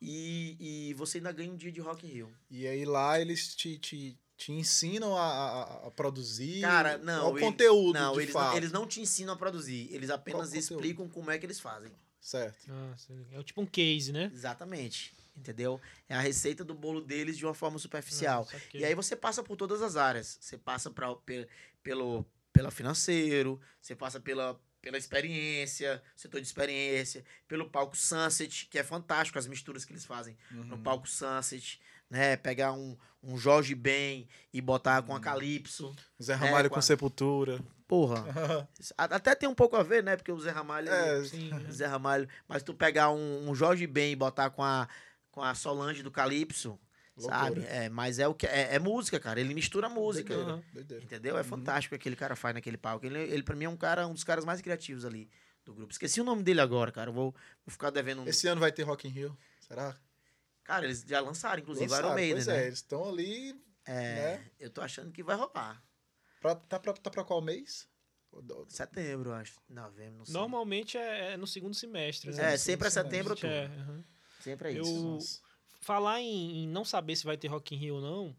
E, 0.00 0.88
e 0.90 0.94
você 0.94 1.18
ainda 1.18 1.32
ganha 1.32 1.50
um 1.50 1.56
dia 1.56 1.72
de 1.72 1.80
Rock 1.80 2.06
in 2.06 2.10
Rio. 2.10 2.32
E 2.50 2.66
aí 2.66 2.84
lá 2.84 3.20
eles 3.20 3.54
te, 3.54 3.78
te, 3.78 4.18
te 4.36 4.52
ensinam 4.52 5.16
a, 5.16 5.22
a, 5.26 5.86
a 5.86 5.90
produzir 5.90 6.60
Cara, 6.60 6.98
não, 6.98 7.32
o 7.34 7.38
conteúdo, 7.40 7.94
Não, 7.98 8.12
de 8.14 8.20
eles, 8.20 8.32
fato. 8.32 8.50
não, 8.50 8.56
eles 8.56 8.72
não 8.72 8.86
te 8.86 9.00
ensinam 9.00 9.32
a 9.34 9.36
produzir. 9.36 9.88
Eles 9.92 10.10
apenas 10.10 10.52
explicam 10.52 11.08
como 11.08 11.30
é 11.30 11.38
que 11.38 11.46
eles 11.46 11.58
fazem. 11.60 11.90
Certo. 12.20 12.66
Ah, 12.70 12.94
é 13.32 13.42
tipo 13.42 13.60
um 13.62 13.66
case, 13.66 14.12
né? 14.12 14.30
Exatamente. 14.32 15.14
Entendeu? 15.36 15.80
É 16.08 16.14
a 16.14 16.20
receita 16.20 16.62
do 16.64 16.74
bolo 16.74 17.00
deles 17.00 17.36
de 17.36 17.44
uma 17.44 17.54
forma 17.54 17.78
superficial. 17.78 18.46
Ah. 18.52 18.58
E 18.72 18.84
aí 18.84 18.94
você 18.94 19.16
passa 19.16 19.42
por 19.42 19.56
todas 19.56 19.82
as 19.82 19.96
áreas. 19.96 20.38
Você 20.40 20.56
passa 20.56 20.90
pra, 20.90 21.14
pe- 21.16 21.48
pelo 21.82 22.24
pela 22.52 22.70
financeiro, 22.70 23.60
você 23.82 23.96
passa 23.96 24.20
pela, 24.20 24.56
pela 24.84 24.98
experiência, 24.98 26.02
setor 26.14 26.42
de 26.42 26.46
experiência, 26.46 27.24
pelo 27.48 27.70
palco 27.70 27.96
Sunset, 27.96 28.66
que 28.70 28.78
é 28.78 28.84
fantástico 28.84 29.38
as 29.38 29.46
misturas 29.46 29.82
que 29.82 29.92
eles 29.94 30.04
fazem 30.04 30.36
no 30.50 30.74
Uhum. 30.76 30.82
palco 30.82 31.08
Sunset, 31.08 31.80
né? 32.10 32.36
Pegar 32.36 32.72
um, 32.74 32.94
um 33.22 33.38
Jorge 33.38 33.74
Ben 33.74 34.28
e 34.52 34.60
botar 34.60 35.00
com 35.02 35.16
a 35.16 35.20
Calypso. 35.20 35.96
Zé 36.22 36.34
Ramalho 36.34 36.66
É, 36.66 36.68
com 36.68 36.74
qua- 36.74 36.82
Sepultura. 36.82 37.58
Porra, 37.88 38.24
a- 38.98 39.04
até 39.16 39.34
tem 39.34 39.48
um 39.48 39.54
pouco 39.54 39.74
a 39.74 39.82
ver, 39.82 40.02
né? 40.04 40.16
Porque 40.16 40.30
o 40.32 40.38
Zé 40.38 40.50
Ramalho 40.50 40.90
É, 40.90 41.24
Sim, 41.24 41.50
o 41.66 41.72
Zé 41.72 41.86
Ramalho. 41.86 42.28
Mas 42.46 42.62
tu 42.62 42.74
pegar 42.74 43.10
um, 43.10 43.48
um 43.48 43.54
Jorge 43.54 43.86
Ben 43.86 44.12
e 44.12 44.16
botar 44.16 44.50
com 44.50 44.62
a, 44.62 44.86
com 45.30 45.42
a 45.42 45.54
Solange 45.54 46.02
do 46.02 46.10
Calypso, 46.10 46.78
sabe? 47.16 47.64
É, 47.66 47.88
mas 47.88 48.18
é 48.18 48.26
o 48.28 48.34
que 48.34 48.46
é, 48.46 48.74
é 48.74 48.78
música, 48.78 49.18
cara. 49.20 49.40
Ele 49.40 49.54
mistura 49.54 49.88
música. 49.88 50.34
Doideira, 50.34 50.56
Uhum. 50.56 50.64
doideira. 50.72 51.04
Entendeu? 51.04 51.36
É 51.36 51.40
Uhum. 51.40 51.44
fantástico 51.44 51.94
o 51.94 51.98
que 51.98 52.02
aquele 52.02 52.16
cara 52.16 52.34
faz 52.36 52.54
naquele 52.54 52.76
palco. 52.76 53.04
Ele, 53.06 53.18
ele 53.18 53.42
pra 53.42 53.54
mim, 53.56 53.64
é 53.64 53.68
um 53.68 53.76
cara, 53.76 54.06
um 54.06 54.12
dos 54.14 54.24
caras 54.24 54.44
mais 54.44 54.60
criativos 54.60 55.04
ali 55.04 55.30
do 55.64 55.72
grupo. 55.74 55.92
Esqueci 55.92 56.20
o 56.20 56.24
nome 56.24 56.42
dele 56.42 56.60
agora, 56.60 56.90
cara. 56.92 57.10
Eu 57.10 57.14
vou, 57.14 57.32
vou 57.32 57.72
ficar 57.72 57.90
devendo 57.90 58.22
um. 58.22 58.26
Esse 58.28 58.46
ano 58.48 58.60
vai 58.60 58.72
ter 58.72 58.82
Rock 58.82 59.06
in 59.08 59.10
Rio, 59.10 59.38
será? 59.60 59.96
Cara, 60.64 60.84
eles 60.86 61.02
já 61.06 61.20
lançaram, 61.20 61.60
inclusive, 61.60 61.86
Lançaram, 61.86 62.08
Iron 62.08 62.14
Maiden, 62.16 62.34
Pois 62.36 62.46
né? 62.46 62.62
é, 62.62 62.66
eles 62.66 62.78
estão 62.78 63.08
ali, 63.08 63.54
É, 63.86 63.92
né? 63.92 64.50
Eu 64.58 64.70
tô 64.70 64.80
achando 64.80 65.12
que 65.12 65.22
vai 65.22 65.36
rolar. 65.36 65.82
Pra, 66.40 66.54
tá, 66.54 66.78
pra, 66.78 66.92
tá 66.94 67.10
pra 67.10 67.22
qual 67.24 67.40
mês? 67.42 67.86
Setembro, 68.68 69.30
eu 69.30 69.34
acho. 69.34 69.60
Novembro, 69.68 70.18
não 70.18 70.24
sei. 70.24 70.32
Normalmente 70.34 70.96
é, 70.98 71.32
é 71.34 71.36
no 71.36 71.46
segundo 71.46 71.74
semestre. 71.74 72.30
É, 72.30 72.34
né? 72.34 72.56
sempre 72.56 72.88
é 72.88 72.90
setembro 72.90 73.34
ou 73.40 73.48
É, 73.48 73.62
outubro. 73.62 73.80
aham. 73.82 74.04
Sempre 74.40 74.68
é 74.72 74.78
Eu- 74.78 74.82
isso. 74.82 75.04
Nossa. 75.04 75.40
Falar 75.84 76.20
em, 76.22 76.64
em 76.64 76.68
não 76.68 76.82
saber 76.82 77.14
se 77.14 77.26
vai 77.26 77.36
ter 77.36 77.48
Rock 77.48 77.74
in 77.74 77.78
Rio 77.78 77.96
ou 77.96 78.00
não, 78.00 78.36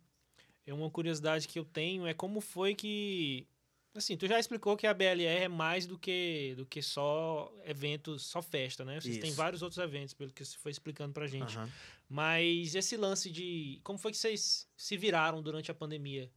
é 0.65 0.73
uma 0.73 0.89
curiosidade 0.89 1.47
que 1.47 1.60
eu 1.60 1.63
tenho, 1.63 2.08
é 2.08 2.13
como 2.13 2.41
foi 2.41 2.73
que... 2.73 3.47
Assim, 3.93 4.17
tu 4.17 4.27
já 4.27 4.39
explicou 4.39 4.75
que 4.75 4.88
a 4.88 4.93
BLR 4.93 5.43
é 5.43 5.47
mais 5.47 5.86
do 5.86 5.97
que, 5.97 6.55
do 6.58 6.65
que 6.65 6.81
só 6.81 7.53
eventos, 7.63 8.25
só 8.25 8.41
festa, 8.41 8.84
né? 8.84 8.99
Vocês 8.99 9.19
têm 9.19 9.31
vários 9.31 9.62
outros 9.62 9.77
eventos, 9.77 10.15
pelo 10.15 10.34
que 10.34 10.43
você 10.43 10.58
foi 10.58 10.71
explicando 10.71 11.13
pra 11.13 11.27
gente. 11.27 11.55
Aham. 11.55 11.69
Mas 12.10 12.73
esse 12.73 12.97
lance 12.97 13.31
de... 13.31 13.79
Como 13.84 13.99
foi 13.99 14.12
que 14.12 14.17
vocês 14.17 14.67
se 14.75 14.97
viraram 14.97 15.39
durante 15.39 15.69
a 15.69 15.73
pandemia? 15.73 16.31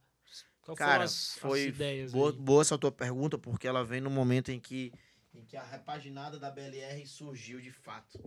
Qual 0.61 0.77
Cara, 0.77 0.91
foram 0.91 1.05
as, 1.05 1.37
foi 1.39 1.61
as 1.61 1.67
ideias 1.69 2.11
Boa, 2.11 2.29
aí? 2.29 2.37
boa 2.37 2.61
essa 2.61 2.77
tua 2.77 2.91
pergunta, 2.91 3.35
porque 3.35 3.67
ela 3.67 3.83
vem 3.83 3.99
no 3.99 4.11
momento 4.11 4.51
em 4.51 4.59
que, 4.59 4.93
em 5.33 5.43
que 5.43 5.57
a 5.57 5.63
repaginada 5.63 6.37
da 6.37 6.51
BLR 6.51 7.03
surgiu 7.07 7.59
de 7.59 7.71
fato, 7.71 8.19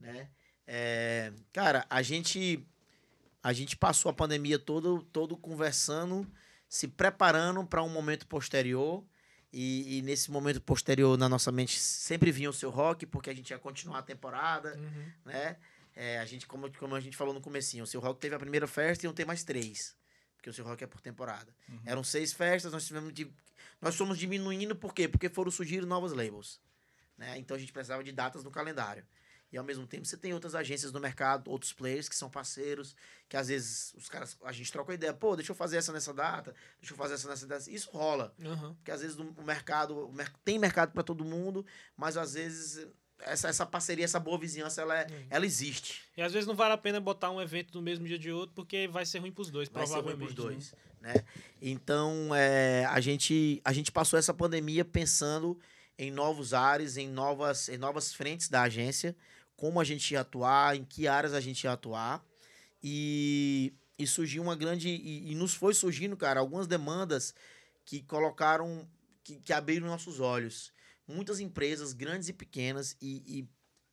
né? 0.00 0.28
É, 0.66 1.32
cara, 1.52 1.86
a 1.90 2.02
gente 2.02 2.66
a 3.42 3.52
gente 3.52 3.76
passou 3.76 4.10
a 4.10 4.12
pandemia 4.14 4.58
todo, 4.58 5.02
todo 5.12 5.36
conversando, 5.36 6.26
se 6.66 6.88
preparando 6.88 7.64
para 7.66 7.82
um 7.82 7.90
momento 7.90 8.26
posterior. 8.26 9.04
E, 9.52 9.98
e 9.98 10.02
nesse 10.02 10.32
momento 10.32 10.60
posterior, 10.60 11.16
na 11.16 11.28
nossa 11.28 11.52
mente, 11.52 11.78
sempre 11.78 12.32
vinha 12.32 12.50
o 12.50 12.52
seu 12.52 12.70
rock, 12.70 13.06
porque 13.06 13.30
a 13.30 13.34
gente 13.34 13.50
ia 13.50 13.58
continuar 13.58 13.98
a 14.00 14.02
temporada 14.02 14.74
Uhum. 14.76 15.12
né? 15.26 15.56
É, 15.94 16.18
a 16.18 16.24
gente, 16.24 16.44
como, 16.44 16.72
como 16.76 16.96
a 16.96 17.00
gente 17.00 17.16
falou 17.16 17.32
no 17.32 17.40
comecinho, 17.40 17.84
o 17.84 17.86
seu 17.86 18.00
rock 18.00 18.18
teve 18.18 18.34
a 18.34 18.38
primeira 18.38 18.66
festa 18.66 19.04
e 19.04 19.06
não 19.06 19.14
tem 19.14 19.24
mais 19.24 19.44
três. 19.44 19.94
Porque 20.36 20.50
o 20.50 20.52
seu 20.52 20.64
rock 20.64 20.82
é 20.82 20.86
por 20.88 21.00
temporada. 21.00 21.54
Uhum. 21.68 21.80
Eram 21.86 22.02
seis 22.02 22.32
festas, 22.32 22.72
nós 22.72 22.84
tivemos 22.84 23.12
de. 23.12 23.30
Nós 23.80 23.94
fomos 23.94 24.18
diminuindo 24.18 24.74
por 24.74 24.92
quê? 24.92 25.06
Porque 25.06 25.28
foram 25.28 25.52
surgir 25.52 25.86
novos 25.86 26.12
labels. 26.12 26.60
Né? 27.16 27.38
Então 27.38 27.56
a 27.56 27.60
gente 27.60 27.72
precisava 27.72 28.02
de 28.02 28.10
datas 28.10 28.42
no 28.42 28.50
calendário. 28.50 29.06
E 29.54 29.56
ao 29.56 29.62
mesmo 29.62 29.86
tempo 29.86 30.04
você 30.04 30.16
tem 30.16 30.34
outras 30.34 30.54
agências 30.56 30.90
no 30.90 30.98
mercado, 30.98 31.48
outros 31.48 31.72
players 31.72 32.08
que 32.08 32.16
são 32.16 32.28
parceiros, 32.28 32.96
que 33.28 33.36
às 33.36 33.46
vezes 33.46 33.94
os 33.96 34.08
caras, 34.08 34.36
a 34.44 34.50
gente 34.50 34.72
troca 34.72 34.92
ideia, 34.92 35.14
pô, 35.14 35.36
deixa 35.36 35.52
eu 35.52 35.56
fazer 35.56 35.76
essa 35.76 35.92
nessa 35.92 36.12
data, 36.12 36.52
deixa 36.80 36.92
eu 36.92 36.98
fazer 36.98 37.14
essa 37.14 37.28
nessa 37.28 37.46
data. 37.46 37.70
Isso 37.70 37.88
rola. 37.90 38.34
Aham. 38.44 38.74
Porque 38.74 38.90
às 38.90 39.00
vezes 39.00 39.16
o 39.16 39.42
mercado 39.44 40.12
tem 40.44 40.58
mercado 40.58 40.90
para 40.92 41.04
todo 41.04 41.24
mundo, 41.24 41.64
mas 41.96 42.16
às 42.16 42.34
vezes 42.34 42.84
essa, 43.20 43.46
essa 43.46 43.64
parceria, 43.64 44.04
essa 44.04 44.18
boa 44.18 44.36
vizinhança, 44.36 44.82
ela, 44.82 44.98
é, 44.98 45.06
Hum. 45.08 45.26
ela 45.30 45.46
existe. 45.46 46.02
E 46.16 46.20
às 46.20 46.32
vezes 46.32 46.48
não 46.48 46.56
vale 46.56 46.74
a 46.74 46.76
pena 46.76 47.00
botar 47.00 47.30
um 47.30 47.40
evento 47.40 47.72
no 47.76 47.80
mesmo 47.80 48.08
dia 48.08 48.18
de 48.18 48.32
outro, 48.32 48.56
porque 48.56 48.88
vai 48.88 49.06
ser 49.06 49.20
ruim 49.20 49.30
pros 49.30 49.50
dois, 49.52 49.68
Vai 49.68 49.86
ser 49.86 49.92
ruim 49.94 50.02
provavelmente. 50.02 50.34
pros 50.34 50.46
né? 50.46 50.52
dois, 50.52 50.74
né? 51.00 51.24
Então, 51.62 52.34
é, 52.34 52.84
a, 52.86 53.00
gente, 53.00 53.62
a 53.64 53.72
gente 53.72 53.92
passou 53.92 54.18
essa 54.18 54.34
pandemia 54.34 54.84
pensando 54.84 55.56
em 55.96 56.10
novos 56.10 56.52
ares, 56.52 56.96
em 56.96 57.08
novas, 57.08 57.68
em 57.68 57.78
novas 57.78 58.12
frentes 58.12 58.48
da 58.48 58.62
agência, 58.62 59.14
como 59.56 59.80
a 59.80 59.84
gente 59.84 60.12
ia 60.12 60.20
atuar, 60.20 60.76
em 60.76 60.84
que 60.84 61.08
áreas 61.08 61.34
a 61.34 61.40
gente 61.40 61.64
ia 61.64 61.72
atuar. 61.72 62.24
E, 62.82 63.72
e 63.98 64.06
surgiu 64.06 64.42
uma 64.42 64.56
grande. 64.56 64.88
E, 64.88 65.32
e 65.32 65.34
nos 65.34 65.54
foi 65.54 65.74
surgindo, 65.74 66.16
cara, 66.16 66.40
algumas 66.40 66.66
demandas 66.66 67.34
que 67.84 68.02
colocaram. 68.02 68.88
que, 69.22 69.40
que 69.40 69.52
abriram 69.52 69.86
nossos 69.86 70.20
olhos. 70.20 70.72
Muitas 71.06 71.40
empresas, 71.40 71.92
grandes 71.92 72.28
e 72.28 72.32
pequenas, 72.32 72.96
e, 73.00 73.48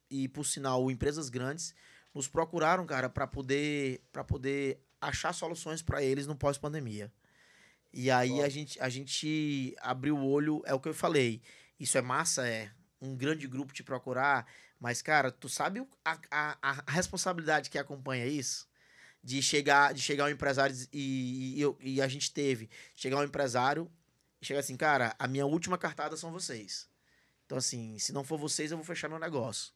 e, 0.10 0.24
e 0.24 0.28
por 0.30 0.46
sinal, 0.46 0.90
empresas 0.90 1.30
grandes, 1.30 1.76
nos 2.14 2.28
procuraram, 2.28 2.86
cara, 2.86 3.10
para 3.10 3.28
poder, 3.28 4.02
pra 4.12 4.24
poder 4.24 4.80
achar 5.00 5.34
soluções 5.34 5.82
para 5.82 6.02
eles 6.04 6.28
no 6.28 6.36
pós-pandemia. 6.36 7.12
E 7.94 8.10
aí 8.10 8.42
a 8.42 8.48
gente, 8.48 8.80
a 8.80 8.88
gente 8.88 9.76
abriu 9.80 10.18
o 10.18 10.26
olho, 10.26 10.62
é 10.66 10.74
o 10.74 10.80
que 10.80 10.88
eu 10.88 10.94
falei. 10.94 11.42
Isso 11.80 11.98
é 11.98 12.02
massa, 12.02 12.48
é 12.48 12.72
um 13.02 13.16
grande 13.16 13.48
grupo 13.48 13.74
te 13.74 13.84
procurar, 13.84 14.48
mas, 14.82 15.02
cara, 15.02 15.32
tu 15.32 15.48
sabe 15.48 15.88
a, 16.04 16.18
a, 16.30 16.84
a 16.88 16.92
responsabilidade 16.92 17.70
que 17.70 17.78
acompanha 17.78 18.26
isso? 18.28 18.68
De 19.24 19.40
chegar, 19.42 19.94
de 19.94 20.02
chegar 20.02 20.26
um 20.26 20.30
empresário 20.30 20.76
e, 20.92 21.64
e, 21.82 21.94
e 21.94 22.02
a 22.02 22.08
gente 22.08 22.34
teve, 22.34 22.68
chegar 22.96 23.18
um 23.18 23.24
empresário 23.24 23.90
e 24.42 24.46
chegar 24.46 24.60
assim, 24.62 24.76
cara, 24.76 25.16
a 25.20 25.28
minha 25.28 25.46
última 25.46 25.78
cartada 25.78 26.18
são 26.18 26.32
vocês. 26.32 26.90
Então, 27.46 27.58
assim, 27.58 28.00
se 28.00 28.12
não 28.12 28.24
for 28.24 28.40
vocês, 28.40 28.72
eu 28.72 28.78
vou 28.78 28.86
fechar 28.86 29.08
meu 29.08 29.20
negócio. 29.20 29.72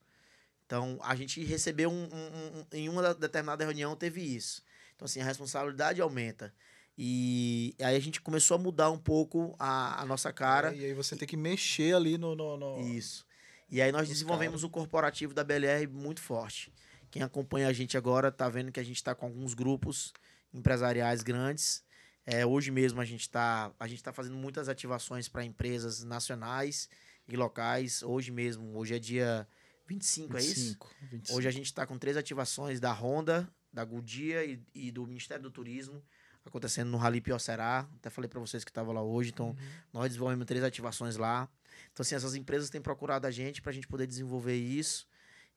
Então, 0.65 0.97
a 1.03 1.15
gente 1.15 1.43
recebeu 1.43 1.91
um, 1.91 2.05
um- 2.05 2.59
um- 2.61 2.65
em 2.71 2.89
uma 2.89 3.03
da- 3.03 3.13
determinada 3.13 3.63
reunião, 3.63 3.95
teve 3.95 4.19
isso. 4.21 4.63
Então, 4.95 5.05
assim, 5.05 5.21
a 5.21 5.25
responsabilidade 5.25 6.01
aumenta. 6.01 6.51
E 6.97 7.75
aí 7.79 7.95
a 7.95 7.99
gente 7.99 8.21
começou 8.21 8.55
a 8.55 8.57
mudar 8.57 8.89
um 8.89 8.97
pouco 8.97 9.53
a, 9.59 10.01
a 10.01 10.05
nossa 10.05 10.31
cara. 10.33 10.73
É, 10.73 10.77
e 10.77 10.85
aí 10.85 10.93
você 10.93 11.15
tem 11.15 11.27
que 11.27 11.37
mexer 11.37 11.93
ali 11.95 12.17
no. 12.17 12.35
no, 12.35 12.57
no- 12.57 12.79
Isso. 12.81 13.24
E 13.69 13.81
aí 13.81 13.91
nós 13.91 14.03
Os 14.03 14.09
desenvolvemos 14.09 14.63
o 14.63 14.69
corporativo 14.69 15.33
da 15.33 15.43
BLR 15.43 15.87
muito 15.87 16.21
forte. 16.21 16.71
Quem 17.09 17.21
acompanha 17.23 17.67
a 17.67 17.73
gente 17.73 17.97
agora 17.97 18.31
tá 18.31 18.47
vendo 18.49 18.71
que 18.71 18.79
a 18.79 18.83
gente 18.83 18.97
está 18.97 19.15
com 19.15 19.25
alguns 19.25 19.53
grupos 19.53 20.13
empresariais 20.53 21.23
grandes. 21.23 21.83
É, 22.25 22.45
hoje 22.45 22.71
mesmo 22.71 22.99
a 23.01 23.05
gente 23.05 23.21
está 23.21 23.71
a 23.79 23.87
gente 23.87 24.01
tá 24.03 24.11
fazendo 24.11 24.35
muitas 24.35 24.67
ativações 24.67 25.27
para 25.27 25.43
empresas 25.45 26.03
nacionais 26.03 26.89
e 27.27 27.35
locais. 27.35 28.01
Hoje 28.03 28.31
mesmo, 28.31 28.75
hoje 28.77 28.95
é 28.95 28.99
dia 28.99 29.47
25, 29.87 30.37
é 30.37 30.41
isso? 30.41 30.55
25, 30.55 30.95
25. 31.11 31.37
Hoje 31.37 31.47
a 31.47 31.51
gente 31.51 31.65
está 31.67 31.85
com 31.85 31.97
três 31.97 32.17
ativações 32.17 32.79
da 32.79 32.91
Honda, 32.91 33.47
da 33.71 33.83
Goodyear 33.85 34.43
e, 34.43 34.61
e 34.73 34.91
do 34.91 35.05
Ministério 35.05 35.43
do 35.43 35.51
Turismo 35.51 36.03
acontecendo 36.45 36.89
no 36.91 36.97
Rally 36.97 37.21
Piocerá. 37.21 37.87
Até 37.97 38.09
falei 38.09 38.27
para 38.29 38.39
vocês 38.39 38.63
que 38.63 38.69
estavam 38.69 38.93
lá 38.93 39.01
hoje. 39.01 39.31
Então, 39.31 39.47
Uhum. 39.49 39.55
nós 39.93 40.07
desenvolvemos 40.09 40.45
três 40.45 40.63
ativações 40.63 41.17
lá. 41.17 41.49
Então, 41.91 42.03
assim, 42.03 42.15
essas 42.15 42.35
empresas 42.35 42.69
têm 42.69 42.81
procurado 42.81 43.27
a 43.27 43.31
gente 43.31 43.61
para 43.61 43.71
a 43.71 43.73
gente 43.73 43.87
poder 43.87 44.07
desenvolver 44.07 44.55
isso. 44.55 45.07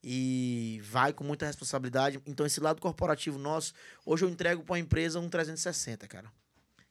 E 0.02 0.80
vai 0.84 1.12
com 1.12 1.24
muita 1.24 1.46
responsabilidade. 1.46 2.20
Então, 2.26 2.46
esse 2.46 2.60
lado 2.60 2.80
corporativo 2.80 3.38
nosso, 3.38 3.74
hoje 4.06 4.24
eu 4.24 4.28
entrego 4.28 4.62
para 4.62 4.72
uma 4.72 4.78
empresa 4.78 5.18
um 5.18 5.28
360, 5.28 6.06
cara. 6.06 6.30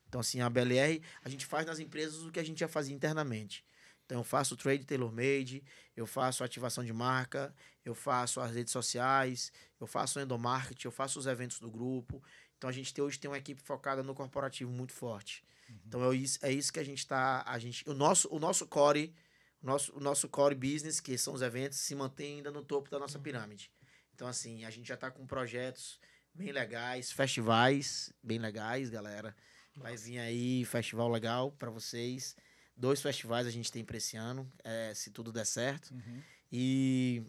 Então, 0.07 0.21
assim, 0.21 0.41
a 0.41 0.49
BLR, 0.49 1.01
a 1.23 1.29
gente 1.29 1.45
faz 1.45 1.65
nas 1.65 1.79
empresas 1.79 2.23
o 2.23 2.31
que 2.31 2.39
a 2.39 2.43
gente 2.43 2.59
já 2.59 2.67
fazia 2.67 2.95
internamente. 2.95 3.63
Então, 4.05 4.19
eu 4.19 4.23
faço 4.23 4.55
trade 4.55 4.85
tailor-made, 4.85 5.63
eu 5.95 6.05
faço 6.05 6.43
ativação 6.43 6.83
de 6.83 6.93
marca, 6.93 7.53
eu 7.83 7.93
faço 7.93 8.39
as 8.39 8.53
redes 8.53 8.71
sociais, 8.71 9.51
eu 9.79 9.87
faço 9.87 10.19
endomarketing, 10.19 10.87
eu 10.87 10.91
faço 10.91 11.19
os 11.19 11.25
eventos 11.25 11.59
do 11.59 11.69
grupo. 11.69 12.23
Então, 12.57 12.69
a 12.69 12.73
gente 12.73 12.93
tem, 12.93 13.03
hoje 13.03 13.19
tem 13.19 13.29
uma 13.29 13.37
equipe 13.37 13.61
focada 13.61 14.01
no 14.01 14.15
corporativo 14.15 14.71
muito 14.71 14.93
forte. 14.93 15.43
Então, 15.85 16.11
é 16.11 16.15
isso, 16.15 16.39
é 16.41 16.51
isso 16.51 16.71
que 16.71 16.79
a 16.79 16.83
gente 16.83 16.99
está... 16.99 17.43
A 17.45 17.57
gente, 17.59 17.87
o, 17.89 17.93
nosso, 17.93 18.27
o 18.33 18.39
nosso 18.39 18.67
core, 18.67 19.13
o 19.61 19.65
nosso, 19.65 19.95
o 19.95 19.99
nosso 19.99 20.27
core 20.27 20.55
business, 20.55 20.99
que 20.99 21.17
são 21.17 21.33
os 21.33 21.41
eventos, 21.41 21.79
se 21.79 21.95
mantém 21.95 22.37
ainda 22.37 22.51
no 22.51 22.63
topo 22.63 22.89
da 22.89 22.99
nossa 22.99 23.19
pirâmide. 23.19 23.71
Então, 24.13 24.27
assim, 24.27 24.65
a 24.65 24.69
gente 24.69 24.87
já 24.87 24.95
está 24.95 25.11
com 25.11 25.25
projetos 25.27 25.99
bem 26.33 26.51
legais, 26.51 27.11
festivais 27.11 28.11
bem 28.23 28.39
legais, 28.39 28.89
galera. 28.89 29.35
Vai 29.75 29.95
vir 29.95 30.17
aí 30.19 30.65
festival 30.65 31.09
legal 31.09 31.51
para 31.51 31.69
vocês. 31.69 32.35
Dois 32.75 33.01
festivais 33.01 33.45
a 33.47 33.51
gente 33.51 33.71
tem 33.71 33.83
para 33.83 33.97
esse 33.97 34.17
ano, 34.17 34.51
é, 34.63 34.93
se 34.93 35.11
tudo 35.11 35.31
der 35.31 35.45
certo. 35.45 35.91
Uhum. 35.91 36.21
E, 36.51 37.23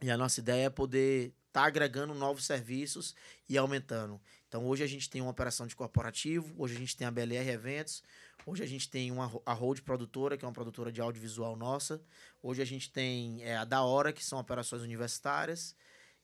e 0.00 0.10
a 0.10 0.16
nossa 0.16 0.40
ideia 0.40 0.66
é 0.66 0.70
poder 0.70 1.34
estar 1.52 1.64
agregando 1.64 2.14
novos 2.14 2.46
serviços 2.46 3.14
e 3.46 3.58
aumentando. 3.58 4.18
Então, 4.48 4.66
hoje 4.66 4.82
a 4.82 4.86
gente 4.86 5.08
tem 5.08 5.20
uma 5.20 5.30
operação 5.30 5.66
de 5.66 5.76
corporativo, 5.76 6.54
hoje 6.56 6.74
a 6.74 6.78
gente 6.78 6.96
tem 6.96 7.06
a 7.06 7.10
BLR 7.10 7.50
Eventos, 7.50 8.02
hoje 8.46 8.62
a 8.62 8.66
gente 8.66 8.88
tem 8.88 9.10
uma, 9.10 9.30
a 9.44 9.52
Hold 9.52 9.80
Produtora, 9.80 10.36
que 10.36 10.44
é 10.44 10.48
uma 10.48 10.54
produtora 10.54 10.90
de 10.90 11.00
audiovisual 11.00 11.54
nossa, 11.54 12.00
hoje 12.42 12.62
a 12.62 12.64
gente 12.64 12.90
tem 12.90 13.42
é, 13.44 13.56
a 13.56 13.64
Da 13.64 13.82
Hora, 13.82 14.12
que 14.12 14.24
são 14.24 14.38
operações 14.38 14.82
universitárias, 14.82 15.76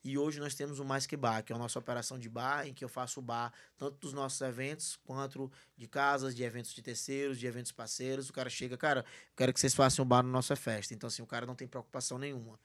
e 0.03 0.17
hoje 0.17 0.41
nós 0.41 0.55
temos 0.55 0.79
o 0.79 0.85
Mais 0.85 1.07
Que 1.07 1.17
Bar, 1.17 1.43
que 1.43 1.53
é 1.53 1.57
a 1.57 1.59
nossa 1.59 1.79
operação 1.79 2.19
de 2.19 2.29
bar, 2.29 2.67
em 2.67 2.73
que 2.73 2.85
eu 2.85 2.89
faço 2.89 3.21
o 3.21 3.23
bar 3.23 3.53
tanto 3.77 3.99
dos 3.99 4.13
nossos 4.13 4.41
eventos, 4.41 4.97
quanto 5.05 5.51
de 5.77 5.87
casas, 5.89 6.35
de 6.35 6.43
eventos 6.45 6.73
de 6.73 6.81
terceiros, 6.81 7.39
de 7.39 7.47
eventos 7.47 7.73
parceiros. 7.73 8.31
O 8.31 8.33
cara 8.33 8.49
chega, 8.49 8.77
cara, 8.77 9.01
eu 9.01 9.37
quero 9.37 9.53
que 9.53 9.61
vocês 9.61 9.75
façam 9.75 10.05
um 10.05 10.09
bar 10.09 10.23
na 10.23 10.31
nossa 10.31 10.55
festa. 10.55 10.95
Então, 10.95 11.09
assim, 11.09 11.21
o 11.21 11.27
cara 11.27 11.45
não 11.45 11.57
tem 11.57 11.67
preocupação 11.67 12.17
nenhuma. 12.17 12.59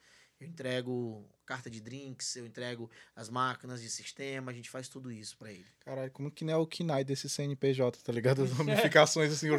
Eu 0.43 0.49
entrego 0.49 1.25
carta 1.45 1.69
de 1.69 1.79
drinks, 1.81 2.35
eu 2.35 2.45
entrego 2.45 2.89
as 3.15 3.29
máquinas 3.29 3.81
de 3.81 3.89
sistema, 3.89 4.51
a 4.51 4.53
gente 4.53 4.69
faz 4.69 4.87
tudo 4.87 5.11
isso 5.11 5.37
pra 5.37 5.51
ele. 5.51 5.65
Caralho, 5.81 6.11
como 6.11 6.31
que 6.31 6.43
não 6.45 6.53
é 6.53 6.57
o 6.57 6.65
KNAI 6.67 7.03
desse 7.03 7.29
CNPJ, 7.29 7.99
tá 8.03 8.11
ligado? 8.11 8.43
As 8.43 8.51
ramificações 8.57 9.31
assim. 9.31 9.47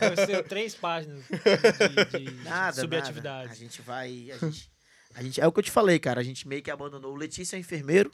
Deve 0.00 0.26
ser 0.26 0.44
três 0.48 0.74
páginas 0.74 1.24
de, 1.24 2.18
de 2.18 2.30
Nada, 2.44 2.80
subatividade. 2.80 3.44
nada. 3.46 3.50
A 3.50 3.54
gente 3.54 3.82
vai. 3.82 4.30
A 4.30 4.38
gente, 4.38 4.70
a 5.14 5.22
gente, 5.22 5.40
é 5.40 5.46
o 5.46 5.52
que 5.52 5.60
eu 5.60 5.64
te 5.64 5.70
falei, 5.70 5.98
cara. 5.98 6.20
A 6.20 6.24
gente 6.24 6.46
meio 6.46 6.62
que 6.62 6.70
abandonou. 6.70 7.12
O 7.12 7.16
Letícia 7.16 7.56
é 7.56 7.60
enfermeiro. 7.60 8.12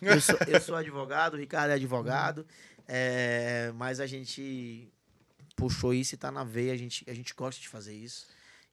Eu 0.00 0.20
sou, 0.20 0.36
eu 0.48 0.60
sou 0.60 0.74
advogado, 0.76 1.34
o 1.34 1.36
Ricardo 1.36 1.70
é 1.72 1.74
advogado. 1.74 2.46
é, 2.88 3.70
mas 3.74 4.00
a 4.00 4.06
gente 4.06 4.90
puxou 5.56 5.92
isso 5.92 6.14
e 6.14 6.18
tá 6.18 6.30
na 6.32 6.42
veia. 6.42 6.72
A 6.72 6.76
gente, 6.76 7.04
a 7.08 7.12
gente 7.14 7.34
gosta 7.34 7.60
de 7.60 7.68
fazer 7.68 7.94
isso. 7.94 8.26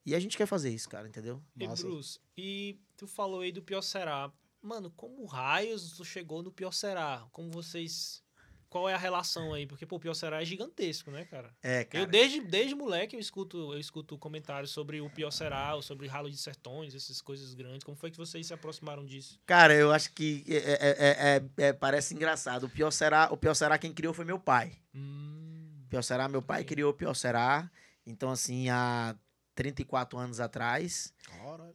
E 0.06 0.16
a 0.16 0.20
gente 0.20 0.38
quer 0.38 0.46
fazer 0.46 0.70
isso, 0.70 0.88
cara, 0.88 1.06
entendeu? 1.08 1.42
E 1.58 1.68
Massa. 1.68 1.84
Bruce, 1.84 2.18
e 2.38 2.80
tu 2.96 3.08
falou 3.08 3.42
aí 3.42 3.52
do 3.52 3.62
Pior 3.62 3.82
Será. 3.82 4.32
Mano, 4.62 4.92
como 4.92 5.26
raios 5.26 5.92
tu 5.98 6.06
chegou 6.06 6.44
no 6.44 6.52
Pior 6.52 6.72
Será? 6.72 7.26
Como 7.32 7.50
vocês. 7.52 8.24
Qual 8.70 8.90
é 8.90 8.94
a 8.94 8.98
relação 8.98 9.54
aí? 9.54 9.66
Porque, 9.66 9.86
pô, 9.86 9.96
o 9.96 10.00
Pior 10.00 10.14
Será 10.14 10.42
é 10.42 10.46
gigantesco, 10.46 11.10
né, 11.10 11.24
cara? 11.24 11.56
É, 11.64 11.86
cara. 11.86 12.04
Eu, 12.04 12.06
desde, 12.08 12.42
desde 12.42 12.76
moleque, 12.76 13.16
eu 13.16 13.20
escuto, 13.20 13.72
eu 13.74 13.80
escuto 13.80 14.18
comentários 14.18 14.72
sobre 14.72 15.00
o 15.00 15.10
Pior 15.10 15.32
Será, 15.32 15.74
ou 15.74 15.82
sobre 15.82 16.06
Ralo 16.06 16.30
de 16.30 16.38
Sertões, 16.38 16.94
essas 16.94 17.22
coisas 17.22 17.54
grandes. 17.54 17.86
Como 17.86 17.96
foi 17.96 18.12
que 18.12 18.18
vocês 18.18 18.46
se 18.46 18.54
aproximaram 18.54 19.06
disso? 19.06 19.40
Cara, 19.46 19.74
eu 19.74 19.92
acho 19.94 20.12
que 20.12 20.44
é, 20.50 20.56
é- 20.58 20.78
é- 20.90 21.38
é- 21.38 21.68
é- 21.68 21.74
parece 21.74 22.14
engraçado. 22.14 22.66
O 22.66 22.70
pior 22.70 22.92
será, 22.92 23.30
o 23.32 23.38
pior 23.38 23.54
será 23.54 23.78
quem 23.78 23.94
criou 23.94 24.14
foi 24.14 24.26
meu 24.26 24.38
pai. 24.40 24.78
Hum, 24.94 25.86
Pior 25.90 26.02
será, 26.02 26.28
meu 26.28 26.42
pai 26.42 26.66
criou 26.66 26.92
o 26.92 26.94
pior 26.94 27.14
será. 27.14 27.72
Então, 28.06 28.30
assim, 28.30 28.68
há 28.70 29.16
34 29.58 30.18
anos 30.18 30.40
atrás. 30.40 31.12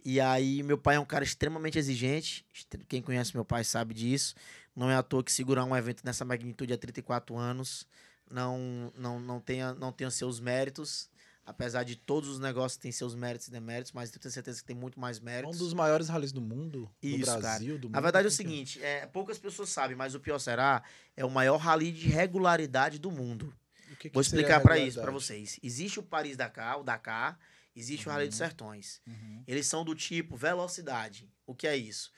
E 0.05 0.21
aí, 0.21 0.63
meu 0.63 0.79
pai 0.79 0.95
é 0.97 1.01
um 1.01 1.05
cara 1.05 1.25
extremamente 1.25 1.79
exigente. 1.79 2.47
Quem 2.89 3.03
conhece 3.03 3.35
meu 3.35 3.45
pai 3.45 3.65
sabe 3.65 3.93
disso. 3.93 4.35
Não 4.75 4.89
é 4.89 4.97
à 4.97 5.03
toa 5.03 5.23
que 5.23 5.33
segurar 5.33 5.65
um 5.65 5.77
evento 5.77 6.03
nessa 6.05 6.25
magnitude 6.25 6.73
há 6.73 6.79
34 6.79 7.37
anos 7.37 7.87
não, 8.33 8.93
não, 8.97 9.21
não, 9.21 9.41
tenha, 9.41 9.75
não 9.75 9.93
tenha 9.93 10.11
seus 10.11 10.41
méritos. 10.41 11.11
Apesar 11.45 11.83
de 11.83 11.97
todos 11.97 12.29
os 12.29 12.39
negócios 12.39 12.77
têm 12.77 12.93
seus 12.93 13.17
méritos 13.17 13.49
e 13.49 13.51
deméritos, 13.51 13.91
mas 13.91 14.15
eu 14.15 14.21
tenho 14.21 14.33
certeza 14.33 14.61
que 14.61 14.65
tem 14.65 14.77
muito 14.77 14.99
mais 15.01 15.19
É 15.19 15.21
um 15.21 15.25
méritos. 15.25 15.59
dos 15.59 15.75
maiores 15.75 16.09
rallies 16.09 16.31
do 16.31 16.41
mundo. 16.41 16.89
Isso, 17.03 17.19
do 17.19 17.27
cara. 17.27 17.41
Brasil, 17.41 17.79
do 17.79 17.89
mundo. 17.89 17.95
Na 17.95 18.01
verdade 18.01 18.27
é 18.27 18.29
o 18.29 18.31
que 18.31 18.37
seguinte, 18.37 18.81
é, 18.81 19.07
poucas 19.07 19.39
pessoas 19.39 19.69
sabem, 19.69 19.97
mas 19.97 20.15
o 20.15 20.21
Pior 20.21 20.39
Será 20.39 20.85
é 21.17 21.25
o 21.25 21.31
maior 21.31 21.57
rally 21.57 21.91
de 21.91 22.09
regularidade 22.09 22.99
do 23.01 23.11
mundo. 23.11 23.53
Que 23.99 24.09
que 24.09 24.15
Vou 24.15 24.21
explicar 24.21 24.61
para 24.61 24.79
isso 24.79 25.01
para 25.01 25.11
vocês. 25.11 25.59
Existe 25.63 25.99
o 25.99 26.03
Paris 26.03 26.37
Dakar, 26.37 26.79
o 26.79 26.85
Dakar, 26.85 27.37
existe 27.75 28.09
o 28.09 28.11
Rally 28.11 28.29
dos 28.29 28.39
Sertões. 28.39 29.01
Uhum. 29.07 29.43
Eles 29.47 29.67
são 29.67 29.85
do 29.85 29.95
tipo 29.95 30.37
velocidade. 30.37 31.31
O 31.47 31.55
que 31.55 31.67
é 31.67 31.77
isso? 31.77 32.11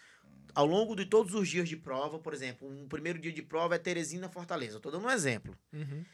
Ao 0.55 0.67
longo 0.67 0.95
de 0.95 1.07
todos 1.07 1.35
os 1.35 1.49
dias 1.49 1.69
de 1.69 1.77
prova, 1.77 2.19
por 2.19 2.33
exemplo, 2.33 2.69
um 2.69 2.89
primeiro 2.89 3.19
dia 3.19 3.33
de 3.33 3.43
prova 3.43 3.75
é 3.75 3.79
Teresina 3.79 4.29
Fortaleza. 4.29 4.77
Estou 4.77 4.93
dando 4.93 5.07
um 5.07 5.11
exemplo. 5.11 5.57
uhum. 5.73 6.05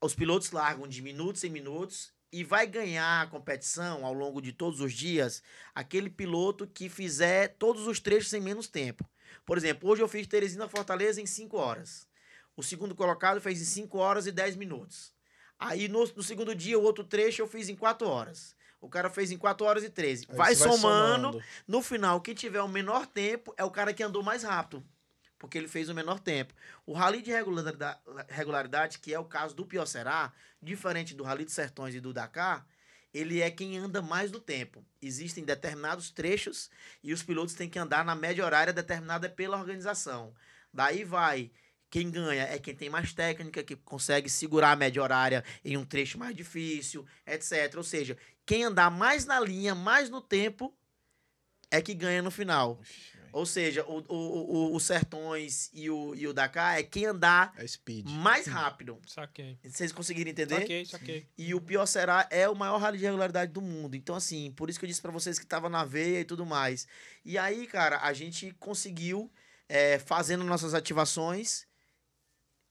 Os 0.00 0.14
pilotos 0.14 0.50
largam 0.50 0.86
de 0.86 1.00
minutos 1.00 1.44
em 1.44 1.48
minutos 1.48 2.12
e 2.30 2.44
vai 2.44 2.66
ganhar 2.66 3.22
a 3.22 3.26
competição 3.26 4.04
ao 4.04 4.12
longo 4.12 4.42
de 4.42 4.52
todos 4.52 4.80
os 4.80 4.92
dias 4.92 5.42
aquele 5.74 6.10
piloto 6.10 6.66
que 6.66 6.90
fizer 6.90 7.56
todos 7.58 7.86
os 7.86 8.00
trechos 8.00 8.32
em 8.34 8.40
menos 8.40 8.68
tempo. 8.68 9.08
Por 9.46 9.56
exemplo, 9.56 9.88
hoje 9.88 10.02
eu 10.02 10.08
fiz 10.08 10.26
Teresina 10.26 10.68
Fortaleza 10.68 11.22
em 11.22 11.26
5 11.26 11.56
horas. 11.56 12.06
O 12.56 12.62
segundo 12.62 12.94
colocado 12.94 13.40
fez 13.40 13.62
em 13.62 13.64
5 13.64 13.96
horas 13.96 14.26
e 14.26 14.32
10 14.32 14.56
minutos. 14.56 15.13
Aí 15.68 15.88
no, 15.88 16.04
no 16.14 16.22
segundo 16.22 16.54
dia, 16.54 16.78
o 16.78 16.82
outro 16.82 17.04
trecho 17.04 17.42
eu 17.42 17.48
fiz 17.48 17.68
em 17.68 17.76
4 17.76 18.06
horas. 18.06 18.54
O 18.80 18.88
cara 18.88 19.08
fez 19.08 19.30
em 19.30 19.38
4 19.38 19.64
horas 19.64 19.82
e 19.82 19.88
13. 19.88 20.26
Aí 20.28 20.36
Vai 20.36 20.54
você 20.54 20.68
somando. 20.68 21.42
No 21.66 21.80
final, 21.80 22.20
quem 22.20 22.34
tiver 22.34 22.60
o 22.60 22.68
menor 22.68 23.06
tempo 23.06 23.54
é 23.56 23.64
o 23.64 23.70
cara 23.70 23.94
que 23.94 24.02
andou 24.02 24.22
mais 24.22 24.42
rápido. 24.42 24.84
Porque 25.38 25.56
ele 25.56 25.68
fez 25.68 25.88
o 25.88 25.94
menor 25.94 26.20
tempo. 26.20 26.54
O 26.84 26.92
Rally 26.92 27.22
de 27.22 27.30
regularidade, 27.30 27.98
regularidade, 28.28 28.98
que 28.98 29.12
é 29.12 29.18
o 29.18 29.24
caso 29.24 29.54
do 29.54 29.64
Piocerá, 29.64 30.32
diferente 30.62 31.14
do 31.14 31.24
Rally 31.24 31.44
de 31.44 31.52
Sertões 31.52 31.94
e 31.94 32.00
do 32.00 32.12
Dakar, 32.12 32.66
ele 33.12 33.40
é 33.40 33.50
quem 33.50 33.78
anda 33.78 34.02
mais 34.02 34.30
no 34.30 34.40
tempo. 34.40 34.84
Existem 35.00 35.44
determinados 35.44 36.10
trechos 36.10 36.70
e 37.02 37.12
os 37.12 37.22
pilotos 37.22 37.54
têm 37.54 37.70
que 37.70 37.78
andar 37.78 38.04
na 38.04 38.14
média 38.14 38.44
horária 38.44 38.72
determinada 38.72 39.28
pela 39.28 39.58
organização. 39.58 40.34
Daí 40.72 41.04
vai. 41.04 41.50
Quem 41.94 42.10
ganha 42.10 42.42
é 42.42 42.58
quem 42.58 42.74
tem 42.74 42.90
mais 42.90 43.12
técnica, 43.12 43.62
que 43.62 43.76
consegue 43.76 44.28
segurar 44.28 44.72
a 44.72 44.76
média 44.76 45.00
horária 45.00 45.44
em 45.64 45.76
um 45.76 45.84
trecho 45.84 46.18
mais 46.18 46.34
difícil, 46.34 47.06
etc. 47.24 47.72
Ou 47.76 47.84
seja, 47.84 48.18
quem 48.44 48.64
andar 48.64 48.90
mais 48.90 49.24
na 49.26 49.38
linha, 49.38 49.76
mais 49.76 50.10
no 50.10 50.20
tempo, 50.20 50.76
é 51.70 51.80
que 51.80 51.94
ganha 51.94 52.20
no 52.20 52.32
final. 52.32 52.80
Ou 53.32 53.46
seja, 53.46 53.84
o, 53.84 53.98
o, 54.08 54.16
o, 54.72 54.74
o 54.74 54.80
Sertões 54.80 55.70
e 55.72 55.88
o, 55.88 56.16
e 56.16 56.26
o 56.26 56.32
Dakar 56.34 56.76
é 56.80 56.82
quem 56.82 57.06
andar 57.06 57.54
É 57.56 57.64
speed. 57.64 58.08
mais 58.08 58.48
rápido. 58.48 59.00
Saquei. 59.06 59.56
Vocês 59.64 59.92
conseguiram 59.92 60.32
entender? 60.32 60.62
Saquei, 60.62 60.84
saquei. 60.86 61.28
E 61.38 61.54
o 61.54 61.60
pior 61.60 61.86
será 61.86 62.26
é 62.28 62.48
o 62.48 62.56
maior 62.56 62.78
rally 62.78 62.98
de 62.98 63.04
regularidade 63.04 63.52
do 63.52 63.62
mundo. 63.62 63.94
Então, 63.94 64.16
assim, 64.16 64.50
por 64.56 64.68
isso 64.68 64.80
que 64.80 64.84
eu 64.84 64.88
disse 64.88 65.00
pra 65.00 65.12
vocês 65.12 65.38
que 65.38 65.46
tava 65.46 65.68
na 65.68 65.84
veia 65.84 66.18
e 66.18 66.24
tudo 66.24 66.44
mais. 66.44 66.88
E 67.24 67.38
aí, 67.38 67.68
cara, 67.68 68.00
a 68.00 68.12
gente 68.12 68.50
conseguiu, 68.58 69.30
é, 69.68 70.00
fazendo 70.00 70.42
nossas 70.42 70.74
ativações, 70.74 71.72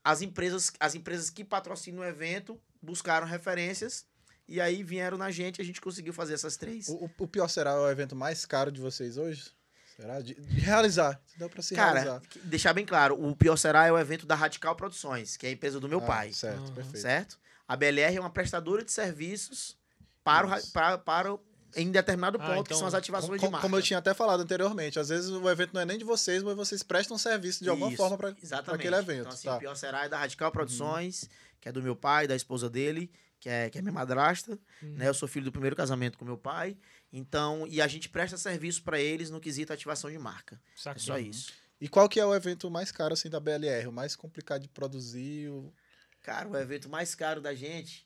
as 0.03 0.21
empresas, 0.21 0.71
as 0.79 0.95
empresas 0.95 1.29
que 1.29 1.43
patrocinam 1.43 2.01
o 2.01 2.05
evento 2.05 2.59
buscaram 2.81 3.25
referências 3.25 4.05
e 4.47 4.59
aí 4.59 4.83
vieram 4.83 5.17
na 5.17 5.31
gente 5.31 5.59
e 5.59 5.61
a 5.61 5.65
gente 5.65 5.79
conseguiu 5.79 6.13
fazer 6.13 6.33
essas 6.33 6.57
três. 6.57 6.89
O, 6.89 7.09
o- 7.19 7.27
pior 7.27 7.47
será 7.47 7.79
o 7.79 7.89
evento 7.89 8.15
mais 8.15 8.45
caro 8.45 8.71
de 8.71 8.81
vocês 8.81 9.17
hoje? 9.17 9.51
Será? 9.95 10.19
De, 10.19 10.33
de 10.33 10.59
realizar. 10.59 11.21
Dá 11.37 11.47
pra 11.47 11.61
se 11.61 11.75
Cara, 11.75 11.99
realizar. 12.01 12.21
que- 12.27 12.39
deixar 12.39 12.73
bem 12.73 12.85
claro, 12.85 13.15
o 13.23 13.35
pior 13.35 13.55
será 13.55 13.85
é 13.87 13.91
o 13.91 13.97
evento 13.97 14.25
da 14.25 14.35
Radical 14.35 14.75
Produções, 14.75 15.37
que 15.37 15.45
é 15.45 15.49
a 15.49 15.53
empresa 15.53 15.79
do 15.79 15.87
meu 15.87 15.99
Ah, 15.99 16.05
pai. 16.05 16.33
Certo, 16.33 16.59
Aham. 16.63 16.73
perfeito. 16.73 16.99
certo? 16.99 17.39
A 17.67 17.77
BLR 17.77 18.17
é 18.17 18.19
uma 18.19 18.29
prestadora 18.29 18.83
de 18.83 18.91
serviços 18.91 19.77
para, 20.23 20.47
o, 20.47 20.67
para, 20.71 20.97
para 20.97 21.33
o- 21.33 21.39
em 21.75 21.91
determinado 21.91 22.37
Ah, 22.39 22.45
ponto, 22.45 22.51
então, 22.51 22.63
que 22.63 22.75
são 22.75 22.87
as 22.87 22.93
ativações 22.93 23.39
Como, 23.39 23.49
de 23.49 23.51
marca. 23.51 23.61
como 23.61 23.77
eu 23.77 23.81
tinha 23.81 23.99
até 23.99 24.13
falado 24.13 24.41
anteriormente, 24.41 24.99
às 24.99 25.09
vezes 25.09 25.29
o 25.29 25.49
evento 25.49 25.73
não 25.73 25.81
é 25.81 25.85
nem 25.85 25.97
de 25.97 26.03
vocês, 26.03 26.43
mas 26.43 26.55
vocês 26.55 26.83
prestam 26.83 27.17
serviço 27.17 27.63
de 27.63 27.69
alguma 27.69 27.89
Isso, 27.89 27.97
forma 27.97 28.17
para 28.17 28.29
aquele 28.29 28.95
evento. 28.95 29.21
Então, 29.21 29.31
assim, 29.31 29.47
tá. 29.47 29.55
o 29.55 29.59
pior 29.59 29.75
será 29.75 30.05
é 30.05 30.09
da 30.09 30.17
Radical 30.17 30.51
Produções, 30.51 31.29
que 31.59 31.69
é 31.69 31.71
do 31.71 31.81
meu 31.81 31.95
pai, 31.95 32.27
da 32.27 32.35
esposa 32.35 32.69
dele, 32.69 33.11
que 33.39 33.49
é, 33.49 33.69
que 33.69 33.77
é 33.77 33.81
minha 33.81 33.93
madrasta. 33.93 34.57
Uhum. 34.81 34.95
Né? 34.95 35.07
Eu 35.07 35.13
sou 35.13 35.27
filho 35.27 35.45
do 35.45 35.51
primeiro 35.51 35.75
casamento 35.75 36.17
com 36.17 36.25
meu 36.25 36.37
pai. 36.37 36.77
Então, 37.11 37.67
e 37.67 37.81
a 37.81 37.87
gente 37.87 38.09
presta 38.09 38.37
serviço 38.37 38.83
para 38.83 38.99
eles 38.99 39.29
no 39.29 39.39
quesito 39.39 39.71
ativação 39.71 40.09
de 40.09 40.17
marca. 40.17 40.55
É 40.55 40.59
Saquei. 40.75 41.03
só 41.03 41.17
isso. 41.17 41.53
E 41.79 41.87
qual 41.87 42.07
que 42.07 42.19
é 42.19 42.25
o 42.25 42.33
evento 42.33 42.71
mais 42.71 42.91
caro 42.91 43.13
assim 43.13 43.29
da 43.29 43.39
BLR? 43.39 43.87
O 43.87 43.91
mais 43.91 44.15
complicado 44.15 44.61
de 44.61 44.69
produzir? 44.69 45.49
O... 45.49 45.73
Cara, 46.21 46.47
o 46.47 46.55
evento 46.55 46.89
mais 46.89 47.13
caro 47.13 47.41
da 47.41 47.53
gente 47.53 48.05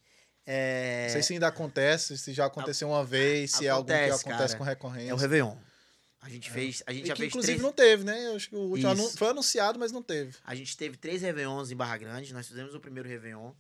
é, 0.49 1.03
Não 1.07 1.13
sei 1.13 1.23
se 1.23 1.33
ainda 1.33 1.47
acontece, 1.47 2.17
se 2.17 2.33
já 2.33 2.45
aconteceu 2.45 2.87
uma 2.87 3.03
vez, 3.03 3.51
se 3.51 3.65
é 3.67 3.69
algo 3.69 3.85
que 3.85 3.93
acontece, 3.93 4.21
acontece 4.21 4.47
cara. 4.53 4.57
com 4.57 4.63
recorrência. 4.63 5.11
é 5.11 5.13
o 5.13 5.17
Réveillon. 5.17 5.55
A 6.21 6.29
gente 6.29 6.49
fez. 6.49 6.81
A 6.87 6.91
gente 6.93 7.03
E 7.03 7.07
já 7.07 7.13
que, 7.13 7.19
fez 7.21 7.29
inclusive 7.31 7.53
três. 7.53 7.61
não 7.63 7.71
teve, 7.73 8.03
né? 8.03 8.27
Eu 8.27 8.35
acho 8.35 8.49
que 8.49 8.55
o 8.55 8.59
último 8.59 8.89
anu- 8.89 9.09
foi 9.11 9.29
anunciado, 9.29 9.77
mas 9.77 9.91
não 9.91 10.01
teve. 10.01 10.35
A 10.45 10.55
gente 10.55 10.75
teve 10.75 10.97
três 10.97 11.21
Réveillons 11.21 11.69
em 11.69 11.75
Barra 11.75 11.97
Grande. 11.97 12.33
Nós 12.33 12.47
fizemos 12.47 12.73
o 12.73 12.79
primeiro 12.79 13.07
Réveillon. 13.07 13.51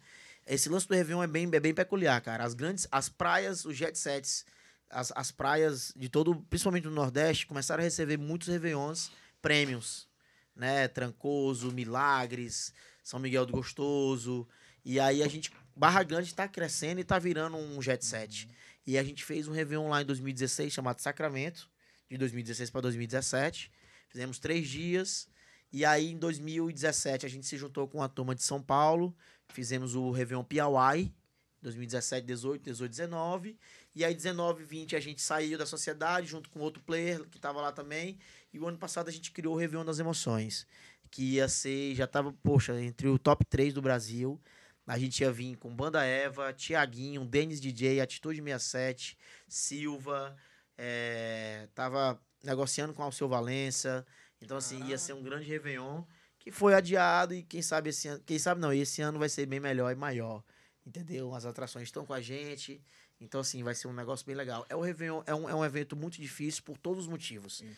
Esse 0.45 0.69
lance 0.69 0.87
do 0.87 0.93
Réveillon 0.95 1.21
é 1.23 1.27
bem, 1.27 1.43
é 1.53 1.59
bem 1.59 1.73
peculiar, 1.73 2.19
cara. 2.21 2.43
As 2.43 2.53
grandes, 2.53 2.87
as 2.91 3.09
praias, 3.09 3.63
os 3.65 3.75
jet 3.75 3.97
sets, 3.97 4.45
as, 4.89 5.11
as 5.15 5.29
praias 5.29 5.93
de 5.95 6.07
todo, 6.09 6.35
principalmente 6.49 6.83
do 6.83 6.91
Nordeste, 6.91 7.45
começaram 7.45 7.81
a 7.81 7.83
receber 7.83 8.17
muitos 8.17 8.47
Réveillons 8.47 9.11
prêmios, 9.41 10.07
né? 10.55 10.87
Trancoso, 10.87 11.71
Milagres, 11.71 12.73
São 13.03 13.19
Miguel 13.19 13.45
do 13.45 13.53
Gostoso. 13.53 14.47
E 14.83 14.99
aí 14.99 15.21
a 15.21 15.27
gente, 15.27 15.51
Barra 15.77 16.01
Grande 16.01 16.33
tá 16.33 16.47
crescendo 16.47 16.99
e 16.99 17.03
tá 17.03 17.19
virando 17.19 17.55
um 17.55 17.79
jet 17.79 18.03
set. 18.03 18.49
E 18.85 18.97
a 18.97 19.03
gente 19.03 19.23
fez 19.23 19.47
um 19.47 19.51
Réveillon 19.51 19.89
lá 19.89 20.01
em 20.01 20.05
2016 20.05 20.73
chamado 20.73 20.99
Sacramento, 21.01 21.69
de 22.09 22.17
2016 22.17 22.71
para 22.71 22.81
2017. 22.81 23.71
Fizemos 24.09 24.39
três 24.39 24.67
dias. 24.67 25.29
E 25.71 25.85
aí, 25.85 26.11
em 26.11 26.17
2017, 26.17 27.25
a 27.25 27.29
gente 27.29 27.45
se 27.45 27.57
juntou 27.57 27.87
com 27.87 28.01
a 28.01 28.09
turma 28.09 28.33
de 28.33 28.41
São 28.41 28.59
Paulo. 28.59 29.15
Fizemos 29.49 29.93
o 29.93 30.09
Réveillon 30.09 30.43
Piauí, 30.43 31.13
2017, 31.61 32.25
18, 32.25 32.63
18, 32.63 32.89
19. 32.89 33.59
E 33.93 34.03
aí, 34.03 34.15
19, 34.15 34.63
20, 34.63 34.95
a 34.95 34.99
gente 34.99 35.21
saiu 35.21 35.59
da 35.59 35.65
sociedade 35.65 36.25
junto 36.25 36.49
com 36.49 36.59
outro 36.59 36.81
player 36.81 37.23
que 37.25 37.37
estava 37.37 37.61
lá 37.61 37.71
também. 37.71 38.17
E 38.51 38.59
o 38.59 38.67
ano 38.67 38.79
passado 38.79 39.09
a 39.09 39.11
gente 39.11 39.31
criou 39.31 39.53
o 39.53 39.57
Réveillon 39.57 39.85
das 39.85 39.99
Emoções. 39.99 40.65
Que 41.11 41.35
ia 41.35 41.47
ser, 41.47 41.93
já 41.93 42.07
tava, 42.07 42.33
poxa, 42.41 42.81
entre 42.81 43.07
o 43.07 43.19
top 43.19 43.45
3 43.45 43.73
do 43.73 43.81
Brasil. 43.81 44.41
A 44.87 44.97
gente 44.97 45.19
ia 45.19 45.31
vir 45.31 45.57
com 45.57 45.75
Banda 45.75 46.03
Eva, 46.03 46.53
Tiaguinho, 46.53 47.25
Denis 47.25 47.59
DJ, 47.59 47.99
Atitude 47.99 48.41
67, 48.41 49.17
Silva. 49.47 50.35
é, 50.77 51.67
tava 51.75 52.19
negociando 52.43 52.93
com 52.93 53.01
o 53.01 53.05
Alceu 53.05 53.27
Valença. 53.27 54.05
Então, 54.41 54.57
assim, 54.57 54.81
ia 54.85 54.97
ser 54.97 55.13
um 55.13 55.21
grande 55.21 55.45
Réveillon 55.45 56.03
que 56.39 56.51
foi 56.51 56.73
adiado 56.73 57.33
e 57.33 57.43
quem 57.43 57.61
sabe 57.61 57.89
esse 57.89 58.07
ano, 58.07 58.23
quem 58.25 58.39
sabe 58.39 58.61
não, 58.61 58.71
esse 58.71 59.01
ano 59.01 59.19
vai 59.19 59.27
ser 59.27 59.45
bem 59.45 59.59
melhor 59.59 59.91
e 59.91 59.95
maior, 59.95 60.41
entendeu? 60.85 61.33
As 61.35 61.45
atrações 61.45 61.89
estão 61.89 62.05
com 62.05 62.13
a 62.13 62.21
gente, 62.21 62.81
então 63.19 63.41
assim, 63.41 63.63
vai 63.63 63.75
ser 63.75 63.89
um 63.89 63.93
negócio 63.93 64.25
bem 64.25 64.35
legal. 64.35 64.65
É 64.69 64.75
o 64.75 64.79
Réveillon, 64.79 65.21
é 65.25 65.35
um, 65.35 65.49
é 65.49 65.53
um 65.53 65.65
evento 65.65 65.93
muito 65.97 66.21
difícil 66.21 66.63
por 66.63 66.77
todos 66.77 67.03
os 67.03 67.07
motivos. 67.09 67.57
Sim. 67.57 67.75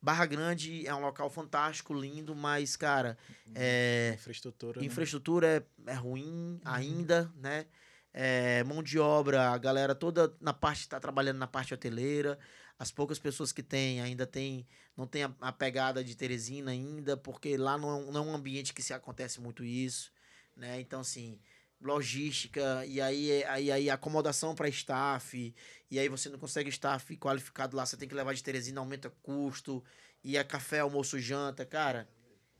Barra 0.00 0.26
Grande 0.26 0.86
é 0.86 0.94
um 0.94 1.00
local 1.00 1.28
fantástico, 1.28 1.92
lindo, 1.92 2.34
mas, 2.34 2.76
cara, 2.76 3.18
é, 3.54 4.12
Infraestrutura. 4.14 4.80
né? 4.80 4.86
infraestrutura 4.86 5.46
é, 5.86 5.90
é 5.90 5.94
ruim 5.94 6.60
ainda, 6.64 7.32
né? 7.36 7.66
É, 8.12 8.64
mão 8.64 8.82
de 8.82 8.98
obra, 8.98 9.50
a 9.50 9.58
galera 9.58 9.94
toda 9.94 10.34
na 10.40 10.52
parte 10.52 10.80
está 10.80 10.98
trabalhando 10.98 11.38
na 11.38 11.46
parte 11.46 11.74
hoteleira. 11.74 12.38
As 12.78 12.90
poucas 12.90 13.18
pessoas 13.18 13.52
que 13.52 13.62
tem 13.62 14.00
ainda 14.00 14.26
tem 14.26 14.66
não 14.96 15.06
tem 15.06 15.24
a, 15.24 15.34
a 15.40 15.52
pegada 15.52 16.02
de 16.02 16.16
Teresina 16.16 16.70
ainda, 16.70 17.16
porque 17.16 17.56
lá 17.56 17.76
não 17.76 17.90
é, 17.90 17.94
um, 17.94 18.10
não 18.12 18.24
é 18.24 18.26
um 18.32 18.34
ambiente 18.34 18.72
que 18.72 18.82
se 18.82 18.92
acontece 18.94 19.40
muito 19.40 19.64
isso, 19.64 20.12
né? 20.56 20.80
Então 20.80 21.00
assim, 21.00 21.38
logística 21.80 22.84
e 22.86 23.00
aí 23.00 23.44
aí, 23.44 23.70
aí 23.70 23.90
acomodação 23.90 24.54
para 24.54 24.68
staff 24.68 25.54
e 25.90 25.98
aí 25.98 26.08
você 26.08 26.28
não 26.28 26.38
consegue 26.38 26.68
staff 26.70 27.16
qualificado 27.16 27.76
lá, 27.76 27.86
você 27.86 27.96
tem 27.96 28.08
que 28.08 28.14
levar 28.14 28.34
de 28.34 28.42
Teresina, 28.42 28.80
aumenta 28.80 29.10
custo 29.22 29.82
e 30.22 30.36
é 30.36 30.44
café, 30.44 30.80
almoço, 30.80 31.18
janta, 31.18 31.64
cara. 31.64 32.08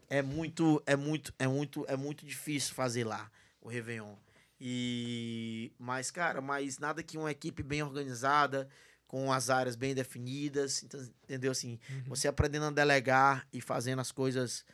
É 0.09 0.23
muito, 0.23 0.83
é 0.87 0.97
muito, 0.97 1.35
é 1.39 1.47
muito, 1.47 1.85
é 1.89 1.97
muito 1.97 2.25
difícil 2.25 2.75
fazer 2.75 3.05
lá 3.05 3.31
o 3.61 3.69
Réveillon. 3.69 4.14
E 4.61 5.73
mas 5.79 6.11
cara, 6.11 6.41
mas 6.41 6.79
nada 6.79 7.03
que 7.03 7.19
uma 7.19 7.31
equipe 7.31 7.62
bem 7.62 7.83
organizada, 7.83 8.69
com 9.07 9.33
as 9.33 9.51
áreas 9.51 9.75
bem 9.75 9.95
definidas, 9.95 10.83
então, 10.83 11.01
entendeu 11.25 11.51
assim, 11.51 11.79
você 12.07 12.29
aprendendo 12.29 12.66
a 12.66 12.71
delegar 12.71 13.47
e 13.53 13.61
fazendo 13.61 14.01
as 14.01 14.12
coisas 14.12 14.64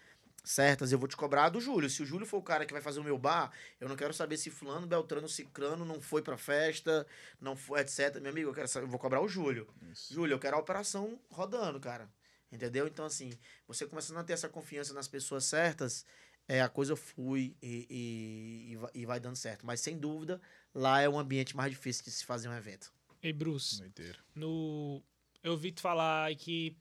certas, 0.44 0.92
eu 0.92 0.98
vou 0.98 1.08
te 1.08 1.16
cobrar 1.16 1.48
do 1.48 1.60
Júlio. 1.60 1.88
Se 1.88 2.02
o 2.02 2.06
Júlio 2.06 2.26
for 2.26 2.36
o 2.36 2.42
cara 2.42 2.66
que 2.66 2.72
vai 2.72 2.82
fazer 2.82 3.00
o 3.00 3.04
meu 3.04 3.16
bar, 3.18 3.50
eu 3.80 3.88
não 3.88 3.96
quero 3.96 4.12
saber 4.12 4.36
se 4.36 4.50
fulano, 4.50 4.86
beltrano, 4.86 5.28
cicrano 5.28 5.84
não 5.84 6.00
foi 6.00 6.20
pra 6.22 6.36
festa, 6.36 7.06
não 7.40 7.56
foi, 7.56 7.80
etc. 7.80 8.20
Meu 8.20 8.30
amigo, 8.30 8.50
eu 8.50 8.54
quero 8.54 8.68
saber, 8.68 8.84
eu 8.86 8.90
vou 8.90 8.98
cobrar 8.98 9.20
o 9.22 9.28
Júlio. 9.28 9.66
Isso. 9.90 10.12
Júlio, 10.12 10.34
eu 10.34 10.38
quero 10.38 10.56
a 10.56 10.60
operação 10.60 11.18
rodando, 11.30 11.80
cara. 11.80 12.08
Entendeu? 12.52 12.86
Então, 12.86 13.04
assim, 13.04 13.32
você 13.66 13.84
começando 13.86 14.18
a 14.18 14.22
ter 14.24 14.34
essa 14.34 14.48
confiança 14.48 14.92
nas 14.94 15.08
pessoas 15.08 15.44
certas, 15.44 16.04
é, 16.46 16.60
a 16.62 16.68
coisa 16.68 16.94
flui 16.94 17.56
e, 17.62 17.86
e, 17.90 18.72
e 18.72 18.76
vai- 18.76 18.90
e 18.94 19.06
vai 19.06 19.18
dando 19.20 19.36
certo. 19.36 19.64
Mas, 19.66 19.80
sem 19.80 19.98
dúvida, 19.98 20.40
lá 20.74 21.00
é 21.00 21.08
um 21.08 21.18
ambiente 21.18 21.56
mais 21.56 21.72
difícil 21.72 22.04
de 22.04 22.10
se 22.12 22.24
fazer 22.24 22.48
um 22.48 22.54
evento. 22.56 22.92
Ei, 23.22 23.32
Bruce, 23.32 23.78
Doideira. 23.78 24.18
no... 24.34 25.02
eu 25.42 25.52
ouvi 25.52 25.72
tu 25.72 25.80
falar 25.80 26.32
que 26.36 26.76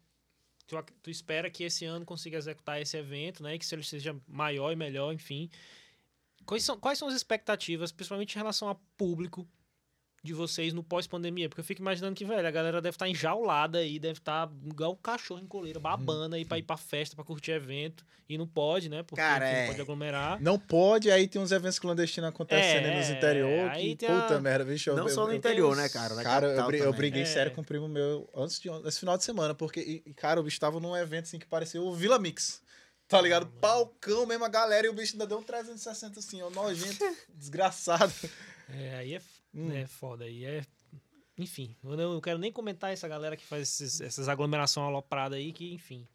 tu, 0.67 0.75
tu 1.01 1.09
espera 1.09 1.49
que 1.49 1.63
esse 1.63 1.85
ano 1.85 2.05
consiga 2.05 2.37
executar 2.37 2.81
esse 2.81 2.97
evento, 2.97 3.43
né? 3.43 3.57
Que 3.57 3.65
se 3.65 3.75
ele 3.75 3.83
seja 3.83 4.15
maior 4.27 4.71
e 4.71 4.75
melhor, 4.75 5.13
enfim. 5.13 5.49
Quais 6.45 6.63
são, 6.63 6.77
quais 6.77 6.97
são 6.97 7.07
as 7.07 7.15
expectativas, 7.15 7.91
principalmente 7.91 8.35
em 8.35 8.37
relação 8.37 8.69
a 8.69 8.75
público 8.97 9.47
de 10.23 10.33
vocês 10.33 10.73
no 10.73 10.81
pós-pandemia? 10.81 11.49
Porque 11.49 11.59
eu 11.59 11.65
fico 11.65 11.81
imaginando 11.81 12.15
que, 12.15 12.23
velho, 12.23 12.47
a 12.47 12.51
galera 12.51 12.81
deve 12.81 12.95
estar 12.95 13.09
enjaulada 13.09 13.79
aí, 13.79 13.99
deve 13.99 14.19
estar 14.19 14.49
igual 14.65 14.91
o 14.93 14.95
cachorro 14.95 15.41
em 15.41 15.45
coleira, 15.45 15.79
babando 15.79 16.35
aí 16.35 16.45
pra 16.45 16.57
ir 16.57 16.63
pra 16.63 16.77
festa, 16.77 17.15
pra 17.15 17.25
curtir 17.25 17.51
evento. 17.51 18.05
E 18.29 18.37
não 18.37 18.47
pode, 18.47 18.87
né? 18.87 19.03
Porque 19.03 19.21
Cara, 19.21 19.45
enfim, 19.45 19.55
é. 19.55 19.59
não 19.61 19.67
pode 19.67 19.81
aglomerar. 19.81 20.41
Não 20.41 20.57
pode, 20.57 21.11
aí 21.11 21.27
tem 21.27 21.41
uns 21.41 21.51
eventos 21.51 21.77
clandestinos 21.77 22.29
acontecendo 22.29 22.85
aí 22.85 22.97
nos 22.97 23.09
É, 23.09 23.17
interior. 23.17 23.69
aí 23.69 23.89
que, 23.89 23.95
tem 23.97 24.09
puta 24.09 24.37
a- 24.37 24.39
merda, 24.41 24.63
bicho. 24.63 24.89
eu- 24.89 24.95
Não 24.95 25.03
eu- 25.03 25.13
só 25.13 25.25
no 25.25 25.33
eu- 25.33 25.35
interior, 25.35 25.75
né, 25.75 25.89
cara? 25.89 26.15
Na 26.15 26.23
Cara, 26.23 26.45
eu, 26.45 26.49
capital 26.51 26.67
bri- 26.67 26.77
eu 26.77 26.83
também. 26.85 26.97
briguei 26.99 27.21
É. 27.23 27.25
sério 27.25 27.51
com 27.51 27.59
um 27.59 27.63
primo 27.65 27.89
meu 27.89 28.29
antes 28.33 28.59
de 28.61 28.69
esse 28.87 28.99
final 29.01 29.17
de 29.17 29.25
semana, 29.25 29.53
porque, 29.53 29.81
e, 30.05 30.13
cara, 30.13 30.39
o 30.39 30.43
bicho 30.43 30.57
tava 30.59 30.79
num 30.79 30.95
evento 30.95 31.25
assim 31.25 31.37
que 31.37 31.45
parecia 31.45 31.81
o 31.81 31.93
Vila 31.93 32.17
Mix. 32.17 32.61
Tá 33.09 33.21
ligado? 33.21 33.45
mano. 33.45 33.57
Palcão 33.59 34.25
mesmo, 34.25 34.45
a 34.45 34.49
galera, 34.49 34.87
e 34.87 34.89
o 34.89 34.93
bicho 34.93 35.13
ainda 35.13 35.27
deu 35.27 35.37
um 35.37 35.43
360 35.43 36.19
assim, 36.19 36.41
ó, 36.41 36.49
nojento, 36.49 37.03
desgraçado. 37.35 38.13
É, 38.69 38.95
aí 38.95 39.15
é, 39.15 39.21
Hum. 39.53 39.71
é 39.71 39.85
foda. 39.87 40.25
Aí 40.25 40.43
é. 40.45 40.63
Enfim, 41.37 41.75
eu 41.83 41.97
não 41.97 42.13
eu 42.13 42.21
quero 42.21 42.37
nem 42.37 42.51
comentar 42.51 42.91
essa 42.93 43.07
galera 43.07 43.35
que 43.35 43.45
faz 43.45 43.63
esses- 43.63 44.01
essas 44.01 44.29
aglomerações 44.29 44.87
alopradas 44.87 45.37
aí, 45.37 45.51
que, 45.51 45.73
enfim. 45.73 46.07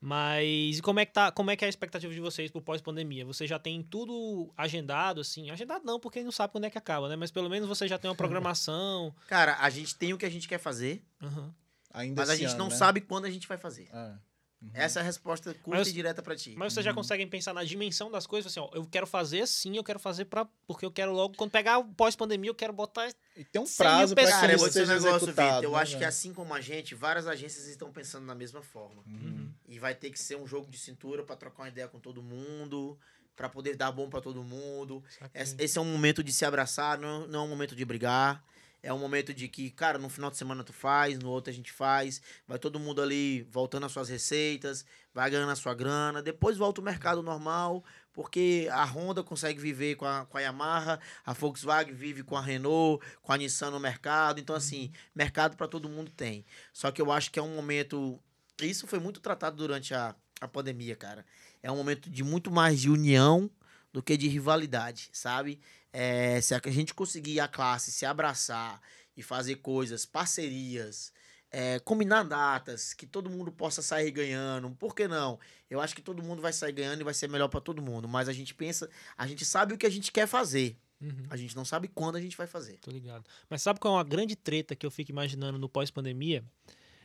Mas 0.00 0.78
e 0.78 0.82
como 0.82 1.00
é 1.00 1.06
que 1.06 1.12
tá? 1.12 1.32
Como 1.32 1.50
é 1.50 1.56
que 1.56 1.64
é 1.64 1.66
a 1.66 1.68
expectativa 1.68 2.12
de 2.12 2.20
vocês 2.20 2.50
pro 2.50 2.62
pós-pandemia? 2.62 3.24
Você 3.24 3.46
já 3.48 3.58
tem 3.58 3.82
tudo 3.82 4.52
agendado, 4.56 5.20
assim? 5.20 5.50
Agendado 5.50 5.84
não, 5.84 5.98
porque 5.98 6.22
não 6.22 6.30
sabe 6.30 6.52
quando 6.52 6.64
é 6.64 6.70
que 6.70 6.78
acaba, 6.78 7.08
né? 7.08 7.16
Mas 7.16 7.32
pelo 7.32 7.48
menos 7.50 7.68
você 7.68 7.88
já 7.88 7.98
tem 7.98 8.08
uma 8.08 8.16
programação. 8.16 9.12
Cara, 9.26 9.56
a 9.60 9.68
gente 9.70 9.96
tem 9.96 10.12
o 10.12 10.18
que 10.18 10.24
a 10.26 10.30
gente 10.30 10.46
quer 10.46 10.58
fazer, 10.58 11.02
Aham. 11.20 11.52
Ainda 11.92 12.20
mas 12.22 12.30
a 12.30 12.36
gente 12.36 12.50
ano, 12.50 12.58
não 12.58 12.68
né? 12.68 12.76
sabe 12.76 13.00
quando 13.00 13.24
a 13.24 13.30
gente 13.30 13.48
vai 13.48 13.58
fazer. 13.58 13.88
É. 13.92 14.14
Uhum. 14.60 14.70
Essa 14.74 14.98
é 14.98 15.02
a 15.02 15.04
resposta 15.04 15.54
curta 15.54 15.78
Mas- 15.78 15.88
e 15.88 15.92
direta 15.92 16.20
pra 16.20 16.34
ti. 16.34 16.54
Mas 16.56 16.72
vocês 16.72 16.84
já 16.84 16.92
conseguem 16.92 17.28
pensar 17.28 17.54
na 17.54 17.62
dimensão 17.62 18.10
das 18.10 18.26
coisas, 18.26 18.50
assim, 18.50 18.58
ó, 18.60 18.68
eu 18.74 18.84
quero 18.86 19.06
fazer 19.06 19.42
assim, 19.42 19.76
eu 19.76 19.84
quero 19.84 20.00
fazer 20.00 20.24
para 20.24 20.46
porque 20.66 20.84
eu 20.84 20.90
quero 20.90 21.12
logo 21.12 21.34
quando 21.36 21.50
pegar 21.50 21.78
o 21.78 21.84
pós-pandemia, 21.94 22.50
eu 22.50 22.54
quero 22.54 22.72
botar 22.72 23.08
E 23.36 23.44
tem 23.44 23.62
um 23.62 23.66
100 23.66 23.86
mil 23.86 23.94
prazo 23.94 24.14
que 24.16 24.24
Cara, 24.26 24.52
eu 24.52 24.58
vou 24.58 24.68
dizer 24.68 24.84
um 24.84 24.88
negócio. 24.88 25.26
Vitor. 25.28 25.62
Eu 25.64 25.72
né, 25.72 25.78
acho 25.78 25.96
que 25.98 26.04
assim 26.04 26.34
como 26.34 26.52
a 26.54 26.60
gente, 26.60 26.94
várias 26.94 27.26
agências 27.26 27.66
estão 27.68 27.92
pensando 27.92 28.26
da 28.26 28.34
mesma 28.34 28.60
forma. 28.60 29.02
Uhum. 29.06 29.52
E 29.68 29.78
vai 29.78 29.94
ter 29.94 30.10
que 30.10 30.18
ser 30.18 30.36
um 30.36 30.46
jogo 30.46 30.68
de 30.68 30.78
cintura 30.78 31.22
pra 31.22 31.36
trocar 31.36 31.62
uma 31.62 31.68
ideia 31.68 31.86
com 31.86 32.00
todo 32.00 32.22
mundo, 32.22 32.98
pra 33.36 33.48
poder 33.48 33.76
dar 33.76 33.92
bom 33.92 34.10
pra 34.10 34.20
todo 34.20 34.42
mundo. 34.42 35.04
Esse 35.32 35.54
esse 35.58 35.78
é 35.78 35.80
um 35.80 35.84
momento 35.84 36.24
de 36.24 36.32
se 36.32 36.44
abraçar, 36.44 36.98
não, 36.98 37.28
não 37.28 37.40
é 37.40 37.42
um 37.44 37.48
momento 37.48 37.76
de 37.76 37.84
brigar. 37.84 38.42
É 38.82 38.92
um 38.92 38.98
momento 38.98 39.34
de 39.34 39.48
que, 39.48 39.70
cara, 39.70 39.98
no 39.98 40.08
final 40.08 40.30
de 40.30 40.36
semana 40.36 40.62
tu 40.62 40.72
faz, 40.72 41.18
no 41.18 41.28
outro 41.28 41.50
a 41.50 41.54
gente 41.54 41.72
faz. 41.72 42.22
Vai 42.46 42.58
todo 42.58 42.78
mundo 42.78 43.02
ali 43.02 43.42
voltando 43.50 43.86
às 43.86 43.92
suas 43.92 44.08
receitas, 44.08 44.84
vai 45.12 45.28
ganhando 45.30 45.50
a 45.50 45.56
sua 45.56 45.74
grana. 45.74 46.22
Depois 46.22 46.56
volta 46.56 46.80
o 46.80 46.84
mercado 46.84 47.20
normal, 47.20 47.84
porque 48.12 48.68
a 48.70 48.84
Honda 48.84 49.22
consegue 49.24 49.60
viver 49.60 49.96
com 49.96 50.04
a, 50.04 50.26
com 50.26 50.38
a 50.38 50.40
Yamaha, 50.40 51.00
a 51.26 51.32
Volkswagen 51.32 51.92
vive 51.92 52.22
com 52.22 52.36
a 52.36 52.40
Renault, 52.40 53.04
com 53.20 53.32
a 53.32 53.36
Nissan 53.36 53.70
no 53.70 53.80
mercado. 53.80 54.38
Então, 54.38 54.54
assim, 54.54 54.92
mercado 55.12 55.56
para 55.56 55.66
todo 55.66 55.88
mundo 55.88 56.10
tem. 56.12 56.44
Só 56.72 56.92
que 56.92 57.02
eu 57.02 57.10
acho 57.10 57.32
que 57.32 57.38
é 57.38 57.42
um 57.42 57.56
momento. 57.56 58.20
Isso 58.62 58.86
foi 58.86 59.00
muito 59.00 59.20
tratado 59.20 59.56
durante 59.56 59.92
a, 59.92 60.14
a 60.40 60.46
pandemia, 60.46 60.94
cara. 60.94 61.26
É 61.62 61.70
um 61.70 61.76
momento 61.76 62.08
de 62.08 62.22
muito 62.22 62.50
mais 62.50 62.80
de 62.80 62.88
união 62.88 63.50
do 63.92 64.02
que 64.02 64.16
de 64.16 64.28
rivalidade, 64.28 65.10
sabe? 65.12 65.60
É, 65.92 66.40
se 66.40 66.54
a 66.54 66.60
gente 66.66 66.94
conseguir 66.94 67.40
a 67.40 67.48
classe 67.48 67.90
se 67.90 68.04
abraçar 68.04 68.80
e 69.16 69.22
fazer 69.22 69.56
coisas, 69.56 70.04
parcerias, 70.04 71.12
é, 71.50 71.78
combinar 71.80 72.24
datas, 72.24 72.92
que 72.92 73.06
todo 73.06 73.30
mundo 73.30 73.50
possa 73.50 73.80
sair 73.82 74.10
ganhando. 74.10 74.70
Por 74.72 74.94
que 74.94 75.08
não? 75.08 75.38
Eu 75.70 75.80
acho 75.80 75.94
que 75.94 76.02
todo 76.02 76.22
mundo 76.22 76.42
vai 76.42 76.52
sair 76.52 76.72
ganhando 76.72 77.00
e 77.00 77.04
vai 77.04 77.14
ser 77.14 77.28
melhor 77.28 77.48
para 77.48 77.60
todo 77.60 77.82
mundo. 77.82 78.06
Mas 78.06 78.28
a 78.28 78.32
gente 78.32 78.54
pensa, 78.54 78.88
a 79.16 79.26
gente 79.26 79.44
sabe 79.44 79.74
o 79.74 79.78
que 79.78 79.86
a 79.86 79.90
gente 79.90 80.12
quer 80.12 80.26
fazer. 80.26 80.76
Uhum. 81.00 81.26
A 81.30 81.36
gente 81.36 81.54
não 81.56 81.64
sabe 81.64 81.88
quando 81.88 82.16
a 82.16 82.20
gente 82.20 82.36
vai 82.36 82.46
fazer. 82.46 82.78
Tô 82.80 82.90
ligado. 82.90 83.24
Mas 83.48 83.62
sabe 83.62 83.78
qual 83.78 83.94
é 83.94 83.96
uma 83.98 84.04
grande 84.04 84.34
treta 84.36 84.74
que 84.74 84.84
eu 84.84 84.90
fico 84.90 85.10
imaginando 85.10 85.58
no 85.58 85.68
pós-pandemia? 85.68 86.44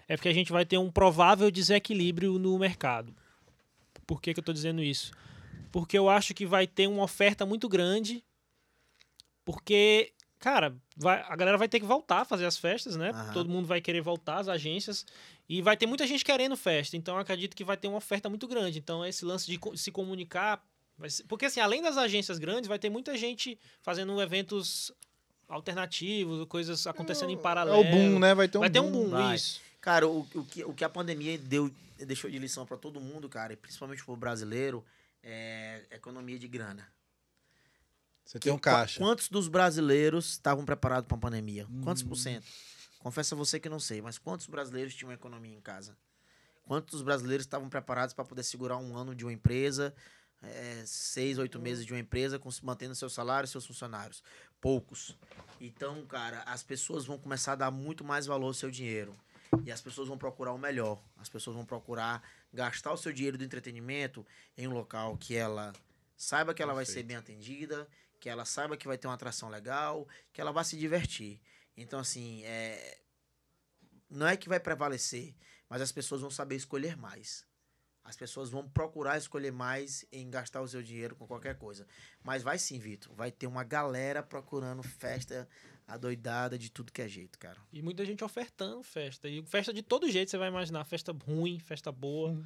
É 0.07 0.17
porque 0.17 0.29
a 0.29 0.33
gente 0.33 0.51
vai 0.51 0.65
ter 0.65 0.77
um 0.77 0.91
provável 0.91 1.49
desequilíbrio 1.49 2.37
no 2.37 2.57
mercado. 2.57 3.15
Por 4.05 4.21
que, 4.21 4.33
que 4.33 4.39
eu 4.39 4.43
tô 4.43 4.51
dizendo 4.51 4.83
isso? 4.83 5.11
Porque 5.71 5.97
eu 5.97 6.09
acho 6.09 6.33
que 6.33 6.45
vai 6.45 6.67
ter 6.67 6.87
uma 6.87 7.03
oferta 7.03 7.45
muito 7.45 7.69
grande. 7.69 8.23
Porque, 9.45 10.13
cara, 10.39 10.75
vai- 10.95 11.23
a 11.27 11.35
galera 11.35 11.57
vai 11.57 11.67
ter 11.67 11.79
que 11.79 11.85
voltar 11.85 12.21
a 12.21 12.25
fazer 12.25 12.45
as 12.45 12.57
festas, 12.57 12.95
né? 12.95 13.09
Aham. 13.09 13.33
Todo 13.33 13.49
mundo 13.49 13.67
vai 13.67 13.81
querer 13.81 14.01
voltar, 14.01 14.37
as 14.39 14.47
agências. 14.47 15.05
E 15.49 15.61
vai 15.61 15.75
ter 15.75 15.85
muita 15.85 16.07
gente 16.07 16.23
querendo 16.23 16.55
festa. 16.55 16.95
Então 16.95 17.15
eu 17.15 17.21
acredito 17.21 17.55
que 17.55 17.63
vai 17.63 17.75
ter 17.77 17.87
uma 17.87 17.97
oferta 17.97 18.29
muito 18.29 18.47
grande. 18.47 18.79
Então 18.79 19.05
esse 19.05 19.25
lance 19.25 19.45
de 19.45 19.59
se 19.77 19.91
comunicar. 19.91 20.63
Porque, 21.27 21.45
assim, 21.45 21.59
além 21.59 21.81
das 21.81 21.97
agências 21.97 22.37
grandes, 22.39 22.67
vai 22.67 22.79
ter 22.79 22.89
muita 22.89 23.17
gente 23.17 23.59
fazendo 23.81 24.21
eventos 24.21 24.91
alternativos, 25.49 26.45
coisas 26.47 26.87
acontecendo 26.87 27.31
em 27.31 27.35
É 27.35 27.37
paralelo. 27.37 27.79
o 27.79 27.83
boom, 27.83 28.19
né? 28.19 28.33
Vai 28.33 28.47
ter 28.47 28.57
um 28.57 28.61
vai 28.61 28.69
ter 28.69 28.79
um 28.79 28.91
boom. 28.91 29.03
boom, 29.05 29.09
vai. 29.09 29.35
isso. 29.35 29.61
Cara, 29.81 30.07
o, 30.07 30.19
o, 30.33 30.45
que, 30.45 30.63
o 30.63 30.73
que 30.73 30.83
a 30.83 30.89
pandemia 30.89 31.37
deu, 31.37 31.69
deixou 31.99 32.29
de 32.29 32.39
lição 32.39 32.65
para 32.65 32.77
todo 32.77 33.01
mundo, 33.01 33.27
cara, 33.27 33.51
e 33.51 33.55
principalmente 33.57 34.03
pro 34.05 34.15
brasileiro, 34.15 34.83
é 35.21 35.81
economia 35.91 36.39
de 36.39 36.47
grana. 36.47 36.87
Você 38.25 38.39
tem 38.39 38.51
um 38.51 38.57
caixa. 38.57 38.99
Quantos 38.99 39.29
dos 39.29 39.47
brasileiros 39.47 40.31
estavam 40.31 40.65
preparados 40.65 41.07
para 41.07 41.17
a 41.17 41.19
pandemia? 41.19 41.67
Quantos 41.83 42.03
Hum. 42.03 42.07
por 42.07 42.15
cento? 42.15 42.45
Confesso 42.99 43.35
a 43.35 43.37
você 43.37 43.59
que 43.59 43.67
não 43.67 43.79
sei, 43.79 44.01
mas 44.01 44.17
quantos 44.17 44.47
brasileiros 44.47 44.95
tinham 44.95 45.11
economia 45.11 45.55
em 45.55 45.61
casa? 45.61 45.97
Quantos 46.63 47.01
brasileiros 47.01 47.45
estavam 47.45 47.67
preparados 47.69 48.13
para 48.13 48.23
poder 48.23 48.43
segurar 48.43 48.77
um 48.77 48.95
ano 48.95 49.13
de 49.13 49.25
uma 49.25 49.33
empresa, 49.33 49.93
é, 50.41 50.83
seis, 50.85 51.37
oito 51.37 51.59
meses 51.59 51.85
de 51.85 51.91
uma 51.91 51.99
empresa, 51.99 52.39
com, 52.39 52.49
mantendo 52.63 52.95
seu 52.95 53.09
salário 53.09 53.45
e 53.45 53.49
seus 53.49 53.65
funcionários? 53.65 54.23
Poucos. 54.61 55.17
Então, 55.59 56.05
cara, 56.05 56.41
as 56.43 56.63
pessoas 56.63 57.05
vão 57.05 57.17
começar 57.17 57.51
a 57.51 57.55
dar 57.55 57.71
muito 57.71 58.05
mais 58.05 58.25
valor 58.25 58.47
ao 58.47 58.53
seu 58.53 58.71
dinheiro. 58.71 59.13
E 59.65 59.71
as 59.71 59.81
pessoas 59.81 60.07
vão 60.07 60.17
procurar 60.17 60.53
o 60.53 60.57
melhor. 60.57 60.99
As 61.17 61.27
pessoas 61.27 61.55
vão 61.55 61.65
procurar 61.65 62.23
gastar 62.53 62.93
o 62.93 62.97
seu 62.97 63.11
dinheiro 63.11 63.37
do 63.37 63.43
entretenimento 63.43 64.25
em 64.57 64.65
um 64.67 64.71
local 64.71 65.17
que 65.17 65.35
ela 65.35 65.73
saiba 66.15 66.53
que 66.53 66.63
ela 66.63 66.73
vai 66.73 66.85
ser 66.85 67.03
Perfeito. 67.03 67.07
bem 67.07 67.17
atendida, 67.17 67.87
que 68.23 68.29
ela 68.29 68.45
saiba 68.45 68.77
que 68.77 68.87
vai 68.87 68.97
ter 68.97 69.05
uma 69.05 69.15
atração 69.15 69.49
legal, 69.49 70.07
que 70.31 70.39
ela 70.39 70.53
vai 70.53 70.63
se 70.63 70.77
divertir. 70.77 71.41
Então, 71.75 71.99
assim, 71.99 72.41
é... 72.45 72.99
não 74.09 74.25
é 74.25 74.37
que 74.37 74.47
vai 74.47 74.61
prevalecer, 74.61 75.35
mas 75.67 75.81
as 75.81 75.91
pessoas 75.91 76.21
vão 76.21 76.29
saber 76.29 76.55
escolher 76.55 76.95
mais. 76.95 77.45
As 78.01 78.15
pessoas 78.15 78.49
vão 78.49 78.65
procurar 78.65 79.17
escolher 79.17 79.51
mais 79.51 80.05
em 80.09 80.29
gastar 80.29 80.61
o 80.61 80.67
seu 80.69 80.81
dinheiro 80.81 81.17
com 81.17 81.27
qualquer 81.27 81.57
coisa. 81.57 81.85
Mas 82.23 82.41
vai 82.41 82.57
sim, 82.57 82.79
Vitor. 82.79 83.13
Vai 83.13 83.29
ter 83.29 83.45
uma 83.45 83.65
galera 83.65 84.23
procurando 84.23 84.81
festa 84.83 85.45
adoidada 85.85 86.57
de 86.57 86.71
tudo 86.71 86.93
que 86.93 87.01
é 87.01 87.09
jeito, 87.09 87.37
cara. 87.37 87.59
E 87.73 87.81
muita 87.81 88.05
gente 88.05 88.23
ofertando 88.23 88.81
festa. 88.83 89.27
E 89.27 89.43
festa 89.45 89.73
de 89.73 89.83
todo 89.83 90.09
jeito, 90.09 90.31
você 90.31 90.37
vai 90.37 90.47
imaginar. 90.47 90.85
Festa 90.85 91.11
ruim, 91.11 91.59
festa 91.59 91.91
boa, 91.91 92.41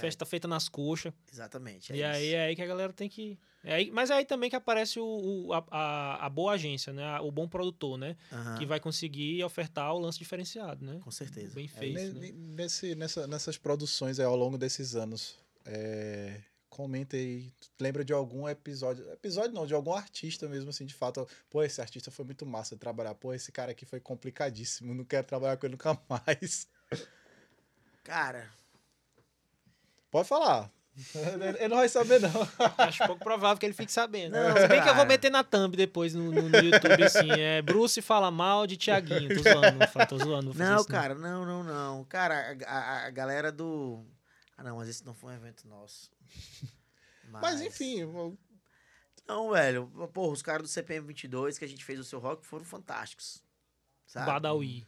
festa 0.00 0.24
feita 0.24 0.48
nas 0.48 0.68
coxas. 0.68 1.12
Exatamente. 1.32 1.92
é 1.92 1.96
e 1.96 2.02
aí 2.04 2.26
isso. 2.28 2.36
é 2.36 2.44
aí 2.46 2.56
que 2.56 2.62
a 2.62 2.66
galera 2.66 2.92
tem 2.92 3.08
que. 3.08 3.38
É 3.64 3.74
aí, 3.74 3.90
mas 3.92 4.10
é 4.10 4.14
aí 4.14 4.24
também 4.24 4.50
que 4.50 4.56
aparece 4.56 4.98
o, 4.98 5.04
o- 5.48 5.52
a, 5.70 6.26
a, 6.26 6.28
boa 6.28 6.52
agência, 6.54 6.92
né? 6.92 7.20
O 7.20 7.30
bom 7.30 7.46
produtor, 7.48 7.96
né? 7.96 8.16
Aham, 8.32 8.58
Que 8.58 8.66
vai 8.66 8.80
conseguir 8.80 9.42
ofertar 9.44 9.94
o 9.94 9.98
lance 10.00 10.18
diferenciado, 10.18 10.84
né? 10.84 10.98
Com 11.04 11.10
certeza. 11.12 11.54
Bem 11.54 11.66
É 11.66 11.68
feito. 11.68 11.94
Ne- 11.94 12.08
né? 12.08 12.20
ne- 12.20 12.32
Nesse, 12.32 12.94
nessa- 12.94 13.26
nessas 13.26 13.56
produções 13.56 14.18
aí, 14.18 14.26
ao 14.26 14.34
longo 14.36 14.58
desses 14.58 14.96
anos, 14.96 15.36
é, 15.64 16.40
comenta 16.68 17.16
aí, 17.16 17.52
lembra 17.78 18.04
de 18.04 18.12
algum 18.12 18.48
episódio, 18.48 19.08
episódio 19.12 19.52
não, 19.52 19.64
de 19.66 19.74
algum 19.74 19.92
artista 19.92 20.48
mesmo, 20.48 20.70
assim, 20.70 20.84
de 20.86 20.94
fato, 20.94 21.28
pô, 21.50 21.62
esse 21.62 21.80
artista 21.80 22.10
foi 22.10 22.24
muito 22.24 22.44
massa 22.46 22.74
de 22.74 22.80
trabalhar, 22.80 23.14
pô, 23.14 23.32
esse 23.32 23.52
cara 23.52 23.70
aqui 23.72 23.84
foi 23.84 24.00
complicadíssimo, 24.00 24.92
não 24.94 25.04
quero 25.04 25.26
trabalhar 25.26 25.56
com 25.56 25.66
ele 25.66 25.72
nunca 25.74 25.96
mais. 26.08 26.66
Cara, 28.02 28.50
Pode 30.12 30.28
falar. 30.28 30.70
Ele 31.58 31.68
não 31.68 31.78
vai 31.78 31.88
saber, 31.88 32.20
não. 32.20 32.30
Acho 32.76 33.06
pouco 33.06 33.24
provável 33.24 33.58
que 33.58 33.64
ele 33.64 33.72
fique 33.72 33.90
sabendo. 33.90 34.32
Não, 34.32 34.54
Se 34.58 34.68
bem 34.68 34.82
que 34.82 34.88
eu 34.88 34.94
vou 34.94 34.96
cara. 34.96 35.04
meter 35.06 35.30
na 35.30 35.42
thumb 35.42 35.74
depois 35.74 36.12
no, 36.12 36.30
no- 36.30 36.50
no 36.50 36.58
YouTube, 36.58 37.02
assim. 37.02 37.30
É 37.30 37.62
Bruce 37.62 38.02
fala 38.02 38.30
mal 38.30 38.66
de 38.66 38.76
Tiaguinho. 38.76 39.34
Tô 39.34 39.42
zoando, 39.42 39.78
não 39.78 40.06
tô 40.06 40.18
zoando. 40.18 40.44
vou 40.48 40.52
fazer 40.52 40.70
Não, 40.70 40.76
isso, 40.76 40.88
cara, 40.88 41.14
não, 41.14 41.46
não, 41.46 41.64
não. 41.64 42.04
Cara, 42.04 42.58
a, 42.66 43.06
a- 43.06 43.10
galera 43.10 43.50
do. 43.50 44.04
Ah, 44.54 44.62
não, 44.62 44.76
mas 44.76 44.88
esse 44.90 45.02
não 45.02 45.14
foi 45.14 45.32
um 45.32 45.36
evento 45.36 45.66
nosso. 45.66 46.10
Mas 47.40 47.62
enfim, 47.62 48.00
eu- 48.00 48.36
Não, 49.26 49.50
velho. 49.52 49.86
Porra, 50.12 50.32
os 50.34 50.42
caras 50.42 50.62
do 50.64 50.68
CPM 50.68 51.06
22 51.06 51.56
que 51.56 51.64
a 51.64 51.68
gente 51.68 51.82
fez 51.86 51.98
o 51.98 52.04
seu 52.04 52.18
rock 52.18 52.44
foram 52.46 52.66
fantásticos. 52.66 53.42
Sabe? 54.06 54.26
Badawi. 54.26 54.86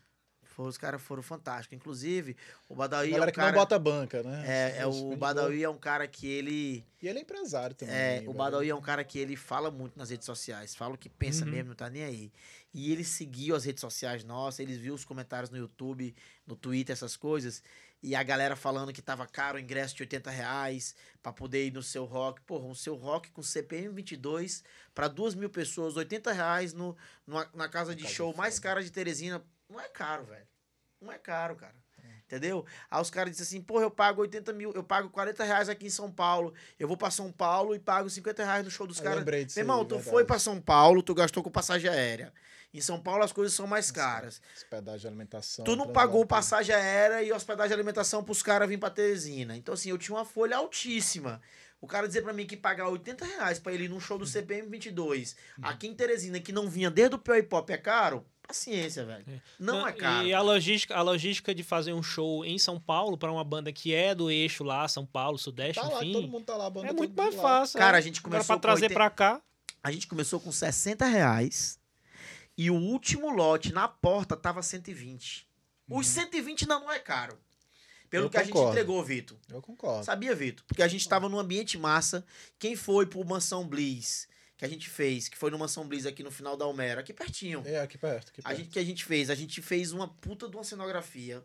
Foram, 0.54 0.68
os 0.70 0.78
caras 0.78 1.02
foram 1.02 1.22
fantásticos. 1.22 1.76
Inclusive, 1.76 2.36
o 2.68 2.74
Badawi 2.74 3.12
é 3.12 3.20
um 3.20 3.26
que 3.26 3.32
cara. 3.32 3.48
não 3.52 3.58
bota 3.58 3.78
banca, 3.78 4.22
né? 4.22 4.44
É, 4.46 4.78
é 4.82 4.86
o 4.86 5.10
de 5.10 5.16
Badawi 5.16 5.62
é 5.64 5.68
um 5.68 5.76
cara 5.78 6.06
que 6.06 6.26
ele. 6.28 6.84
E 7.02 7.08
ele 7.08 7.18
é 7.18 7.22
empresário 7.22 7.74
também. 7.74 7.94
É, 7.94 8.18
velho. 8.20 8.30
o 8.30 8.34
Badawi 8.34 8.70
é 8.70 8.74
um 8.74 8.80
cara 8.80 9.02
que 9.04 9.18
ele 9.18 9.36
fala 9.36 9.70
muito 9.70 9.98
nas 9.98 10.10
redes 10.10 10.24
sociais, 10.26 10.74
fala 10.74 10.94
o 10.94 10.98
que 10.98 11.08
pensa 11.08 11.44
Uhum. 11.44 11.50
mesmo, 11.50 11.68
não 11.70 11.74
tá 11.76 11.90
nem 11.90 12.04
aí. 12.04 12.32
E 12.72 12.92
ele 12.92 13.04
seguiu 13.04 13.54
as 13.56 13.64
redes 13.64 13.80
sociais 13.80 14.24
nossas, 14.24 14.60
ele 14.60 14.76
viu 14.76 14.94
os 14.94 15.04
comentários 15.04 15.50
no 15.50 15.56
YouTube, 15.58 16.14
no 16.46 16.56
Twitter, 16.56 16.92
essas 16.92 17.16
coisas, 17.16 17.62
e 18.02 18.14
a 18.14 18.22
galera 18.22 18.54
falando 18.56 18.92
que 18.92 19.00
tava 19.00 19.26
caro 19.26 19.56
o 19.56 19.60
ingresso 19.60 19.94
de 19.96 20.02
80 20.02 20.30
reais 20.30 20.94
pra 21.22 21.32
poder 21.32 21.66
ir 21.66 21.72
no 21.72 21.82
seu 21.82 22.04
rock. 22.04 22.40
Porra, 22.42 22.66
um 22.66 22.74
seu 22.74 22.94
rock 22.96 23.30
com 23.30 23.42
CPM 23.42 23.88
22 23.94 24.62
pra 24.94 25.08
duas 25.08 25.34
mil 25.34 25.48
pessoas, 25.48 25.96
80 25.96 26.30
reais 26.32 26.72
no, 26.74 26.94
numa- 27.26 27.48
na 27.54 27.68
casa 27.68 27.94
de 27.94 28.06
show 28.06 28.34
mais 28.36 28.58
cara 28.58 28.82
de 28.82 28.90
Teresina. 28.90 29.42
Não 29.74 29.80
é 29.80 29.88
caro, 29.88 30.24
velho. 30.24 30.46
Não 31.00 31.12
é 31.12 31.18
caro, 31.18 31.56
cara. 31.56 31.74
Entendeu? 32.26 32.64
Aí 32.90 33.02
os 33.02 33.10
caras 33.10 33.32
dizem 33.32 33.58
assim, 33.58 33.64
porra, 33.64 33.82
eu 33.82 33.90
pago 33.90 34.22
80 34.22 34.52
mil, 34.52 34.72
eu 34.72 34.82
pago 34.82 35.10
40 35.10 35.44
reais 35.44 35.68
aqui 35.68 35.86
em 35.86 35.90
São 35.90 36.10
Paulo. 36.10 36.54
Eu 36.78 36.88
vou 36.88 36.96
pra 36.96 37.10
São 37.10 37.30
Paulo 37.30 37.74
e 37.74 37.78
pago 37.78 38.08
50 38.08 38.44
reais 38.44 38.64
no 38.64 38.70
show 38.70 38.86
dos 38.86 38.98
caras. 39.00 39.24
Meu 39.24 39.48
irmão, 39.56 39.80
aí, 39.80 39.84
tu 39.84 39.96
verdade. 39.96 40.10
foi 40.10 40.24
pra 40.24 40.38
São 40.38 40.60
Paulo, 40.60 41.02
tu 41.02 41.14
gastou 41.14 41.42
com 41.42 41.50
passagem 41.50 41.90
aérea. 41.90 42.32
Em 42.72 42.80
São 42.80 43.00
Paulo 43.00 43.22
as 43.22 43.32
coisas 43.32 43.54
são 43.54 43.66
mais 43.66 43.90
caras. 43.90 44.40
Hospedagem, 44.56 45.08
alimentação. 45.08 45.64
Tu 45.64 45.76
não 45.76 45.92
pagou 45.92 46.24
passagem 46.24 46.74
aérea 46.74 47.22
e 47.22 47.32
hospedagem 47.32 47.70
e 47.70 47.74
alimentação 47.74 48.24
pros 48.24 48.42
caras 48.42 48.68
virem 48.68 48.80
pra 48.80 48.90
Teresina. 48.90 49.56
Então, 49.56 49.74
assim, 49.74 49.90
eu 49.90 49.98
tinha 49.98 50.16
uma 50.16 50.24
folha 50.24 50.56
altíssima. 50.56 51.40
O 51.80 51.86
cara 51.86 52.08
dizer 52.08 52.22
pra 52.22 52.32
mim 52.32 52.46
que 52.46 52.56
pagar 52.56 52.88
80 52.88 53.24
reais 53.24 53.58
pra 53.58 53.72
ele 53.72 53.84
ir 53.84 53.88
num 53.88 54.00
show 54.00 54.16
do 54.16 54.26
CPM 54.26 54.68
22 54.68 55.36
aqui 55.62 55.86
em 55.86 55.94
Teresina, 55.94 56.40
que 56.40 56.50
não 56.50 56.68
vinha 56.68 56.90
desde 56.90 57.14
o 57.14 57.18
Pio 57.18 57.44
Pop, 57.44 57.70
é 57.70 57.76
caro? 57.76 58.26
Paciência, 58.46 59.04
velho. 59.04 59.24
Não 59.58 59.86
é 59.86 59.92
caro. 59.92 60.26
E 60.26 60.32
a 60.34 60.40
logística, 60.40 60.94
a 60.94 61.02
logística 61.02 61.54
de 61.54 61.62
fazer 61.62 61.92
um 61.92 62.02
show 62.02 62.44
em 62.44 62.58
São 62.58 62.78
Paulo 62.78 63.16
pra 63.16 63.32
uma 63.32 63.42
banda 63.42 63.72
que 63.72 63.94
é 63.94 64.14
do 64.14 64.30
eixo 64.30 64.62
lá, 64.62 64.86
São 64.86 65.06
Paulo, 65.06 65.38
Sudeste, 65.38 65.80
Tá 65.80 65.88
lá, 65.88 66.04
enfim. 66.04 66.12
todo 66.12 66.28
mundo 66.28 66.44
tá 66.44 66.56
lá, 66.56 66.66
a 66.66 66.70
banda 66.70 66.86
é 66.86 66.90
todo 66.90 66.98
muito 66.98 67.16
mais 67.16 67.34
lá. 67.34 67.42
fácil. 67.42 67.78
Cara, 67.78 67.96
é. 67.96 68.00
a 68.00 68.02
gente 68.02 68.20
começou 68.20 68.46
pra 68.46 68.56
com 68.56 68.60
trazer 68.60 68.84
80 68.86 68.94
pra 68.94 69.10
cá. 69.10 69.42
A 69.82 69.90
gente 69.90 70.06
começou 70.06 70.38
com 70.40 70.52
60 70.52 71.04
reais 71.06 71.78
e 72.56 72.70
o 72.70 72.74
último 72.74 73.30
lote 73.30 73.72
na 73.72 73.88
porta 73.88 74.36
tava 74.36 74.62
120. 74.62 75.46
Os 75.90 76.06
120 76.06 76.66
não, 76.68 76.80
não 76.80 76.92
é 76.92 76.98
caro. 76.98 77.38
Pelo 78.08 78.26
Eu 78.26 78.30
que 78.30 78.36
a 78.36 78.42
gente 78.42 78.52
concordo. 78.52 78.72
entregou, 78.72 79.02
Vitor. 79.02 79.38
Eu 79.50 79.60
concordo. 79.60 80.04
Sabia, 80.04 80.34
Vitor? 80.34 80.64
Porque 80.66 80.82
a 80.82 80.88
gente 80.88 81.08
tava 81.08 81.28
num 81.28 81.38
ambiente 81.38 81.76
massa. 81.76 82.24
Quem 82.58 82.76
foi 82.76 83.06
pro 83.06 83.24
Mansão 83.24 83.66
Bliss, 83.66 84.28
que 84.56 84.64
a 84.64 84.68
gente 84.68 84.88
fez, 84.88 85.28
que 85.28 85.36
foi 85.36 85.50
Mansão 85.50 85.86
Bliss 85.86 86.06
aqui 86.06 86.22
no 86.22 86.30
final 86.30 86.56
da 86.56 86.64
Almera, 86.64 87.00
aqui 87.00 87.12
pertinho. 87.12 87.62
É, 87.66 87.80
aqui 87.80 87.98
perto. 87.98 88.28
Aqui 88.30 88.40
A 88.44 88.48
perto. 88.48 88.58
gente 88.58 88.70
que 88.70 88.78
a 88.78 88.84
gente 88.84 89.04
fez, 89.04 89.30
a 89.30 89.34
gente 89.34 89.60
fez 89.60 89.92
uma 89.92 90.06
puta 90.08 90.48
de 90.48 90.56
uma 90.56 90.64
cenografia. 90.64 91.42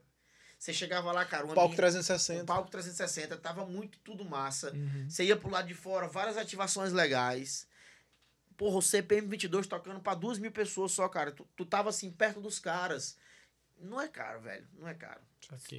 Você 0.58 0.74
chegava 0.74 1.12
lá, 1.12 1.24
cara, 1.26 1.46
um 1.46 1.48
Palco 1.48 1.62
ambiente- 1.62 1.78
360. 1.78 2.44
um 2.44 2.46
palco 2.46 2.70
360, 2.70 3.38
tava 3.38 3.66
muito 3.66 3.98
tudo 4.00 4.26
massa. 4.26 4.72
Uhum. 4.74 5.10
Você 5.10 5.24
ia 5.24 5.36
pro 5.38 5.50
lado 5.50 5.68
de 5.68 5.74
fora, 5.74 6.08
várias 6.08 6.36
ativações 6.38 6.92
legais. 6.92 7.66
Porra, 8.58 8.78
o 8.78 8.82
CPM 8.82 9.26
22 9.28 9.68
tocando 9.68 10.02
pra 10.02 10.14
duas 10.14 10.38
mil 10.38 10.52
pessoas 10.52 10.92
só, 10.92 11.08
cara. 11.08 11.32
Tu, 11.32 11.48
tu 11.56 11.66
tava 11.66 11.90
assim, 11.90 12.12
perto 12.12 12.42
dos 12.42 12.60
caras. 12.60 13.18
Não 13.82 14.00
é 14.02 14.08
caro, 14.08 14.42
velho. 14.42 14.66
Não 14.80 14.88
é 14.88 14.94
caro. 14.94 15.20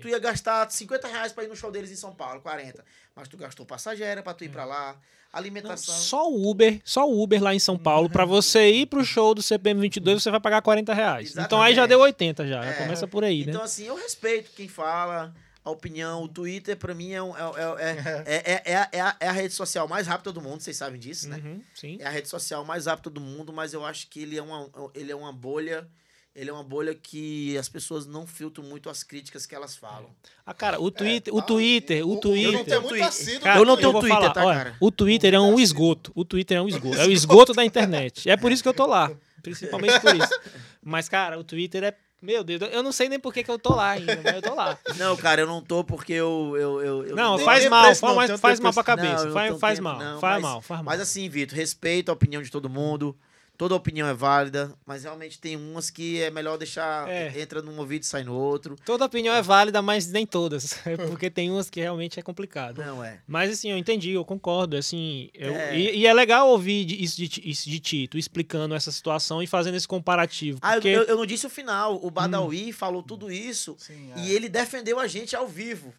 Tu 0.00 0.08
ia 0.08 0.18
gastar 0.18 0.68
50 0.70 1.06
reais 1.06 1.32
pra 1.32 1.44
ir 1.44 1.48
no 1.48 1.54
show 1.54 1.70
deles 1.70 1.90
em 1.90 1.96
São 1.96 2.12
Paulo, 2.14 2.40
40. 2.40 2.84
Mas 3.14 3.28
tu 3.28 3.36
gastou 3.36 3.64
passagem 3.66 4.04
aérea 4.06 4.22
pra 4.22 4.34
tu 4.34 4.42
ir 4.42 4.48
pra 4.48 4.64
lá, 4.64 4.94
Não, 4.94 5.00
alimentação. 5.32 5.94
só 5.94 6.28
o 6.28 6.50
Uber, 6.50 6.80
só 6.84 7.08
o 7.08 7.22
Uber 7.22 7.40
lá 7.42 7.54
em 7.54 7.58
São 7.60 7.78
Paulo, 7.78 8.08
pra 8.10 8.24
você 8.24 8.68
ir 8.70 8.86
pro 8.86 9.04
show 9.04 9.34
do 9.34 9.42
CPM 9.42 9.80
22, 9.80 10.22
você 10.22 10.30
vai 10.30 10.40
pagar 10.40 10.62
40 10.62 10.92
reais. 10.94 11.36
Então 11.36 11.60
aí 11.62 11.74
já 11.74 11.82
Exatamente. 11.82 11.88
deu 11.88 12.00
80 12.00 12.46
já, 12.48 12.62
já 12.62 12.70
É. 12.70 12.72
começa 12.78 13.06
por 13.06 13.22
aí, 13.22 13.44
né? 13.44 13.52
Então, 13.52 13.62
assim, 13.62 13.84
eu 13.84 13.94
respeito 13.96 14.50
quem 14.56 14.66
fala, 14.66 15.32
a 15.62 15.70
opinião. 15.70 16.22
O 16.24 16.28
Twitter, 16.28 16.76
pra 16.76 16.94
mim, 16.94 17.12
é, 17.12 17.22
um- 17.22 17.36
é, 17.36 17.42
é, 17.78 18.24
é, 18.26 18.34
é, 18.34 18.62
é, 18.72 18.76
a- 18.76 18.88
é 18.92 19.00
a, 19.00 19.16
é 19.20 19.28
a 19.28 19.32
rede 19.32 19.54
social 19.54 19.86
mais 19.86 20.06
rápida 20.06 20.32
do 20.32 20.40
mundo, 20.40 20.62
vocês 20.62 20.76
sabem 20.76 20.98
disso, 20.98 21.28
né? 21.28 21.36
Uhum, 21.36 21.62
sim. 21.74 21.98
É 22.00 22.06
a 22.06 22.10
rede 22.10 22.28
social 22.28 22.64
mais 22.64 22.86
rápida 22.86 23.10
do 23.10 23.20
mundo, 23.20 23.52
mas 23.52 23.72
eu 23.74 23.84
acho 23.84 24.08
que 24.08 24.22
ele 24.22 24.36
é 24.38 24.42
uma, 24.42 24.68
ele 24.94 25.12
é 25.12 25.14
uma 25.14 25.32
bolha 25.32 25.86
ele 26.34 26.48
é 26.48 26.52
uma 26.52 26.62
bolha 26.62 26.94
que 26.94 27.56
as 27.58 27.68
pessoas 27.68 28.06
não 28.06 28.26
filtram 28.26 28.64
muito 28.64 28.88
as 28.88 29.02
críticas 29.02 29.46
que 29.46 29.54
elas 29.54 29.76
falam. 29.76 30.08
Ah, 30.46 30.54
cara, 30.54 30.80
o 30.80 30.90
Twitter, 30.90 31.34
o 31.34 31.40
tá, 31.40 31.46
Twitter, 31.48 31.96
o 31.98 32.00
eu 32.00 32.14
não 32.14 32.20
Twitter. 32.20 32.64
tenho 32.64 32.80
muito 32.80 32.88
Twitter. 32.90 33.08
assíduo 33.08 33.40
Cara, 33.40 33.58
Eu 33.60 33.64
não 33.64 33.76
tenho 33.76 33.92
vou 33.92 34.00
Twitter, 34.00 34.18
falar, 34.20 34.32
tá, 34.32 34.44
olha, 34.46 34.58
cara? 34.58 34.76
O 34.80 34.90
Twitter 34.90 35.34
é 35.34 35.40
um 35.40 35.58
esgoto. 35.58 36.12
O 36.14 36.24
Twitter 36.24 36.56
é 36.56 36.62
um 36.62 36.68
esgoto. 36.68 36.96
É 36.98 37.06
o 37.06 37.10
esgoto 37.10 37.52
da 37.52 37.64
internet. 37.64 38.30
É 38.30 38.36
por 38.36 38.52
isso 38.52 38.62
que 38.62 38.68
eu 38.68 38.74
tô 38.74 38.86
lá. 38.86 39.10
Principalmente 39.42 39.98
por 40.00 40.14
isso. 40.14 40.40
Mas, 40.82 41.08
cara, 41.08 41.38
o 41.38 41.44
Twitter 41.44 41.82
é. 41.84 41.94
Meu 42.22 42.44
Deus, 42.44 42.60
eu 42.70 42.82
não 42.82 42.92
sei 42.92 43.08
nem 43.08 43.18
por 43.18 43.32
que, 43.32 43.42
que 43.42 43.50
eu 43.50 43.58
tô 43.58 43.74
lá 43.74 43.92
ainda, 43.92 44.20
mas 44.22 44.34
eu 44.34 44.42
tô 44.42 44.54
lá. 44.54 44.78
Não, 44.98 45.16
cara, 45.16 45.40
eu 45.40 45.46
não 45.46 45.62
tô 45.62 45.82
porque 45.82 46.12
eu. 46.12 46.54
eu, 46.54 46.82
eu, 46.82 47.06
eu 47.06 47.16
Não, 47.16 47.36
tem 47.36 47.44
faz 47.46 47.66
mal, 47.66 47.94
faz, 47.94 48.00
não, 48.30 48.36
faz 48.38 48.58
tempo 48.60 48.74
mal 48.74 48.84
pra 48.84 48.96
Não, 48.96 49.02
eu 49.04 49.08
cabeça. 49.08 49.24
não 49.24 49.32
faz 49.32 49.58
faz 49.58 49.78
tempo, 49.78 49.88
mal, 49.88 49.98
não, 49.98 50.20
faz 50.20 50.34
mas- 50.34 50.42
mal, 50.42 50.60
faz 50.60 50.80
mal. 50.80 50.84
Mas 50.84 51.00
assim, 51.00 51.26
Vitor, 51.30 51.56
respeito 51.56 52.10
a 52.10 52.12
opinião 52.12 52.42
de 52.42 52.50
todo 52.50 52.68
mundo. 52.68 53.16
Toda 53.60 53.74
opinião 53.74 54.08
é 54.08 54.14
válida, 54.14 54.72
mas 54.86 55.02
realmente 55.04 55.38
tem 55.38 55.54
umas 55.54 55.90
que 55.90 56.18
é 56.22 56.30
melhor 56.30 56.56
deixar. 56.56 57.06
É. 57.06 57.38
Entra 57.38 57.60
num 57.60 57.78
ouvido 57.78 58.04
e 58.04 58.06
sai 58.06 58.24
no 58.24 58.34
outro. 58.34 58.74
Toda 58.86 59.04
opinião 59.04 59.34
é 59.34 59.42
válida, 59.42 59.82
mas 59.82 60.10
nem 60.10 60.24
todas. 60.24 60.72
Porque 61.10 61.28
tem 61.28 61.50
umas 61.50 61.68
que 61.68 61.78
realmente 61.78 62.18
é 62.18 62.22
complicado. 62.22 62.82
Não 62.82 63.04
é. 63.04 63.20
Mas 63.26 63.50
assim, 63.52 63.70
eu 63.70 63.76
entendi, 63.76 64.12
eu 64.12 64.24
concordo. 64.24 64.78
Assim, 64.78 65.28
eu- 65.34 65.54
É. 65.54 65.78
E, 65.78 65.98
e 65.98 66.06
é 66.06 66.14
legal 66.14 66.48
ouvir 66.48 66.90
isso 67.02 67.18
de, 67.18 67.28
ti- 67.28 67.42
isso 67.44 67.68
de 67.68 67.78
ti, 67.78 68.08
tu 68.08 68.16
explicando 68.16 68.74
essa 68.74 68.90
situação 68.90 69.42
e 69.42 69.46
fazendo 69.46 69.74
esse 69.74 69.86
comparativo. 69.86 70.58
Ah, 70.62 70.76
eu, 70.76 70.80
Porque, 70.80 70.88
eu, 70.88 71.02
eu 71.02 71.16
não 71.18 71.26
disse 71.26 71.46
o 71.46 71.50
final. 71.50 72.00
O 72.02 72.10
Badawi 72.10 72.72
falou 72.72 73.02
tudo 73.02 73.30
isso 73.30 73.76
Sim, 73.78 74.10
e 74.16 74.30
é. 74.30 74.34
ele 74.34 74.48
defendeu 74.48 74.98
a 74.98 75.06
gente 75.06 75.36
ao 75.36 75.46
vivo. 75.46 75.92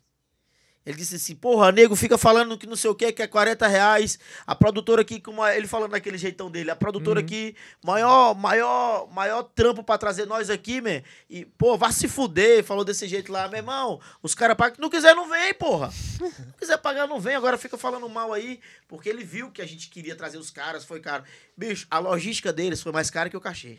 Ele 0.83 0.97
disse 0.97 1.15
assim, 1.15 1.35
porra, 1.35 1.71
nego 1.71 1.95
fica 1.95 2.17
falando 2.17 2.57
que 2.57 2.65
não 2.65 2.75
sei 2.75 2.89
o 2.89 2.95
que, 2.95 3.11
que 3.11 3.21
é 3.21 3.27
40 3.27 3.67
reais. 3.67 4.17
A 4.47 4.55
produtora 4.55 5.03
aqui, 5.03 5.19
como 5.19 5.45
ele 5.45 5.67
falando 5.67 5.91
daquele 5.91 6.17
jeitão 6.17 6.49
dele, 6.49 6.71
a 6.71 6.75
produtora 6.75 7.19
Uhum. 7.19 7.25
aqui, 7.25 7.55
maior, 7.83 8.33
maior, 8.33 9.07
maior 9.11 9.43
trampo 9.43 9.83
pra 9.83 9.99
trazer 9.99 10.25
nós 10.25 10.49
aqui, 10.49 10.81
man. 10.81 11.03
E, 11.29 11.45
pô, 11.45 11.77
vá 11.77 11.91
se 11.91 12.07
fuder, 12.07 12.63
falou 12.63 12.83
desse 12.83 13.07
jeito 13.07 13.31
lá, 13.31 13.47
meu 13.47 13.57
irmão. 13.57 14.01
Os 14.23 14.33
caras 14.33 14.57
pagam, 14.57 14.77
não 14.79 14.89
quiser, 14.89 15.15
não 15.15 15.29
vem, 15.29 15.53
porra. 15.53 15.91
Não 16.19 16.31
quiser 16.57 16.77
pagar, 16.77 17.07
não 17.07 17.19
vem. 17.19 17.35
Agora 17.35 17.59
fica 17.59 17.77
falando 17.77 18.09
mal 18.09 18.33
aí, 18.33 18.59
porque 18.87 19.07
ele 19.07 19.23
viu 19.23 19.51
que 19.51 19.61
a 19.61 19.67
gente 19.67 19.87
queria 19.87 20.15
trazer 20.15 20.39
os 20.39 20.49
caras, 20.49 20.83
foi 20.83 20.99
caro. 20.99 21.23
Bicho, 21.55 21.85
a 21.91 21.99
logística 21.99 22.51
deles 22.51 22.81
foi 22.81 22.91
mais 22.91 23.11
cara 23.11 23.29
que 23.29 23.37
o 23.37 23.41
cachê. 23.41 23.77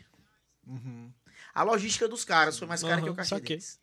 Uhum. 0.65 1.11
A 1.53 1.63
logística 1.63 2.07
dos 2.07 2.23
caras 2.23 2.57
foi 2.57 2.67
mais 2.67 2.81
cara 2.81 3.01
que 3.01 3.09
o 3.09 3.13
cachê 3.13 3.35
deles. 3.39 3.82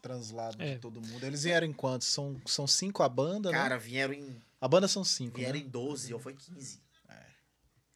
Translado 0.00 0.62
É. 0.62 0.74
de 0.74 0.80
todo 0.80 1.00
mundo. 1.00 1.24
Eles 1.24 1.42
vieram 1.44 1.66
em 1.66 1.72
quantos? 1.72 2.08
São, 2.08 2.40
são 2.46 2.66
cinco 2.66 3.02
a 3.02 3.08
banda, 3.08 3.50
Cara, 3.50 3.76
né? 3.76 3.80
vieram 3.80 4.14
em, 4.14 4.40
A 4.60 4.66
banda 4.68 4.88
são 4.88 5.04
cinco, 5.04 5.36
vieram 5.38 5.58
né? 5.58 5.64
em 5.64 5.68
12 5.68 6.12
ou 6.14 6.18
foi 6.20 6.34
15. 6.34 6.80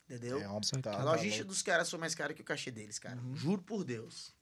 Entendeu? 0.07 0.38
É, 0.38 0.46
uma, 0.46 0.62
Saquei. 0.62 0.82
tá, 0.82 0.92
A 0.92 0.96
tá 0.98 1.05
logística 1.05 1.44
dos 1.46 1.62
caras 1.62 1.88
foi 1.88 1.98
mais 1.98 2.14
cara 2.14 2.34
que 2.34 2.42
o 2.42 2.44
cachê 2.44 2.70
deles, 2.70 2.98
cara. 2.98 3.16
Uhum. 3.16 3.34
Juro 3.34 3.62
por 3.62 3.84
Deus. 3.84 4.34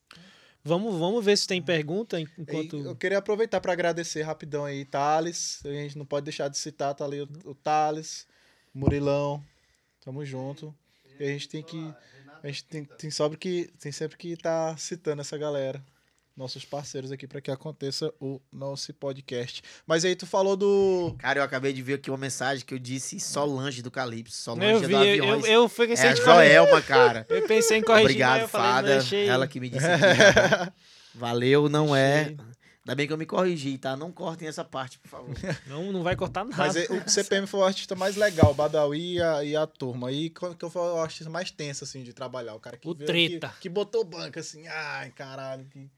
vamos, 0.64 0.98
vamos 0.98 1.24
ver 1.24 1.38
se 1.38 1.46
tem 1.46 1.62
pergunta 1.62 2.18
en- 2.20 2.24
E 2.36 2.42
enquanto. 2.42 2.76
eu 2.78 2.96
queria 2.96 3.18
aproveitar 3.18 3.60
para 3.60 3.72
agradecer 3.72 4.22
rapidão 4.22 4.64
aí, 4.64 4.84
Thales. 4.84 5.60
A 5.64 5.68
gente 5.68 5.96
não 5.96 6.04
pode 6.04 6.24
deixar 6.24 6.48
de 6.48 6.58
citar, 6.58 6.94
tá 6.96 7.04
ali 7.04 7.20
o, 7.22 7.28
o 7.44 7.54
Thales, 7.54 8.26
Murilão. 8.74 9.42
Tamo 10.00 10.24
junto. 10.24 10.74
E 11.20 11.22
a 11.24 11.28
gente 11.28 11.48
tem 11.48 11.62
que. 11.62 11.94
A 12.42 12.48
gente 12.48 12.64
tem, 12.64 12.84
tem, 12.84 13.10
sobre 13.10 13.38
que, 13.38 13.70
tem 13.78 13.92
sempre 13.92 14.16
que 14.18 14.32
estar 14.32 14.76
citando 14.80 15.20
essa 15.20 15.38
galera. 15.38 15.80
Nossos 16.36 16.64
parceiros 16.64 17.12
aqui 17.12 17.26
para 17.26 17.40
que 17.42 17.50
aconteça 17.50 18.12
o 18.18 18.40
nosso 18.50 18.92
podcast. 18.94 19.62
Mas 19.86 20.04
aí 20.04 20.16
tu 20.16 20.26
falou 20.26 20.56
do. 20.56 21.14
Cara, 21.18 21.40
eu 21.40 21.44
acabei 21.44 21.72
de 21.72 21.82
ver 21.82 21.94
aqui 21.94 22.10
uma 22.10 22.16
mensagem 22.16 22.64
que 22.64 22.72
eu 22.72 22.78
disse 22.78 23.20
Solange 23.20 23.82
do 23.82 23.90
Calypso. 23.90 24.36
Solange 24.36 24.64
Eu 24.72 24.76
é 24.78 24.80
vi, 24.80 24.86
do 24.86 24.92
eu, 24.94 25.24
Aviões. 25.24 25.44
eu, 25.44 25.62
eu 25.62 25.68
pensei 25.68 26.06
é 26.06 26.08
em 26.08 26.12
a 26.12 26.16
corrigir. 26.24 26.24
Joelma, 26.24 26.82
cara. 26.82 27.26
Eu 27.30 27.46
pensei 27.46 27.78
em 27.78 27.82
corrigir, 27.82 28.04
Obrigado, 28.06 28.40
eu 28.42 28.48
falei, 28.48 28.66
não, 28.68 28.74
Fada. 28.76 28.96
achei- 28.98 29.26
Ela 29.28 29.46
que 29.46 29.60
me 29.60 29.68
disse 29.68 29.84
aqui. 29.86 30.72
Valeu, 31.14 31.68
não 31.68 31.94
é. 31.94 32.34
Ainda 32.84 32.96
bem 32.96 33.06
que 33.06 33.12
eu 33.12 33.18
me 33.18 33.26
corrigi, 33.26 33.78
tá? 33.78 33.96
Não 33.96 34.10
cortem 34.10 34.48
essa 34.48 34.64
parte, 34.64 34.98
por 34.98 35.08
favor. 35.08 35.34
Não, 35.68 35.92
não 35.92 36.02
vai 36.02 36.16
cortar 36.16 36.44
nada. 36.44 36.56
Mas 36.56 36.74
é- 36.74 36.86
o 36.90 37.08
CPM 37.08 37.46
foi 37.46 37.60
o 37.60 37.64
artista 37.64 37.94
mais 37.94 38.16
legal, 38.16 38.50
o 38.50 38.54
Badawi 38.54 39.14
e 39.18 39.22
a, 39.22 39.44
e 39.44 39.54
a 39.54 39.64
turma. 39.68 40.10
E 40.10 40.30
que 40.30 40.68
foi 40.68 40.82
o 40.82 40.96
artista 40.98 41.30
mais 41.30 41.50
tenso, 41.52 41.84
assim, 41.84 42.02
de 42.02 42.12
trabalhar? 42.12 42.54
O 42.56 42.60
cara 42.60 42.76
que 42.76 42.88
O 42.88 42.92
veio, 42.92 43.06
treta. 43.06 43.50
Que, 43.50 43.60
que 43.62 43.68
botou 43.68 44.02
banca, 44.02 44.40
assim, 44.40 44.66
ai, 44.66 45.10
caralho. 45.10 45.64
Que... 45.66 45.88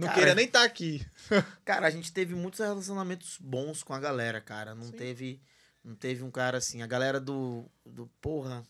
Não 0.00 0.08
Cara, 0.08 0.18
queria 0.18 0.34
nem 0.34 0.46
estar 0.46 0.64
aqui. 0.64 1.04
Cara, 1.64 1.86
a 1.86 1.90
gente 1.90 2.12
teve 2.12 2.34
muitos 2.34 2.60
relacionamentos 2.60 3.36
bons 3.40 3.82
com 3.82 3.92
a 3.92 4.00
galera, 4.00 4.40
cara. 4.40 4.74
Não 4.74 4.86
Sim. 4.86 4.92
teve 4.92 5.40
não 5.84 5.94
teve 5.94 6.22
um 6.22 6.30
cara 6.30 6.58
assim. 6.58 6.82
A 6.82 6.86
galera 6.86 7.20
do. 7.20 7.64
do 7.84 8.06
porra. 8.20 8.66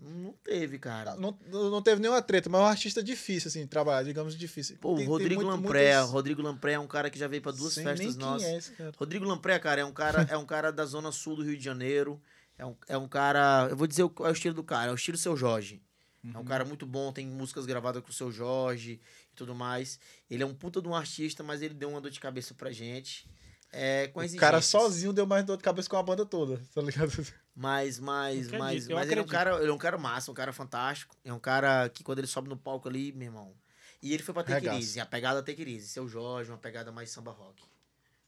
Não 0.00 0.32
teve, 0.44 0.78
cara. 0.78 1.16
Não, 1.16 1.36
não 1.50 1.82
teve 1.82 2.00
nenhuma 2.00 2.22
treta, 2.22 2.48
mas 2.48 2.60
é 2.60 2.64
um 2.64 2.66
artista 2.68 3.02
difícil, 3.02 3.48
assim, 3.48 3.62
de 3.62 3.66
trabalhar, 3.66 4.04
digamos 4.04 4.36
difícil. 4.38 4.76
Pô, 4.80 4.92
o 4.92 4.96
Tem- 4.96 5.04
tem 5.04 5.08
Rodrigo 5.08 5.42
muito- 5.42 5.56
Lampré. 5.62 5.94
muitas- 5.96 6.10
Rodrigo 6.10 6.40
Lampré 6.42 6.72
é 6.74 6.78
um 6.78 6.86
cara 6.86 7.10
que 7.10 7.18
já 7.18 7.26
veio 7.26 7.42
pra 7.42 7.50
duas 7.50 7.72
Sei 7.74 7.82
festas 7.82 8.06
nem 8.06 8.16
quem 8.16 8.24
nossas. 8.24 8.46
é 8.48 8.56
esse 8.56 8.70
cara. 8.72 8.92
Rodrigo 8.96 9.24
Lampré, 9.24 9.58
cara, 9.58 9.80
é 9.80 9.84
um 9.84 9.92
cara, 9.92 10.22
é 10.30 10.36
um 10.36 10.46
cara 10.46 10.70
da 10.70 10.84
zona 10.84 11.10
sul 11.10 11.34
do 11.34 11.42
Rio 11.42 11.56
de 11.58 11.64
Janeiro. 11.64 12.22
É 12.56 12.64
um, 12.64 12.76
é 12.86 12.96
um 12.96 13.08
cara. 13.08 13.66
Eu 13.70 13.76
vou 13.76 13.88
dizer 13.88 14.04
o, 14.04 14.08
qual 14.10 14.28
é 14.28 14.30
o 14.30 14.34
estilo 14.34 14.54
do 14.54 14.62
cara, 14.62 14.90
é 14.90 14.92
o 14.92 14.96
estilo 14.96 15.18
seu 15.18 15.36
Jorge. 15.36 15.82
É 16.24 16.28
Uhum. 16.28 16.40
um 16.42 16.44
cara 16.44 16.64
muito 16.64 16.86
bom, 16.86 17.12
tem 17.12 17.26
músicas 17.26 17.66
gravadas 17.66 18.00
com 18.02 18.10
o 18.10 18.12
seu 18.12 18.30
Jorge 18.30 19.00
tudo 19.38 19.54
mais. 19.54 19.98
Ele 20.30 20.42
é 20.42 20.46
um 20.46 20.54
puta 20.54 20.82
de 20.82 20.88
um 20.88 20.94
artista, 20.94 21.42
mas 21.42 21.62
ele 21.62 21.74
deu 21.74 21.88
uma 21.88 22.00
dor 22.00 22.10
de 22.10 22.20
cabeça 22.20 22.54
pra 22.54 22.70
gente. 22.70 23.26
É, 23.70 24.08
com 24.08 24.20
O 24.20 24.22
exigências. 24.22 24.40
cara 24.40 24.62
sozinho 24.62 25.12
deu 25.12 25.26
mais 25.26 25.44
dor 25.44 25.56
de 25.58 25.62
cabeça 25.62 25.88
com 25.90 25.96
a 25.96 26.02
banda 26.02 26.24
toda, 26.24 26.56
tá 26.74 26.80
ligado? 26.80 27.12
Mas, 27.54 27.98
mas, 27.98 28.48
mas, 28.52 28.86
mas 28.88 29.10
ele 29.10 29.20
é 29.20 29.22
um 29.22 29.26
cara, 29.26 29.56
ele 29.60 29.68
é 29.70 29.72
um 29.72 29.78
cara 29.78 29.98
massa, 29.98 30.30
um 30.30 30.34
cara 30.34 30.52
fantástico. 30.52 31.14
É 31.24 31.32
um 31.32 31.38
cara 31.40 31.88
que 31.88 32.02
quando 32.04 32.18
ele 32.20 32.26
sobe 32.28 32.48
no 32.48 32.56
palco 32.56 32.88
ali, 32.88 33.12
meu 33.12 33.26
irmão. 33.26 33.52
E 34.00 34.14
ele 34.14 34.22
foi 34.22 34.32
pra. 34.32 34.44
Easy, 34.76 35.00
a 35.00 35.04
pegada 35.06 35.44
Easy, 35.50 35.88
seu 35.88 36.08
Jorge, 36.08 36.50
uma 36.50 36.56
pegada 36.58 36.90
mais 36.92 37.10
samba 37.10 37.32
rock. 37.32 37.62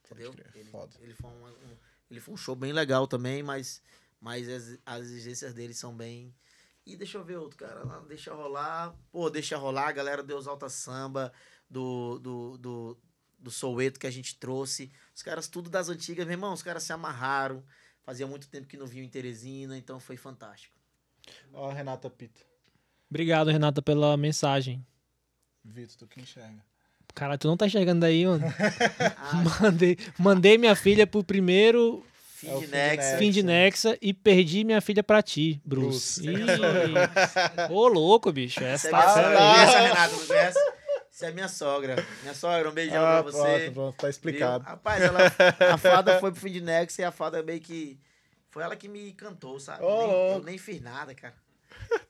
Entendeu? 0.05 0.35
Ele, 0.55 0.65
foda. 0.69 0.93
ele 1.01 1.15
foi 1.15 1.31
um, 1.31 1.47
um- 1.47 1.77
ele 2.11 2.21
foi 2.21 2.35
um 2.35 2.37
show 2.37 2.57
bem 2.57 2.73
legal 2.73 3.07
também, 3.07 3.41
mas, 3.43 3.81
mas 4.21 4.49
as, 4.49 4.79
as 4.85 5.03
exigências 5.03 5.55
dele 5.55 5.73
são 5.73 5.95
bem. 5.97 6.35
E 6.91 6.97
deixa 6.97 7.19
eu 7.19 7.25
ver 7.25 7.37
outro, 7.37 7.57
cara. 7.57 7.85
lá, 7.85 8.01
Deixa 8.01 8.35
rolar. 8.35 8.93
Pô, 9.13 9.31
deixa 9.31 9.57
rolar, 9.57 9.89
a 9.89 9.93
galera 9.93 10.25
Deus 10.25 10.49
Alta 10.49 10.69
Samba, 10.69 11.33
do, 11.69 12.19
do, 12.19 12.59
do, 12.59 12.99
do 13.39 13.51
Soueto 13.51 14.01
que 14.01 14.09
a 14.09 14.11
gente 14.11 14.37
trouxe. 14.37 14.91
Os 15.15 15.23
caras 15.23 15.47
tudo 15.47 15.71
das 15.71 15.89
antigas, 15.89 16.27
meu 16.27 16.35
irmão, 16.35 16.53
os 16.53 16.65
caras 16.65 16.83
se 16.83 16.93
amarraram. 16.93 17.63
Fazia 18.03 18.27
muito 18.27 18.49
tempo 18.49 18.67
que 18.67 18.77
não 18.77 18.89
vinham 18.89 19.05
em 19.05 19.09
Teresina, 19.09 19.79
então 19.79 20.01
foi 20.01 20.17
fantástico. 20.17 20.75
Ó, 21.53 21.71
a 21.71 21.73
Renata 21.73 22.11
Pita. 22.11 22.41
Obrigado, 23.09 23.51
Renata, 23.51 23.81
pela 23.81 24.17
mensagem. 24.17 24.85
Vitor, 25.65 25.97
tu 25.97 26.07
que 26.09 26.21
enxerga. 26.21 26.65
Cara, 27.15 27.39
tu 27.39 27.47
não 27.47 27.57
tá 27.57 27.67
enxergando 27.67 28.05
aí, 28.05 28.27
mano. 28.27 28.45
Ah, 29.17 29.45
mandei, 29.63 29.97
mandei 30.19 30.59
minha 30.59 30.75
filha 30.75 31.07
pro 31.07 31.23
primeiro 31.23 32.05
fim 32.41 32.51
É 32.51 32.59
de 32.61 32.67
Nexa. 32.67 33.19
Fim 33.19 33.31
de 33.31 33.43
Nexa 33.43 33.99
e 34.01 34.13
perdi 34.15 34.65
minha 34.65 34.81
filha 34.81 35.03
pra 35.03 35.23
ti, 35.23 35.61
Bruce. 35.65 36.21
Ih, 36.27 36.35
Ô, 37.71 37.87
louco, 37.89 38.33
bicho. 38.33 38.63
Essa 38.63 38.89
Essa 38.89 38.89
é 38.89 38.91
tá 38.91 38.99
minha 38.99 39.13
Ah, 39.13 39.17
sogra. 39.17 39.31
fera 39.31 39.41
aí. 39.41 39.55
Conhece 39.67 39.77
a 39.77 39.81
Renata, 39.81 40.17
não 40.17 40.27
conhece? 40.27 40.59
Essa 41.13 41.27
é 41.27 41.31
minha 41.33 41.49
sogra. 41.49 42.07
Minha 42.23 42.35
sogra, 42.35 42.71
um 42.71 42.73
beijão 42.73 43.05
Ah, 43.05 43.23
pra 43.23 43.33
você. 43.33 43.39
pronto, 43.65 43.73
pronto, 43.75 43.97
tá 43.97 44.03
Viu? 44.07 44.11
explicado. 44.11 44.65
Rapaz, 44.65 45.03
ela, 45.03 45.21
a 45.73 45.77
fada 45.79 46.19
foi 46.21 46.31
pro 46.33 46.41
fim 46.41 46.53
de 46.53 46.61
Nexa 46.61 47.03
e 47.03 47.05
a 47.05 47.13
fada 47.13 47.43
meio 47.43 47.61
que. 47.61 48.01
Foi 48.49 48.63
ela 48.63 48.75
que 48.75 48.89
me 48.89 49.13
cantou, 49.13 49.61
sabe? 49.61 49.85
Ô, 49.85 49.99
Nem- 50.07 50.33
eu 50.39 50.43
nem 50.43 50.59
fiz 50.59 50.81
nada, 50.81 51.15
cara. 51.15 51.35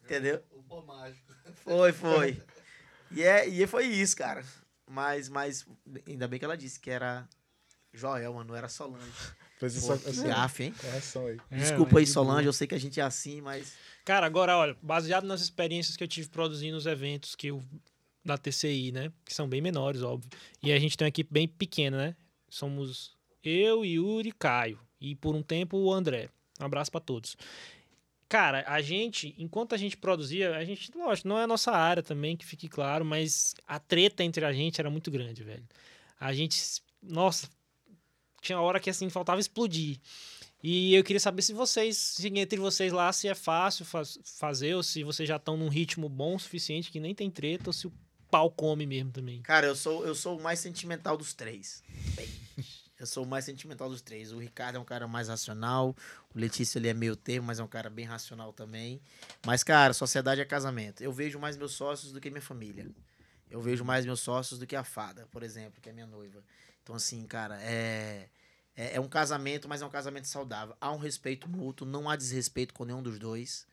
Entendeu? 0.05 0.43
O 0.53 0.63
pó 0.63 0.83
mágico. 0.83 1.33
Foi, 1.65 1.93
foi. 1.93 2.41
E, 3.11 3.23
é, 3.25 3.49
e 3.49 3.67
foi 3.67 3.87
isso, 3.87 4.17
cara. 4.17 4.45
Mas, 4.89 5.29
mas 5.29 5.67
ainda 6.07 6.29
bem 6.29 6.39
que 6.39 6.45
ela 6.45 6.57
disse 6.57 6.79
que 6.79 6.89
era 6.91 7.29
Joelma, 7.93 8.45
não 8.45 8.55
era 8.55 8.69
Solange. 8.69 9.11
Fez 9.61 9.85
Pô, 9.85 9.93
essa, 9.93 10.03
que 10.03 10.09
essa 10.09 10.27
gafe, 10.27 10.63
hein? 10.65 10.75
correção 10.81 11.27
aí. 11.27 11.39
É, 11.51 11.57
Desculpa 11.59 11.99
aí, 11.99 12.07
Solange, 12.07 12.49
eu 12.49 12.53
sei 12.53 12.67
que 12.67 12.75
a 12.75 12.81
gente 12.81 12.99
é 12.99 13.03
assim, 13.03 13.43
mas. 13.43 13.75
Cara, 14.07 14.25
agora, 14.25 14.57
olha, 14.57 14.75
baseado 14.81 15.25
nas 15.25 15.43
experiências 15.43 15.99
que 15.99 16.03
eu 16.03 16.09
tive 16.09 16.31
produzindo 16.31 16.79
os 16.79 16.87
eventos 16.87 17.37
que 17.37 17.49
eu, 17.49 17.63
da 18.25 18.39
TCI, 18.39 18.91
né? 18.91 19.13
Que 19.23 19.35
são 19.35 19.47
bem 19.47 19.61
menores, 19.61 20.03
óbvio. 20.03 20.31
E 20.63 20.73
a 20.73 20.79
gente 20.79 20.97
tem 20.97 21.05
uma 21.05 21.11
equipe 21.11 21.31
bem 21.31 21.47
pequena, 21.47 21.99
né? 21.99 22.17
Somos 22.49 23.15
eu, 23.45 23.85
Yuri 23.85 24.31
e 24.31 24.33
Caio. 24.33 24.81
E 24.99 25.15
por 25.15 25.35
um 25.35 25.43
tempo 25.43 25.77
o 25.77 25.93
André. 25.93 26.31
Um 26.59 26.65
abraço 26.65 26.91
pra 26.91 27.01
todos. 27.01 27.37
Cara, 28.31 28.65
a 28.67 28.81
gente, 28.81 29.35
enquanto 29.37 29.75
a 29.75 29.79
gente 29.79 29.97
produzia, 29.97 30.57
a 30.57 30.65
gente, 30.65 30.91
lógico, 30.97 31.29
não 31.29 31.39
é 31.39 31.43
a 31.43 31.47
nossa 31.47 31.73
área 31.73 32.03
também, 32.03 32.35
que 32.35 32.47
fique 32.47 32.67
claro, 32.67 33.05
mas 33.05 33.55
a 33.67 33.79
treta 33.79 34.25
entre 34.25 34.43
a 34.43 34.53
gente 34.53 34.81
era 34.81 34.89
muito 34.89 35.11
grande, 35.11 35.43
velho. 35.45 35.67
A 36.19 36.33
gente, 36.33 36.57
nossa, 37.03 37.49
tinha 38.41 38.61
hora 38.61 38.81
que 38.81 38.91
assim 38.91 39.09
faltava 39.11 39.41
explodir. 39.41 39.99
E 40.63 40.95
eu 40.95 41.03
queria 41.03 41.21
saber 41.21 41.41
se 41.43 41.53
vocês, 41.55 41.97
se 41.97 42.29
entre 42.29 42.61
vocês 42.61 42.93
lá, 42.93 43.11
se 43.13 43.27
é 43.29 43.35
fácil 43.35 43.85
faz- 43.85 44.19
fazer, 44.39 44.75
ou 44.75 44.83
se 44.83 45.03
vocês 45.03 45.27
já 45.29 45.37
estão 45.37 45.57
num 45.57 45.69
ritmo 45.69 46.09
bom 46.09 46.37
o 46.37 46.39
suficiente 46.39 46.91
que 46.91 47.01
nem 47.01 47.15
tem 47.15 47.31
treta, 47.31 47.71
ou 47.71 47.73
se 47.73 47.87
o 47.87 47.93
pau 48.31 48.51
come 48.51 48.85
mesmo 48.87 49.11
também. 49.11 49.41
Cara, 49.43 49.67
eu 49.67 49.75
sou, 49.75 50.05
eu 50.07 50.15
sou 50.15 50.39
o 50.39 50.43
mais 50.43 50.59
sentimental 50.61 51.17
dos 51.17 51.33
três. 51.33 51.83
Eu 52.99 53.07
sou 53.07 53.25
o 53.25 53.27
mais 53.27 53.47
sentimental 53.47 53.89
dos 53.89 54.03
três. 54.03 54.31
O 54.31 54.39
Ricardo 54.39 54.77
é 54.77 54.79
um 54.79 54.85
cara 54.85 55.09
mais 55.09 55.29
racional. 55.29 55.97
O 56.35 56.39
Letícia 56.39 56.79
ele 56.79 56.89
é 56.89 56.93
meio 56.93 57.17
termo, 57.17 57.47
mas 57.47 57.59
é 57.59 57.65
um 57.65 57.67
cara 57.67 57.89
bem 57.89 58.05
racional 58.05 58.53
também. 58.53 59.01
Mas, 59.47 59.65
cara, 59.65 59.95
sociedade 59.95 60.43
é 60.43 60.45
casamento. 60.45 61.03
Eu 61.03 61.11
vejo 61.11 61.39
mais 61.39 61.57
meus 61.57 61.73
sócios 61.73 62.13
do 62.13 62.21
que 62.21 62.29
minha 62.29 62.43
família. 62.43 62.87
Eu 63.51 63.63
vejo 63.63 63.87
mais 63.87 64.05
meus 64.05 64.21
sócios 64.21 64.61
do 64.61 64.67
que 64.67 64.77
a 64.77 64.85
fada, 64.85 65.27
por 65.33 65.43
exemplo, 65.43 65.81
que 65.81 65.89
é 65.89 65.93
minha 65.93 66.07
noiva. 66.07 66.45
Então, 66.91 66.97
assim, 66.97 67.25
cara, 67.25 67.57
é, 67.63 68.29
é, 68.75 68.97
é 68.97 69.01
um 69.01 69.07
casamento, 69.07 69.69
mas 69.69 69.81
é 69.81 69.87
um 69.87 69.91
casamento 69.91 70.27
saudável. 70.27 70.77
Há 70.81 70.91
um 70.91 70.99
respeito 70.99 71.49
mútuo, 71.49 71.87
não 71.87 72.11
há 72.11 72.17
desrespeito 72.17 72.75
com 72.75 72.85
nenhum 72.85 73.01
dos 73.01 73.17
dois. 73.17 73.65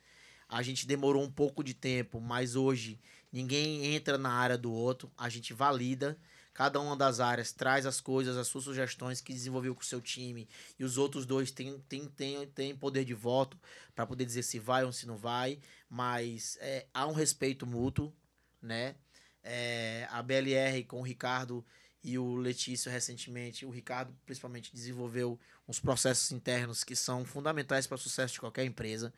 A 0.47 0.61
gente 0.61 0.85
demorou 0.85 1.23
um 1.23 1.31
pouco 1.31 1.63
de 1.63 1.73
tempo, 1.73 2.21
mas 2.21 2.55
hoje 2.55 3.01
ninguém 3.33 3.95
entra 3.95 4.19
na 4.19 4.29
área 4.29 4.55
do 4.55 4.71
outro. 4.71 5.11
A 5.17 5.29
gente 5.29 5.51
valida 5.51 6.15
cada 6.53 6.79
uma 6.79 6.95
das 6.95 7.19
áreas 7.19 7.51
traz 7.51 7.87
as 7.87 7.99
coisas, 7.99 8.37
as 8.37 8.47
suas 8.49 8.65
sugestões 8.65 9.19
que 9.19 9.33
desenvolveu 9.33 9.73
com 9.73 9.81
o 9.81 9.85
seu 9.85 9.99
time, 9.99 10.47
e 10.77 10.83
os 10.83 10.99
outros 10.99 11.25
dois 11.25 11.49
têm, 11.49 11.79
têm, 11.89 12.07
têm, 12.09 12.45
têm 12.47 12.75
poder 12.75 13.03
de 13.03 13.15
voto 13.15 13.57
para 13.95 14.05
poder 14.05 14.25
dizer 14.25 14.43
se 14.43 14.59
vai 14.59 14.83
ou 14.83 14.91
se 14.91 15.07
não 15.07 15.17
vai, 15.17 15.59
mas 15.89 16.55
é, 16.61 16.85
há 16.93 17.07
um 17.07 17.13
respeito 17.13 17.65
mútuo, 17.65 18.13
né? 18.61 18.95
É, 19.43 20.07
a 20.11 20.21
BLR 20.21 20.83
com 20.83 20.99
o 20.99 21.03
Ricardo 21.03 21.65
e 22.03 22.17
o 22.17 22.35
Letício 22.35 22.91
recentemente, 22.91 23.65
o 23.65 23.69
Ricardo 23.69 24.15
principalmente 24.25 24.73
desenvolveu 24.73 25.39
uns 25.67 25.79
processos 25.79 26.31
internos 26.31 26.83
que 26.83 26.95
são 26.95 27.25
fundamentais 27.25 27.87
para 27.87 27.95
o 27.95 27.99
sucesso 27.99 28.35
de 28.35 28.39
qualquer 28.39 28.65
empresa. 28.65 29.13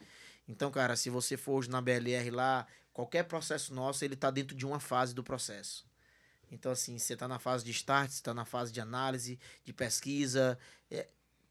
Então, 0.47 0.71
cara, 0.71 0.95
se 0.95 1.09
você 1.09 1.37
for 1.37 1.59
hoje 1.59 1.69
na 1.69 1.81
BLR 1.81 2.31
lá, 2.31 2.65
qualquer 2.91 3.23
processo 3.23 3.73
nosso, 3.73 4.03
ele 4.03 4.15
está 4.15 4.31
dentro 4.31 4.55
de 4.55 4.65
uma 4.65 4.79
fase 4.79 5.13
do 5.13 5.23
processo. 5.23 5.85
Então, 6.51 6.71
assim, 6.71 6.97
você 6.97 7.13
está 7.13 7.27
na 7.27 7.37
fase 7.37 7.63
de 7.63 7.71
start, 7.71 8.09
você 8.09 8.17
está 8.17 8.33
na 8.33 8.45
fase 8.45 8.71
de 8.71 8.81
análise, 8.81 9.39
de 9.63 9.71
pesquisa, 9.71 10.57
é, 10.89 11.07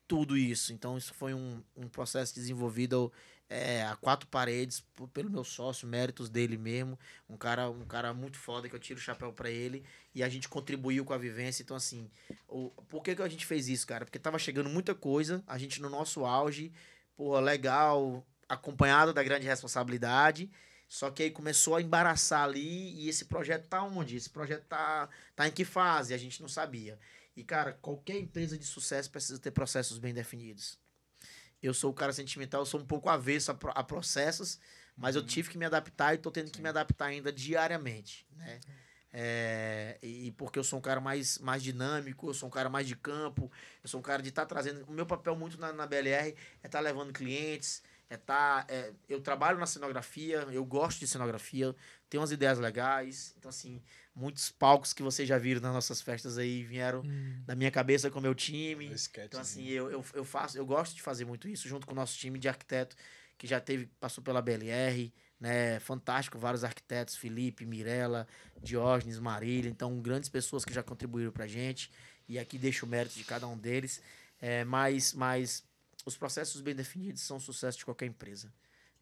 tudo 0.09 0.37
isso. 0.37 0.73
Então, 0.73 0.99
isso 0.99 1.15
foi 1.15 1.35
um, 1.35 1.63
um 1.77 1.89
processo 1.89 2.35
desenvolvido 2.35 3.13
é, 3.49 3.83
a 3.85 3.97
quatro 3.97 4.29
paredes 4.29 4.85
pelo 5.13 5.31
meu 5.31 5.43
sócio, 5.43 5.89
méritos 5.89 6.29
dele 6.29 6.59
mesmo. 6.59 6.99
Um 7.29 7.37
cara, 7.37 7.71
um 7.71 7.87
cara 7.87 8.13
muito 8.13 8.37
foda 8.39 8.69
que 8.69 8.75
eu 8.75 8.81
tiro 8.81 8.99
o 8.99 9.03
chapéu 9.03 9.33
para 9.33 9.51
ele. 9.51 9.85
E 10.15 10.23
a 10.23 10.29
gente 10.29 10.49
contribuiu 10.49 11.05
com 11.05 11.15
a 11.15 11.19
vivência. 11.19 11.63
Então, 11.63 11.77
assim, 11.77 12.11
o, 12.47 12.71
por 12.89 13.03
que, 13.03 13.17
que 13.17 13.23
a 13.23 13.29
gente 13.29 13.47
fez 13.47 13.69
isso, 13.69 13.87
cara? 13.87 14.05
Porque 14.05 14.19
tava 14.19 14.39
chegando 14.39 14.69
muita 14.69 14.95
coisa, 14.95 15.43
a 15.47 15.57
gente 15.57 15.81
no 15.81 15.89
nosso 15.89 16.25
auge, 16.25 16.73
porra, 17.17 17.41
legal, 17.41 18.27
acompanhado 18.49 19.13
da 19.13 19.23
grande 19.23 19.47
responsabilidade. 19.47 20.51
Só 20.89 21.11
que 21.11 21.23
aí 21.23 21.31
começou 21.31 21.77
a 21.77 21.83
embaraçar 21.83 22.45
ali 22.45 22.95
e 22.95 23.09
esse 23.09 23.27
projeto 23.27 23.69
tá 23.69 23.83
onde? 23.83 24.17
Esse 24.17 24.31
projeto 24.31 24.65
tá, 24.65 25.09
tá 25.37 25.47
em 25.47 25.51
que 25.51 25.65
fase? 25.65 26.15
A 26.15 26.19
gente 26.19 26.41
não 26.41 26.49
sabia. 26.49 26.99
E, 27.37 27.45
cara, 27.45 27.75
qualquer 27.75 28.19
empresa 28.19 28.59
de 28.59 28.65
sucesso 28.65 29.11
precisa 29.11 29.39
ter 29.39 29.51
processos 29.51 29.99
bem 29.99 30.13
definidos. 30.13 30.79
Eu 31.63 31.75
sou 31.75 31.91
o 31.91 31.95
cara 31.95 32.13
sentimental, 32.13 32.63
eu 32.63 32.67
sou 32.67 32.81
um 32.81 32.85
pouco 32.85 33.09
avesso 33.09 33.51
a, 33.51 33.57
a 33.71 33.83
processos, 33.83 34.59
mas 34.97 35.17
eu 35.17 35.23
uhum. 35.23 35.27
tive 35.27 35.51
que 35.51 35.59
me 35.59 35.65
adaptar 35.65 36.15
e 36.15 36.19
tô 36.19 36.31
tendo 36.31 36.51
que 36.51 36.61
me 36.61 36.69
adaptar 36.69 37.07
ainda 37.07 37.33
diariamente, 37.33 38.27
né? 38.37 38.61
É, 39.11 39.99
e 40.03 40.33
porque 40.33 40.59
eu 40.59 40.65
sou 40.65 40.79
um 40.79 40.83
cara 40.83 41.01
mais, 41.01 41.39
mais 41.39 41.63
dinâmico, 41.63 42.29
eu 42.29 42.35
sou 42.35 42.47
um 42.49 42.53
cara 42.53 42.69
mais 42.69 42.87
de 42.87 42.95
campo, 42.95 43.51
eu 43.83 43.89
sou 43.89 44.01
um 44.01 44.03
cara 44.03 44.23
de 44.23 44.29
estar 44.29 44.43
tá 44.43 44.47
trazendo. 44.47 44.85
O 44.87 44.93
meu 44.93 45.07
papel 45.07 45.35
muito 45.35 45.59
na, 45.59 45.73
na 45.73 45.87
BLR 45.87 46.29
é 46.29 46.35
estar 46.67 46.69
tá 46.69 46.81
levando 46.81 47.13
clientes, 47.13 47.83
é 48.11 48.17
tá, 48.17 48.65
é, 48.69 48.93
eu 49.09 49.21
trabalho 49.21 49.59
na 49.59 49.67
cenografia, 49.67 50.47
eu 50.51 50.65
gosto 50.65 50.99
de 50.99 51.07
cenografia, 51.07 51.75
tenho 52.09 52.23
umas 52.23 52.33
ideias 52.33 52.59
legais. 52.59 53.35
Então, 53.37 53.49
assim, 53.51 53.83
muitos 54.15 54.51
palcos 54.51 54.93
que 54.95 55.03
vocês 55.03 55.29
já 55.29 55.37
viram 55.37 55.61
nas 55.61 55.75
nossas 55.75 56.01
festas 56.01 56.39
aí 56.39 56.65
vieram 56.65 57.01
hum. 57.01 57.43
da 57.47 57.55
minha 57.55 57.71
cabeça 57.71 58.11
com 58.11 58.19
o 58.19 58.23
meu 58.23 58.35
time. 58.35 58.87
Então, 59.27 59.41
assim, 59.41 59.67
eu, 59.69 59.91
eu, 59.91 60.05
eu 60.15 60.25
faço, 60.25 60.57
eu 60.57 60.65
gosto 60.65 60.95
de 60.95 61.03
fazer 61.03 61.27
muito 61.27 61.49
isso 61.49 61.69
junto 61.69 61.87
com 61.87 61.93
o 61.93 61.97
nosso 61.97 62.17
time 62.17 62.39
de 62.39 62.49
arquiteto 62.49 62.97
que 63.37 63.47
já 63.47 63.61
teve, 63.61 63.87
passou 64.01 64.25
pela 64.25 64.43
BLR, 64.43 65.13
né? 65.39 65.79
Fantástico, 65.81 66.39
vários 66.39 66.65
arquitetos, 66.65 67.15
Felipe, 67.15 67.65
Mirella, 67.65 68.27
Diógenes, 68.61 69.19
Marília, 69.21 69.71
então 69.71 70.01
grandes 70.01 70.29
pessoas 70.29 70.65
que 70.65 70.75
já 70.75 70.83
contribuíram 70.83 71.31
pra 71.31 71.47
gente. 71.47 71.91
E 72.29 72.39
aqui 72.39 72.59
deixo 72.59 72.85
o 72.85 72.89
mérito 72.89 73.17
de 73.17 73.25
cada 73.25 73.47
um 73.47 73.57
deles. 73.57 74.03
É, 74.41 74.65
mas, 74.65 75.15
mas 75.15 75.65
os 76.09 76.17
processos 76.17 76.61
bem 76.61 76.75
definidos 76.75 77.23
são 77.23 77.37
um 77.37 77.41
sucesso 77.41 77.79
de 77.79 77.85
qualquer 77.85 78.07
empresa. 78.07 78.53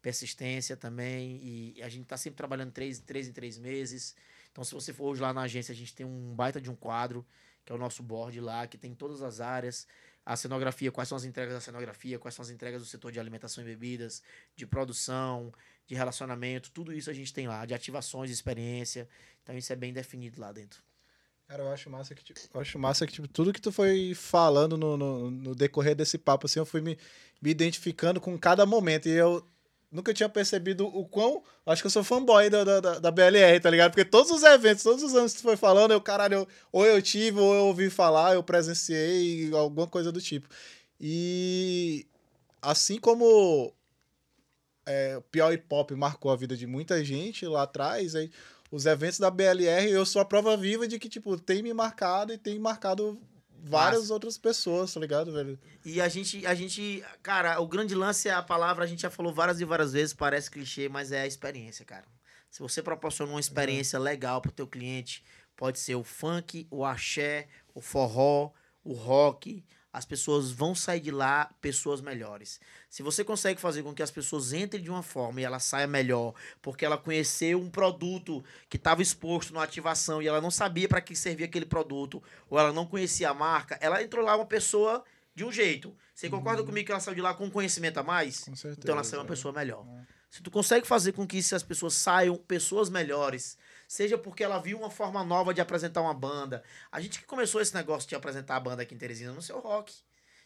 Persistência 0.01 0.77
também, 0.77 1.39
e 1.41 1.81
a 1.81 1.89
gente 1.89 2.03
está 2.03 2.17
sempre 2.17 2.37
trabalhando 2.37 2.71
três, 2.71 2.99
três 2.99 3.27
em 3.27 3.31
três 3.31 3.57
meses. 3.57 4.15
Então, 4.51 4.63
se 4.63 4.73
você 4.73 4.93
for 4.93 5.05
hoje 5.05 5.21
lá 5.21 5.33
na 5.33 5.41
agência, 5.41 5.71
a 5.71 5.75
gente 5.75 5.95
tem 5.95 6.05
um 6.05 6.35
baita 6.35 6.61
de 6.61 6.69
um 6.69 6.75
quadro, 6.75 7.25
que 7.65 7.71
é 7.71 7.75
o 7.75 7.77
nosso 7.77 8.03
board 8.03 8.39
lá, 8.39 8.67
que 8.67 8.77
tem 8.77 8.93
todas 8.93 9.21
as 9.21 9.39
áreas. 9.39 9.87
A 10.25 10.35
cenografia, 10.35 10.91
quais 10.91 11.07
são 11.09 11.15
as 11.15 11.23
entregas 11.23 11.53
da 11.53 11.61
cenografia, 11.61 12.19
quais 12.19 12.35
são 12.35 12.43
as 12.43 12.49
entregas 12.49 12.81
do 12.81 12.85
setor 12.85 13.11
de 13.11 13.19
alimentação 13.19 13.63
e 13.63 13.67
bebidas, 13.67 14.21
de 14.55 14.67
produção, 14.67 15.53
de 15.87 15.95
relacionamento, 15.95 16.69
tudo 16.71 16.91
isso 16.93 17.09
a 17.09 17.13
gente 17.13 17.33
tem 17.33 17.47
lá, 17.47 17.65
de 17.65 17.73
ativações, 17.73 18.29
de 18.29 18.33
experiência. 18.33 19.07
Então, 19.41 19.57
isso 19.57 19.71
é 19.71 19.75
bem 19.75 19.93
definido 19.93 20.41
lá 20.41 20.51
dentro. 20.51 20.86
Cara, 21.47 21.63
eu 21.63 21.71
acho 21.71 21.89
massa 21.89 22.13
que, 22.13 22.23
tipo, 22.23 22.39
eu 22.53 22.61
acho 22.61 22.77
massa 22.77 23.07
que 23.07 23.13
tipo, 23.13 23.27
tudo 23.27 23.53
que 23.53 23.61
tu 23.61 23.71
foi 23.71 24.13
falando 24.13 24.77
no, 24.77 24.97
no, 24.97 25.31
no, 25.31 25.55
decorrer 25.55 25.95
desse 25.95 26.17
papo, 26.17 26.45
assim, 26.45 26.59
eu 26.59 26.65
fui 26.65 26.81
me, 26.81 26.97
me 27.41 27.51
identificando 27.51 28.19
com 28.19 28.37
cada 28.37 28.65
momento. 28.65 29.07
E 29.07 29.11
eu 29.13 29.41
nunca 29.89 30.13
tinha 30.13 30.27
percebido 30.27 30.85
o 30.85 31.05
quão. 31.05 31.41
Acho 31.65 31.81
que 31.81 31.87
eu 31.87 31.91
sou 31.91 32.03
fanboy 32.03 32.49
da, 32.49 32.63
da, 32.65 32.99
da 32.99 33.11
BLR, 33.11 33.59
tá 33.61 33.69
ligado? 33.69 33.91
Porque 33.91 34.03
todos 34.03 34.29
os 34.29 34.43
eventos, 34.43 34.83
todos 34.83 35.01
os 35.01 35.15
anos 35.15 35.33
que 35.33 35.39
tu 35.39 35.43
foi 35.43 35.55
falando, 35.55 35.91
eu, 35.91 36.01
caralho, 36.01 36.33
eu, 36.35 36.47
ou 36.69 36.85
eu 36.85 37.01
tive, 37.01 37.39
ou 37.39 37.55
eu 37.55 37.65
ouvi 37.67 37.89
falar, 37.89 38.33
eu 38.33 38.43
presenciei, 38.43 39.49
alguma 39.53 39.87
coisa 39.87 40.11
do 40.11 40.21
tipo. 40.21 40.49
E 40.99 42.05
assim 42.61 42.99
como 42.99 43.73
é, 44.85 45.21
Piauí 45.31 45.57
Pop 45.57 45.93
marcou 45.95 46.31
a 46.31 46.35
vida 46.35 46.55
de 46.55 46.65
muita 46.65 47.03
gente 47.03 47.45
lá 47.45 47.63
atrás, 47.63 48.15
aí 48.15 48.31
os 48.71 48.85
eventos 48.85 49.19
da 49.19 49.31
BLR, 49.31 49.89
eu 49.89 50.05
sou 50.05 50.21
a 50.21 50.25
prova 50.25 50.55
viva 50.57 50.87
de 50.87 50.99
que, 50.99 51.09
tipo, 51.09 51.37
tem 51.39 51.63
me 51.63 51.73
marcado 51.73 52.33
e 52.33 52.37
tem 52.37 52.59
marcado 52.59 53.19
várias 53.63 54.01
Mas... 54.01 54.11
outras 54.11 54.37
pessoas, 54.37 54.93
tá 54.93 54.99
ligado, 54.99 55.31
velho? 55.31 55.59
E 55.85 56.01
a 56.01 56.07
gente, 56.07 56.45
a 56.45 56.53
gente, 56.53 57.03
cara, 57.21 57.59
o 57.59 57.67
grande 57.67 57.95
lance 57.95 58.27
é 58.27 58.33
a 58.33 58.41
palavra, 58.41 58.83
a 58.83 58.87
gente 58.87 59.01
já 59.01 59.09
falou 59.09 59.33
várias 59.33 59.59
e 59.59 59.65
várias 59.65 59.93
vezes, 59.93 60.13
parece 60.13 60.51
clichê, 60.51 60.89
mas 60.89 61.11
é 61.11 61.21
a 61.21 61.27
experiência, 61.27 61.85
cara. 61.85 62.05
Se 62.49 62.61
você 62.61 62.81
proporciona 62.81 63.31
uma 63.31 63.39
experiência 63.39 63.99
legal 63.99 64.41
pro 64.41 64.51
teu 64.51 64.67
cliente, 64.67 65.23
pode 65.55 65.79
ser 65.79 65.95
o 65.95 66.03
funk, 66.03 66.67
o 66.71 66.85
axé, 66.85 67.47
o 67.73 67.81
forró, 67.81 68.51
o 68.83 68.93
rock, 68.93 69.63
as 69.97 70.05
pessoas 70.05 70.51
vão 70.51 70.75
sair 70.75 70.99
de 70.99 71.09
lá 71.09 71.49
pessoas 71.59 72.01
melhores. 72.01 72.59
Se 72.87 73.01
você 73.01 73.23
consegue 73.23 73.59
fazer 73.59 73.81
com 73.81 73.95
que 73.95 74.03
as 74.03 74.11
pessoas 74.11 74.53
entrem 74.53 74.81
de 74.81 74.91
uma 74.91 75.01
forma 75.01 75.41
e 75.41 75.43
ela 75.43 75.57
saia 75.57 75.87
melhor, 75.87 76.35
porque 76.61 76.85
ela 76.85 76.99
conheceu 76.99 77.59
um 77.59 77.67
produto 77.67 78.43
que 78.69 78.77
estava 78.77 79.01
exposto 79.01 79.53
na 79.55 79.63
ativação 79.63 80.21
e 80.21 80.27
ela 80.27 80.39
não 80.39 80.51
sabia 80.51 80.87
para 80.87 81.01
que 81.01 81.15
servia 81.15 81.47
aquele 81.47 81.65
produto, 81.65 82.21
ou 82.47 82.59
ela 82.59 82.71
não 82.71 82.85
conhecia 82.85 83.31
a 83.31 83.33
marca, 83.33 83.75
ela 83.81 84.03
entrou 84.03 84.23
lá 84.23 84.35
uma 84.35 84.45
pessoa 84.45 85.03
de 85.33 85.43
um 85.43 85.51
jeito. 85.51 85.95
Você 86.13 86.29
concorda 86.29 86.61
uhum. 86.61 86.67
comigo 86.67 86.85
que 86.85 86.91
ela 86.91 87.01
saiu 87.01 87.15
de 87.15 87.21
lá 87.21 87.33
com 87.33 87.49
conhecimento 87.49 87.97
a 87.97 88.03
mais? 88.03 88.43
Com 88.43 88.55
certeza, 88.55 88.79
então 88.79 88.93
ela 88.93 89.03
saiu 89.03 89.21
uma 89.21 89.25
é. 89.25 89.29
pessoa 89.29 89.51
melhor. 89.51 89.83
É. 89.87 90.17
Se 90.29 90.43
tu 90.43 90.51
consegue 90.51 90.85
fazer 90.85 91.13
com 91.13 91.25
que 91.25 91.39
as 91.39 91.63
pessoas 91.63 91.95
saiam 91.95 92.35
pessoas 92.37 92.87
melhores, 92.87 93.57
seja 93.87 94.17
porque 94.17 94.43
ela 94.43 94.59
viu 94.59 94.77
uma 94.77 94.89
forma 94.89 95.23
nova 95.23 95.53
de 95.53 95.61
apresentar 95.61 96.01
uma 96.01 96.13
banda. 96.13 96.63
A 96.91 96.99
gente 96.99 97.19
que 97.19 97.25
começou 97.25 97.61
esse 97.61 97.73
negócio 97.73 98.07
de 98.07 98.15
apresentar 98.15 98.57
a 98.57 98.59
banda 98.59 98.83
aqui 98.83 98.93
em 98.93 98.97
Teresina 98.97 99.31
no 99.31 99.41
seu 99.41 99.59
rock. 99.59 99.93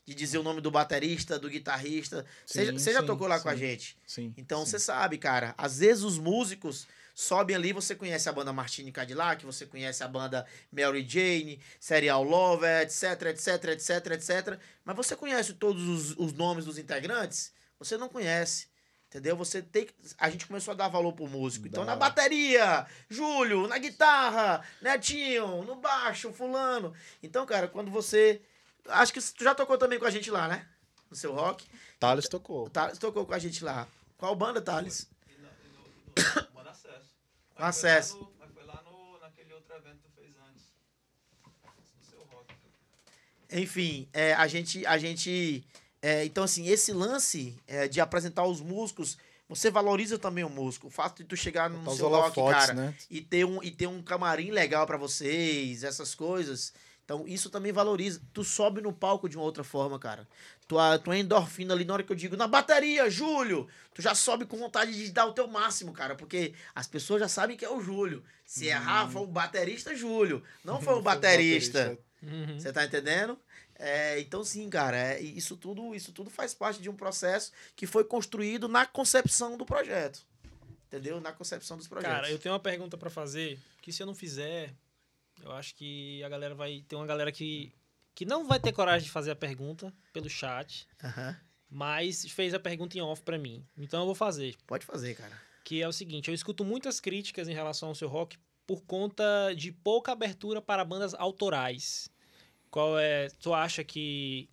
De 0.06 0.16
dizer 0.16 0.40
o 0.40 0.44
nome 0.44 0.62
do 0.62 0.72
baterista, 0.72 1.38
do 1.38 1.48
guitarrista. 1.48 2.26
Sim, 2.46 2.72
você 2.72 2.92
já 2.92 3.04
tocou 3.04 3.28
lá 3.28 3.38
sim, 3.38 3.44
com 3.44 3.50
a 3.50 3.56
gente. 3.56 3.98
Sim. 4.06 4.34
Então 4.36 4.66
você 4.66 4.80
sabe, 4.80 5.18
cara. 5.18 5.54
Às 5.58 5.78
vezes 5.78 6.04
os 6.04 6.18
músicos 6.18 6.88
sobem 7.14 7.56
ali, 7.56 7.72
você 7.72 7.94
conhece 7.94 8.28
a 8.28 8.32
banda 8.32 8.52
Martini 8.52 8.92
Cadillac, 8.92 9.46
você 9.46 9.66
conhece 9.66 10.04
a 10.04 10.08
banda 10.08 10.46
Mary 10.72 11.08
Jane, 11.08 11.62
Serial 11.80 12.24
Love, 12.24 12.66
etc, 12.82 13.28
etc, 13.28 13.64
etc, 13.66 14.08
etc. 14.14 14.60
Mas 14.84 14.96
você 14.96 15.16
conhece 15.16 15.54
todos 15.54 15.88
os, 15.88 16.18
os 16.18 16.34
nomes 16.34 16.66
dos 16.66 16.80
integrantes? 16.80 17.54
Você 17.78 17.96
não 17.96 18.10
conhece. 18.10 18.71
Entendeu? 19.12 19.36
Você 19.36 19.62
tem 19.62 19.86
que. 19.86 19.94
A 20.18 20.30
gente 20.30 20.48
começou 20.48 20.72
a 20.72 20.76
dar 20.76 20.88
valor 20.88 21.12
pro 21.12 21.28
músico. 21.28 21.68
Então, 21.68 21.84
na 21.84 21.98
bateria, 21.98 22.88
Júlio, 23.10 23.68
na 23.68 23.78
guitarra, 23.78 24.64
Netinho, 24.82 25.66
no 25.66 25.76
baixo, 25.76 26.32
fulano. 26.32 26.94
Então, 27.22 27.46
cara, 27.46 27.68
quando 27.68 27.92
você. 27.92 28.42
Acho 28.88 29.12
que 29.12 29.20
tu 29.20 29.44
já 29.44 29.54
tocou 29.54 29.78
também 29.78 30.00
com 30.00 30.06
a 30.06 30.10
gente 30.10 30.32
lá, 30.32 30.48
né? 30.48 30.66
No 31.10 31.18
seu 31.18 31.34
rock. 31.34 31.68
Thales 32.00 32.30
tocou. 32.30 32.70
Thales 32.70 32.98
tocou 32.98 33.26
com 33.26 33.34
a 33.34 33.38
gente 33.38 33.62
lá. 33.66 33.86
Qual 34.18 34.34
banda, 34.34 34.62
Thales? 34.62 35.10
E 35.28 35.42
no, 35.42 35.50
e 36.16 36.22
no, 36.24 36.48
banda 36.54 36.70
Acesso. 36.72 37.14
Mas 37.60 37.68
Acesso. 37.68 38.14
Foi 38.14 38.22
no, 38.22 38.34
mas 38.40 38.52
foi 38.54 38.64
lá 38.64 38.82
no, 38.86 39.20
naquele 39.20 39.54
outro 39.54 39.76
evento 39.76 39.98
que 39.98 40.08
tu 40.08 40.12
fez 40.16 40.34
antes. 40.50 40.64
No 42.00 42.06
seu 42.06 42.24
rock. 42.32 42.56
Enfim, 43.52 44.08
é, 44.14 44.34
a 44.36 44.48
gente. 44.48 44.86
A 44.86 44.98
gente 44.98 45.66
é, 46.02 46.26
então, 46.26 46.44
assim, 46.44 46.68
esse 46.68 46.92
lance 46.92 47.56
é, 47.68 47.88
de 47.88 48.02
apresentar 48.02 48.46
os 48.46 48.60
músicos, 48.60 49.18
você 49.48 49.70
valoriza 49.70 50.18
também 50.18 50.44
o 50.44 50.50
músico. 50.50 50.88
O 50.88 50.90
fato 50.90 51.18
de 51.18 51.26
tu 51.26 51.36
chegar 51.36 51.70
no 51.70 51.94
seu 51.96 52.10
rock, 52.10 52.36
cara, 52.50 52.74
né? 52.74 52.96
e, 53.10 53.22
ter 53.22 53.46
um, 53.46 53.62
e 53.62 53.70
ter 53.70 53.88
um 53.88 54.02
camarim 54.02 54.50
legal 54.50 54.88
para 54.88 54.98
vocês, 54.98 55.84
essas 55.84 56.16
coisas. 56.16 56.74
Então, 57.06 57.28
isso 57.28 57.50
também 57.50 57.72
valoriza. 57.72 58.22
Tu 58.34 58.44
sobe 58.44 58.82
no 58.82 58.94
palco 58.94 59.28
de 59.28 59.36
uma 59.36 59.44
outra 59.44 59.64
forma, 59.64 60.00
cara. 60.00 60.28
Tua, 60.68 60.98
tua 60.98 61.18
endorfina 61.18 61.74
ali, 61.74 61.84
na 61.84 61.94
hora 61.94 62.04
que 62.04 62.12
eu 62.12 62.16
digo, 62.16 62.38
na 62.38 62.48
bateria, 62.48 63.10
Júlio, 63.10 63.68
tu 63.94 64.02
já 64.02 64.16
sobe 64.16 64.46
com 64.46 64.58
vontade 64.58 64.94
de 64.94 65.12
dar 65.12 65.26
o 65.26 65.34
teu 65.34 65.48
máximo, 65.48 65.92
cara. 65.92 66.16
Porque 66.16 66.54
as 66.74 66.88
pessoas 66.88 67.20
já 67.20 67.28
sabem 67.28 67.58
que 67.58 67.66
é 67.66 67.70
o 67.70 67.82
Júlio. 67.82 68.24
Se 68.46 68.68
errar, 68.68 69.10
foi 69.10 69.22
o 69.22 69.28
baterista 69.28 69.94
Júlio. 69.94 70.42
Não 70.64 70.80
foi 70.82 70.94
o 70.94 71.02
baterista. 71.02 71.98
Uhum. 72.22 72.60
Você 72.60 72.72
tá 72.72 72.86
entendendo? 72.86 73.38
É, 73.76 74.20
então, 74.20 74.44
sim, 74.44 74.70
cara, 74.70 74.96
é, 74.96 75.22
isso, 75.22 75.58
tudo, 75.58 75.96
isso 75.96 76.12
tudo 76.12 76.30
faz 76.30 76.54
parte 76.54 76.82
de 76.82 76.90
um 76.90 76.96
processo 76.96 77.52
que 77.76 77.88
foi 77.88 78.04
construído 78.04 78.68
na 78.68 78.86
concepção 78.86 79.58
do 79.58 79.66
projeto. 79.66 80.24
Entendeu? 80.88 81.20
Na 81.20 81.32
concepção 81.32 81.78
dos 81.78 81.88
projetos. 81.88 82.16
Cara, 82.16 82.30
eu 82.30 82.38
tenho 82.38 82.54
uma 82.54 82.60
pergunta 82.60 82.98
pra 82.98 83.10
fazer, 83.10 83.58
que 83.82 83.92
se 83.92 84.04
eu 84.04 84.06
não 84.06 84.14
fizer, 84.14 84.74
eu 85.42 85.52
acho 85.54 85.74
que 85.74 86.24
a 86.24 86.30
galera 86.30 86.54
vai. 86.54 86.84
Tem 86.88 87.00
uma 87.00 87.08
galera 87.08 87.32
que, 87.32 87.74
que 88.14 88.26
não 88.26 88.46
vai 88.46 88.60
ter 88.60 88.74
coragem 88.74 89.06
de 89.06 89.12
fazer 89.12 89.32
a 89.32 89.36
pergunta 89.36 89.92
pelo 90.14 90.30
chat, 90.30 90.88
Aham. 91.04 91.36
mas 91.70 92.26
fez 92.30 92.54
a 92.54 92.60
pergunta 92.60 92.98
em 92.98 93.02
off 93.02 93.22
pra 93.24 93.38
mim. 93.38 93.66
Então 93.78 94.02
eu 94.02 94.06
vou 94.06 94.16
fazer. 94.16 94.56
Pode 94.68 94.86
fazer, 94.86 95.16
cara. 95.16 95.42
Que 95.64 95.82
é 95.82 95.88
o 95.88 95.94
seguinte: 95.94 96.28
eu 96.28 96.36
escuto 96.36 96.66
muitas 96.66 97.00
críticas 97.00 97.48
em 97.48 97.54
relação 97.54 97.90
ao 97.90 97.96
seu 97.96 98.10
rock 98.10 98.38
por 98.72 98.82
conta 98.86 99.54
de 99.54 99.70
pouca 99.70 100.14
abertura 100.14 100.62
para 100.62 100.86
bandas 100.86 101.14
autorais. 101.16 102.10
Qual 102.70 102.98
é. 102.98 103.28
Tu 103.42 103.54
acha 103.54 103.84
que. 103.84 104.48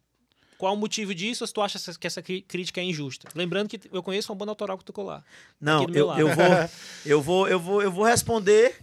Qual 0.59 0.75
o 0.75 0.77
motivo 0.77 1.15
disso 1.15 1.45
ou 1.45 1.47
se 1.47 1.55
tu 1.55 1.63
acha 1.63 1.79
que 1.97 2.05
essa 2.05 2.21
crítica 2.21 2.81
é 2.81 2.85
injusta? 2.85 3.29
Lembrando 3.33 3.69
que 3.69 3.81
eu 3.93 4.03
conheço 4.03 4.33
uma 4.33 4.37
banda 4.37 4.51
autoral 4.51 4.77
que 4.77 4.85
tocou 4.85 5.05
lá. 5.05 5.23
Não, 5.61 5.85
eu, 5.85 6.13
eu, 6.15 6.29
vou, 6.35 6.45
eu, 7.07 7.23
vou, 7.23 7.49
eu, 7.49 7.61
vou, 7.61 7.83
eu 7.83 7.93
vou 7.93 8.05
responder. 8.05 8.75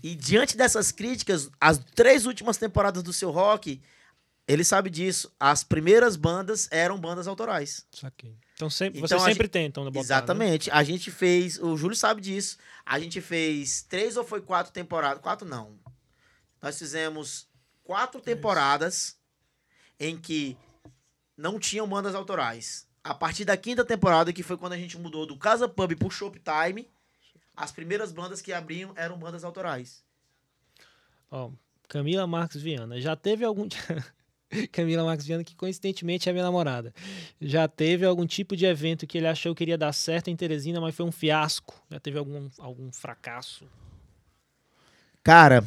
E 0.00 0.14
diante 0.14 0.56
dessas 0.56 0.92
críticas, 0.92 1.50
as 1.60 1.78
três 1.96 2.24
últimas 2.24 2.56
temporadas 2.56 3.02
do 3.02 3.12
seu 3.12 3.32
rock, 3.32 3.80
ele 4.46 4.64
sabe 4.64 4.90
disso. 4.90 5.32
As 5.40 5.64
primeiras 5.64 6.16
bandas 6.16 6.68
eram 6.70 6.98
bandas 6.98 7.26
autorais. 7.26 7.86
Então 8.54 8.70
sempre, 8.70 8.98
Então, 8.98 9.08
vocês 9.08 9.22
a 9.22 9.24
sempre 9.24 9.48
tentam 9.48 9.84
botar, 9.84 9.94
né? 9.94 10.00
Exatamente. 10.00 10.70
A 10.70 10.82
gente 10.82 11.10
fez. 11.10 11.58
O 11.58 11.76
Júlio 11.76 11.96
sabe 11.96 12.20
disso. 12.20 12.58
A 12.84 13.00
gente 13.00 13.20
fez 13.20 13.82
três 13.82 14.16
ou 14.16 14.24
foi 14.24 14.40
quatro 14.40 14.72
temporadas? 14.72 15.22
Quatro 15.22 15.48
não. 15.48 15.78
Nós 16.60 16.78
fizemos 16.78 17.48
quatro 17.82 18.20
temporadas 18.20 19.18
em 19.98 20.16
que 20.16 20.56
não 21.36 21.58
tinham 21.58 21.88
bandas 21.88 22.14
autorais. 22.14 22.86
A 23.02 23.14
partir 23.14 23.44
da 23.44 23.56
quinta 23.56 23.84
temporada, 23.84 24.32
que 24.32 24.42
foi 24.42 24.56
quando 24.56 24.72
a 24.72 24.78
gente 24.78 24.96
mudou 24.98 25.26
do 25.26 25.36
Casa 25.36 25.68
Pub 25.68 25.94
pro 25.96 26.10
Showtime, 26.10 26.88
as 27.56 27.70
primeiras 27.70 28.12
bandas 28.12 28.40
que 28.40 28.52
abriam 28.52 28.92
eram 28.96 29.18
bandas 29.18 29.44
autorais. 29.44 30.02
Ó, 31.30 31.50
Camila 31.88 32.26
Marques 32.26 32.62
Viana. 32.62 33.00
Já 33.00 33.14
teve 33.16 33.44
algum. 33.44 33.68
Camila 34.72 35.04
Marques 35.04 35.26
Viana, 35.26 35.44
que 35.44 35.54
coincidentemente 35.54 36.28
é 36.28 36.32
minha 36.32 36.44
namorada. 36.44 36.94
Já 37.40 37.66
teve 37.68 38.04
algum 38.04 38.26
tipo 38.26 38.56
de 38.56 38.66
evento 38.66 39.06
que 39.06 39.18
ele 39.18 39.26
achou 39.26 39.54
que 39.54 39.64
iria 39.64 39.78
dar 39.78 39.92
certo 39.92 40.28
em 40.28 40.36
Teresina, 40.36 40.80
mas 40.80 40.94
foi 40.94 41.06
um 41.06 41.12
fiasco? 41.12 41.82
Já 41.90 42.00
teve 42.00 42.18
algum, 42.18 42.48
algum 42.58 42.92
fracasso? 42.92 43.66
Cara, 45.22 45.64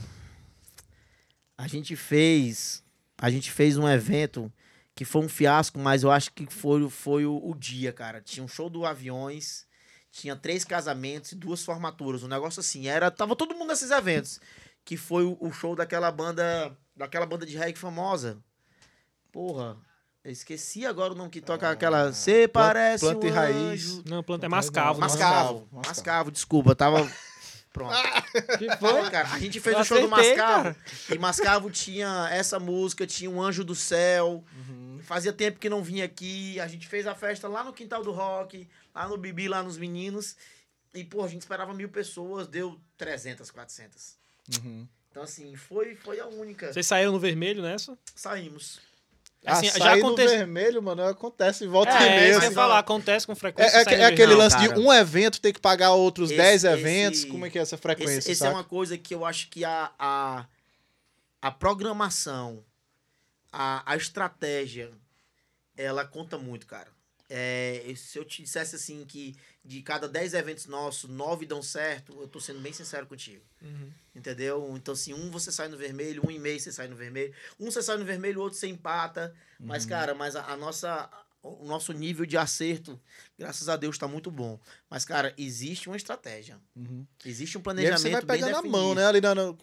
a 1.57 1.67
gente 1.67 1.95
fez. 1.95 2.83
A 3.17 3.31
gente 3.31 3.51
fez 3.51 3.77
um 3.77 3.87
evento 3.87 4.51
que 4.93 5.03
foi 5.03 5.23
um 5.23 5.29
fiasco, 5.29 5.79
mas 5.79 6.03
eu 6.03 6.11
acho 6.11 6.31
que 6.31 6.45
foi, 6.51 6.87
foi 6.89 7.25
o, 7.25 7.41
o 7.43 7.55
dia, 7.55 7.91
cara. 7.91 8.21
Tinha 8.21 8.43
um 8.43 8.47
show 8.47 8.69
do 8.69 8.85
Aviões, 8.85 9.65
tinha 10.11 10.35
três 10.35 10.63
casamentos 10.63 11.31
e 11.31 11.35
duas 11.35 11.63
formaturas. 11.63 12.23
Um 12.23 12.27
negócio 12.27 12.59
assim, 12.59 12.87
era. 12.87 13.09
Tava 13.09 13.35
todo 13.35 13.55
mundo 13.55 13.69
nesses 13.69 13.91
eventos. 13.91 14.39
Que 14.85 14.95
foi 14.95 15.23
o, 15.23 15.37
o 15.39 15.51
show 15.51 15.75
daquela 15.75 16.11
banda. 16.11 16.75
Daquela 16.95 17.25
banda 17.25 17.45
de 17.45 17.57
reggae 17.57 17.77
famosa. 17.77 18.37
Porra. 19.37 19.77
Eu 20.23 20.31
esqueci 20.31 20.83
agora 20.83 21.13
o 21.13 21.15
nome 21.15 21.29
que 21.29 21.39
toca 21.41 21.69
aquela. 21.69 22.11
Cê 22.11 22.47
parece 22.47 23.05
Planta 23.05 23.27
um 23.27 23.29
e 23.29 23.31
Raiz. 23.31 23.55
anjo." 23.91 24.03
Não, 24.07 24.23
planta 24.23 24.47
é 24.47 24.49
mascavo. 24.49 24.93
não, 24.93 24.99
Mascavo. 24.99 25.29
Mascavo, 25.29 25.59
Mascavo, 25.71 25.87
Mascavo. 25.89 26.31
desculpa, 26.31 26.75
tava. 26.75 27.07
Pronto. 27.71 27.93
Que 28.57 28.75
Foi, 28.77 29.11
cara. 29.11 29.31
A 29.31 29.37
gente 29.37 29.59
fez 29.59 29.75
Eu 29.75 29.81
o 29.83 29.85
show 29.85 30.01
do 30.01 30.09
Mascavo. 30.09 30.75
E 31.13 31.19
Mascavo 31.19 31.69
tinha 31.69 32.27
essa 32.31 32.59
música, 32.59 33.05
tinha 33.05 33.29
um 33.29 33.39
Anjo 33.39 33.63
do 33.63 33.75
Céu. 33.75 34.43
Uhum. 34.55 34.99
Fazia 35.03 35.31
tempo 35.31 35.59
que 35.59 35.69
não 35.69 35.83
vinha 35.83 36.05
aqui. 36.05 36.59
A 36.59 36.67
gente 36.67 36.87
fez 36.87 37.05
a 37.05 37.13
festa 37.13 37.47
lá 37.47 37.63
no 37.63 37.71
Quintal 37.71 38.03
do 38.03 38.11
Rock, 38.11 38.67
lá 38.95 39.07
no 39.07 39.17
Bibi, 39.19 39.47
lá 39.47 39.61
nos 39.61 39.77
meninos. 39.77 40.35
E, 40.95 41.03
pô, 41.03 41.23
a 41.23 41.27
gente 41.27 41.41
esperava 41.41 41.75
mil 41.75 41.89
pessoas, 41.89 42.47
deu 42.47 42.81
300, 42.97 43.51
400. 43.51 44.17
Uhum. 44.57 44.87
Então, 45.11 45.21
assim, 45.21 45.55
foi, 45.55 45.95
foi 45.95 46.19
a 46.19 46.25
única. 46.25 46.73
Vocês 46.73 46.87
saíram 46.87 47.11
no 47.11 47.19
vermelho 47.19 47.61
nessa? 47.61 47.95
Saímos. 48.15 48.86
Assim, 49.53 49.67
ah, 49.69 49.79
já 49.79 49.93
acontece- 49.95 50.33
no 50.33 50.37
vermelho, 50.39 50.81
mano, 50.83 51.03
acontece 51.03 51.65
volta 51.67 51.91
É, 51.91 51.93
e 51.93 52.05
é 52.07 52.09
meia. 52.19 52.27
ia 52.31 52.37
assim. 52.39 52.53
falar, 52.53 52.79
acontece 52.79 53.25
com 53.25 53.35
frequência. 53.35 53.71
É, 53.77 53.77
é, 53.77 53.79
é 53.79 54.05
aquele 54.05 54.07
vermelho. 54.27 54.37
lance 54.37 54.55
cara. 54.57 54.73
de 54.73 54.79
um 54.79 54.91
evento 54.93 55.39
ter 55.39 55.53
que 55.53 55.59
pagar 55.59 55.91
outros 55.91 56.29
Esse- 56.29 56.37
10 56.37 56.63
esse- 56.63 56.73
eventos. 56.79 57.25
Como 57.25 57.45
é 57.45 57.49
que 57.49 57.57
é 57.57 57.61
essa 57.61 57.77
frequência, 57.77 58.19
Esse, 58.19 58.31
esse 58.31 58.45
é 58.45 58.49
uma 58.49 58.63
coisa 58.63 58.97
que 58.97 59.13
eu 59.15 59.25
acho 59.25 59.49
que 59.49 59.63
a, 59.63 59.89
a, 59.97 60.45
a 61.41 61.51
programação, 61.51 62.63
a, 63.51 63.83
a 63.91 63.95
estratégia, 63.95 64.91
ela 65.75 66.03
conta 66.05 66.37
muito, 66.37 66.65
cara. 66.67 66.87
É, 67.29 67.93
se 67.97 68.17
eu 68.17 68.23
te 68.23 68.41
dissesse 68.41 68.75
assim 68.77 69.03
que 69.05 69.35
de 69.63 69.81
cada 69.81 70.07
10 70.07 70.33
eventos 70.33 70.65
nossos, 70.65 71.09
9 71.09 71.45
dão 71.45 71.61
certo, 71.61 72.17
eu 72.21 72.27
tô 72.27 72.39
sendo 72.39 72.61
bem 72.61 72.71
sincero 72.71 73.05
contigo. 73.05 73.43
Uhum. 73.61 73.91
Entendeu? 74.15 74.73
Então, 74.77 74.93
assim, 74.93 75.13
um 75.13 75.29
você 75.29 75.51
sai 75.51 75.67
no 75.67 75.77
vermelho, 75.77 76.23
um 76.25 76.31
e 76.31 76.39
meio 76.39 76.59
você 76.59 76.71
sai 76.71 76.87
no 76.87 76.95
vermelho. 76.95 77.33
Um 77.59 77.69
você 77.69 77.81
sai 77.83 77.97
no 77.97 78.05
vermelho, 78.05 78.39
o 78.39 78.43
outro 78.43 78.57
você 78.57 78.67
empata. 78.67 79.35
Mas, 79.59 79.83
Uhum. 79.83 79.89
cara, 79.89 80.15
mas 80.15 80.35
a, 80.35 80.45
a 80.53 80.57
nossa. 80.57 81.09
O 81.43 81.63
nosso 81.65 81.93
nível 81.93 82.25
de 82.25 82.35
acerto, 82.35 82.99
graças 83.39 83.69
a 83.69 83.77
Deus, 83.77 83.97
tá 83.97 84.05
muito 84.05 84.29
bom. 84.29 84.59
Mas, 84.89 85.05
cara, 85.05 85.33
existe 85.37 85.87
uma 85.87 85.95
estratégia. 85.95 86.59
Uhum. 86.75 87.05
Existe 87.23 87.57
um 87.57 87.59
E 87.59 87.61
aí 87.61 87.63
planejamento 87.63 88.01
você 88.01 88.09
vai 88.09 88.21
pegando 88.25 88.51
na 88.51 88.61
mão, 88.63 88.93
né? 88.95 89.05
Ali 89.05 89.21
na, 89.21 89.33
na- 89.33 89.55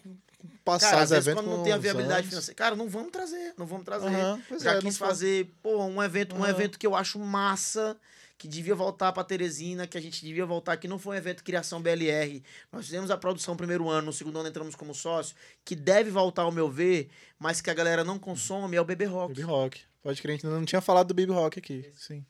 passar 0.63 0.91
Cara, 0.91 1.01
às 1.01 1.03
os 1.05 1.09
vezes 1.11 1.27
eventos 1.27 1.43
quando 1.45 1.57
não 1.57 1.63
tem 1.63 1.73
a 1.73 1.77
viabilidade 1.77 2.19
anos. 2.19 2.29
financeira. 2.29 2.55
Cara, 2.55 2.75
não 2.75 2.87
vamos 2.89 3.11
trazer, 3.11 3.53
não 3.57 3.65
vamos 3.65 3.85
trazer. 3.85 4.09
Pois 4.47 4.61
Já 4.63 4.73
é, 4.75 4.79
quis 4.81 4.97
faz- 4.97 5.09
fazer, 5.11 5.51
pô, 5.61 5.83
um 5.85 6.01
evento, 6.01 6.35
um 6.35 6.43
Aham. 6.43 6.49
evento 6.49 6.79
que 6.79 6.85
eu 6.87 6.95
acho 6.95 7.19
massa, 7.19 7.97
que 8.37 8.47
devia 8.47 8.75
voltar 8.75 9.11
pra 9.13 9.23
Teresina, 9.23 9.87
que 9.87 9.97
a 9.97 10.01
gente 10.01 10.23
devia 10.25 10.45
voltar, 10.45 10.75
que 10.77 10.87
não 10.87 10.99
foi 10.99 11.15
um 11.15 11.17
evento 11.19 11.43
Criação 11.43 11.81
BLR. 11.81 12.43
Nós 12.71 12.85
fizemos 12.85 13.09
a 13.09 13.17
produção 13.17 13.53
no 13.53 13.57
primeiro 13.57 13.87
ano, 13.89 14.07
no 14.07 14.13
segundo 14.13 14.37
ano 14.39 14.49
entramos 14.49 14.75
como 14.75 14.93
sócio, 14.93 15.35
que 15.63 15.75
deve 15.75 16.09
voltar 16.11 16.41
ao 16.41 16.51
meu 16.51 16.69
ver, 16.69 17.09
mas 17.39 17.61
que 17.61 17.69
a 17.69 17.73
galera 17.73 18.03
não 18.03 18.19
consome, 18.19 18.75
é 18.75 18.81
o 18.81 18.85
Bebê 18.85 19.05
Rock. 19.05 19.29
Baby 19.33 19.41
Rock. 19.43 19.81
Pode 20.03 20.21
crer, 20.21 20.33
a 20.33 20.35
gente 20.35 20.45
ainda 20.45 20.59
não 20.59 20.65
tinha 20.65 20.81
falado 20.81 21.07
do 21.07 21.13
Baby 21.13 21.31
Rock 21.31 21.59
aqui. 21.59 21.89
Sim. 21.97 22.25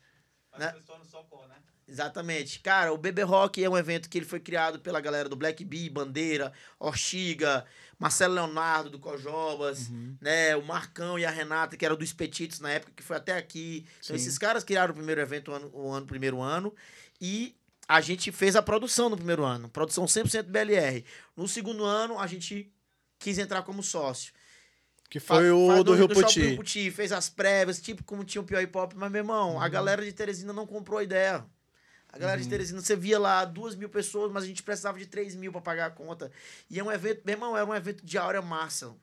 Mas 0.51 0.59
Né? 0.61 0.69
o 0.69 0.73
pessoal 0.75 0.99
não 0.99 1.05
socou, 1.05 1.47
né? 1.47 1.55
Exatamente. 1.87 2.59
Cara, 2.61 2.91
o 2.93 2.97
Bebê 2.97 3.21
Rock 3.23 3.63
é 3.63 3.69
um 3.69 3.77
evento 3.77 4.09
que 4.09 4.17
ele 4.17 4.25
foi 4.25 4.39
criado 4.39 4.79
pela 4.79 4.99
galera 5.01 5.27
do 5.29 5.35
Black 5.35 5.63
Bee, 5.65 5.89
Bandeira, 5.89 6.51
Ortiga, 6.79 7.65
Marcelo 7.99 8.33
Leonardo 8.33 8.89
do 8.89 8.99
Cojobas, 8.99 9.87
Uhum. 9.89 10.17
né? 10.21 10.55
O 10.55 10.63
Marcão 10.63 11.17
e 11.17 11.25
a 11.25 11.29
Renata, 11.31 11.77
que 11.77 11.85
era 11.85 11.95
dos 11.95 12.11
Petitos 12.13 12.59
na 12.59 12.69
época, 12.71 12.91
que 12.95 13.03
foi 13.03 13.15
até 13.17 13.37
aqui. 13.37 13.85
Então, 14.03 14.15
esses 14.15 14.37
caras 14.37 14.63
criaram 14.63 14.91
o 14.91 14.95
primeiro 14.95 15.21
evento 15.21 15.51
o 15.51 15.53
ano, 15.55 15.69
o 15.73 15.91
ano 15.91 16.05
primeiro 16.05 16.41
ano. 16.41 16.73
E 17.21 17.55
a 17.87 18.01
gente 18.01 18.31
fez 18.31 18.55
a 18.55 18.61
produção 18.61 19.09
no 19.09 19.15
primeiro 19.15 19.43
ano. 19.45 19.69
Produção 19.69 20.05
100% 20.05 20.43
BLR. 20.49 21.05
No 21.37 21.47
segundo 21.47 21.83
ano, 21.85 22.19
a 22.19 22.27
gente 22.27 22.71
quis 23.17 23.37
entrar 23.37 23.61
como 23.63 23.81
sócio. 23.81 24.33
Que 25.09 25.19
foi 25.19 25.49
o 25.51 25.67
faz 25.67 25.83
do 25.83 25.93
Rio 25.93 26.07
Shopping 26.09 26.21
Puti. 26.21 26.39
Rio 26.41 26.55
Puti, 26.57 26.91
fez 26.91 27.11
as 27.11 27.29
prévias, 27.29 27.79
tipo 27.79 28.03
como 28.03 28.23
tinha 28.25 28.41
o 28.41 28.45
Pior 28.45 28.61
Hip 28.61 28.75
Hop, 28.77 28.93
mas, 28.95 29.11
meu 29.11 29.19
irmão, 29.21 29.51
Uhum. 29.53 29.61
a 29.61 29.69
galera 29.69 30.03
de 30.03 30.11
Teresina 30.11 30.51
não 30.51 30.65
comprou 30.67 30.99
a 30.99 31.03
ideia. 31.03 31.45
A 32.15 32.17
galera 32.17 32.39
de 32.41 32.47
Teresina, 32.47 32.81
você 32.81 32.95
via 32.95 33.19
lá 33.19 33.43
duas 33.43 33.75
mil 33.75 33.89
pessoas, 33.89 34.31
mas 34.31 34.43
a 34.43 34.47
gente 34.47 34.63
precisava 34.63 34.97
de 34.97 35.05
três 35.05 35.35
mil 35.35 35.51
pra 35.51 35.59
pagar 35.59 35.87
a 35.87 35.91
conta. 35.91 36.31
E 36.69 36.79
é 36.79 36.83
um 36.83 36.89
evento, 36.91 37.21
meu 37.25 37.33
irmão, 37.33 37.57
era 37.57 37.65
um 37.65 37.75
evento 37.75 38.05
de 38.05 38.17
áurea 38.17 38.41
massa. 38.41 38.95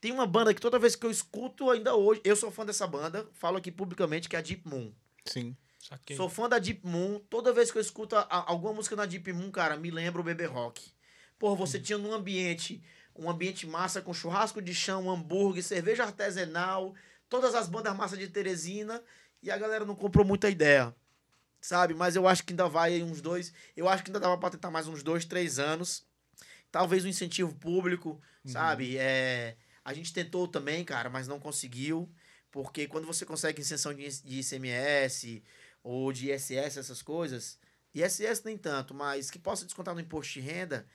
Tem 0.00 0.10
uma 0.10 0.26
banda 0.26 0.54
que 0.54 0.60
toda 0.60 0.78
vez 0.78 0.96
que 0.96 1.04
eu 1.04 1.10
escuto, 1.10 1.70
ainda 1.70 1.94
hoje, 1.94 2.22
eu 2.24 2.34
sou 2.34 2.50
fã 2.50 2.64
dessa 2.64 2.86
banda, 2.86 3.28
falo 3.34 3.58
aqui 3.58 3.70
publicamente, 3.70 4.28
que 4.30 4.36
é 4.36 4.38
a 4.38 4.42
Deep 4.42 4.66
Moon. 4.66 4.90
Sim. 5.26 5.54
Saquei. 5.78 6.16
Sou 6.16 6.30
fã 6.30 6.48
da 6.48 6.58
Deep 6.58 6.80
Moon. 6.86 7.20
Toda 7.28 7.52
vez 7.52 7.70
que 7.70 7.76
eu 7.76 7.82
escuto 7.82 8.16
a- 8.16 8.20
a- 8.30 8.50
alguma 8.50 8.72
música 8.72 8.96
na 8.96 9.04
Deep 9.04 9.30
Moon, 9.34 9.50
cara, 9.50 9.76
me 9.76 9.90
lembra 9.90 10.22
o 10.22 10.24
Bebê 10.24 10.46
Rock. 10.46 10.90
Pô, 11.38 11.54
você 11.54 11.78
tinha 11.78 11.98
num 11.98 12.14
ambiente, 12.14 12.82
um 13.14 13.28
ambiente 13.28 13.66
massa 13.66 14.00
com 14.00 14.14
churrasco 14.14 14.62
de 14.62 14.74
chão, 14.74 15.10
hambúrguer, 15.10 15.62
cerveja 15.62 16.04
artesanal, 16.04 16.94
todas 17.28 17.54
as 17.54 17.68
bandas 17.68 17.94
massa 17.94 18.16
de 18.16 18.26
Teresina, 18.28 19.02
e 19.42 19.50
a 19.50 19.58
galera 19.58 19.84
não 19.84 19.94
comprou 19.94 20.24
muita 20.24 20.48
ideia. 20.48 20.94
Sabe? 21.64 21.94
Mas 21.94 22.14
eu 22.14 22.28
acho 22.28 22.44
que 22.44 22.52
ainda 22.52 22.68
vai 22.68 22.92
aí 22.92 23.02
uns 23.02 23.22
dois. 23.22 23.50
Eu 23.74 23.88
acho 23.88 24.04
que 24.04 24.10
ainda 24.10 24.20
dava 24.20 24.36
pra 24.36 24.50
tentar 24.50 24.70
mais 24.70 24.86
uns 24.86 25.02
dois, 25.02 25.24
três 25.24 25.58
anos. 25.58 26.04
Talvez 26.70 27.06
um 27.06 27.08
incentivo 27.08 27.54
público, 27.54 28.20
sabe? 28.44 28.98
É, 28.98 29.56
a 29.82 29.94
gente 29.94 30.12
tentou 30.12 30.46
também, 30.46 30.84
cara, 30.84 31.08
mas 31.08 31.26
não 31.26 31.40
conseguiu. 31.40 32.06
Porque 32.50 32.86
quando 32.86 33.06
você 33.06 33.24
consegue 33.24 33.62
isenção 33.62 33.94
de 33.94 34.06
de 34.22 34.40
ICMS 34.40 35.42
ou 35.82 36.12
de 36.12 36.30
ISS, 36.30 36.76
essas 36.76 37.00
coisas, 37.00 37.58
ISS 37.94 38.42
nem 38.44 38.58
tanto, 38.58 38.92
mas 38.92 39.30
que 39.30 39.38
possa 39.38 39.64
descontar 39.64 39.94
no 39.94 40.02
imposto 40.02 40.34
de 40.34 40.40
renda, 40.40 40.86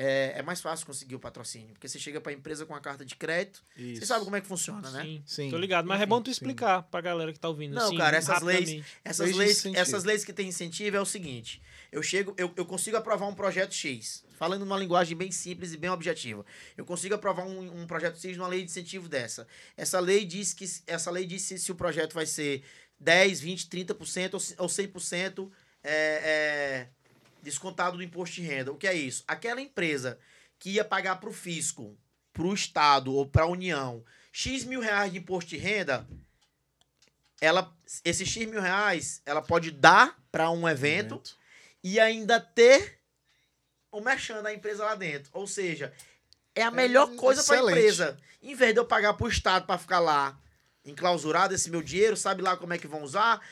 é, 0.00 0.34
é 0.36 0.42
mais 0.42 0.60
fácil 0.60 0.86
conseguir 0.86 1.16
o 1.16 1.18
patrocínio. 1.18 1.70
Porque 1.70 1.88
você 1.88 1.98
chega 1.98 2.20
pra 2.20 2.32
empresa 2.32 2.64
com 2.64 2.72
a 2.72 2.80
carta 2.80 3.04
de 3.04 3.16
crédito, 3.16 3.64
Isso. 3.76 4.00
você 4.00 4.06
sabe 4.06 4.24
como 4.24 4.36
é 4.36 4.40
que 4.40 4.46
funciona, 4.46 4.88
né? 4.92 5.02
Sim, 5.02 5.22
Sim. 5.26 5.50
tô 5.50 5.58
ligado. 5.58 5.88
Mas 5.88 5.98
é 5.98 6.04
Enfim, 6.04 6.10
bom 6.10 6.22
tu 6.22 6.26
sim. 6.26 6.30
explicar 6.30 6.84
pra 6.84 7.00
galera 7.00 7.32
que 7.32 7.40
tá 7.40 7.48
ouvindo. 7.48 7.74
Não, 7.74 7.86
assim, 7.86 7.96
cara, 7.96 8.16
essas 8.16 8.40
leis-. 8.40 8.84
Essas 9.04 9.34
Leis 9.34 9.66
essas 9.74 10.04
leis 10.04 10.24
que 10.24 10.32
têm 10.32 10.46
incentivo 10.46 10.96
é 10.96 11.00
o 11.00 11.04
seguinte: 11.04 11.60
eu 11.90 12.00
chego, 12.00 12.32
eu, 12.36 12.52
eu 12.54 12.64
consigo 12.64 12.96
aprovar 12.96 13.26
um 13.26 13.34
projeto 13.34 13.74
X, 13.74 14.24
falando 14.36 14.64
numa 14.64 14.78
linguagem 14.78 15.16
bem 15.16 15.32
simples 15.32 15.72
e 15.72 15.76
bem 15.76 15.90
objetiva. 15.90 16.46
Eu 16.76 16.84
consigo 16.84 17.16
aprovar 17.16 17.44
um, 17.44 17.82
um 17.82 17.84
projeto 17.84 18.20
X 18.20 18.36
numa 18.36 18.46
lei 18.48 18.60
de 18.60 18.66
incentivo 18.66 19.08
dessa. 19.08 19.48
Essa 19.76 19.98
lei 19.98 20.24
diz 20.24 20.54
que 20.54 20.64
essa 20.86 21.10
lei 21.10 21.26
diz 21.26 21.42
se, 21.42 21.58
se 21.58 21.72
o 21.72 21.74
projeto 21.74 22.14
vai 22.14 22.24
ser 22.24 22.62
10, 23.00 23.40
20, 23.40 23.66
30% 23.68 24.34
ou, 24.58 24.64
ou 24.64 24.68
100% 24.68 25.50
é, 25.82 25.90
é, 25.90 26.88
descontado 27.42 27.96
do 27.96 28.02
imposto 28.02 28.36
de 28.36 28.42
renda. 28.42 28.72
O 28.72 28.76
que 28.76 28.86
é 28.86 28.94
isso? 28.94 29.24
Aquela 29.26 29.60
empresa 29.60 30.18
que 30.58 30.70
ia 30.70 30.84
pagar 30.84 31.16
para 31.16 31.28
o 31.28 31.32
fisco, 31.32 31.96
para 32.32 32.44
o 32.44 32.54
estado 32.54 33.14
ou 33.14 33.26
para 33.26 33.44
a 33.44 33.48
União 33.48 34.04
X 34.32 34.64
mil 34.64 34.80
reais 34.80 35.12
de 35.12 35.18
imposto 35.18 35.50
de 35.50 35.56
renda, 35.56 36.06
ela, 37.40 37.74
esses 38.04 38.28
X 38.28 38.46
mil 38.46 38.60
reais, 38.60 39.22
ela 39.24 39.42
pode 39.42 39.70
dar 39.70 40.16
para 40.30 40.50
um 40.50 40.68
evento 40.68 41.20
e 41.82 41.98
ainda 41.98 42.40
ter 42.40 43.00
o 43.90 44.00
merchan 44.00 44.42
da 44.42 44.52
empresa 44.52 44.84
lá 44.84 44.94
dentro. 44.94 45.30
Ou 45.32 45.46
seja, 45.46 45.92
é 46.54 46.62
a 46.62 46.70
melhor 46.70 47.14
coisa 47.16 47.42
para 47.42 47.56
a 47.60 47.62
empresa. 47.62 48.18
Em 48.42 48.54
vez 48.54 48.72
de 48.72 48.80
eu 48.80 48.84
pagar 48.84 49.14
para 49.14 49.26
o 49.26 49.28
Estado 49.28 49.66
para 49.66 49.78
ficar 49.78 50.00
lá 50.00 50.38
enclausurado 50.84 51.54
esse 51.54 51.70
meu 51.70 51.82
dinheiro, 51.82 52.16
sabe 52.16 52.42
lá 52.42 52.56
como 52.56 52.72
é 52.72 52.78
que 52.78 52.86
vão 52.86 53.02
usar? 53.02 53.44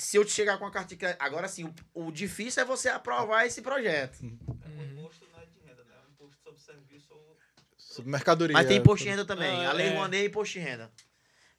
Se 0.00 0.16
eu 0.16 0.24
te 0.24 0.32
chegar 0.32 0.56
com 0.58 0.64
a 0.64 0.70
carta 0.70 0.88
de 0.88 0.96
crédito. 0.96 1.20
Agora 1.20 1.46
sim, 1.48 1.64
o, 1.94 2.06
o 2.06 2.10
difícil 2.12 2.62
é 2.62 2.64
você 2.66 2.88
aprovar 2.88 3.46
esse 3.46 3.60
projeto. 3.60 4.18
É, 4.22 4.26
O 4.26 4.28
Uhum. 4.30 4.92
imposto 5.00 5.26
não 5.32 5.40
é 5.40 5.44
de 5.46 5.58
renda, 5.68 5.84
né? 5.84 5.90
É 5.94 6.08
um 6.08 6.12
imposto 6.12 6.42
sobre 6.42 6.60
serviço 6.60 7.06
ou 7.10 7.36
Sobre 7.76 8.10
mercadoria. 8.10 8.54
Mas 8.54 8.66
tem 8.66 8.78
imposto 8.78 9.04
de 9.04 9.10
renda 9.10 9.24
também. 9.24 9.66
Ah, 9.66 9.70
a 9.70 9.72
Lei 9.72 9.88
é. 9.88 9.90
Rouanet 9.94 10.22
e 10.24 10.26
imposto 10.28 10.52
de 10.54 10.60
renda. 10.60 10.90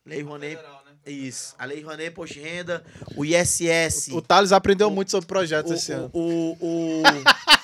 Lei 0.05 0.21
Rouanet. 0.23 0.55
federal, 0.55 0.83
né? 0.85 0.91
Isso. 1.05 1.53
A 1.59 1.65
Lei 1.65 1.81
Rouanet, 1.83 2.09
imposto 2.11 2.33
de 2.35 2.41
renda. 2.41 2.83
O 3.15 3.23
ISS. 3.23 4.07
O 4.11 4.21
Thales 4.21 4.51
aprendeu 4.51 4.87
O- 4.87 4.91
muito 4.91 5.11
sobre 5.11 5.27
projetos 5.27 5.71
o, 5.71 5.75
esse 5.75 5.91
ano. 5.91 6.09
o, 6.13 6.57
o, 6.59 7.03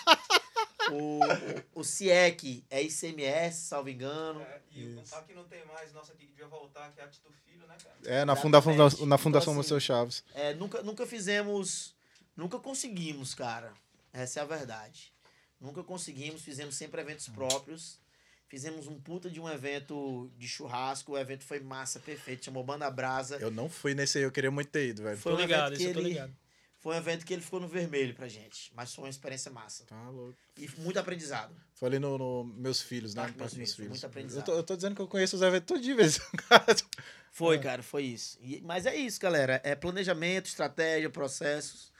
o, 0.91 1.79
o, 1.79 1.83
CIEC 1.83 2.63
é 2.69 2.81
ICMS, 2.81 3.67
salvo 3.67 3.89
engano. 3.89 4.41
É, 4.41 4.61
e 4.71 4.85
o 4.95 5.15
aqui 5.15 5.33
não 5.33 5.43
tem 5.45 5.65
mais, 5.65 5.91
nossa 5.93 6.13
aqui 6.13 6.25
que 6.25 6.31
devia 6.31 6.47
voltar, 6.47 6.91
que 6.91 6.99
é 6.99 7.03
a 7.03 7.07
Tito 7.07 7.31
Filho, 7.45 7.65
né, 7.67 7.75
cara? 7.81 7.95
É, 8.05 8.25
na, 8.25 8.35
funda, 8.35 8.59
na 9.05 9.17
Fundação 9.17 9.53
Então, 9.53 9.59
assim, 9.77 9.79
Chaves. 9.79 10.23
É, 10.33 10.53
nunca, 10.53 10.81
nunca 10.83 11.05
fizemos. 11.05 11.95
Nunca 12.35 12.59
conseguimos, 12.59 13.33
cara. 13.33 13.73
Essa 14.13 14.39
é 14.39 14.43
a 14.43 14.45
verdade. 14.45 15.11
Nunca 15.59 15.83
conseguimos, 15.83 16.43
fizemos 16.43 16.75
sempre 16.75 17.01
eventos 17.01 17.27
próprios. 17.29 17.99
Fizemos 18.47 18.87
um 18.87 18.99
puta 18.99 19.29
de 19.29 19.41
um 19.41 19.49
evento 19.49 20.31
de 20.37 20.47
churrasco. 20.47 21.13
O 21.13 21.17
evento 21.17 21.43
foi 21.43 21.59
massa, 21.59 21.99
perfeito. 21.99 22.45
Chamou 22.45 22.63
Banda 22.63 22.89
Brasa. 22.89 23.37
Eu 23.37 23.51
não 23.51 23.67
fui 23.69 23.93
nesse 23.93 24.19
aí, 24.19 24.23
eu 24.23 24.31
queria 24.31 24.49
muito 24.51 24.69
ter 24.69 24.87
ido, 24.89 25.03
velho. 25.03 25.17
Foi 25.17 25.33
Tô 25.33 25.37
um 25.37 25.41
ligado, 25.41 25.73
evento 25.73 25.79
isso 25.81 25.83
eu 25.83 25.87
que 25.89 25.93
tô 25.95 25.99
ele- 25.99 26.09
ligado. 26.09 26.35
Foi 26.79 26.95
um 26.95 26.97
evento 26.97 27.25
que 27.25 27.33
ele 27.33 27.41
ficou 27.41 27.59
no 27.59 27.67
vermelho 27.67 28.13
pra 28.13 28.27
gente. 28.27 28.71
Mas 28.75 28.93
foi 28.93 29.05
uma 29.05 29.09
experiência 29.09 29.51
massa. 29.51 29.83
Tá 29.85 30.09
louco. 30.09 30.37
E 30.57 30.69
muito 30.79 30.99
aprendizado. 30.99 31.55
Foi 31.73 31.87
ali 31.89 31.99
no, 31.99 32.17
no 32.17 32.43
Meus 32.43 32.81
Filhos, 32.81 33.15
né? 33.15 33.23
Parque 33.23 33.37
No 33.39 33.57
Meus 33.57 33.73
Filhos, 33.75 33.89
muito 33.89 34.05
aprendizado. 34.05 34.39
Eu 34.39 34.45
tô, 34.45 34.59
eu 34.59 34.63
tô 34.63 34.75
dizendo 34.75 34.95
que 34.95 35.01
eu 35.01 35.07
conheço 35.07 35.35
os 35.35 35.41
eventos 35.41 35.67
todo 35.67 35.81
dia. 35.81 35.95
Foi, 37.31 37.59
cara, 37.59 37.83
foi 37.83 38.03
isso. 38.03 38.37
E- 38.41 38.61
mas 38.61 38.85
é 38.87 38.95
isso, 38.95 39.19
galera. 39.19 39.61
É 39.63 39.75
planejamento, 39.75 40.47
estratégia, 40.47 41.07
processos 41.09 41.91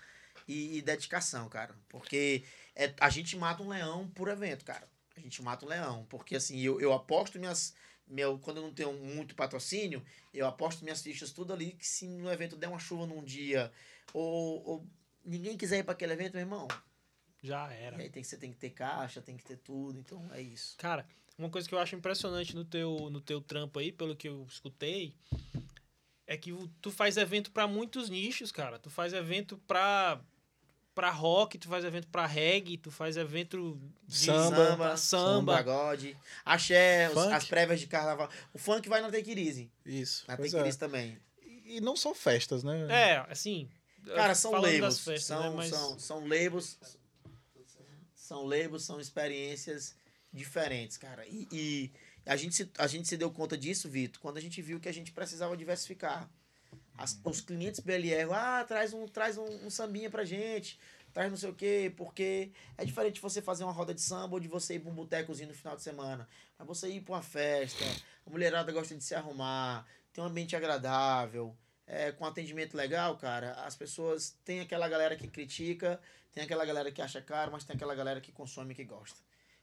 e, 0.47 0.77
e 0.77 0.81
dedicação, 0.81 1.47
cara. 1.47 1.75
Porque 1.89 2.43
é, 2.75 2.93
a 2.99 3.09
gente 3.09 3.35
mata 3.37 3.61
um 3.61 3.69
leão 3.69 4.07
por 4.09 4.29
evento, 4.29 4.65
cara. 4.65 4.87
A 5.15 5.19
gente 5.19 5.41
mata 5.43 5.65
um 5.65 5.69
leão. 5.69 6.05
Porque 6.09 6.35
assim, 6.35 6.59
eu, 6.59 6.81
eu 6.81 6.91
aposto 6.93 7.37
minhas. 7.39 7.73
Meu, 8.07 8.39
quando 8.39 8.57
eu 8.57 8.63
não 8.63 8.73
tenho 8.73 8.93
muito 8.93 9.35
patrocínio, 9.35 10.03
eu 10.33 10.47
aposto 10.47 10.83
minhas 10.83 11.01
fichas 11.01 11.31
tudo 11.31 11.51
ali 11.53 11.73
que 11.73 11.85
se 11.85 12.07
no 12.07 12.31
evento 12.31 12.55
der 12.55 12.69
uma 12.69 12.79
chuva 12.79 13.05
num 13.05 13.21
dia, 13.23 13.71
ou, 14.13 14.63
ou 14.67 14.87
ninguém 15.25 15.57
quiser 15.57 15.79
ir 15.79 15.83
para 15.83 15.93
aquele 15.93 16.13
evento, 16.13 16.33
meu 16.33 16.41
irmão, 16.41 16.67
Já 17.43 17.71
era. 17.73 17.97
e 17.97 18.01
aí 18.03 18.09
tem 18.09 18.21
que, 18.21 18.27
você 18.27 18.37
tem 18.37 18.51
que 18.51 18.57
ter 18.57 18.69
caixa, 18.71 19.21
tem 19.21 19.37
que 19.37 19.43
ter 19.43 19.57
tudo. 19.57 19.99
Então 19.99 20.25
é 20.33 20.41
isso. 20.41 20.75
Cara, 20.77 21.05
uma 21.37 21.49
coisa 21.49 21.67
que 21.67 21.75
eu 21.75 21.79
acho 21.79 21.95
impressionante 21.95 22.55
no 22.55 22.65
teu, 22.65 23.09
no 23.11 23.21
teu 23.21 23.41
trampo 23.41 23.79
aí, 23.79 23.91
pelo 23.91 24.15
que 24.15 24.27
eu 24.27 24.45
escutei, 24.49 25.13
é 26.25 26.35
que 26.37 26.51
tu 26.81 26.91
faz 26.91 27.15
evento 27.17 27.51
pra 27.51 27.67
muitos 27.67 28.09
nichos, 28.09 28.51
cara. 28.51 28.77
Tu 28.79 28.89
faz 28.89 29.13
evento 29.13 29.57
pra, 29.67 30.19
pra 30.95 31.09
rock, 31.11 31.57
tu 31.57 31.67
faz 31.69 31.85
evento 31.85 32.07
pra 32.07 32.25
reggae, 32.25 32.77
tu 32.77 32.89
faz 32.91 33.15
evento 33.17 33.79
de 34.07 34.17
Samba. 34.25 34.75
pra 34.75 34.97
samba. 34.97 35.53
pagode, 35.55 36.17
axé, 36.43 37.09
os- 37.11 37.17
as 37.17 37.45
prévias 37.45 37.79
de 37.79 37.87
carnaval. 37.87 38.29
O 38.53 38.57
funk 38.57 38.89
vai 38.89 38.99
na 39.01 39.09
Tequirize. 39.11 39.71
Isso. 39.85 40.25
Na 40.27 40.35
pois 40.35 40.53
é. 40.53 40.57
Tequirize 40.57 40.77
também. 40.79 41.17
E 41.65 41.79
não 41.81 41.95
só 41.95 42.13
festas, 42.15 42.63
né? 42.63 42.87
É, 42.89 43.25
assim. 43.29 43.69
Cara, 44.15 44.35
são 44.35 44.51
labels. 44.51 44.99
festas, 44.99 45.23
são, 45.23 45.41
né, 45.43 45.55
mas- 45.55 45.69
são, 45.69 45.99
são 45.99 46.27
labels. 46.27 46.77
São 48.15 48.43
labels, 48.45 48.83
são 48.83 48.99
experiências 48.99 49.95
diferentes, 50.33 50.97
cara. 50.97 51.25
E, 51.27 51.47
e 51.51 51.91
a, 52.25 52.35
gente 52.35 52.55
se, 52.55 52.69
a 52.77 52.85
gente 52.87 53.07
se 53.07 53.15
deu 53.15 53.31
conta 53.31 53.57
disso, 53.57 53.87
Vitor, 53.89 54.19
quando 54.21 54.37
a 54.37 54.41
gente 54.41 54.61
viu 54.61 54.79
que 54.79 54.89
a 54.89 54.93
gente 54.93 55.11
precisava 55.11 55.55
diversificar. 55.55 56.29
As- 56.97 57.17
os 57.23 57.41
clientes 57.41 57.79
BLR, 57.79 58.31
ah, 58.33 58.65
traz 58.67 58.91
um, 58.93 59.07
traz 59.07 59.37
um, 59.37 59.45
um 59.65 59.69
sambinha 59.69 60.09
pra 60.09 60.25
gente, 60.25 60.79
traz 61.13 61.29
não 61.29 61.37
sei 61.37 61.49
o 61.49 61.53
quê, 61.53 61.93
porque 61.95 62.51
é 62.77 62.83
diferente 62.83 63.15
de 63.15 63.21
você 63.21 63.41
fazer 63.41 63.63
uma 63.63 63.71
roda 63.71 63.93
de 63.93 64.01
samba 64.01 64.33
ou 64.33 64.39
de 64.39 64.47
você 64.47 64.75
ir 64.75 64.79
pra 64.79 64.91
um 64.91 64.95
botecozinho 64.95 65.49
no 65.49 65.55
final 65.55 65.75
de 65.75 65.83
semana. 65.83 66.27
Mas 66.57 66.67
você 66.67 66.89
ir 66.89 67.01
pra 67.01 67.13
uma 67.15 67.21
festa, 67.23 67.85
a 68.25 68.29
mulherada 68.29 68.71
gosta 68.71 68.95
de 68.95 69.03
se 69.03 69.13
arrumar, 69.15 69.85
tem 70.11 70.23
um 70.23 70.27
ambiente 70.27 70.55
agradável, 70.55 71.55
é, 71.87 72.11
com 72.11 72.25
atendimento 72.25 72.75
legal, 72.75 73.17
cara, 73.17 73.53
as 73.65 73.75
pessoas 73.75 74.37
tem 74.43 74.59
aquela 74.59 74.89
galera 74.89 75.15
que 75.15 75.27
critica, 75.27 75.99
tem 76.33 76.43
aquela 76.43 76.65
galera 76.65 76.91
que 76.91 77.01
acha 77.01 77.21
caro, 77.21 77.51
mas 77.51 77.63
tem 77.63 77.75
aquela 77.75 77.95
galera 77.95 78.19
que 78.19 78.31
consome 78.31 78.73
e 78.73 78.75
que 78.75 78.83
gosta. 78.83 79.17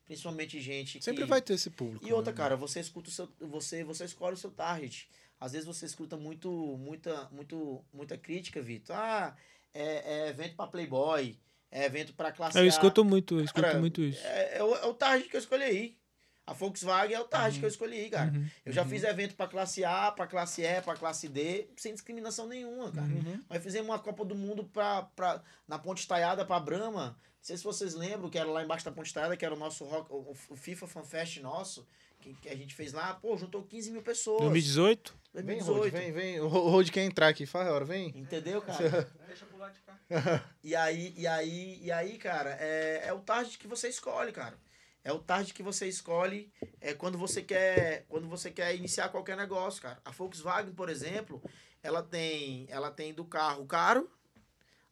Principalmente 0.06 0.60
gente 0.60 0.98
que... 0.98 1.04
Sempre 1.04 1.24
vai 1.24 1.40
ter 1.40 1.54
esse 1.54 1.70
público. 1.70 2.06
E 2.06 2.12
outra, 2.12 2.32
né? 2.32 2.36
cara, 2.36 2.56
você 2.56 2.80
escuta 2.80 3.10
o 3.10 3.12
seu, 3.12 3.28
você, 3.40 3.84
você 3.84 4.04
escolhe 4.04 4.34
o 4.34 4.38
seu 4.38 4.50
target. 4.50 5.08
Às 5.38 5.52
vezes 5.52 5.66
você 5.66 5.84
escuta 5.86 6.16
muito, 6.16 6.50
muita, 6.78 7.28
muito, 7.30 7.84
muita 7.92 8.16
crítica, 8.16 8.60
Vitor. 8.60 8.96
Ah, 8.96 9.36
é, 9.72 10.22
é 10.24 10.28
evento 10.28 10.56
pra 10.56 10.66
Playboy, 10.66 11.38
é 11.70 11.84
evento 11.84 12.14
pra 12.14 12.32
classe 12.32 12.58
Eu 12.58 12.66
escuto 12.66 13.04
muito, 13.04 13.38
eu 13.38 13.44
escuto 13.44 13.66
Cara, 13.66 13.80
muito 13.80 14.00
isso. 14.00 14.24
É, 14.26 14.58
é 14.58 14.62
o, 14.62 14.74
é 14.74 14.86
o 14.86 14.94
target 14.94 15.28
que 15.28 15.36
eu 15.36 15.40
escolhi 15.40 15.62
aí. 15.62 15.98
A 16.46 16.52
Volkswagen 16.52 17.16
é 17.16 17.20
o 17.20 17.24
target 17.24 17.58
que 17.58 17.64
eu 17.64 17.68
escolhi, 17.70 18.10
cara. 18.10 18.30
Uhum. 18.30 18.46
Eu 18.66 18.72
já 18.72 18.84
fiz 18.84 19.02
evento 19.02 19.34
pra 19.34 19.46
classe 19.48 19.82
A, 19.84 20.12
pra 20.12 20.26
classe 20.26 20.62
E, 20.62 20.80
pra 20.82 20.94
classe 20.94 21.26
D, 21.28 21.68
sem 21.76 21.92
discriminação 21.94 22.46
nenhuma, 22.46 22.92
cara. 22.92 23.06
Uhum. 23.06 23.40
Nós 23.48 23.62
fizemos 23.62 23.88
uma 23.88 23.98
Copa 23.98 24.24
do 24.26 24.34
Mundo 24.34 24.64
pra, 24.64 25.02
pra, 25.16 25.42
na 25.66 25.78
Ponte 25.78 26.00
Estaiada 26.00 26.44
pra 26.44 26.60
Brahma. 26.60 27.16
Não 27.18 27.46
sei 27.46 27.56
se 27.56 27.64
vocês 27.64 27.94
lembram, 27.94 28.28
que 28.28 28.38
era 28.38 28.48
lá 28.50 28.62
embaixo 28.62 28.84
da 28.84 28.92
Ponte 28.92 29.06
Estaiada, 29.06 29.36
que 29.36 29.44
era 29.44 29.54
o 29.54 29.58
nosso 29.58 29.84
rock, 29.84 30.12
o, 30.12 30.34
o 30.50 30.56
FIFA 30.56 30.86
Fan 30.86 31.02
Fest 31.02 31.38
nosso, 31.40 31.86
que, 32.20 32.34
que 32.34 32.48
a 32.50 32.56
gente 32.56 32.74
fez 32.74 32.92
lá. 32.92 33.14
Pô, 33.14 33.36
juntou 33.38 33.62
15 33.62 33.90
mil 33.90 34.02
pessoas. 34.02 34.40
2018? 34.42 35.14
Vem, 35.34 35.44
2018. 35.58 35.82
Rod, 35.82 35.92
vem, 35.92 36.12
vem. 36.12 36.40
O 36.40 36.48
Ro- 36.48 36.68
Rod 36.68 36.88
quer 36.90 37.04
entrar 37.04 37.28
aqui, 37.28 37.46
faz 37.46 37.66
a 37.68 37.72
hora, 37.72 37.84
vem. 37.86 38.08
Entendeu, 38.16 38.60
cara? 38.60 39.10
Deixa 39.26 39.46
pro 39.46 39.56
lado 39.58 39.72
de 39.74 39.80
cá. 39.80 40.44
E 40.62 40.76
aí, 40.76 41.14
e 41.16 41.26
aí, 41.26 41.78
e 41.82 41.90
aí, 41.90 42.18
cara, 42.18 42.56
é, 42.60 43.04
é 43.06 43.12
o 43.14 43.20
target 43.20 43.58
que 43.58 43.66
você 43.66 43.88
escolhe, 43.88 44.30
cara. 44.30 44.56
É 45.04 45.12
o 45.12 45.18
target 45.18 45.52
que 45.52 45.62
você 45.62 45.86
escolhe 45.86 46.50
é 46.80 46.94
quando 46.94 47.18
você 47.18 47.42
quer, 47.42 48.06
quando 48.08 48.26
você 48.26 48.50
quer 48.50 48.74
iniciar 48.74 49.10
qualquer 49.10 49.36
negócio, 49.36 49.82
cara. 49.82 49.98
A 50.04 50.10
Volkswagen, 50.10 50.72
por 50.72 50.88
exemplo, 50.88 51.42
ela 51.82 52.02
tem, 52.02 52.66
ela 52.70 52.90
tem 52.90 53.12
do 53.12 53.24
carro 53.24 53.66
caro 53.66 54.10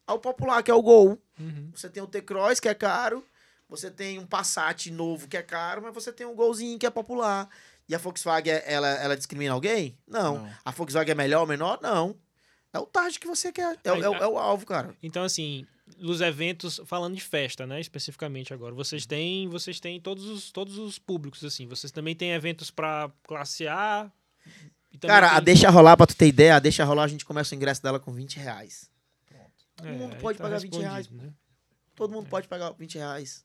ao 0.05 0.19
popular, 0.19 0.61
que 0.61 0.69
é 0.69 0.73
o 0.73 0.81
Gol. 0.83 1.19
Uhum. 1.39 1.71
Você 1.73 1.89
tem 1.89 2.03
o 2.03 2.07
T-Cross, 2.07 2.59
que 2.59 2.69
é 2.69 2.75
caro. 2.75 3.25
Você 3.69 3.89
tem 3.89 4.19
um 4.19 4.27
Passat 4.27 4.91
novo, 4.91 5.27
que 5.27 5.35
é 5.35 5.41
caro, 5.41 5.81
mas 5.81 5.93
você 5.93 6.11
tem 6.13 6.27
um 6.27 6.35
Golzinho, 6.35 6.77
que 6.77 6.85
é 6.85 6.91
popular. 6.91 7.49
E 7.89 7.95
a 7.95 7.97
Volkswagen, 7.97 8.61
ela, 8.65 8.87
ela 8.89 9.17
discrimina 9.17 9.53
alguém? 9.53 9.97
Não. 10.07 10.37
Não. 10.37 10.53
A 10.63 10.69
Volkswagen 10.71 11.11
é 11.13 11.15
melhor 11.15 11.41
ou 11.41 11.47
menor? 11.47 11.79
Não. 11.81 12.15
É 12.71 12.77
o 12.77 12.85
target 12.85 13.19
que 13.19 13.27
você 13.27 13.51
quer. 13.51 13.79
É, 13.83 13.89
é 13.89 13.93
o- 14.09 14.15
é 14.15 14.27
o 14.27 14.37
alvo, 14.37 14.65
cara. 14.65 14.95
Então, 15.01 15.23
assim, 15.23 15.65
nos 15.97 16.21
eventos, 16.21 16.79
falando 16.85 17.15
de 17.15 17.21
festa, 17.21 17.65
né, 17.65 17.79
especificamente 17.79 18.53
agora, 18.53 18.73
vocês 18.73 19.05
têm, 19.05 19.47
vocês 19.47 19.79
têm 19.79 19.99
todos 19.99 20.25
os, 20.25 20.51
todos 20.51 20.77
os 20.77 20.97
públicos, 20.99 21.43
assim. 21.43 21.67
Vocês 21.67 21.91
também 21.91 22.15
têm 22.15 22.31
eventos 22.31 22.71
pra 22.71 23.11
classe 23.23 23.67
A. 23.67 24.11
Cara, 25.01 25.31
a 25.31 25.35
tem- 25.35 25.45
deixa 25.45 25.69
rolar, 25.69 25.97
pra 25.97 26.05
tu 26.05 26.15
ter 26.15 26.27
ideia, 26.27 26.55
a 26.55 26.59
deixa 26.59 26.83
rolar, 26.83 27.03
a 27.03 27.07
gente 27.07 27.25
começa 27.25 27.53
o 27.53 27.57
ingresso 27.57 27.81
dela 27.81 27.99
com 27.99 28.11
20 28.11 28.37
reais. 28.37 28.89
todo 29.75 29.87
mundo 29.87 30.13
aí 30.13 30.21
pode 30.21 30.37
tá 30.37 30.43
pagar 30.43 30.59
20 30.59 30.77
reais, 30.77 30.97
respondido, 31.07 31.27
né? 31.27 31.33
Todo 31.95 32.11
mundo 32.13 32.29
pode 32.29 32.47
pagar 32.47 32.71
20 32.71 32.95
reais. 32.97 33.43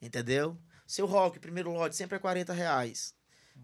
Entendeu? 0.00 0.56
Seu 0.86 1.06
rock, 1.06 1.38
primeiro 1.38 1.70
lote, 1.72 1.94
sempre 1.96 2.16
é 2.16 2.18
40 2.18 2.52
reais. 2.52 3.14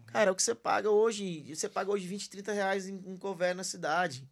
Cara, 0.07 0.29
é 0.29 0.31
o 0.31 0.35
que 0.35 0.43
você 0.43 0.53
paga 0.53 0.89
hoje. 0.89 1.53
Você 1.53 1.67
paga 1.69 1.89
hoje 1.91 2.05
20, 2.05 2.29
30 2.29 2.51
reais 2.51 2.87
em, 2.87 2.95
em 3.05 3.17
cover 3.17 3.55
na 3.55 3.63
cidade. 3.63 4.27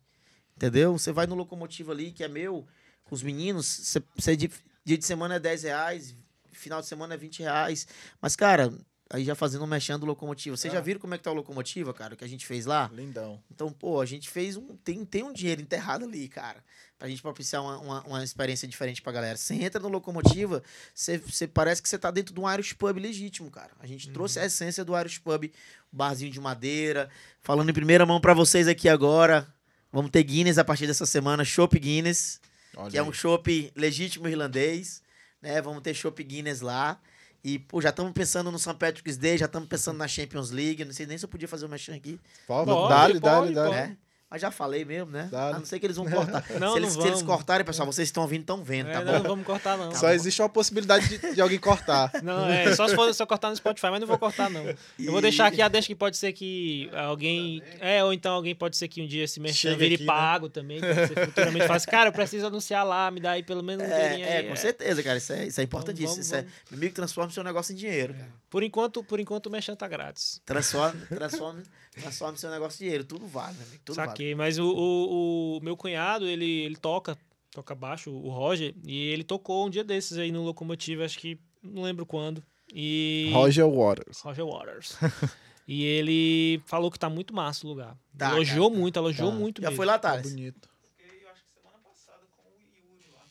Entendeu? 0.56 0.94
Você 0.98 1.12
vai 1.12 1.26
no 1.26 1.36
locomotivo 1.36 1.92
ali, 1.92 2.12
que 2.12 2.24
é 2.24 2.28
meu, 2.28 2.68
com 3.14 3.16
os 3.16 3.22
meninos, 3.22 3.96
você, 4.18 4.36
de, 4.36 4.50
dia 4.84 4.98
de 4.98 5.06
semana 5.06 5.36
é 5.36 5.40
10 5.40 5.64
reais, 5.64 6.16
final 6.52 6.82
de 6.82 6.88
semana 6.88 7.14
é 7.14 7.18
20 7.18 7.44
reais. 7.44 7.86
Mas, 8.20 8.36
cara, 8.36 8.74
aí 9.08 9.24
já 9.24 9.36
fazendo 9.36 9.64
um 9.64 9.68
mexendo 9.68 10.04
locomotiva. 10.04 10.58
Vocês 10.58 10.74
já 10.74 10.80
Ah. 10.80 10.82
viram 10.82 11.00
como 11.00 11.14
é 11.14 11.18
que 11.20 11.24
tá 11.24 11.30
a 11.30 11.34
locomotiva, 11.34 11.94
cara, 11.94 12.16
que 12.16 12.24
a 12.24 12.28
gente 12.28 12.44
fez 12.44 12.66
lá? 12.66 12.90
Lindão. 12.92 13.40
Então, 13.52 13.72
pô, 13.72 14.02
a 14.02 14.06
gente 14.08 14.28
fez 14.32 14.58
um. 14.58 14.76
Tem, 14.78 15.06
tem 15.06 15.22
um 15.22 15.32
dinheiro 15.32 15.62
enterrado 15.62 16.06
ali, 16.06 16.28
cara. 16.28 16.64
Pra 16.98 17.08
gente 17.08 17.22
propiciar 17.22 17.62
uma, 17.62 17.78
uma, 17.80 18.02
uma 18.04 18.24
experiência 18.24 18.68
diferente 18.68 19.00
pra 19.00 19.12
galera. 19.12 19.38
Você 19.38 19.54
entra 19.54 19.80
no 19.80 19.90
locomotiva, 19.90 20.64
você, 20.92 21.20
você 21.20 21.48
parece 21.48 21.84
que 21.84 21.90
você 21.90 22.00
tá 22.00 22.10
dentro 22.10 22.34
de 22.34 22.40
um 22.40 22.52
Irish 22.52 22.74
Pub 22.74 22.98
legítimo, 22.98 23.52
cara. 23.52 23.72
A 23.80 23.86
gente 23.86 24.10
trouxe 24.10 24.40
a 24.40 24.46
essência 24.46 24.84
do 24.84 24.98
Irish 25.00 25.20
Pub, 25.20 25.52
barzinho 25.92 26.32
de 26.32 26.40
madeira. 26.40 27.10
Falando 27.44 27.70
em 27.70 27.74
primeira 27.74 28.08
mão 28.08 28.20
pra 28.20 28.34
vocês 28.34 28.68
aqui 28.68 28.90
agora. 28.90 29.48
Vamos 29.92 30.10
ter 30.10 30.24
Guinness 30.24 30.58
a 30.58 30.64
partir 30.64 30.88
dessa 30.88 31.06
semana, 31.06 31.46
Chopp 31.46 31.78
Guinness, 31.78 32.42
Olha 32.78 32.92
que 32.92 32.98
é 32.98 33.02
aí. 33.02 33.08
um 33.08 33.14
chopp 33.14 33.72
legítimo 33.76 34.28
irlandês, 34.28 35.02
né? 35.42 35.62
Vamos 35.62 35.82
ter 35.82 35.94
Chopp 35.94 36.24
Guinness 36.24 36.62
lá. 36.62 37.00
E, 37.44 37.60
pô, 37.60 37.82
já 37.82 37.90
estamos 37.90 38.14
pensando 38.14 38.50
no 38.52 38.58
St. 38.58 38.76
Patrick's 38.76 39.18
Day, 39.18 39.38
já 39.38 39.48
estamos 39.48 39.68
pensando 39.68 39.98
na 39.98 40.08
Champions 40.08 40.50
League. 40.50 40.86
Não 40.86 40.94
sei 40.94 41.06
nem 41.06 41.18
se 41.18 41.26
eu 41.26 41.30
podia 41.30 41.48
fazer 41.48 41.66
o 41.66 41.70
mexão 41.70 41.94
aqui. 41.94 42.18
Pode, 42.48 42.72
dale, 43.20 43.54
dale. 43.54 43.76
É. 43.76 43.98
Mas 44.34 44.42
já 44.42 44.50
falei 44.50 44.84
mesmo, 44.84 45.12
né? 45.12 45.30
A 45.32 45.60
não 45.60 45.64
ser 45.64 45.80
que 45.80 45.86
eles 45.86 45.96
vão 45.96 46.10
cortar. 46.10 46.44
Não, 46.60 46.72
se, 46.74 46.80
eles, 46.80 46.96
não 46.96 47.02
se 47.04 47.08
eles 47.08 47.22
cortarem, 47.22 47.64
pessoal, 47.64 47.86
vocês 47.86 48.08
estão 48.08 48.24
ouvindo, 48.24 48.42
estão 48.42 48.64
vendo, 48.64 48.90
É, 48.90 48.94
tá 48.94 49.02
não, 49.02 49.22
bom? 49.22 49.28
vamos 49.30 49.46
cortar, 49.46 49.78
não. 49.78 49.94
Só 49.94 50.12
existe 50.12 50.42
uma 50.42 50.50
possibilidade 50.50 51.08
de, 51.08 51.36
de 51.36 51.40
alguém 51.42 51.60
cortar. 51.60 52.10
Não, 52.24 52.50
é 52.50 52.74
só 52.76 52.88
se 52.88 52.96
for 52.96 53.14
só 53.14 53.28
cortar 53.28 53.52
no 53.52 53.56
Spotify, 53.56 53.88
mas 53.92 54.00
não 54.00 54.08
vou 54.08 54.18
cortar, 54.18 54.50
não. 54.50 54.66
Eu 54.98 55.12
vou 55.12 55.22
deixar 55.22 55.46
aqui 55.46 55.62
a 55.62 55.68
deixa 55.68 55.86
que 55.88 55.94
pode 55.96 56.18
ser 56.18 56.34
que 56.34 56.90
alguém. 56.94 57.62
É, 57.80 58.04
ou 58.04 58.12
então 58.12 58.34
alguém 58.34 58.56
pode 58.56 58.76
ser 58.76 58.88
que 58.88 59.04
um 59.04 59.08
dia 59.08 59.24
esse 59.26 59.40
merchan 59.40 59.70
Chega 59.70 59.78
vire 59.78 59.96
aqui, 59.96 60.04
né? 60.04 60.08
pago 60.08 60.50
também. 60.50 60.80
Pode 60.80 60.94
ser 61.08 61.26
futuramente 61.28 61.66
fala 61.68 61.78
assim, 61.78 61.92
cara, 61.92 62.10
eu 62.10 62.14
preciso 62.14 62.48
anunciar 62.48 62.84
lá, 62.84 63.12
me 63.12 63.20
dá 63.20 63.32
aí 63.32 63.44
pelo 63.44 63.62
menos 63.62 63.86
um 63.86 63.88
dinheirinho 63.90 64.26
É, 64.26 64.38
aí. 64.38 64.46
é, 64.48 64.50
com 64.50 64.56
certeza, 64.56 65.04
cara. 65.04 65.18
Isso 65.20 65.34
é, 65.34 65.46
isso 65.46 65.62
é 65.62 65.64
importantíssimo. 65.64 66.10
vamos, 66.10 66.26
isso 66.26 66.36
é, 66.36 66.42
vamos. 66.42 66.54
meu 66.72 66.80
amigo, 66.80 66.96
transforma 66.96 67.30
o 67.30 67.34
seu 67.34 67.44
negócio 67.44 67.72
em 67.72 67.76
dinheiro, 67.76 68.14
cara. 68.16 68.30
Por 68.50 68.64
enquanto, 68.64 69.04
por 69.04 69.20
enquanto 69.20 69.46
o 69.48 69.52
merchan 69.52 69.76
tá 69.76 69.88
grátis. 69.88 70.42
Transforme, 70.46 71.00
transforme, 71.08 71.64
transforme 71.92 72.38
seu 72.40 72.50
negócio 72.50 72.78
em 72.78 72.86
dinheiro. 72.86 73.04
Tudo 73.04 73.28
vale, 73.28 73.54
meu 73.58 73.68
amigo. 73.68 73.82
Tudo 73.86 73.96
vale. 73.98 74.10
Saquei, 74.24 74.36
mas 74.36 74.58
o, 74.58 74.66
o, 74.66 75.58
o 75.58 75.62
meu 75.62 75.76
cunhado, 75.76 76.26
ele, 76.26 76.46
ele 76.46 76.76
toca, 76.78 77.18
toca 77.52 77.76
baixo, 77.76 78.10
o 78.10 78.30
Roger, 78.30 78.74
e 78.86 79.08
ele 79.10 79.24
tocou 79.24 79.66
um 79.68 79.70
dia 79.70 79.84
desses 79.84 80.18
aí 80.18 80.32
no 80.32 80.44
Locomotiva, 80.44 81.04
acho 81.04 81.20
que 81.20 81.38
não 81.62 81.84
lembro 81.84 82.06
quando. 82.06 82.42
E 82.74 83.30
Roger 83.34 83.68
Waters. 83.68 84.22
Roger 84.22 84.46
Waters. 84.46 84.98
e 85.68 85.84
ele 85.84 86.62
falou 86.66 86.90
que 86.90 86.98
tá 86.98 87.10
muito 87.10 87.34
massa 87.34 87.66
o 87.66 87.70
lugar. 87.70 87.98
Tá, 88.18 88.32
elogiou 88.32 88.70
cara, 88.70 88.82
muito, 88.82 88.98
elogiou 88.98 89.32
Tá. 89.32 89.38
muito 89.38 89.62
Já 89.62 89.68
mesmo. 89.70 89.78
foi 89.78 89.86
lá, 89.86 90.00
Tá 90.00 90.12
Thales? 90.12 90.30
bonito. 90.32 90.70
Fiquei, 90.98 91.24
eu 91.24 91.30
acho 91.30 91.44
que 91.44 91.52
semana 91.52 91.78
passada 91.84 92.22
com 92.32 92.44
o 92.50 92.62
Yuri 92.62 93.10
lá. 93.14 93.22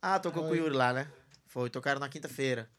Ah, 0.00 0.18
tocou 0.20 0.42
com 0.44 0.48
o 0.50 0.52
Oi. 0.52 0.58
Yuri 0.58 0.74
lá, 0.76 0.92
né? 0.92 1.10
Foi, 1.46 1.68
tocaram 1.68 1.98
na 2.00 2.08
quinta-feira. 2.08 2.70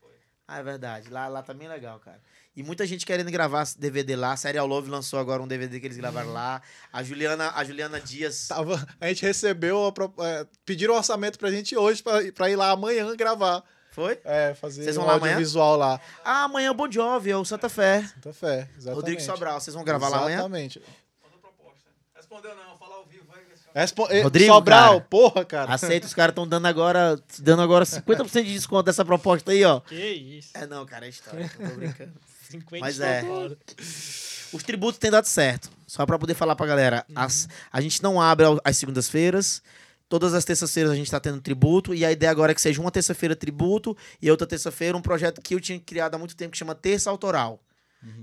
Ah, 0.48 0.60
é 0.60 0.64
verdade. 0.64 1.10
Lá, 1.10 1.28
lá 1.28 1.44
também 1.44 1.68
é 1.68 1.72
legal, 1.72 2.00
cara. 2.00 2.22
E 2.56 2.64
muita 2.64 2.88
gente 2.88 3.06
querendo 3.06 3.30
gravar 3.30 3.68
DVD 3.78 4.16
lá. 4.16 4.32
A 4.32 4.38
Serial 4.38 4.66
Love 4.66 4.90
lançou 4.90 5.20
agora 5.20 5.44
um 5.44 5.48
DVD 5.48 5.80
que 5.80 5.86
eles 5.88 5.98
gravaram 5.98 6.32
lá. 6.32 6.62
A 6.92 7.04
Juliana, 7.04 7.52
a 7.54 7.64
Juliana 7.66 8.00
Dias. 8.00 8.48
Tava, 8.48 8.88
a 9.00 9.08
gente 9.10 9.24
recebeu, 9.24 9.86
a 9.86 10.24
é, 10.26 10.48
pediram 10.66 10.94
um 10.94 10.98
orçamento 10.98 11.38
pra 11.38 11.52
gente 11.52 11.76
hoje 11.76 12.02
pra, 12.02 12.20
pra 12.32 12.50
ir 12.50 12.56
lá 12.56 12.72
amanhã 12.72 13.14
gravar. 13.16 13.62
Foi? 13.92 14.20
É, 14.24 14.54
fazer 14.54 14.84
Vocês 14.84 14.96
vão 14.96 15.06
um 15.06 15.08
lá 15.08 15.16
amanhã? 15.16 15.34
audiovisual 15.34 15.76
lá. 15.76 16.00
Ah, 16.24 16.44
amanhã 16.44 16.68
é 16.68 16.72
o 16.72 16.76
Bon 16.76 16.90
Jovi, 16.90 17.32
é 17.32 17.36
o 17.36 17.44
Santa 17.44 17.68
Fé. 17.68 18.04
Santa 18.04 18.32
Fé, 18.32 18.70
exatamente. 18.78 18.96
Rodrigo 18.96 19.22
Sobral, 19.22 19.60
vocês 19.60 19.74
vão 19.74 19.84
gravar 19.84 20.08
lá 20.10 20.20
amanhã? 20.20 20.36
Exatamente. 20.36 20.82
Mandou 21.24 21.40
proposta. 21.40 21.90
Respondeu 22.16 22.56
não, 22.56 22.78
fala 22.78 22.96
ao 22.96 23.06
vivo 23.06 23.26
aí. 23.36 23.44
que 23.46 23.54
esse- 23.54 23.67
Respo- 23.82 24.08
eh, 24.10 24.22
Rodrigo, 24.24 24.54
Sobral, 24.54 24.94
cara. 24.96 25.06
porra, 25.10 25.46
cara. 25.46 25.74
Aceita, 25.74 26.08
os 26.08 26.14
caras 26.14 26.32
estão 26.32 26.48
dando 26.48 26.66
agora, 26.66 27.20
dando 27.40 27.62
agora 27.62 27.86
50% 27.86 28.44
de 28.46 28.54
desconto 28.54 28.84
dessa 28.84 29.06
proposta 29.06 29.52
aí, 29.52 29.64
ó. 29.64 29.80
Que 29.82 29.96
isso. 29.96 30.50
É 30.54 30.66
não, 30.66 30.86
cara, 30.86 31.06
é 31.06 31.10
história, 31.10 31.50
eu 31.60 31.70
tô 31.70 31.76
brincando. 31.76 32.14
50 32.50 32.80
Mas 32.86 33.00
é. 33.00 33.24
Os 34.54 34.64
tributos 34.64 34.98
têm 34.98 35.12
dado 35.12 35.26
certo. 35.26 35.70
Só 35.86 36.06
pra 36.06 36.18
poder 36.18 36.34
falar 36.34 36.56
pra 36.56 36.66
galera. 36.66 37.06
As, 37.16 37.48
a 37.72 37.82
gente 37.82 38.02
não 38.02 38.22
abre 38.22 38.46
às 38.64 38.78
segundas-feiras. 38.78 39.62
Todas 40.10 40.34
as 40.34 40.46
terças-feiras 40.46 40.92
a 40.92 40.96
gente 40.96 41.12
tá 41.12 41.20
tendo 41.20 41.42
tributo. 41.42 41.94
E 41.94 42.06
a 42.06 42.12
ideia 42.12 42.32
agora 42.32 42.54
é 42.54 42.56
que 42.56 42.62
seja 42.62 42.80
uma 42.80 42.90
terça-feira 42.92 43.36
tributo 43.36 43.96
e 44.22 44.32
outra 44.32 44.48
terça-feira 44.48 44.98
um 44.98 45.02
projeto 45.02 45.42
que 45.42 45.54
eu 45.54 45.60
tinha 45.60 45.78
criado 45.80 46.16
há 46.16 46.18
muito 46.18 46.36
tempo 46.36 46.52
que 46.52 46.58
chama 46.58 46.74
Terça 46.74 47.10
Autoral. 47.10 47.60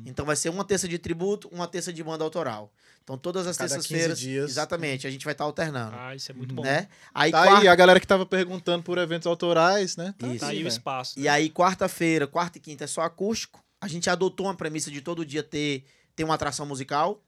Então 0.07 0.25
vai 0.25 0.37
ser 0.37 0.49
uma 0.49 0.65
terça 0.65 0.87
de 0.89 0.99
tributo, 0.99 1.49
uma 1.49 1.67
terça 1.67 1.93
de 1.93 2.03
banda 2.03 2.23
autoral. 2.25 2.73
Então 3.03 3.19
todas 3.19 3.47
as 3.47 3.57
Cada 3.57 3.75
15 3.75 3.89
terças-feiras. 3.89 4.19
dias. 4.19 4.51
Exatamente, 4.51 5.07
a 5.07 5.11
gente 5.11 5.25
vai 5.25 5.33
estar 5.33 5.45
alternando. 5.45 5.95
Ah, 5.99 6.15
isso 6.15 6.31
é 6.31 6.35
muito 6.35 6.55
bom. 6.55 6.63
Né? 6.63 6.89
Aí, 7.13 7.31
Tá 7.31 7.43
quarta- 7.43 7.59
aí, 7.61 7.69
a 7.69 7.75
galera 7.75 8.01
que 8.01 8.07
tava 8.07 8.25
perguntando 8.25 8.83
por 8.83 8.97
eventos 8.99 9.27
autorais, 9.27 9.97
né? 9.97 10.15
Tá 10.19 10.29
Isso. 10.29 10.39
Tá 10.41 10.47
aí 10.49 10.57
o 10.57 10.59
velho. 10.61 10.69
espaço. 10.69 11.19
E 11.19 11.29
aí, 11.29 11.51
quarta-feira, 11.51 12.27
quarta 12.27 12.57
e 12.59 12.61
quinta 12.61 12.85
é 12.85 12.87
só 12.87 13.03
acústico. 13.03 13.63
A 13.81 13.89
gente 13.89 14.09
adotou 14.09 14.47
uma 14.47 14.55
premissa 14.55 14.91
de 14.91 15.01
todo 15.03 15.27
dia 15.27 15.43
ter, 15.43 15.85
ter 16.17 16.25
uma 16.25 16.35
atração 16.35 16.65
musical. 16.65 17.23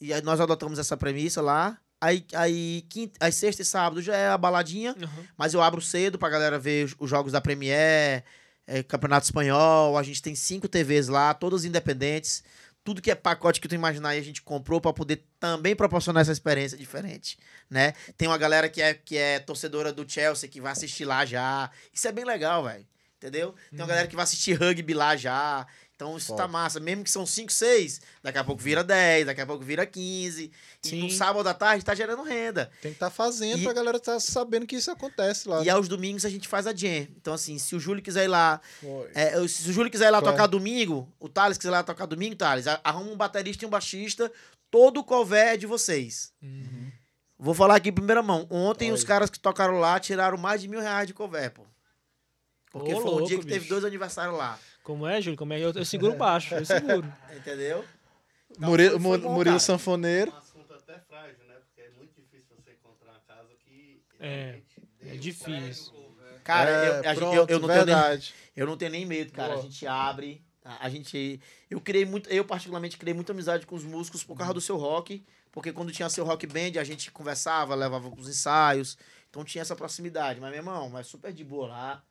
E 0.00 0.12
aí 0.12 0.20
nós 0.20 0.40
adotamos 0.40 0.78
essa 0.78 0.96
premissa 0.96 1.40
lá. 1.40 1.78
Aí, 1.98 2.26
aí, 2.34 2.84
quinta, 2.90 3.16
aí 3.24 3.32
sexta 3.32 3.62
e 3.62 3.64
sábado 3.64 4.02
já 4.02 4.14
é 4.14 4.28
a 4.28 4.36
baladinha, 4.36 4.94
Uhum. 5.00 5.24
mas 5.38 5.54
eu 5.54 5.62
abro 5.62 5.80
cedo 5.80 6.18
pra 6.18 6.28
galera 6.28 6.58
ver 6.58 6.84
os, 6.84 6.94
os 6.98 7.08
jogos 7.08 7.32
da 7.32 7.40
Premier, 7.40 8.22
é, 8.66 8.82
Campeonato 8.82 9.24
Espanhol. 9.24 9.96
A 9.96 10.02
gente 10.02 10.22
tem 10.22 10.34
cinco 10.34 10.68
TVs 10.68 11.08
lá, 11.08 11.32
todas 11.32 11.64
independentes. 11.64 12.42
Tudo 12.82 13.02
que 13.02 13.10
é 13.10 13.14
pacote 13.14 13.60
que 13.60 13.66
tu 13.66 13.74
imaginar 13.74 14.10
aí 14.10 14.18
a 14.18 14.22
gente 14.22 14.42
comprou 14.42 14.80
pra 14.80 14.92
poder 14.92 15.24
também 15.40 15.74
proporcionar 15.74 16.20
essa 16.20 16.30
experiência 16.30 16.78
diferente, 16.78 17.36
né? 17.68 17.94
Tem 18.16 18.28
uma 18.28 18.38
galera 18.38 18.68
que 18.68 18.80
é, 18.80 18.94
que 18.94 19.16
é 19.16 19.40
torcedora 19.40 19.92
do 19.92 20.08
Chelsea 20.08 20.48
que 20.48 20.60
vai 20.60 20.70
assistir 20.70 21.04
lá 21.04 21.24
já. 21.24 21.68
Isso 21.92 22.06
é 22.06 22.12
bem 22.12 22.24
legal, 22.24 22.62
velho. 22.62 22.86
Entendeu? 23.16 23.54
Tem 23.70 23.80
uma 23.80 23.86
galera 23.86 24.06
que 24.06 24.14
vai 24.14 24.22
assistir 24.22 24.52
rugby 24.52 24.94
lá 24.94 25.16
já. 25.16 25.66
Então 25.96 26.14
isso 26.14 26.28
tá 26.36 26.42
Foda. 26.42 26.48
massa. 26.48 26.78
Mesmo 26.78 27.02
que 27.02 27.10
são 27.10 27.24
5, 27.24 27.50
6, 27.50 28.02
daqui 28.22 28.36
a 28.36 28.44
pouco 28.44 28.62
vira 28.62 28.84
10, 28.84 29.24
daqui 29.24 29.40
a 29.40 29.46
pouco 29.46 29.64
vira 29.64 29.86
15. 29.86 30.52
E 30.84 30.88
Sim. 30.88 31.00
no 31.02 31.10
sábado 31.10 31.48
à 31.48 31.54
tarde 31.54 31.82
tá 31.82 31.94
gerando 31.94 32.22
renda. 32.22 32.70
Tem 32.82 32.90
que 32.92 32.96
estar 32.96 33.08
fazendo 33.08 33.60
E- 33.60 33.62
pra 33.64 33.72
galera 33.72 33.96
estar 33.96 34.20
sabendo 34.20 34.66
que 34.66 34.76
isso 34.76 34.90
acontece 34.90 35.48
lá. 35.48 35.64
E 35.64 35.70
aos 35.70 35.88
domingos 35.88 36.26
a 36.26 36.28
gente 36.28 36.46
faz 36.48 36.66
a 36.66 36.74
jam. 36.74 37.08
Então, 37.16 37.32
assim, 37.32 37.58
se 37.58 37.74
o 37.74 37.80
Júlio 37.80 38.02
quiser 38.02 38.24
ir 38.24 38.28
lá. 38.28 38.60
É, 39.14 39.30
se 39.48 39.70
o 39.70 39.72
Júlio 39.72 39.90
quiser 39.90 40.08
ir 40.08 40.10
lá 40.10 40.20
Vai. 40.20 40.30
tocar 40.32 40.46
domingo, 40.46 41.10
o 41.18 41.30
Thales 41.30 41.56
quiser 41.56 41.70
ir 41.70 41.72
lá 41.72 41.82
tocar 41.82 42.04
domingo, 42.04 42.36
Thales, 42.36 42.66
arruma 42.84 43.10
um 43.10 43.16
baterista 43.16 43.64
e 43.64 43.66
um 43.66 43.70
baixista, 43.70 44.30
todo 44.70 45.00
o 45.00 45.04
cover 45.04 45.46
é 45.46 45.56
de 45.56 45.64
vocês. 45.66 46.30
Uhum. 46.42 46.92
Vou 47.38 47.54
falar 47.54 47.76
aqui 47.76 47.88
em 47.88 47.92
primeira 47.92 48.22
mão. 48.22 48.46
Ontem 48.50 48.92
os 48.92 49.02
caras 49.02 49.30
que 49.30 49.38
tocaram 49.40 49.78
lá 49.80 49.98
tiraram 49.98 50.36
mais 50.36 50.60
de 50.60 50.68
mil 50.68 50.80
reais 50.80 51.06
de 51.06 51.14
cover, 51.14 51.50
pô. 51.52 51.62
Porque 52.70 52.92
Ô, 52.92 53.00
foi 53.00 53.10
um 53.10 53.14
louco, 53.14 53.28
dia 53.28 53.38
que 53.38 53.44
teve 53.46 53.60
bicho. 53.60 53.70
dois 53.70 53.84
aniversários 53.84 54.36
lá. 54.36 54.58
Como 54.86 55.04
é, 55.04 55.20
Júlio? 55.20 55.36
Como 55.36 55.52
é? 55.52 55.58
Eu, 55.58 55.72
eu 55.72 55.84
seguro 55.84 56.14
baixo, 56.14 56.54
eu 56.54 56.64
seguro. 56.64 57.12
Entendeu? 57.36 57.84
Murilo, 58.56 59.00
Murilo 59.00 59.44
cara. 59.44 59.58
Sanfoneiro. 59.58 60.30
um 60.32 60.36
assunto 60.36 60.72
até 60.74 60.98
frágil, 61.00 61.44
né? 61.48 61.54
Porque 61.66 61.80
é 61.82 61.90
muito 61.98 62.14
difícil 62.14 62.54
você 62.56 62.70
encontrar 62.70 63.10
uma 63.10 63.20
casa 63.26 63.48
que. 63.64 64.00
É, 64.20 64.60
É 65.02 65.16
difícil. 65.16 65.92
Cara, 66.44 66.70
É, 66.70 66.88
eu, 66.88 67.00
a 67.00 67.02
gente- 67.08 67.16
pronto, 67.18 67.34
eu, 67.34 67.46
eu 67.48 67.58
não 67.60 67.66
tenho 67.68 67.84
nem, 67.84 67.94
verdade. 67.94 68.34
eu 68.54 68.66
não 68.66 68.76
tenho 68.76 68.90
nem 68.92 69.04
medo, 69.04 69.32
cara. 69.32 69.54
A 69.54 69.56
Boa. 69.56 69.62
gente 69.68 69.84
abre. 69.88 70.44
A, 70.64 70.86
a 70.86 70.88
gente. 70.88 71.40
Eu 71.68 71.80
criei 71.80 72.04
muito. 72.04 72.30
Eu, 72.30 72.44
particularmente, 72.44 72.96
criei 72.96 73.12
muita 73.12 73.32
amizade 73.32 73.66
com 73.66 73.74
os 73.74 73.82
músicos 73.84 74.22
por 74.22 74.36
causa 74.38 74.54
do 74.54 74.60
seu 74.60 74.76
rock. 74.76 75.26
Porque 75.50 75.72
quando 75.72 75.90
tinha 75.90 76.08
seu 76.08 76.24
rock 76.24 76.46
band, 76.46 76.78
a 76.78 76.84
gente 76.84 77.10
conversava, 77.10 77.74
levava 77.74 78.08
pros 78.10 78.28
ensaios. 78.28 78.96
Então 79.28 79.42
tinha 79.44 79.62
essa 79.62 79.74
proximidade. 79.74 80.38
Mas, 80.40 80.50
meu 80.50 80.60
irmão, 80.60 80.96
é 80.96 81.02
super 81.02 81.32
de 81.32 81.42
boa 81.42 81.66
lá. 81.66 82.02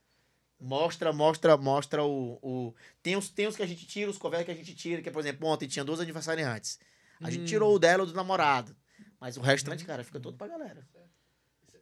Mostra, 0.60 1.12
mostra, 1.12 1.58
mostra 1.58 2.04
o. 2.04 2.40
o... 2.42 2.74
Tem, 3.04 3.16
os, 3.16 3.30
tem 3.30 3.48
os 3.48 3.56
que 3.56 3.64
a 3.64 3.68
gente 3.68 3.86
tira, 3.86 4.10
os 4.10 4.18
covers 4.18 4.46
que 4.46 4.52
a 4.52 4.56
gente 4.56 4.74
tira, 4.76 5.02
que, 5.02 5.12
por 5.12 5.20
exemplo, 5.20 5.48
ontem 5.48 5.68
tinha 5.68 5.86
dois 5.86 6.00
aniversariantes. 6.00 6.80
A 7.22 7.30
gente 7.30 7.44
Hum. 7.44 7.46
tirou 7.46 7.76
o 7.76 7.80
dela 7.80 8.06
do 8.06 8.14
namorado. 8.14 8.76
Mas 9.20 9.38
o 9.38 9.42
restante, 9.42 9.86
cara, 9.86 10.04
fica 10.04 10.20
todo 10.20 10.38
pra 10.38 10.48
galera. 10.48 10.88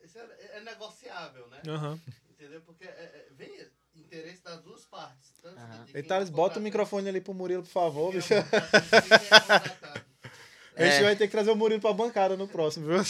Isso, 0.03 0.17
é, 0.17 0.57
é 0.57 0.61
negociável, 0.61 1.47
né?Ão 1.47 1.99
Entendeu? 2.29 2.61
Porque 2.61 2.83
é, 2.85 2.89
é- 2.89 3.27
vem 3.31 3.49
interesse 3.95 4.43
das 4.43 4.61
duas 4.61 4.85
partes. 4.85 5.31
Tanto 5.41 5.57
Aham. 5.59 5.85
de 5.85 5.93
quem 5.93 6.03
Thales, 6.03 6.29
é 6.29 6.31
bota 6.31 6.59
o 6.59 6.61
microfone 6.61 7.07
ali 7.09 7.21
pro 7.21 7.33
Murilo, 7.33 7.63
por 7.63 7.69
favor, 7.69 8.11
é 8.11 8.15
bicho. 8.17 8.33
é. 10.75 10.87
A 10.87 10.89
gente 10.89 11.03
vai 11.03 11.15
ter 11.15 11.27
que 11.27 11.31
trazer 11.31 11.51
o 11.51 11.55
Murilo 11.55 11.81
pra 11.81 11.93
bancada 11.93 12.35
no 12.35 12.47
próximo, 12.47 12.87
viu? 12.87 12.97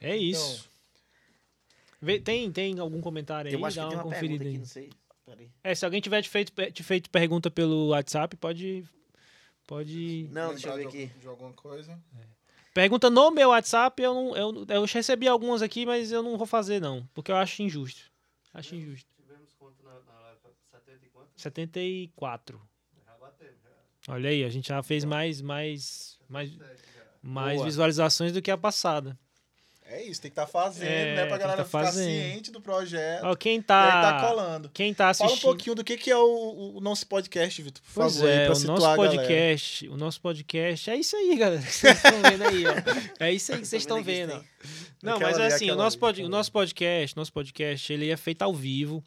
É 0.00 0.16
isso. 0.16 0.68
Vê- 2.02 2.20
tem, 2.20 2.50
tem 2.50 2.78
algum 2.80 3.00
comentário 3.00 3.48
aí? 3.48 3.54
Eu 3.54 3.64
acho 3.64 3.76
Dá 3.76 3.82
que 3.84 3.88
tem 3.90 3.96
uma 3.98 4.04
uma 4.04 4.12
conferida 4.12 4.44
aqui, 4.44 4.52
aí. 4.52 4.58
não 4.58 4.64
sei. 4.66 4.90
É, 5.62 5.74
se 5.74 5.84
alguém 5.84 6.00
tiver 6.00 6.20
te 6.20 6.28
feito, 6.28 6.52
te 6.72 6.82
feito 6.82 7.08
pergunta 7.08 7.50
pelo 7.50 7.88
WhatsApp, 7.88 8.36
pode. 8.36 8.84
Pode. 9.66 10.28
Não, 10.32 10.50
deixa 10.50 10.68
eu 10.68 10.74
ver 10.76 10.86
aqui. 10.88 11.06
De 11.06 11.26
alguma 11.26 11.52
coisa. 11.52 11.98
Pergunta 12.74 13.08
no 13.08 13.30
meu 13.30 13.50
WhatsApp, 13.50 14.02
eu 14.02 14.12
não. 14.14 14.36
Eu, 14.36 14.66
eu 14.68 14.84
recebi 14.84 15.28
algumas 15.28 15.62
aqui, 15.62 15.86
mas 15.86 16.10
eu 16.10 16.22
não 16.22 16.36
vou 16.36 16.46
fazer, 16.46 16.80
não. 16.80 17.06
Porque 17.14 17.30
eu 17.30 17.36
acho 17.36 17.62
injusto. 17.62 18.10
Acho 18.52 18.74
injusto. 18.74 19.08
Tivemos 19.16 19.54
quanto 19.58 19.82
na, 19.84 19.92
na 19.92 20.20
live? 20.20 20.38
70 20.70 21.06
e 21.06 21.08
quanto? 21.10 21.28
74. 21.36 22.60
Já 23.06 23.16
batemos, 23.18 23.54
já. 23.62 24.12
Olha 24.12 24.28
aí, 24.30 24.44
a 24.44 24.48
gente 24.50 24.68
já 24.68 24.82
fez 24.82 25.04
mais, 25.04 25.40
mais, 25.40 26.18
mais, 26.28 26.50
mais 27.22 27.54
Boa. 27.56 27.64
visualizações 27.66 28.32
do 28.32 28.42
que 28.42 28.50
a 28.50 28.58
passada. 28.58 29.18
É 29.92 30.02
isso, 30.02 30.22
tem 30.22 30.30
que 30.30 30.40
estar 30.40 30.46
fazendo, 30.46 30.88
É, 30.88 31.14
né? 31.16 31.26
Pra 31.26 31.36
galera 31.36 31.58
tá 31.58 31.64
ficar 31.66 31.84
fazendo. 31.84 32.08
ciente 32.10 32.50
do 32.50 32.62
projeto. 32.62 33.24
Ó, 33.24 33.36
quem 33.36 33.56
E 33.56 33.56
aí 33.58 33.62
tá, 33.62 34.00
tá 34.20 34.26
colando. 34.28 34.70
quem 34.72 34.94
tá 34.94 35.12
Fala 35.12 35.28
um 35.28 35.32
assistindo... 35.32 35.48
pouquinho 35.50 35.74
do 35.76 35.84
que, 35.84 35.98
que 35.98 36.10
é 36.10 36.16
o, 36.16 36.72
o 36.76 36.80
nosso 36.80 37.06
podcast, 37.06 37.60
Vitor, 37.60 37.82
por 37.82 37.92
Pois 38.02 38.14
favor, 38.14 38.28
aí, 38.30 38.36
é, 38.36 38.46
pra 38.46 38.56
o 38.56 38.60
nosso 38.62 38.96
podcast, 38.96 39.88
o 39.88 39.96
nosso 39.98 40.20
podcast 40.22 40.90
é 40.90 40.96
isso 40.96 41.14
aí, 41.14 41.36
galera. 41.36 41.60
Vocês 41.60 41.96
estão 41.96 42.22
vendo 42.22 42.42
aí, 42.44 42.64
ó. 42.66 43.24
É 43.24 43.32
isso 43.32 43.52
aí 43.52 43.58
que 43.60 43.66
vocês 43.66 43.82
estão 43.82 44.02
vendo. 44.02 44.42
Não, 45.02 45.20
mas 45.20 45.38
é 45.38 45.46
assim, 45.46 45.70
o 45.70 45.76
nosso, 45.76 45.98
pod, 45.98 46.22
o 46.22 46.28
nosso 46.28 46.50
podcast, 46.50 47.14
nosso 47.16 47.32
podcast, 47.32 47.92
ele 47.92 48.10
é 48.10 48.16
feito 48.16 48.40
ao 48.40 48.54
vivo. 48.54 49.04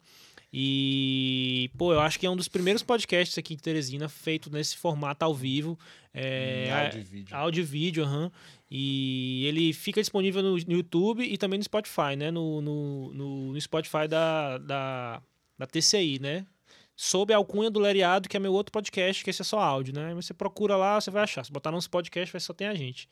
E, 0.58 1.70
pô, 1.76 1.92
eu 1.92 2.00
acho 2.00 2.18
que 2.18 2.24
é 2.26 2.30
um 2.30 2.34
dos 2.36 2.48
primeiros 2.48 2.82
podcasts 2.82 3.36
aqui 3.36 3.52
em 3.52 3.58
Teresina 3.58 4.08
feito 4.08 4.50
nesse 4.50 4.74
formato 4.74 5.22
ao 5.22 5.34
vivo. 5.34 5.78
É, 6.14 6.70
áudio 6.72 7.00
e 7.00 7.04
vídeo. 7.04 7.36
áudio 7.36 7.60
e 7.60 7.64
vídeo, 7.64 8.04
aham. 8.04 8.32
E 8.70 9.44
ele 9.46 9.74
fica 9.74 10.00
disponível 10.00 10.42
no, 10.42 10.52
no 10.56 10.72
YouTube 10.72 11.22
e 11.22 11.36
também 11.36 11.58
no 11.58 11.62
Spotify, 11.64 12.16
né? 12.16 12.30
No, 12.30 12.62
no, 12.62 13.12
no- 13.12 13.52
no 13.52 13.60
Spotify 13.60 14.08
da, 14.08 14.56
da, 14.56 15.22
da 15.58 15.66
TCI, 15.66 16.18
né? 16.20 16.46
Sob 16.96 17.34
a 17.34 17.36
alcunha 17.36 17.70
do 17.70 17.78
Leriado, 17.78 18.26
que 18.26 18.38
é 18.38 18.40
meu 18.40 18.54
outro 18.54 18.72
podcast, 18.72 19.22
que 19.22 19.28
esse 19.28 19.42
é 19.42 19.44
só 19.44 19.58
áudio, 19.60 19.92
né? 19.94 20.14
Você 20.14 20.32
procura 20.32 20.74
lá, 20.74 20.98
você 20.98 21.10
vai 21.10 21.22
achar. 21.24 21.44
Se 21.44 21.52
botar 21.52 21.70
nosso 21.70 21.90
podcast, 21.90 22.32
vai 22.32 22.40
só 22.40 22.54
tem 22.54 22.66
a 22.66 22.74
gente. 22.74 23.06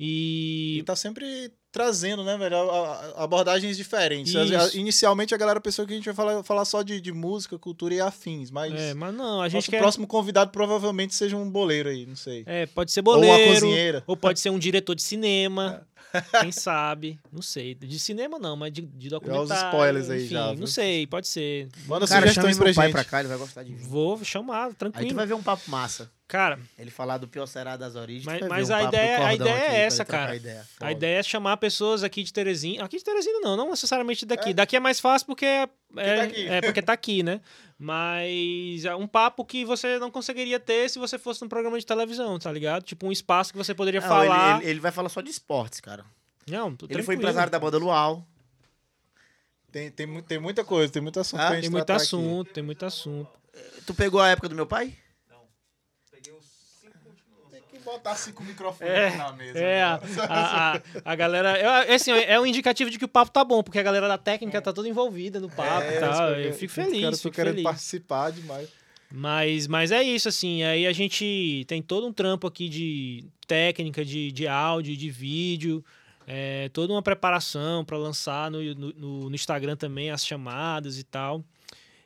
E 0.00 0.78
E. 0.80 0.82
tá 0.84 0.96
sempre 0.96 1.52
trazendo, 1.74 2.22
né, 2.22 2.38
velho, 2.38 2.56
a- 2.56 2.92
a- 3.16 3.24
abordagens 3.24 3.76
diferentes. 3.76 4.32
Isso. 4.32 4.78
Inicialmente 4.78 5.34
a 5.34 5.36
galera 5.36 5.60
pensou 5.60 5.84
que 5.84 5.92
a 5.92 5.96
gente 5.96 6.04
vai 6.04 6.14
falar, 6.14 6.42
falar 6.44 6.64
só 6.64 6.82
de, 6.82 7.00
de 7.00 7.10
música, 7.10 7.58
cultura 7.58 7.92
e 7.92 8.00
afins, 8.00 8.48
mas 8.48 8.72
É, 8.72 8.94
mas 8.94 9.12
não, 9.12 9.40
a 9.40 9.48
gente 9.48 9.56
nosso 9.56 9.70
quer. 9.72 9.80
próximo 9.80 10.06
convidado 10.06 10.52
provavelmente 10.52 11.16
seja 11.16 11.36
um 11.36 11.50
boleiro 11.50 11.88
aí, 11.88 12.06
não 12.06 12.14
sei. 12.14 12.44
É, 12.46 12.64
pode 12.66 12.92
ser 12.92 13.02
Ou 13.04 13.14
uma 13.16 13.26
boleiro. 13.26 13.54
cozinheira. 13.54 14.04
Ou 14.06 14.16
pode 14.16 14.38
ser 14.38 14.50
um 14.50 14.58
diretor 14.58 14.94
de 14.94 15.02
cinema. 15.02 15.82
É. 15.90 15.93
Quem 16.40 16.52
sabe? 16.52 17.18
Não 17.32 17.42
sei. 17.42 17.74
De 17.74 17.98
cinema 17.98 18.38
não, 18.38 18.56
mas 18.56 18.72
de, 18.72 18.82
de 18.82 19.08
documentário. 19.08 19.66
spoilers 19.66 20.10
aí 20.10 20.24
enfim, 20.24 20.34
já, 20.34 20.46
Não 20.48 20.56
viu? 20.56 20.66
sei, 20.66 21.06
pode 21.06 21.28
ser. 21.28 21.68
Manda 21.86 22.06
Cara, 22.06 22.20
chama 22.20 22.32
sugestões 22.32 22.56
pra 22.56 22.64
meu 22.66 22.74
pai 22.74 22.86
gente. 22.86 22.92
pra 22.94 23.04
cá, 23.04 23.20
ele 23.20 23.28
vai 23.28 23.38
gostar 23.38 23.62
de 23.62 23.72
vir. 23.74 23.86
Vou 23.86 24.22
chamar, 24.24 24.66
Aí 24.68 24.74
tranquilo. 24.74 25.08
tu 25.08 25.14
vai 25.14 25.26
ver 25.26 25.34
um 25.34 25.42
papo 25.42 25.70
massa. 25.70 26.10
Cara, 26.26 26.58
Ele 26.78 26.90
falar 26.90 27.18
do 27.18 27.28
pior 27.28 27.44
será 27.46 27.76
das 27.76 27.96
origens. 27.96 28.24
tu 28.24 28.48
Mas- 28.48 28.48
mas 28.48 28.70
um 28.70 28.74
a 28.74 28.76
papo 28.78 28.90
do 28.90 28.96
ideia- 28.96 29.26
a 29.26 29.34
ideia 29.34 29.54
é 29.72 29.80
essa, 29.84 30.04
cara. 30.06 30.34
ideia. 30.34 30.66
a 30.80 30.90
ideia 30.90 31.18
é 31.18 31.22
chamar 31.22 31.56
pessoas 31.58 32.02
aqui 32.02 32.22
de 32.22 32.32
Teresina. 32.32 32.82
Aqui 32.84 32.96
de 32.96 33.04
Teresina 33.04 33.40
não, 33.40 33.56
não 33.56 33.70
necessariamente 33.70 34.24
daqui. 34.24 34.50
É. 34.50 34.52
Daqui 34.54 34.74
é 34.76 34.80
mais 34.80 34.98
fácil 35.00 35.26
porque 35.26 35.44
é, 35.44 35.68
é, 35.96 36.16
tá 36.16 36.22
aqui. 36.22 36.46
é 36.48 36.60
porque 36.62 36.82
tá 36.82 36.92
aqui, 36.94 37.22
né? 37.22 37.40
Mas 37.78 38.84
é 38.84 38.94
um 38.94 39.06
papo 39.06 39.44
que 39.44 39.64
você 39.64 39.98
não 39.98 40.10
conseguiria 40.10 40.60
ter 40.60 40.88
se 40.88 40.98
você 40.98 41.18
fosse 41.18 41.42
num 41.42 41.48
programa 41.48 41.78
de 41.78 41.84
televisão, 41.84 42.38
tá 42.38 42.50
ligado? 42.52 42.82
Tipo 42.84 43.06
um 43.06 43.12
espaço 43.12 43.52
que 43.52 43.58
você 43.58 43.74
poderia 43.74 44.00
Não, 44.00 44.08
falar. 44.08 44.56
ele, 44.56 44.62
ele- 44.64 44.70
ele 44.72 44.80
vai 44.80 44.92
falar 44.92 45.08
só 45.08 45.20
de 45.20 45.30
esportes, 45.30 45.80
cara. 45.80 46.04
Não, 46.48 46.74
tô 46.76 46.86
Ele 46.88 47.02
foi 47.02 47.14
empresário 47.16 47.50
da 47.50 47.58
banda 47.58 47.78
Luau. 47.78 48.26
Tem, 49.72 49.90
tem, 49.90 50.22
tem 50.22 50.38
muita 50.38 50.64
coisa, 50.64 50.92
tem 50.92 51.02
muito 51.02 51.18
assunto 51.18 51.40
Ah, 51.40 51.60
Tem 51.60 51.68
muito 51.68 51.90
assunto, 51.90 52.52
tem 52.52 52.62
muito 52.62 52.86
assunto. 52.86 53.30
Tu 53.86 53.92
pegou 53.94 54.20
a 54.20 54.28
época 54.28 54.48
do 54.48 54.54
meu 54.54 54.66
pai? 54.66 54.94
Peguei 56.12 56.32
os 56.32 56.44
cinco 56.80 56.96
últimos. 57.08 57.38
aqui. 57.42 57.50
Tem 57.50 57.62
que 57.62 57.72
botar 57.84 58.14
cinco 58.14 58.42
microfones 58.42 58.92
É, 58.92 59.16
na 59.16 59.32
mesa. 59.32 59.58
É, 59.58 59.82
a, 59.82 59.94
agora. 59.94 60.26
a, 60.28 60.76
a, 60.76 60.82
a 61.04 61.14
galera. 61.14 61.58
É, 61.58 61.92
é 61.92 61.94
assim, 61.94 62.10
é 62.12 62.38
um 62.40 62.46
indicativo 62.46 62.90
de 62.90 62.98
que 62.98 63.04
o 63.04 63.08
papo 63.08 63.30
tá 63.30 63.44
bom, 63.44 63.62
porque 63.62 63.78
a 63.78 63.82
galera 63.82 64.08
da 64.08 64.18
técnica 64.18 64.60
tá 64.62 64.72
toda 64.72 64.88
envolvida 64.88 65.38
no 65.40 65.48
papo 65.50 65.82
É, 65.82 65.96
e 65.96 66.00
tal. 66.00 66.32
os- 66.32 66.38
Eu 66.46 66.52
fico 66.54 66.70
os 66.70 66.74
caras 66.76 66.90
feliz, 66.90 67.02
tão 67.10 67.18
fico 67.18 67.34
querendo 67.34 67.52
feliz. 67.54 67.64
participar 67.64 68.32
demais. 68.32 68.68
Mas, 69.16 69.66
mas 69.68 69.92
é 69.92 70.02
isso, 70.02 70.28
assim. 70.28 70.62
Aí 70.64 70.86
a 70.86 70.92
gente 70.92 71.64
tem 71.68 71.80
todo 71.80 72.06
um 72.06 72.12
trampo 72.12 72.46
aqui 72.46 72.68
de 72.68 73.24
técnica, 73.46 74.04
de, 74.04 74.32
de 74.32 74.48
áudio, 74.48 74.96
de 74.96 75.10
vídeo. 75.10 75.84
é, 76.26 76.68
toda 76.70 76.92
uma 76.92 77.02
preparação 77.02 77.84
para 77.84 77.96
lançar 77.98 78.50
no, 78.50 78.60
no, 78.74 79.28
no 79.28 79.34
Instagram 79.34 79.76
também 79.76 80.10
as 80.10 80.26
chamadas 80.26 80.98
e 80.98 81.04
tal. 81.04 81.44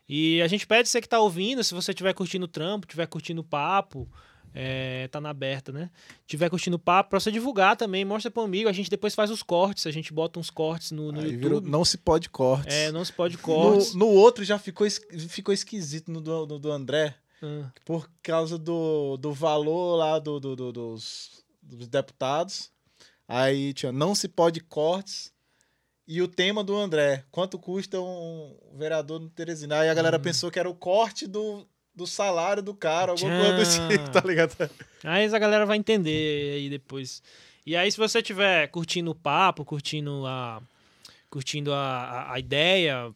E 0.09 0.40
a 0.42 0.48
gente 0.48 0.66
pede 0.66 0.88
você 0.88 1.00
que 1.00 1.09
tá 1.09 1.20
ouvindo, 1.20 1.62
se 1.62 1.72
você 1.74 1.92
estiver 1.92 2.12
curtindo 2.14 2.46
o 2.46 2.48
trampo, 2.48 2.86
estiver 2.86 3.06
curtindo 3.06 3.42
o 3.42 3.44
papo, 3.44 4.09
é, 4.54 5.08
tá 5.08 5.20
na 5.20 5.30
aberta, 5.30 5.70
né? 5.72 5.90
Tiver 6.26 6.48
curtindo 6.50 6.76
o 6.76 6.78
papo, 6.78 7.10
pra 7.10 7.20
você 7.20 7.30
divulgar 7.30 7.76
também, 7.76 8.04
mostra 8.04 8.30
pro 8.30 8.42
amigo. 8.42 8.68
A 8.68 8.72
gente 8.72 8.90
depois 8.90 9.14
faz 9.14 9.30
os 9.30 9.42
cortes, 9.42 9.86
a 9.86 9.90
gente 9.90 10.12
bota 10.12 10.38
uns 10.40 10.50
cortes 10.50 10.90
no, 10.90 11.12
no 11.12 11.20
Aí 11.20 11.26
YouTube. 11.26 11.40
virou- 11.42 11.60
não 11.60 11.84
se 11.84 11.98
pode 11.98 12.28
cortes. 12.28 12.74
É, 12.74 12.90
não 12.92 13.04
se 13.04 13.12
pode 13.12 13.36
cortes. 13.38 13.94
No, 13.94 14.00
no 14.00 14.06
outro 14.08 14.44
já 14.44 14.58
ficou, 14.58 14.86
ficou 15.28 15.52
esquisito 15.54 16.10
no 16.10 16.20
do, 16.20 16.46
no 16.46 16.58
do 16.58 16.70
André, 16.72 17.14
Ah, 17.42 17.70
por 17.84 18.10
causa 18.22 18.58
do, 18.58 19.16
do 19.16 19.32
valor 19.32 19.96
lá 19.96 20.18
do, 20.18 20.40
do- 20.40 20.56
do- 20.56 20.72
dos, 20.72 21.44
dos 21.62 21.86
deputados. 21.86 22.70
Aí 23.26 23.72
tinha 23.74 23.92
não 23.92 24.14
se 24.14 24.26
pode 24.28 24.60
cortes. 24.60 25.32
E 26.10 26.22
o 26.22 26.26
tema 26.26 26.64
do 26.64 26.74
André, 26.74 27.22
quanto 27.30 27.58
custa 27.58 28.00
um 28.00 28.56
vereador 28.78 29.20
no 29.20 29.28
Teresina? 29.28 29.80
Aí 29.80 29.90
a 29.90 29.94
galera 29.94 30.16
Hum. 30.16 30.22
pensou 30.22 30.50
que 30.50 30.58
era 30.58 30.68
o 30.70 30.74
corte 30.74 31.26
do, 31.26 31.66
do 31.98 32.06
salário 32.06 32.62
do 32.62 32.72
cara, 32.74 33.12
alguma 33.12 33.30
Tchan. 33.30 33.54
coisa 33.56 33.80
do 33.80 33.88
tipo, 33.88 34.10
tá 34.10 34.20
ligado? 34.24 34.70
Aí 35.04 35.26
a 35.26 35.38
galera 35.38 35.66
vai 35.66 35.76
entender 35.76 36.54
aí 36.56 36.70
depois. 36.70 37.22
E 37.66 37.76
aí, 37.76 37.90
se 37.92 37.98
você 37.98 38.20
estiver 38.20 38.68
curtindo 38.68 39.10
o 39.10 39.14
papo, 39.14 39.64
curtindo 39.64 40.24
a, 40.26 40.62
curtindo 41.28 41.72
a, 41.72 41.78
a, 41.78 42.32
a 42.34 42.38
ideia, 42.38 43.12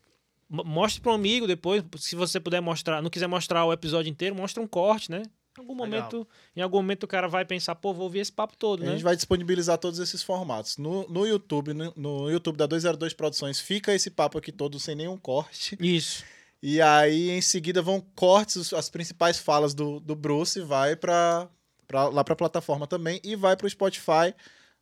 mo- 0.48 0.64
mostre 0.64 1.00
para 1.00 1.12
um 1.12 1.14
amigo 1.14 1.46
depois. 1.46 1.82
Se 1.98 2.14
você 2.14 2.38
puder 2.38 2.60
mostrar, 2.60 3.00
não 3.00 3.08
quiser 3.08 3.26
mostrar 3.26 3.64
o 3.64 3.72
episódio 3.72 4.10
inteiro, 4.10 4.34
mostra 4.34 4.62
um 4.62 4.66
corte, 4.66 5.10
né? 5.10 5.22
Em 5.56 5.60
algum 5.60 5.74
Legal. 5.74 5.86
momento, 6.02 6.28
em 6.56 6.60
algum 6.62 6.76
momento 6.78 7.02
o 7.04 7.06
cara 7.06 7.28
vai 7.28 7.44
pensar, 7.44 7.74
pô, 7.74 7.92
vou 7.92 8.04
ouvir 8.04 8.20
esse 8.20 8.32
papo 8.32 8.56
todo, 8.56 8.82
A 8.82 8.86
né? 8.86 8.92
gente 8.92 9.02
vai 9.04 9.14
disponibilizar 9.14 9.76
todos 9.78 9.98
esses 9.98 10.22
formatos. 10.22 10.78
No, 10.78 11.06
no 11.08 11.26
YouTube, 11.26 11.74
no, 11.74 11.92
no 11.96 12.30
YouTube 12.30 12.56
da 12.56 12.66
202 12.66 13.12
Produções, 13.12 13.60
fica 13.60 13.94
esse 13.94 14.10
papo 14.10 14.38
aqui 14.38 14.50
todo 14.50 14.78
sem 14.80 14.94
nenhum 14.94 15.16
corte. 15.18 15.76
Isso. 15.80 16.24
E 16.62 16.80
aí, 16.80 17.30
em 17.30 17.40
seguida, 17.40 17.82
vão 17.82 18.00
cortes, 18.14 18.72
as 18.72 18.88
principais 18.88 19.38
falas 19.38 19.74
do, 19.74 19.98
do 19.98 20.14
Bruce, 20.14 20.60
vai 20.60 20.94
pra, 20.94 21.48
pra, 21.88 22.08
lá 22.08 22.22
pra 22.22 22.36
plataforma 22.36 22.86
também 22.86 23.20
e 23.24 23.34
vai 23.34 23.56
pro 23.56 23.68
Spotify 23.68 24.32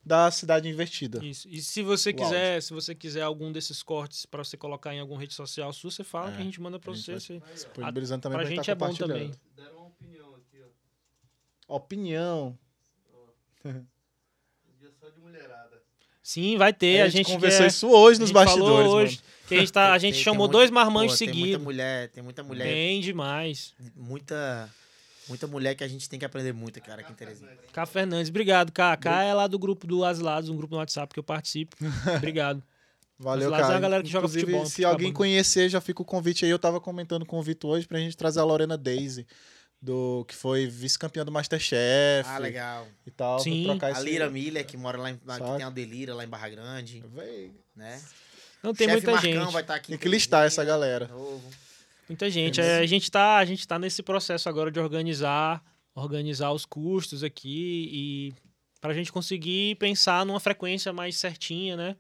da 0.05 0.31
Cidade 0.31 0.69
Invertida. 0.69 1.25
Isso. 1.25 1.49
E 1.49 1.61
se 1.63 1.83
você 1.83 2.11
O 2.11 2.15
quiser, 2.15 2.61
se 2.63 2.73
você 2.75 2.95
quiser 2.95 3.23
algum 3.23 3.51
desses 3.51 3.83
cortes 3.83 4.27
para 4.27 4.45
você 4.45 4.57
colocar 4.59 4.95
em 4.95 5.01
alguma 5.01 5.19
rede 5.21 5.33
social 5.33 5.73
sua, 5.73 5.91
você 5.91 6.05
fala 6.05 6.31
É, 6.33 6.37
que 6.37 6.43
a 6.43 6.45
gente 6.45 6.61
manda 6.61 6.79
para 6.79 6.93
a 6.93 6.95
gente 6.95 7.05
você. 7.19 7.39
vai- 7.39 7.49
você- 7.49 7.55
Disponibilizando 7.55 8.23
também 8.23 8.39
pra 8.39 8.45
pra 8.47 8.51
gente 8.51 8.61
estar 8.61 8.73
é 8.73 8.75
bom 8.75 8.87
compartilhando. 8.87 9.19
também. 9.19 9.41
Deram 9.57 9.77
uma 9.79 9.87
opinião 9.87 10.35
aqui, 10.35 10.63
ó. 11.69 11.77
Opinião. 11.77 12.59
Dia 14.81 14.91
só 14.99 15.09
de 15.11 15.21
mulherada. 15.21 15.83
Sim, 16.23 16.57
vai 16.57 16.73
ter. 16.73 17.01
a, 17.01 17.05
a, 17.05 17.09
gente 17.09 17.27
conversou 17.33 17.61
quer- 17.61 17.67
isso 17.69 17.89
hoje 17.89 18.19
a 18.19 18.21
nos 18.21 18.31
bastidores, 18.31 18.91
hoje 18.91 19.17
mano. 19.17 19.40
Que 19.51 19.55
a 19.57 19.61
gente, 19.61 19.73
tá, 19.73 19.89
a 19.89 19.91
Tem- 19.93 20.01
gente 20.01 20.15
tem 20.15 20.23
chamou 20.25 20.39
muito- 20.47 20.53
dois 20.53 20.71
marmanjos 20.71 21.13
Pô, 21.13 21.19
Tem 21.19 21.27
muita 21.29 21.41
seguidos. 21.43 21.63
mulher, 21.65 22.09
tem 22.09 22.23
muita 22.23 22.43
mulher, 22.43 22.65
Bem 22.65 23.01
demais. 23.01 23.75
muita, 23.95 24.69
muita 25.29 25.47
mulher 25.47 25.75
que 25.75 25.85
a 25.85 25.89
gente 25.89 26.09
tem 26.09 26.19
que 26.19 26.25
aprender 26.25 26.53
muito, 26.53 26.81
cara, 26.81 27.03
aqui 27.03 27.13
em 27.13 27.15
Teresina. 27.15 27.51
Cá 27.73 27.85
Fernandes, 27.87 28.31
obrigado, 28.31 28.73
Cá. 28.73 28.97
Cá 28.97 29.23
é 29.23 29.35
lá 29.35 29.47
do 29.47 29.59
grupo 29.59 29.87
do 29.87 30.05
Aslados, 30.05 30.49
um 30.49 30.57
grupo 30.57 30.75
no 30.75 30.79
WhatsApp 30.81 31.13
que 31.13 31.19
eu 31.21 31.25
participo. 31.25 31.77
Obrigado. 32.33 32.63
Valeu, 33.19 33.51
lados 33.51 33.67
cara. 33.67 33.75
é 33.75 33.77
a 33.77 33.81
galera 33.81 34.03
que 34.03 34.09
joga 34.09 34.25
Inclusive, 34.27 34.47
futebol, 34.47 34.67
Se 34.67 34.83
alguém 34.83 35.13
conhecer, 35.13 35.69
já 35.69 35.79
fica 35.79 36.01
o 36.01 36.05
convite 36.07 36.47
aí. 36.47 36.51
Eu 36.51 36.59
tava 36.59 36.81
comentando 36.81 37.27
com 37.27 37.39
o 37.39 37.43
Vitor 37.43 37.73
hoje 37.73 37.87
pra 37.87 37.99
gente 37.99 38.17
trazer 38.17 38.41
a 38.41 38.45
Lorena 38.45 38.79
Daisy, 38.79 39.27
do, 39.83 40.25
que 40.27 40.35
foi 40.35 40.67
vice-campeã 40.67 41.23
do 41.23 41.31
Masterchef 41.31 42.27
Ah, 42.29 42.39
legal. 42.39 42.87
e 43.07 43.11
tal. 43.11 43.39
Sim. 43.41 43.65
trocar 43.65 43.89
A 43.89 43.91
esse- 43.93 44.05
Lira 44.05 44.31
Miller, 44.31 44.65
que 44.67 44.75
mora 44.77 44.97
lá 44.97 45.11
em. 45.11 45.21
lá- 45.27 45.39
que 45.39 45.57
tem 45.57 45.63
a 45.67 45.69
Delira 45.71 46.15
lá 46.15 46.25
em 46.25 46.29
Barra 46.29 46.49
Grande, 46.49 47.05
Véi, 47.15 47.53
né? 47.77 48.01
Não 48.63 48.75
tem 48.75 48.87
Chefe 48.89 49.07
muita 49.07 49.13
Marcão 49.13 49.45
gente. 49.45 49.53
vai 49.53 49.63
estar 49.63 49.75
aqui. 49.75 49.87
Tem 49.89 49.97
em 49.97 49.99
que 49.99 50.09
listar 50.09 50.47
essa 50.47 50.65
galera. 50.65 51.07
novo. 51.09 51.43
Muita 52.09 52.29
gente. 52.29 52.61
É, 52.61 52.79
a, 52.79 52.87
gente 52.87 53.11
tá, 53.11 53.37
a 53.37 53.45
gente 53.45 53.67
tá 53.67 53.79
nesse 53.79 54.03
processo 54.03 54.49
agora 54.49 54.71
de 54.71 54.81
organizar, 54.81 55.63
organizar 55.95 56.51
os 56.53 56.67
custos 56.67 57.23
aqui 57.23 57.89
e 57.93 58.35
pra 58.81 58.93
gente 58.93 59.13
conseguir 59.13 59.77
pensar 59.77 60.27
numa 60.27 60.41
frequência 60.41 60.93
mais 60.93 61.17
certinha, 61.17 61.77
né? 61.77 61.97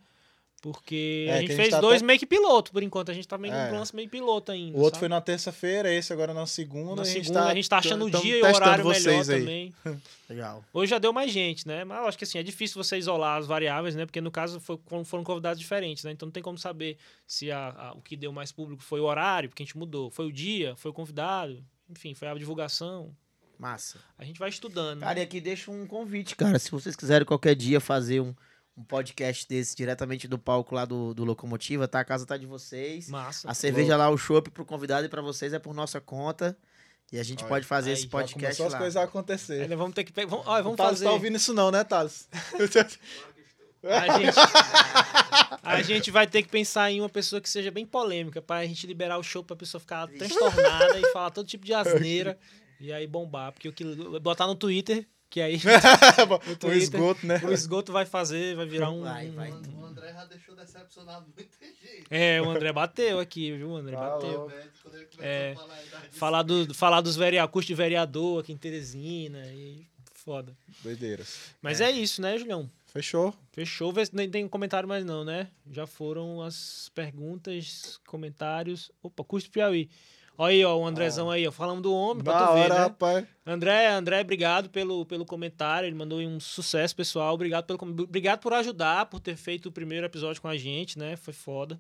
Porque 0.63 1.25
É, 1.27 1.33
a 1.33 1.41
gente 1.41 1.45
a 1.53 1.55
gente 1.55 1.57
fez 1.57 1.71
tá 1.71 1.81
dois 1.81 1.97
até- 1.97 2.07
meio 2.07 2.19
que 2.19 2.27
piloto, 2.27 2.71
por 2.71 2.83
enquanto. 2.83 3.11
A 3.11 3.15
gente 3.15 3.27
tá 3.27 3.39
meio 3.39 3.55
É. 3.55 3.71
lance 3.71 3.97
meio 3.97 4.11
piloto 4.11 4.53
ainda. 4.53 4.77
O 4.77 4.81
outro 4.81 4.97
sabe? 4.97 5.01
foi 5.01 5.09
na 5.09 5.21
terça-feira, 5.21 5.91
esse 5.91 6.13
agora 6.13 6.35
na 6.35 6.47
segunda. 6.47 6.97
Na 6.97 7.03
a 7.03 7.05
gente 7.07 7.25
segunda, 7.25 7.41
tá, 7.45 7.49
a 7.51 7.55
gente 7.55 7.69
tá 7.69 7.79
achando 7.79 8.05
o 8.05 8.11
dia 8.11 8.37
e 8.39 8.43
o 8.43 8.45
horário 8.55 8.85
melhor 8.87 9.01
vocês 9.01 9.31
aí. 9.31 9.39
também. 9.41 9.75
Legal. 10.29 10.63
Hoje 10.73 10.91
já 10.91 10.99
deu 10.99 11.13
mais 11.15 11.33
gente, 11.33 11.67
né? 11.67 11.83
Mas 11.85 11.99
eu 12.03 12.07
acho 12.09 12.19
que 12.19 12.25
assim, 12.25 12.39
é 12.39 12.43
difícil 12.43 12.83
você 12.83 12.99
isolar 12.99 13.39
as 13.39 13.47
variáveis, 13.47 13.95
né? 13.95 14.05
Porque 14.05 14.21
no 14.21 14.31
caso 14.31 14.61
foi, 14.61 14.79
foram- 15.05 15.25
convidados 15.25 15.59
diferentes, 15.59 16.05
né? 16.05 16.13
Então 16.13 16.27
não 16.27 16.33
tem 16.33 16.43
como 16.43 16.59
saber 16.59 16.99
se 17.27 17.51
a, 17.51 17.69
a- 17.71 17.93
o 17.95 18.03
que 18.03 18.15
deu 18.15 18.31
mais 18.31 18.53
público 18.53 18.83
foi 18.83 19.01
o 19.01 19.05
horário, 19.05 19.49
porque 19.49 19.63
a 19.63 19.67
gente 19.67 19.79
mudou. 19.79 20.11
Foi 20.11 20.27
o 20.27 20.33
dia, 20.33 20.77
foi 20.77 20.91
o 20.91 20.95
convidado, 20.95 21.65
enfim, 21.89 22.13
foi 22.15 22.29
a 22.29 22.35
divulgação. 22.35 23.17
Massa. 23.59 23.99
A 24.19 24.25
gente 24.25 24.39
vai 24.39 24.51
estudando. 24.51 25.01
né? 25.01 25.07
Cara, 25.07 25.19
e 25.21 25.23
aqui 25.23 25.41
deixa 25.41 25.71
um 25.71 25.87
convite, 25.87 26.37
cara. 26.37 26.59
Se 26.59 26.71
vocês 26.71 26.95
quiserem 26.97 27.27
qualquer 27.27 27.55
dia 27.55 27.81
fazer 27.81 28.21
um, 28.21 28.35
um 28.81 28.85
podcast 28.85 29.47
desse 29.47 29.77
diretamente 29.77 30.27
do 30.27 30.39
palco 30.39 30.75
lá 30.75 30.85
do, 30.85 31.13
do 31.13 31.25
Locomotiva, 31.25 31.87
tá? 31.87 32.01
A 32.01 32.05
casa 32.05 32.25
tá 32.25 32.37
de 32.37 32.47
vocês. 32.47 33.09
Massa. 33.09 33.51
A 33.51 33.55
cerveja 33.55 33.97
lá, 33.97 34.09
o 34.09 34.17
chopp 34.17 34.51
pro 34.51 34.65
convidado 34.65 35.05
e 35.07 35.09
pra 35.09 35.21
vocês 35.21 35.53
é 35.53 35.59
por 35.59 35.75
nossa 35.75 36.01
conta. 36.01 36.57
E 37.13 37.19
a 37.19 37.23
gente 37.23 37.41
Olha, 37.41 37.49
pode 37.49 37.67
fazer 37.67 37.91
aí, 37.91 37.95
esse 37.95 38.07
podcast 38.07 38.57
Começou 38.57 38.67
as 38.67 38.73
lá. 38.73 38.79
coisas 38.79 38.97
a 38.97 39.03
acontecer. 39.03 39.69
Vamos 39.77 39.95
ter 39.95 40.05
que. 40.05 40.13
pe- 40.13 40.25
Vamos, 40.27 40.47
olha, 40.47 40.61
O 40.61 40.65
vamos 40.65 40.77
Thales 40.77 40.93
fazer. 40.99 41.05
tá 41.07 41.13
ouvindo 41.13 41.37
isso 41.37 41.53
não, 41.53 41.71
né, 41.71 41.83
Thales? 41.85 42.29
A 43.83 44.19
gente, 44.19 44.37
a 45.63 45.83
gente 45.83 46.11
vai 46.11 46.27
ter 46.27 46.43
que 46.43 46.51
pensar 46.51 46.91
em 46.91 47.01
uma 47.01 47.09
pessoa 47.09 47.41
que 47.41 47.49
seja 47.49 47.71
bem 47.71 47.87
polêmica, 47.87 48.43
pra 48.43 48.65
gente 48.67 48.87
liberar 48.87 49.17
o 49.19 49.23
show 49.23 49.43
pra 49.43 49.57
pessoa 49.57 49.81
ficar 49.81 50.07
transtornada 50.07 50.99
e 50.99 51.07
falar 51.13 51.31
todo 51.31 51.47
tipo 51.47 51.65
de 51.65 51.73
asneira 51.73 52.39
e 52.79 52.93
aí 52.93 53.07
bombar. 53.07 53.53
Porque 53.53 53.69
o 53.69 53.73
que 53.73 53.83
botar 54.21 54.47
no 54.47 54.55
Twitter, 54.55 55.07
que 55.31 55.41
aí 55.41 55.61
o 56.65 56.73
esgoto, 56.73 57.25
né? 57.25 57.41
o 57.45 57.53
esgoto 57.53 57.93
vai 57.93 58.05
fazer, 58.05 58.57
vai 58.57 58.67
virar 58.67 58.91
um. 58.91 59.03
Vai, 59.03 59.31
vai. 59.31 59.53
O 59.53 59.85
André 59.85 60.13
já 60.13 60.25
deixou 60.25 60.57
decepcionado 60.57 61.25
muita 61.35 61.57
gente. 61.65 62.05
É, 62.11 62.43
o 62.43 62.51
André 62.51 62.73
bateu 62.73 63.21
aqui, 63.21 63.57
viu? 63.57 63.71
O 63.71 63.77
André 63.77 63.97
Falou. 63.97 64.49
bateu. 64.49 64.71
É, 65.21 65.55
falar 66.11 66.43
do, 66.43 66.75
falar 66.75 67.01
dos 67.01 67.15
vereadores, 67.15 67.67
de 67.67 67.75
vereador 67.75 68.41
aqui 68.41 68.53
em 68.53 68.57
Teresina 68.57 69.47
e 69.47 69.87
foda. 70.15 70.53
Doideiras. 70.83 71.55
Mas 71.63 71.81
é. 71.81 71.93
isso, 71.93 72.21
né, 72.21 72.37
Julião? 72.37 72.69
Fechou. 72.89 73.33
Fechou, 73.53 73.93
vê 73.93 74.05
se 74.05 74.17
nem 74.17 74.29
tem 74.29 74.49
comentário 74.49 74.89
mais 74.89 75.05
não, 75.05 75.25
né? 75.25 75.49
Já 75.71 75.87
foram 75.87 76.43
as 76.43 76.91
perguntas, 76.93 78.01
comentários. 78.05 78.91
Opa, 79.01 79.23
custo 79.23 79.49
Piauí. 79.49 79.89
Olha 80.43 80.53
aí, 80.53 80.65
ó, 80.65 80.75
o 80.75 80.87
Andrezão 80.87 81.31
aí, 81.31 81.47
ó, 81.47 81.53
falando 81.53 81.83
do 81.83 81.93
homem, 81.93 82.25
pra 82.25 82.33
Da 82.33 82.47
tu 82.47 82.55
ver, 82.55 82.61
hora, 82.61 82.75
né? 82.75 82.81
rapaz. 82.81 83.27
André, 83.45 83.89
André, 83.89 84.21
obrigado 84.23 84.71
pelo, 84.71 85.05
pelo 85.05 85.27
comentário, 85.27 85.87
ele 85.87 85.95
mandou 85.95 86.19
um 86.19 86.41
sucesso, 86.41 86.97
pessoal. 86.97 87.35
Obrigado 87.35 87.67
pelo 87.67 87.79
obrigado 88.03 88.41
por 88.41 88.55
ajudar, 88.55 89.05
por 89.05 89.21
ter 89.21 89.37
feito 89.37 89.69
o 89.69 89.73
primeiro 89.73 90.07
episódio 90.07 90.41
com 90.41 90.49
a 90.49 90.57
gente, 90.57 90.99
né? 90.99 91.15
Foi 91.15 91.35
foda. 91.35 91.79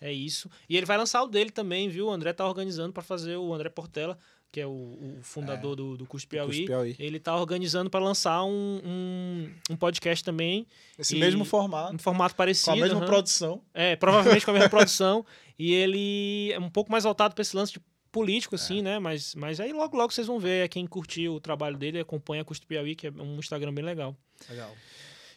É 0.00 0.12
isso. 0.12 0.50
E 0.68 0.76
ele 0.76 0.84
vai 0.84 0.98
lançar 0.98 1.22
o 1.22 1.28
dele 1.28 1.50
também, 1.50 1.88
viu? 1.88 2.08
O 2.08 2.10
André 2.10 2.32
tá 2.32 2.44
organizando 2.44 2.92
pra 2.92 3.00
fazer 3.00 3.36
o 3.36 3.54
André 3.54 3.68
Portela, 3.68 4.18
que 4.54 4.60
é 4.60 4.66
o, 4.66 4.70
o 4.70 5.18
fundador 5.20 5.74
do, 5.74 5.96
do 5.96 6.06
Custo 6.06 6.28
Piauí. 6.28 6.46
Custo 6.48 6.66
Piauí. 6.66 6.94
Ele 6.96 7.18
tá 7.18 7.34
organizando 7.36 7.90
pra 7.90 7.98
lançar 7.98 8.44
um, 8.44 8.80
um, 8.84 9.50
um 9.70 9.76
podcast 9.76 10.22
também, 10.22 10.64
Esse 10.96 11.16
E- 11.16 11.18
mesmo 11.18 11.44
formato, 11.44 11.92
um 11.92 11.98
formato 11.98 12.36
parecido. 12.36 12.66
com 12.70 12.72
a 12.78 12.80
mesma 12.80 12.98
aham. 12.98 13.06
produção. 13.06 13.60
É, 13.74 13.96
provavelmente 13.96 14.44
com 14.44 14.52
a 14.52 14.54
mesma 14.54 14.68
produção. 14.70 15.26
E 15.58 15.72
ele 15.74 16.52
é 16.52 16.58
um 16.60 16.70
pouco 16.70 16.92
mais 16.92 17.02
voltado 17.02 17.34
para 17.34 17.42
esse 17.42 17.56
lance 17.56 17.72
de 17.72 17.80
político, 18.12 18.54
assim, 18.54 18.80
né? 18.80 19.00
Mas, 19.00 19.34
mas 19.34 19.58
aí 19.58 19.72
logo, 19.72 19.96
logo 19.96 20.12
vocês 20.12 20.28
vão 20.28 20.38
ver. 20.38 20.68
Quem 20.68 20.86
curtiu 20.86 21.34
o 21.34 21.40
trabalho 21.40 21.76
dele, 21.76 21.98
acompanha 21.98 22.44
Custo 22.44 22.64
Piauí, 22.64 22.94
que 22.94 23.08
é 23.08 23.10
um 23.10 23.40
Instagram 23.40 23.74
bem 23.74 23.84
legal. 23.84 24.16
Legal. 24.48 24.72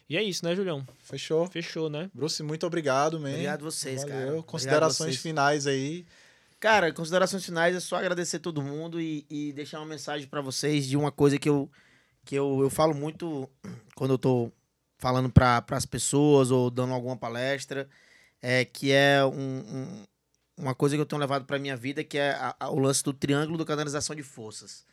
E 0.08 0.16
é 0.16 0.22
isso, 0.22 0.44
né, 0.44 0.54
Julião? 0.54 0.86
Fechou. 1.02 1.46
Fechou, 1.48 1.90
né? 1.90 2.08
Bruce, 2.14 2.40
muito 2.42 2.64
obrigado, 2.66 3.18
man. 3.20 3.30
Obrigado 3.30 3.62
vocês, 3.62 4.02
cara. 4.04 4.12
Valeu. 4.14 4.26
Obrigado 4.28 4.46
Considerações 4.46 5.10
vocês. 5.14 5.20
finais 5.22 5.66
aí. 5.66 6.06
Cara, 6.60 6.92
considerações 6.92 7.44
finais 7.44 7.76
é 7.76 7.80
só 7.80 7.96
agradecer 7.96 8.40
todo 8.40 8.60
mundo 8.62 9.00
e, 9.00 9.24
e 9.30 9.52
deixar 9.52 9.78
uma 9.78 9.86
mensagem 9.86 10.26
pra 10.26 10.40
vocês 10.40 10.86
de 10.86 10.96
uma 10.96 11.12
coisa 11.12 11.38
que 11.38 11.48
eu 11.48 11.70
que 12.24 12.34
eu, 12.34 12.60
eu 12.60 12.68
falo 12.68 12.94
muito 12.94 13.48
quando 13.94 14.12
eu 14.14 14.18
tô 14.18 14.52
falando 14.98 15.30
para 15.30 15.64
as 15.70 15.86
pessoas 15.86 16.50
ou 16.50 16.68
dando 16.70 16.92
alguma 16.92 17.16
palestra, 17.16 17.88
é 18.42 18.64
que 18.64 18.90
é 18.92 19.24
um, 19.24 19.30
um- 19.32 20.04
uma 20.58 20.74
coisa 20.74 20.96
que 20.96 21.00
eu 21.00 21.06
tenho 21.06 21.20
levado 21.20 21.44
pra 21.44 21.58
minha 21.58 21.76
vida, 21.76 22.02
que 22.02 22.18
é 22.18 22.32
a- 22.32 22.56
a- 22.58 22.70
o 22.70 22.78
lance 22.80 23.02
do 23.04 23.12
triângulo 23.14 23.56
do 23.56 23.64
canalização 23.64 24.14
de 24.16 24.24
forças. 24.24 24.84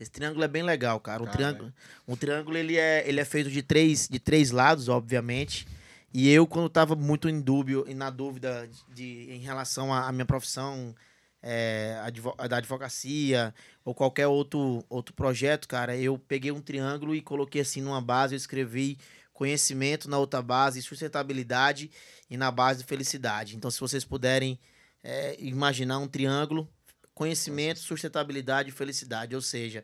Esse 0.00 0.10
triângulo 0.10 0.42
é 0.42 0.48
bem 0.48 0.62
legal, 0.62 0.98
cara. 0.98 1.22
Um 1.22 1.26
Cara, 1.26 1.36
triângulo, 1.36 1.72
um 2.08 2.16
triângulo 2.16 2.56
ele 2.56 2.78
é, 2.78 3.06
ele 3.06 3.20
é 3.20 3.24
feito 3.26 3.50
de 3.50 3.62
três, 3.62 4.08
de 4.08 4.18
três 4.18 4.50
lados, 4.50 4.88
obviamente. 4.88 5.68
E 6.12 6.28
eu, 6.30 6.46
quando 6.46 6.66
estava 6.68 6.96
muito 6.96 7.28
em 7.28 7.38
dúvida 7.40 7.84
e 7.88 7.94
na 7.94 8.08
dúvida 8.08 8.68
de, 8.88 9.30
em 9.30 9.38
relação 9.40 9.92
à 9.92 10.08
à 10.08 10.12
minha 10.12 10.24
profissão 10.24 10.94
é, 11.42 11.98
advo- 12.02 12.34
da 12.48 12.56
advocacia 12.58 13.54
ou 13.84 13.94
qualquer 13.94 14.26
outro, 14.26 14.84
outro 14.88 15.14
projeto, 15.14 15.66
cara, 15.66 15.96
eu 15.96 16.18
peguei 16.18 16.52
um 16.52 16.60
triângulo 16.60 17.14
e 17.14 17.22
coloquei 17.22 17.62
assim 17.62 17.80
numa 17.80 18.00
base, 18.00 18.34
eu 18.34 18.36
escrevi 18.36 18.98
conhecimento 19.32 20.08
na 20.08 20.18
outra 20.18 20.42
base, 20.42 20.82
sustentabilidade 20.82 21.90
e 22.28 22.36
na 22.36 22.50
base 22.50 22.84
felicidade. 22.84 23.56
Então, 23.56 23.70
se 23.70 23.80
vocês 23.80 24.04
puderem 24.04 24.58
é, 25.02 25.36
imaginar 25.40 25.98
um 25.98 26.06
triângulo, 26.06 26.68
conhecimento, 27.14 27.80
sustentabilidade 27.80 28.68
e 28.68 28.72
felicidade, 28.72 29.34
ou 29.34 29.40
seja, 29.40 29.82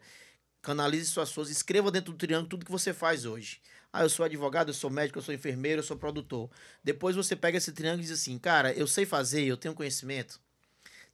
canalize 0.60 1.06
suas 1.06 1.32
forças, 1.32 1.56
escreva 1.56 1.90
dentro 1.90 2.12
do 2.12 2.18
triângulo 2.18 2.48
tudo 2.48 2.66
que 2.66 2.70
você 2.70 2.92
faz 2.92 3.24
hoje. 3.24 3.60
Ah, 3.92 4.02
eu 4.02 4.10
sou 4.10 4.26
advogado, 4.26 4.68
eu 4.68 4.74
sou 4.74 4.90
médico, 4.90 5.18
eu 5.18 5.22
sou 5.22 5.34
enfermeiro, 5.34 5.78
eu 5.80 5.84
sou 5.84 5.96
produtor. 5.96 6.50
Depois 6.84 7.16
você 7.16 7.34
pega 7.34 7.56
esse 7.56 7.72
triângulo 7.72 8.02
e 8.02 8.06
diz 8.06 8.12
assim, 8.12 8.38
cara, 8.38 8.74
eu 8.74 8.86
sei 8.86 9.06
fazer, 9.06 9.44
eu 9.44 9.56
tenho 9.56 9.74
conhecimento. 9.74 10.38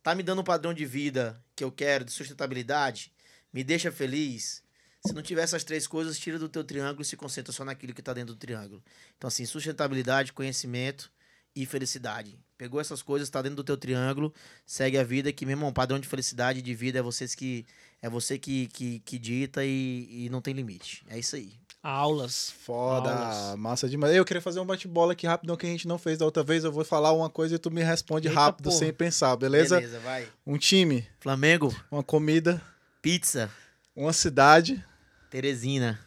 Tá 0.03 0.15
me 0.15 0.23
dando 0.23 0.41
um 0.41 0.45
padrão 0.45 0.75
de 0.75 0.85
vida 0.85 1.41
que 1.55 1.63
eu 1.63 1.71
quero, 1.71 2.05
de 2.05 2.11
sustentabilidade, 2.11 3.13
me 3.53 3.63
deixa 3.63 3.93
feliz. 3.93 4.63
Se 5.07 5.13
não 5.13 5.23
tiver 5.23 5.43
essas 5.43 5.63
três 5.65 5.87
coisas, 5.87 6.19
tira 6.19 6.39
do 6.39 6.49
teu 6.49 6.65
triângulo 6.65 7.03
e 7.03 7.05
se 7.05 7.17
concentra 7.17 7.53
só 7.53 7.65
naquilo 7.65 7.95
que 7.95 8.01
está 8.01 8.13
dentro 8.13 8.35
do 8.35 8.39
triângulo. 8.39 8.83
Então, 9.17 9.29
assim, 9.29 9.45
sustentabilidade, 9.45 10.33
conhecimento 10.33 11.11
e 11.55 11.67
felicidade. 11.67 12.39
Pegou 12.57 12.81
essas 12.81 13.03
coisas, 13.03 13.29
está 13.29 13.43
dentro 13.43 13.57
do 13.57 13.65
teu 13.65 13.77
triângulo, 13.77 14.33
segue 14.65 14.99
a 14.99 15.05
vida, 15.05 15.33
que, 15.33 15.45
meu 15.45 15.55
irmão, 15.55 15.73
padrão 15.73 15.99
de 15.99 16.09
felicidade 16.09 16.63
de 16.63 16.75
vida 16.75 16.99
é, 16.99 17.03
vocês 17.03 17.35
que, 17.35 17.67
é 18.01 18.09
você 18.09 18.39
que, 18.39 18.69
que, 18.69 19.01
que 19.01 19.19
dita 19.19 19.65
e, 19.65 20.27
e 20.27 20.29
não 20.31 20.41
tem 20.41 20.55
limite. 20.55 21.05
É 21.09 21.19
isso 21.19 21.37
aí. 21.37 21.55
Aulas. 21.83 22.51
Foda, 22.65 23.11
Aulas. 23.13 23.59
massa 23.59 23.89
demais. 23.89 24.15
Eu 24.15 24.25
queria 24.25 24.41
fazer 24.41 24.61
um 24.61 24.65
bate-bola 24.67 25.13
aqui 25.15 25.27
rapidão 25.27 25.57
que 25.57 25.67
a 25.67 25.69
gente 25.69 25.89
não 25.89 25.99
fez 25.99 26.17
da 26.19 26.25
outra 26.25 26.45
vez. 26.45 26.63
Eu 26.63 26.71
vou 26.71 26.85
falar 26.85 27.13
uma 27.13 27.29
coisa 27.29 27.57
e 27.57 27.59
tu 27.59 27.71
me 27.71 27.83
responde 27.83 28.29
Eita, 28.29 28.39
rápido, 28.39 28.67
porra. 28.67 28.77
sem 28.79 28.93
pensar, 28.93 29.35
beleza? 29.37 29.77
Beleza, 29.77 29.99
vai. 30.01 30.29
Um 30.47 30.57
time, 30.57 31.05
Flamengo, 31.19 31.75
uma 31.91 32.03
comida, 32.05 32.63
pizza, 33.01 33.51
uma 33.97 34.13
cidade, 34.13 34.83
Teresina. 35.29 35.99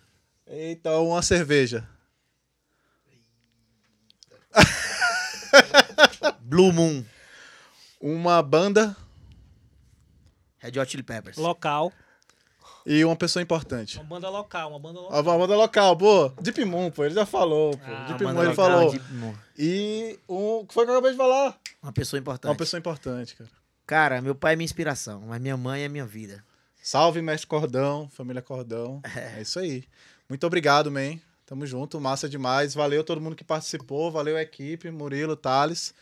eita, 0.48 0.98
uma 1.00 1.22
cerveja. 1.22 1.86
Blue 6.40 6.72
Moon. 6.72 7.04
Uma 8.00 8.42
banda 8.42 8.96
Red 10.60 10.80
Hot 10.80 10.90
Chili 10.90 11.04
Peppers. 11.04 11.38
Local. 11.38 11.92
E 12.86 13.04
uma 13.04 13.16
pessoa 13.16 13.42
importante. 13.42 13.98
Uma 13.98 14.04
banda 14.06 14.30
local, 14.30 14.70
uma 14.70 14.80
banda 14.80 15.00
Ah, 15.00 15.02
local. 15.04 15.24
Uma 15.24 15.38
banda 15.40 15.56
local, 15.56 15.98
pô. 15.98 16.30
Deep 16.42 16.64
Moon, 16.66 16.92
pô, 16.92 17.06
ele 17.06 17.16
já 17.16 17.26
falou, 17.26 17.76
pô. 17.78 17.84
Ah, 17.92 18.06
Deep 18.08 18.24
Moon, 18.24 18.30
ele 18.42 18.50
local, 18.50 18.56
falou. 18.56 18.92
Deep 18.92 19.14
Moon. 19.14 19.34
E 19.58 20.20
um. 20.30 20.60
O 20.60 20.66
que 20.66 20.74
foi 20.74 20.86
que 20.86 20.92
eu 20.92 20.96
acabei 20.96 21.12
de 21.12 21.18
falar? 21.18 21.58
Uma 21.82 21.92
pessoa 21.92 22.20
importante. 22.20 22.50
Uma 22.52 22.58
pessoa 22.58 22.78
importante, 22.80 23.36
cara. 23.36 23.50
Cara, 23.88 24.22
meu 24.22 24.34
pai 24.36 24.54
é 24.54 24.56
minha 24.56 24.66
inspiração, 24.66 25.22
mas 25.28 25.40
minha 25.42 25.56
mãe 25.58 25.84
é 25.84 25.88
minha 25.90 26.06
vida. 26.06 26.44
Salve, 26.82 27.22
mestre 27.22 27.48
Cordão, 27.48 28.10
família 28.10 28.42
Cordão. 28.42 29.02
É 29.38 29.42
isso 29.42 29.60
aí. 29.60 29.84
Muito 30.30 30.46
obrigado, 30.46 30.92
man. 30.92 31.18
Tamo 31.46 31.66
junto, 31.66 32.02
massa 32.02 32.28
demais. 32.28 32.74
Valeu 32.74 33.04
todo 33.04 33.22
mundo 33.22 33.36
que 33.36 33.44
participou, 33.44 34.12
valeu 34.12 34.36
a 34.36 34.42
equipe, 34.42 34.90
Murilo, 34.90 35.36
Thales. 35.36 35.94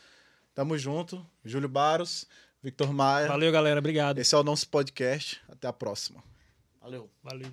Tamo 0.55 0.77
junto. 0.77 1.25
Júlio 1.43 1.67
Baros, 1.67 2.25
Victor 2.61 2.93
Maia. 2.93 3.27
Valeu, 3.27 3.51
galera. 3.51 3.79
Obrigado. 3.79 4.19
Esse 4.19 4.33
é 4.33 4.37
o 4.37 4.43
nosso 4.43 4.67
podcast. 4.69 5.41
Até 5.49 5.67
a 5.67 5.73
próxima. 5.73 6.23
Valeu. 6.83 7.09
Valeu. 7.23 7.51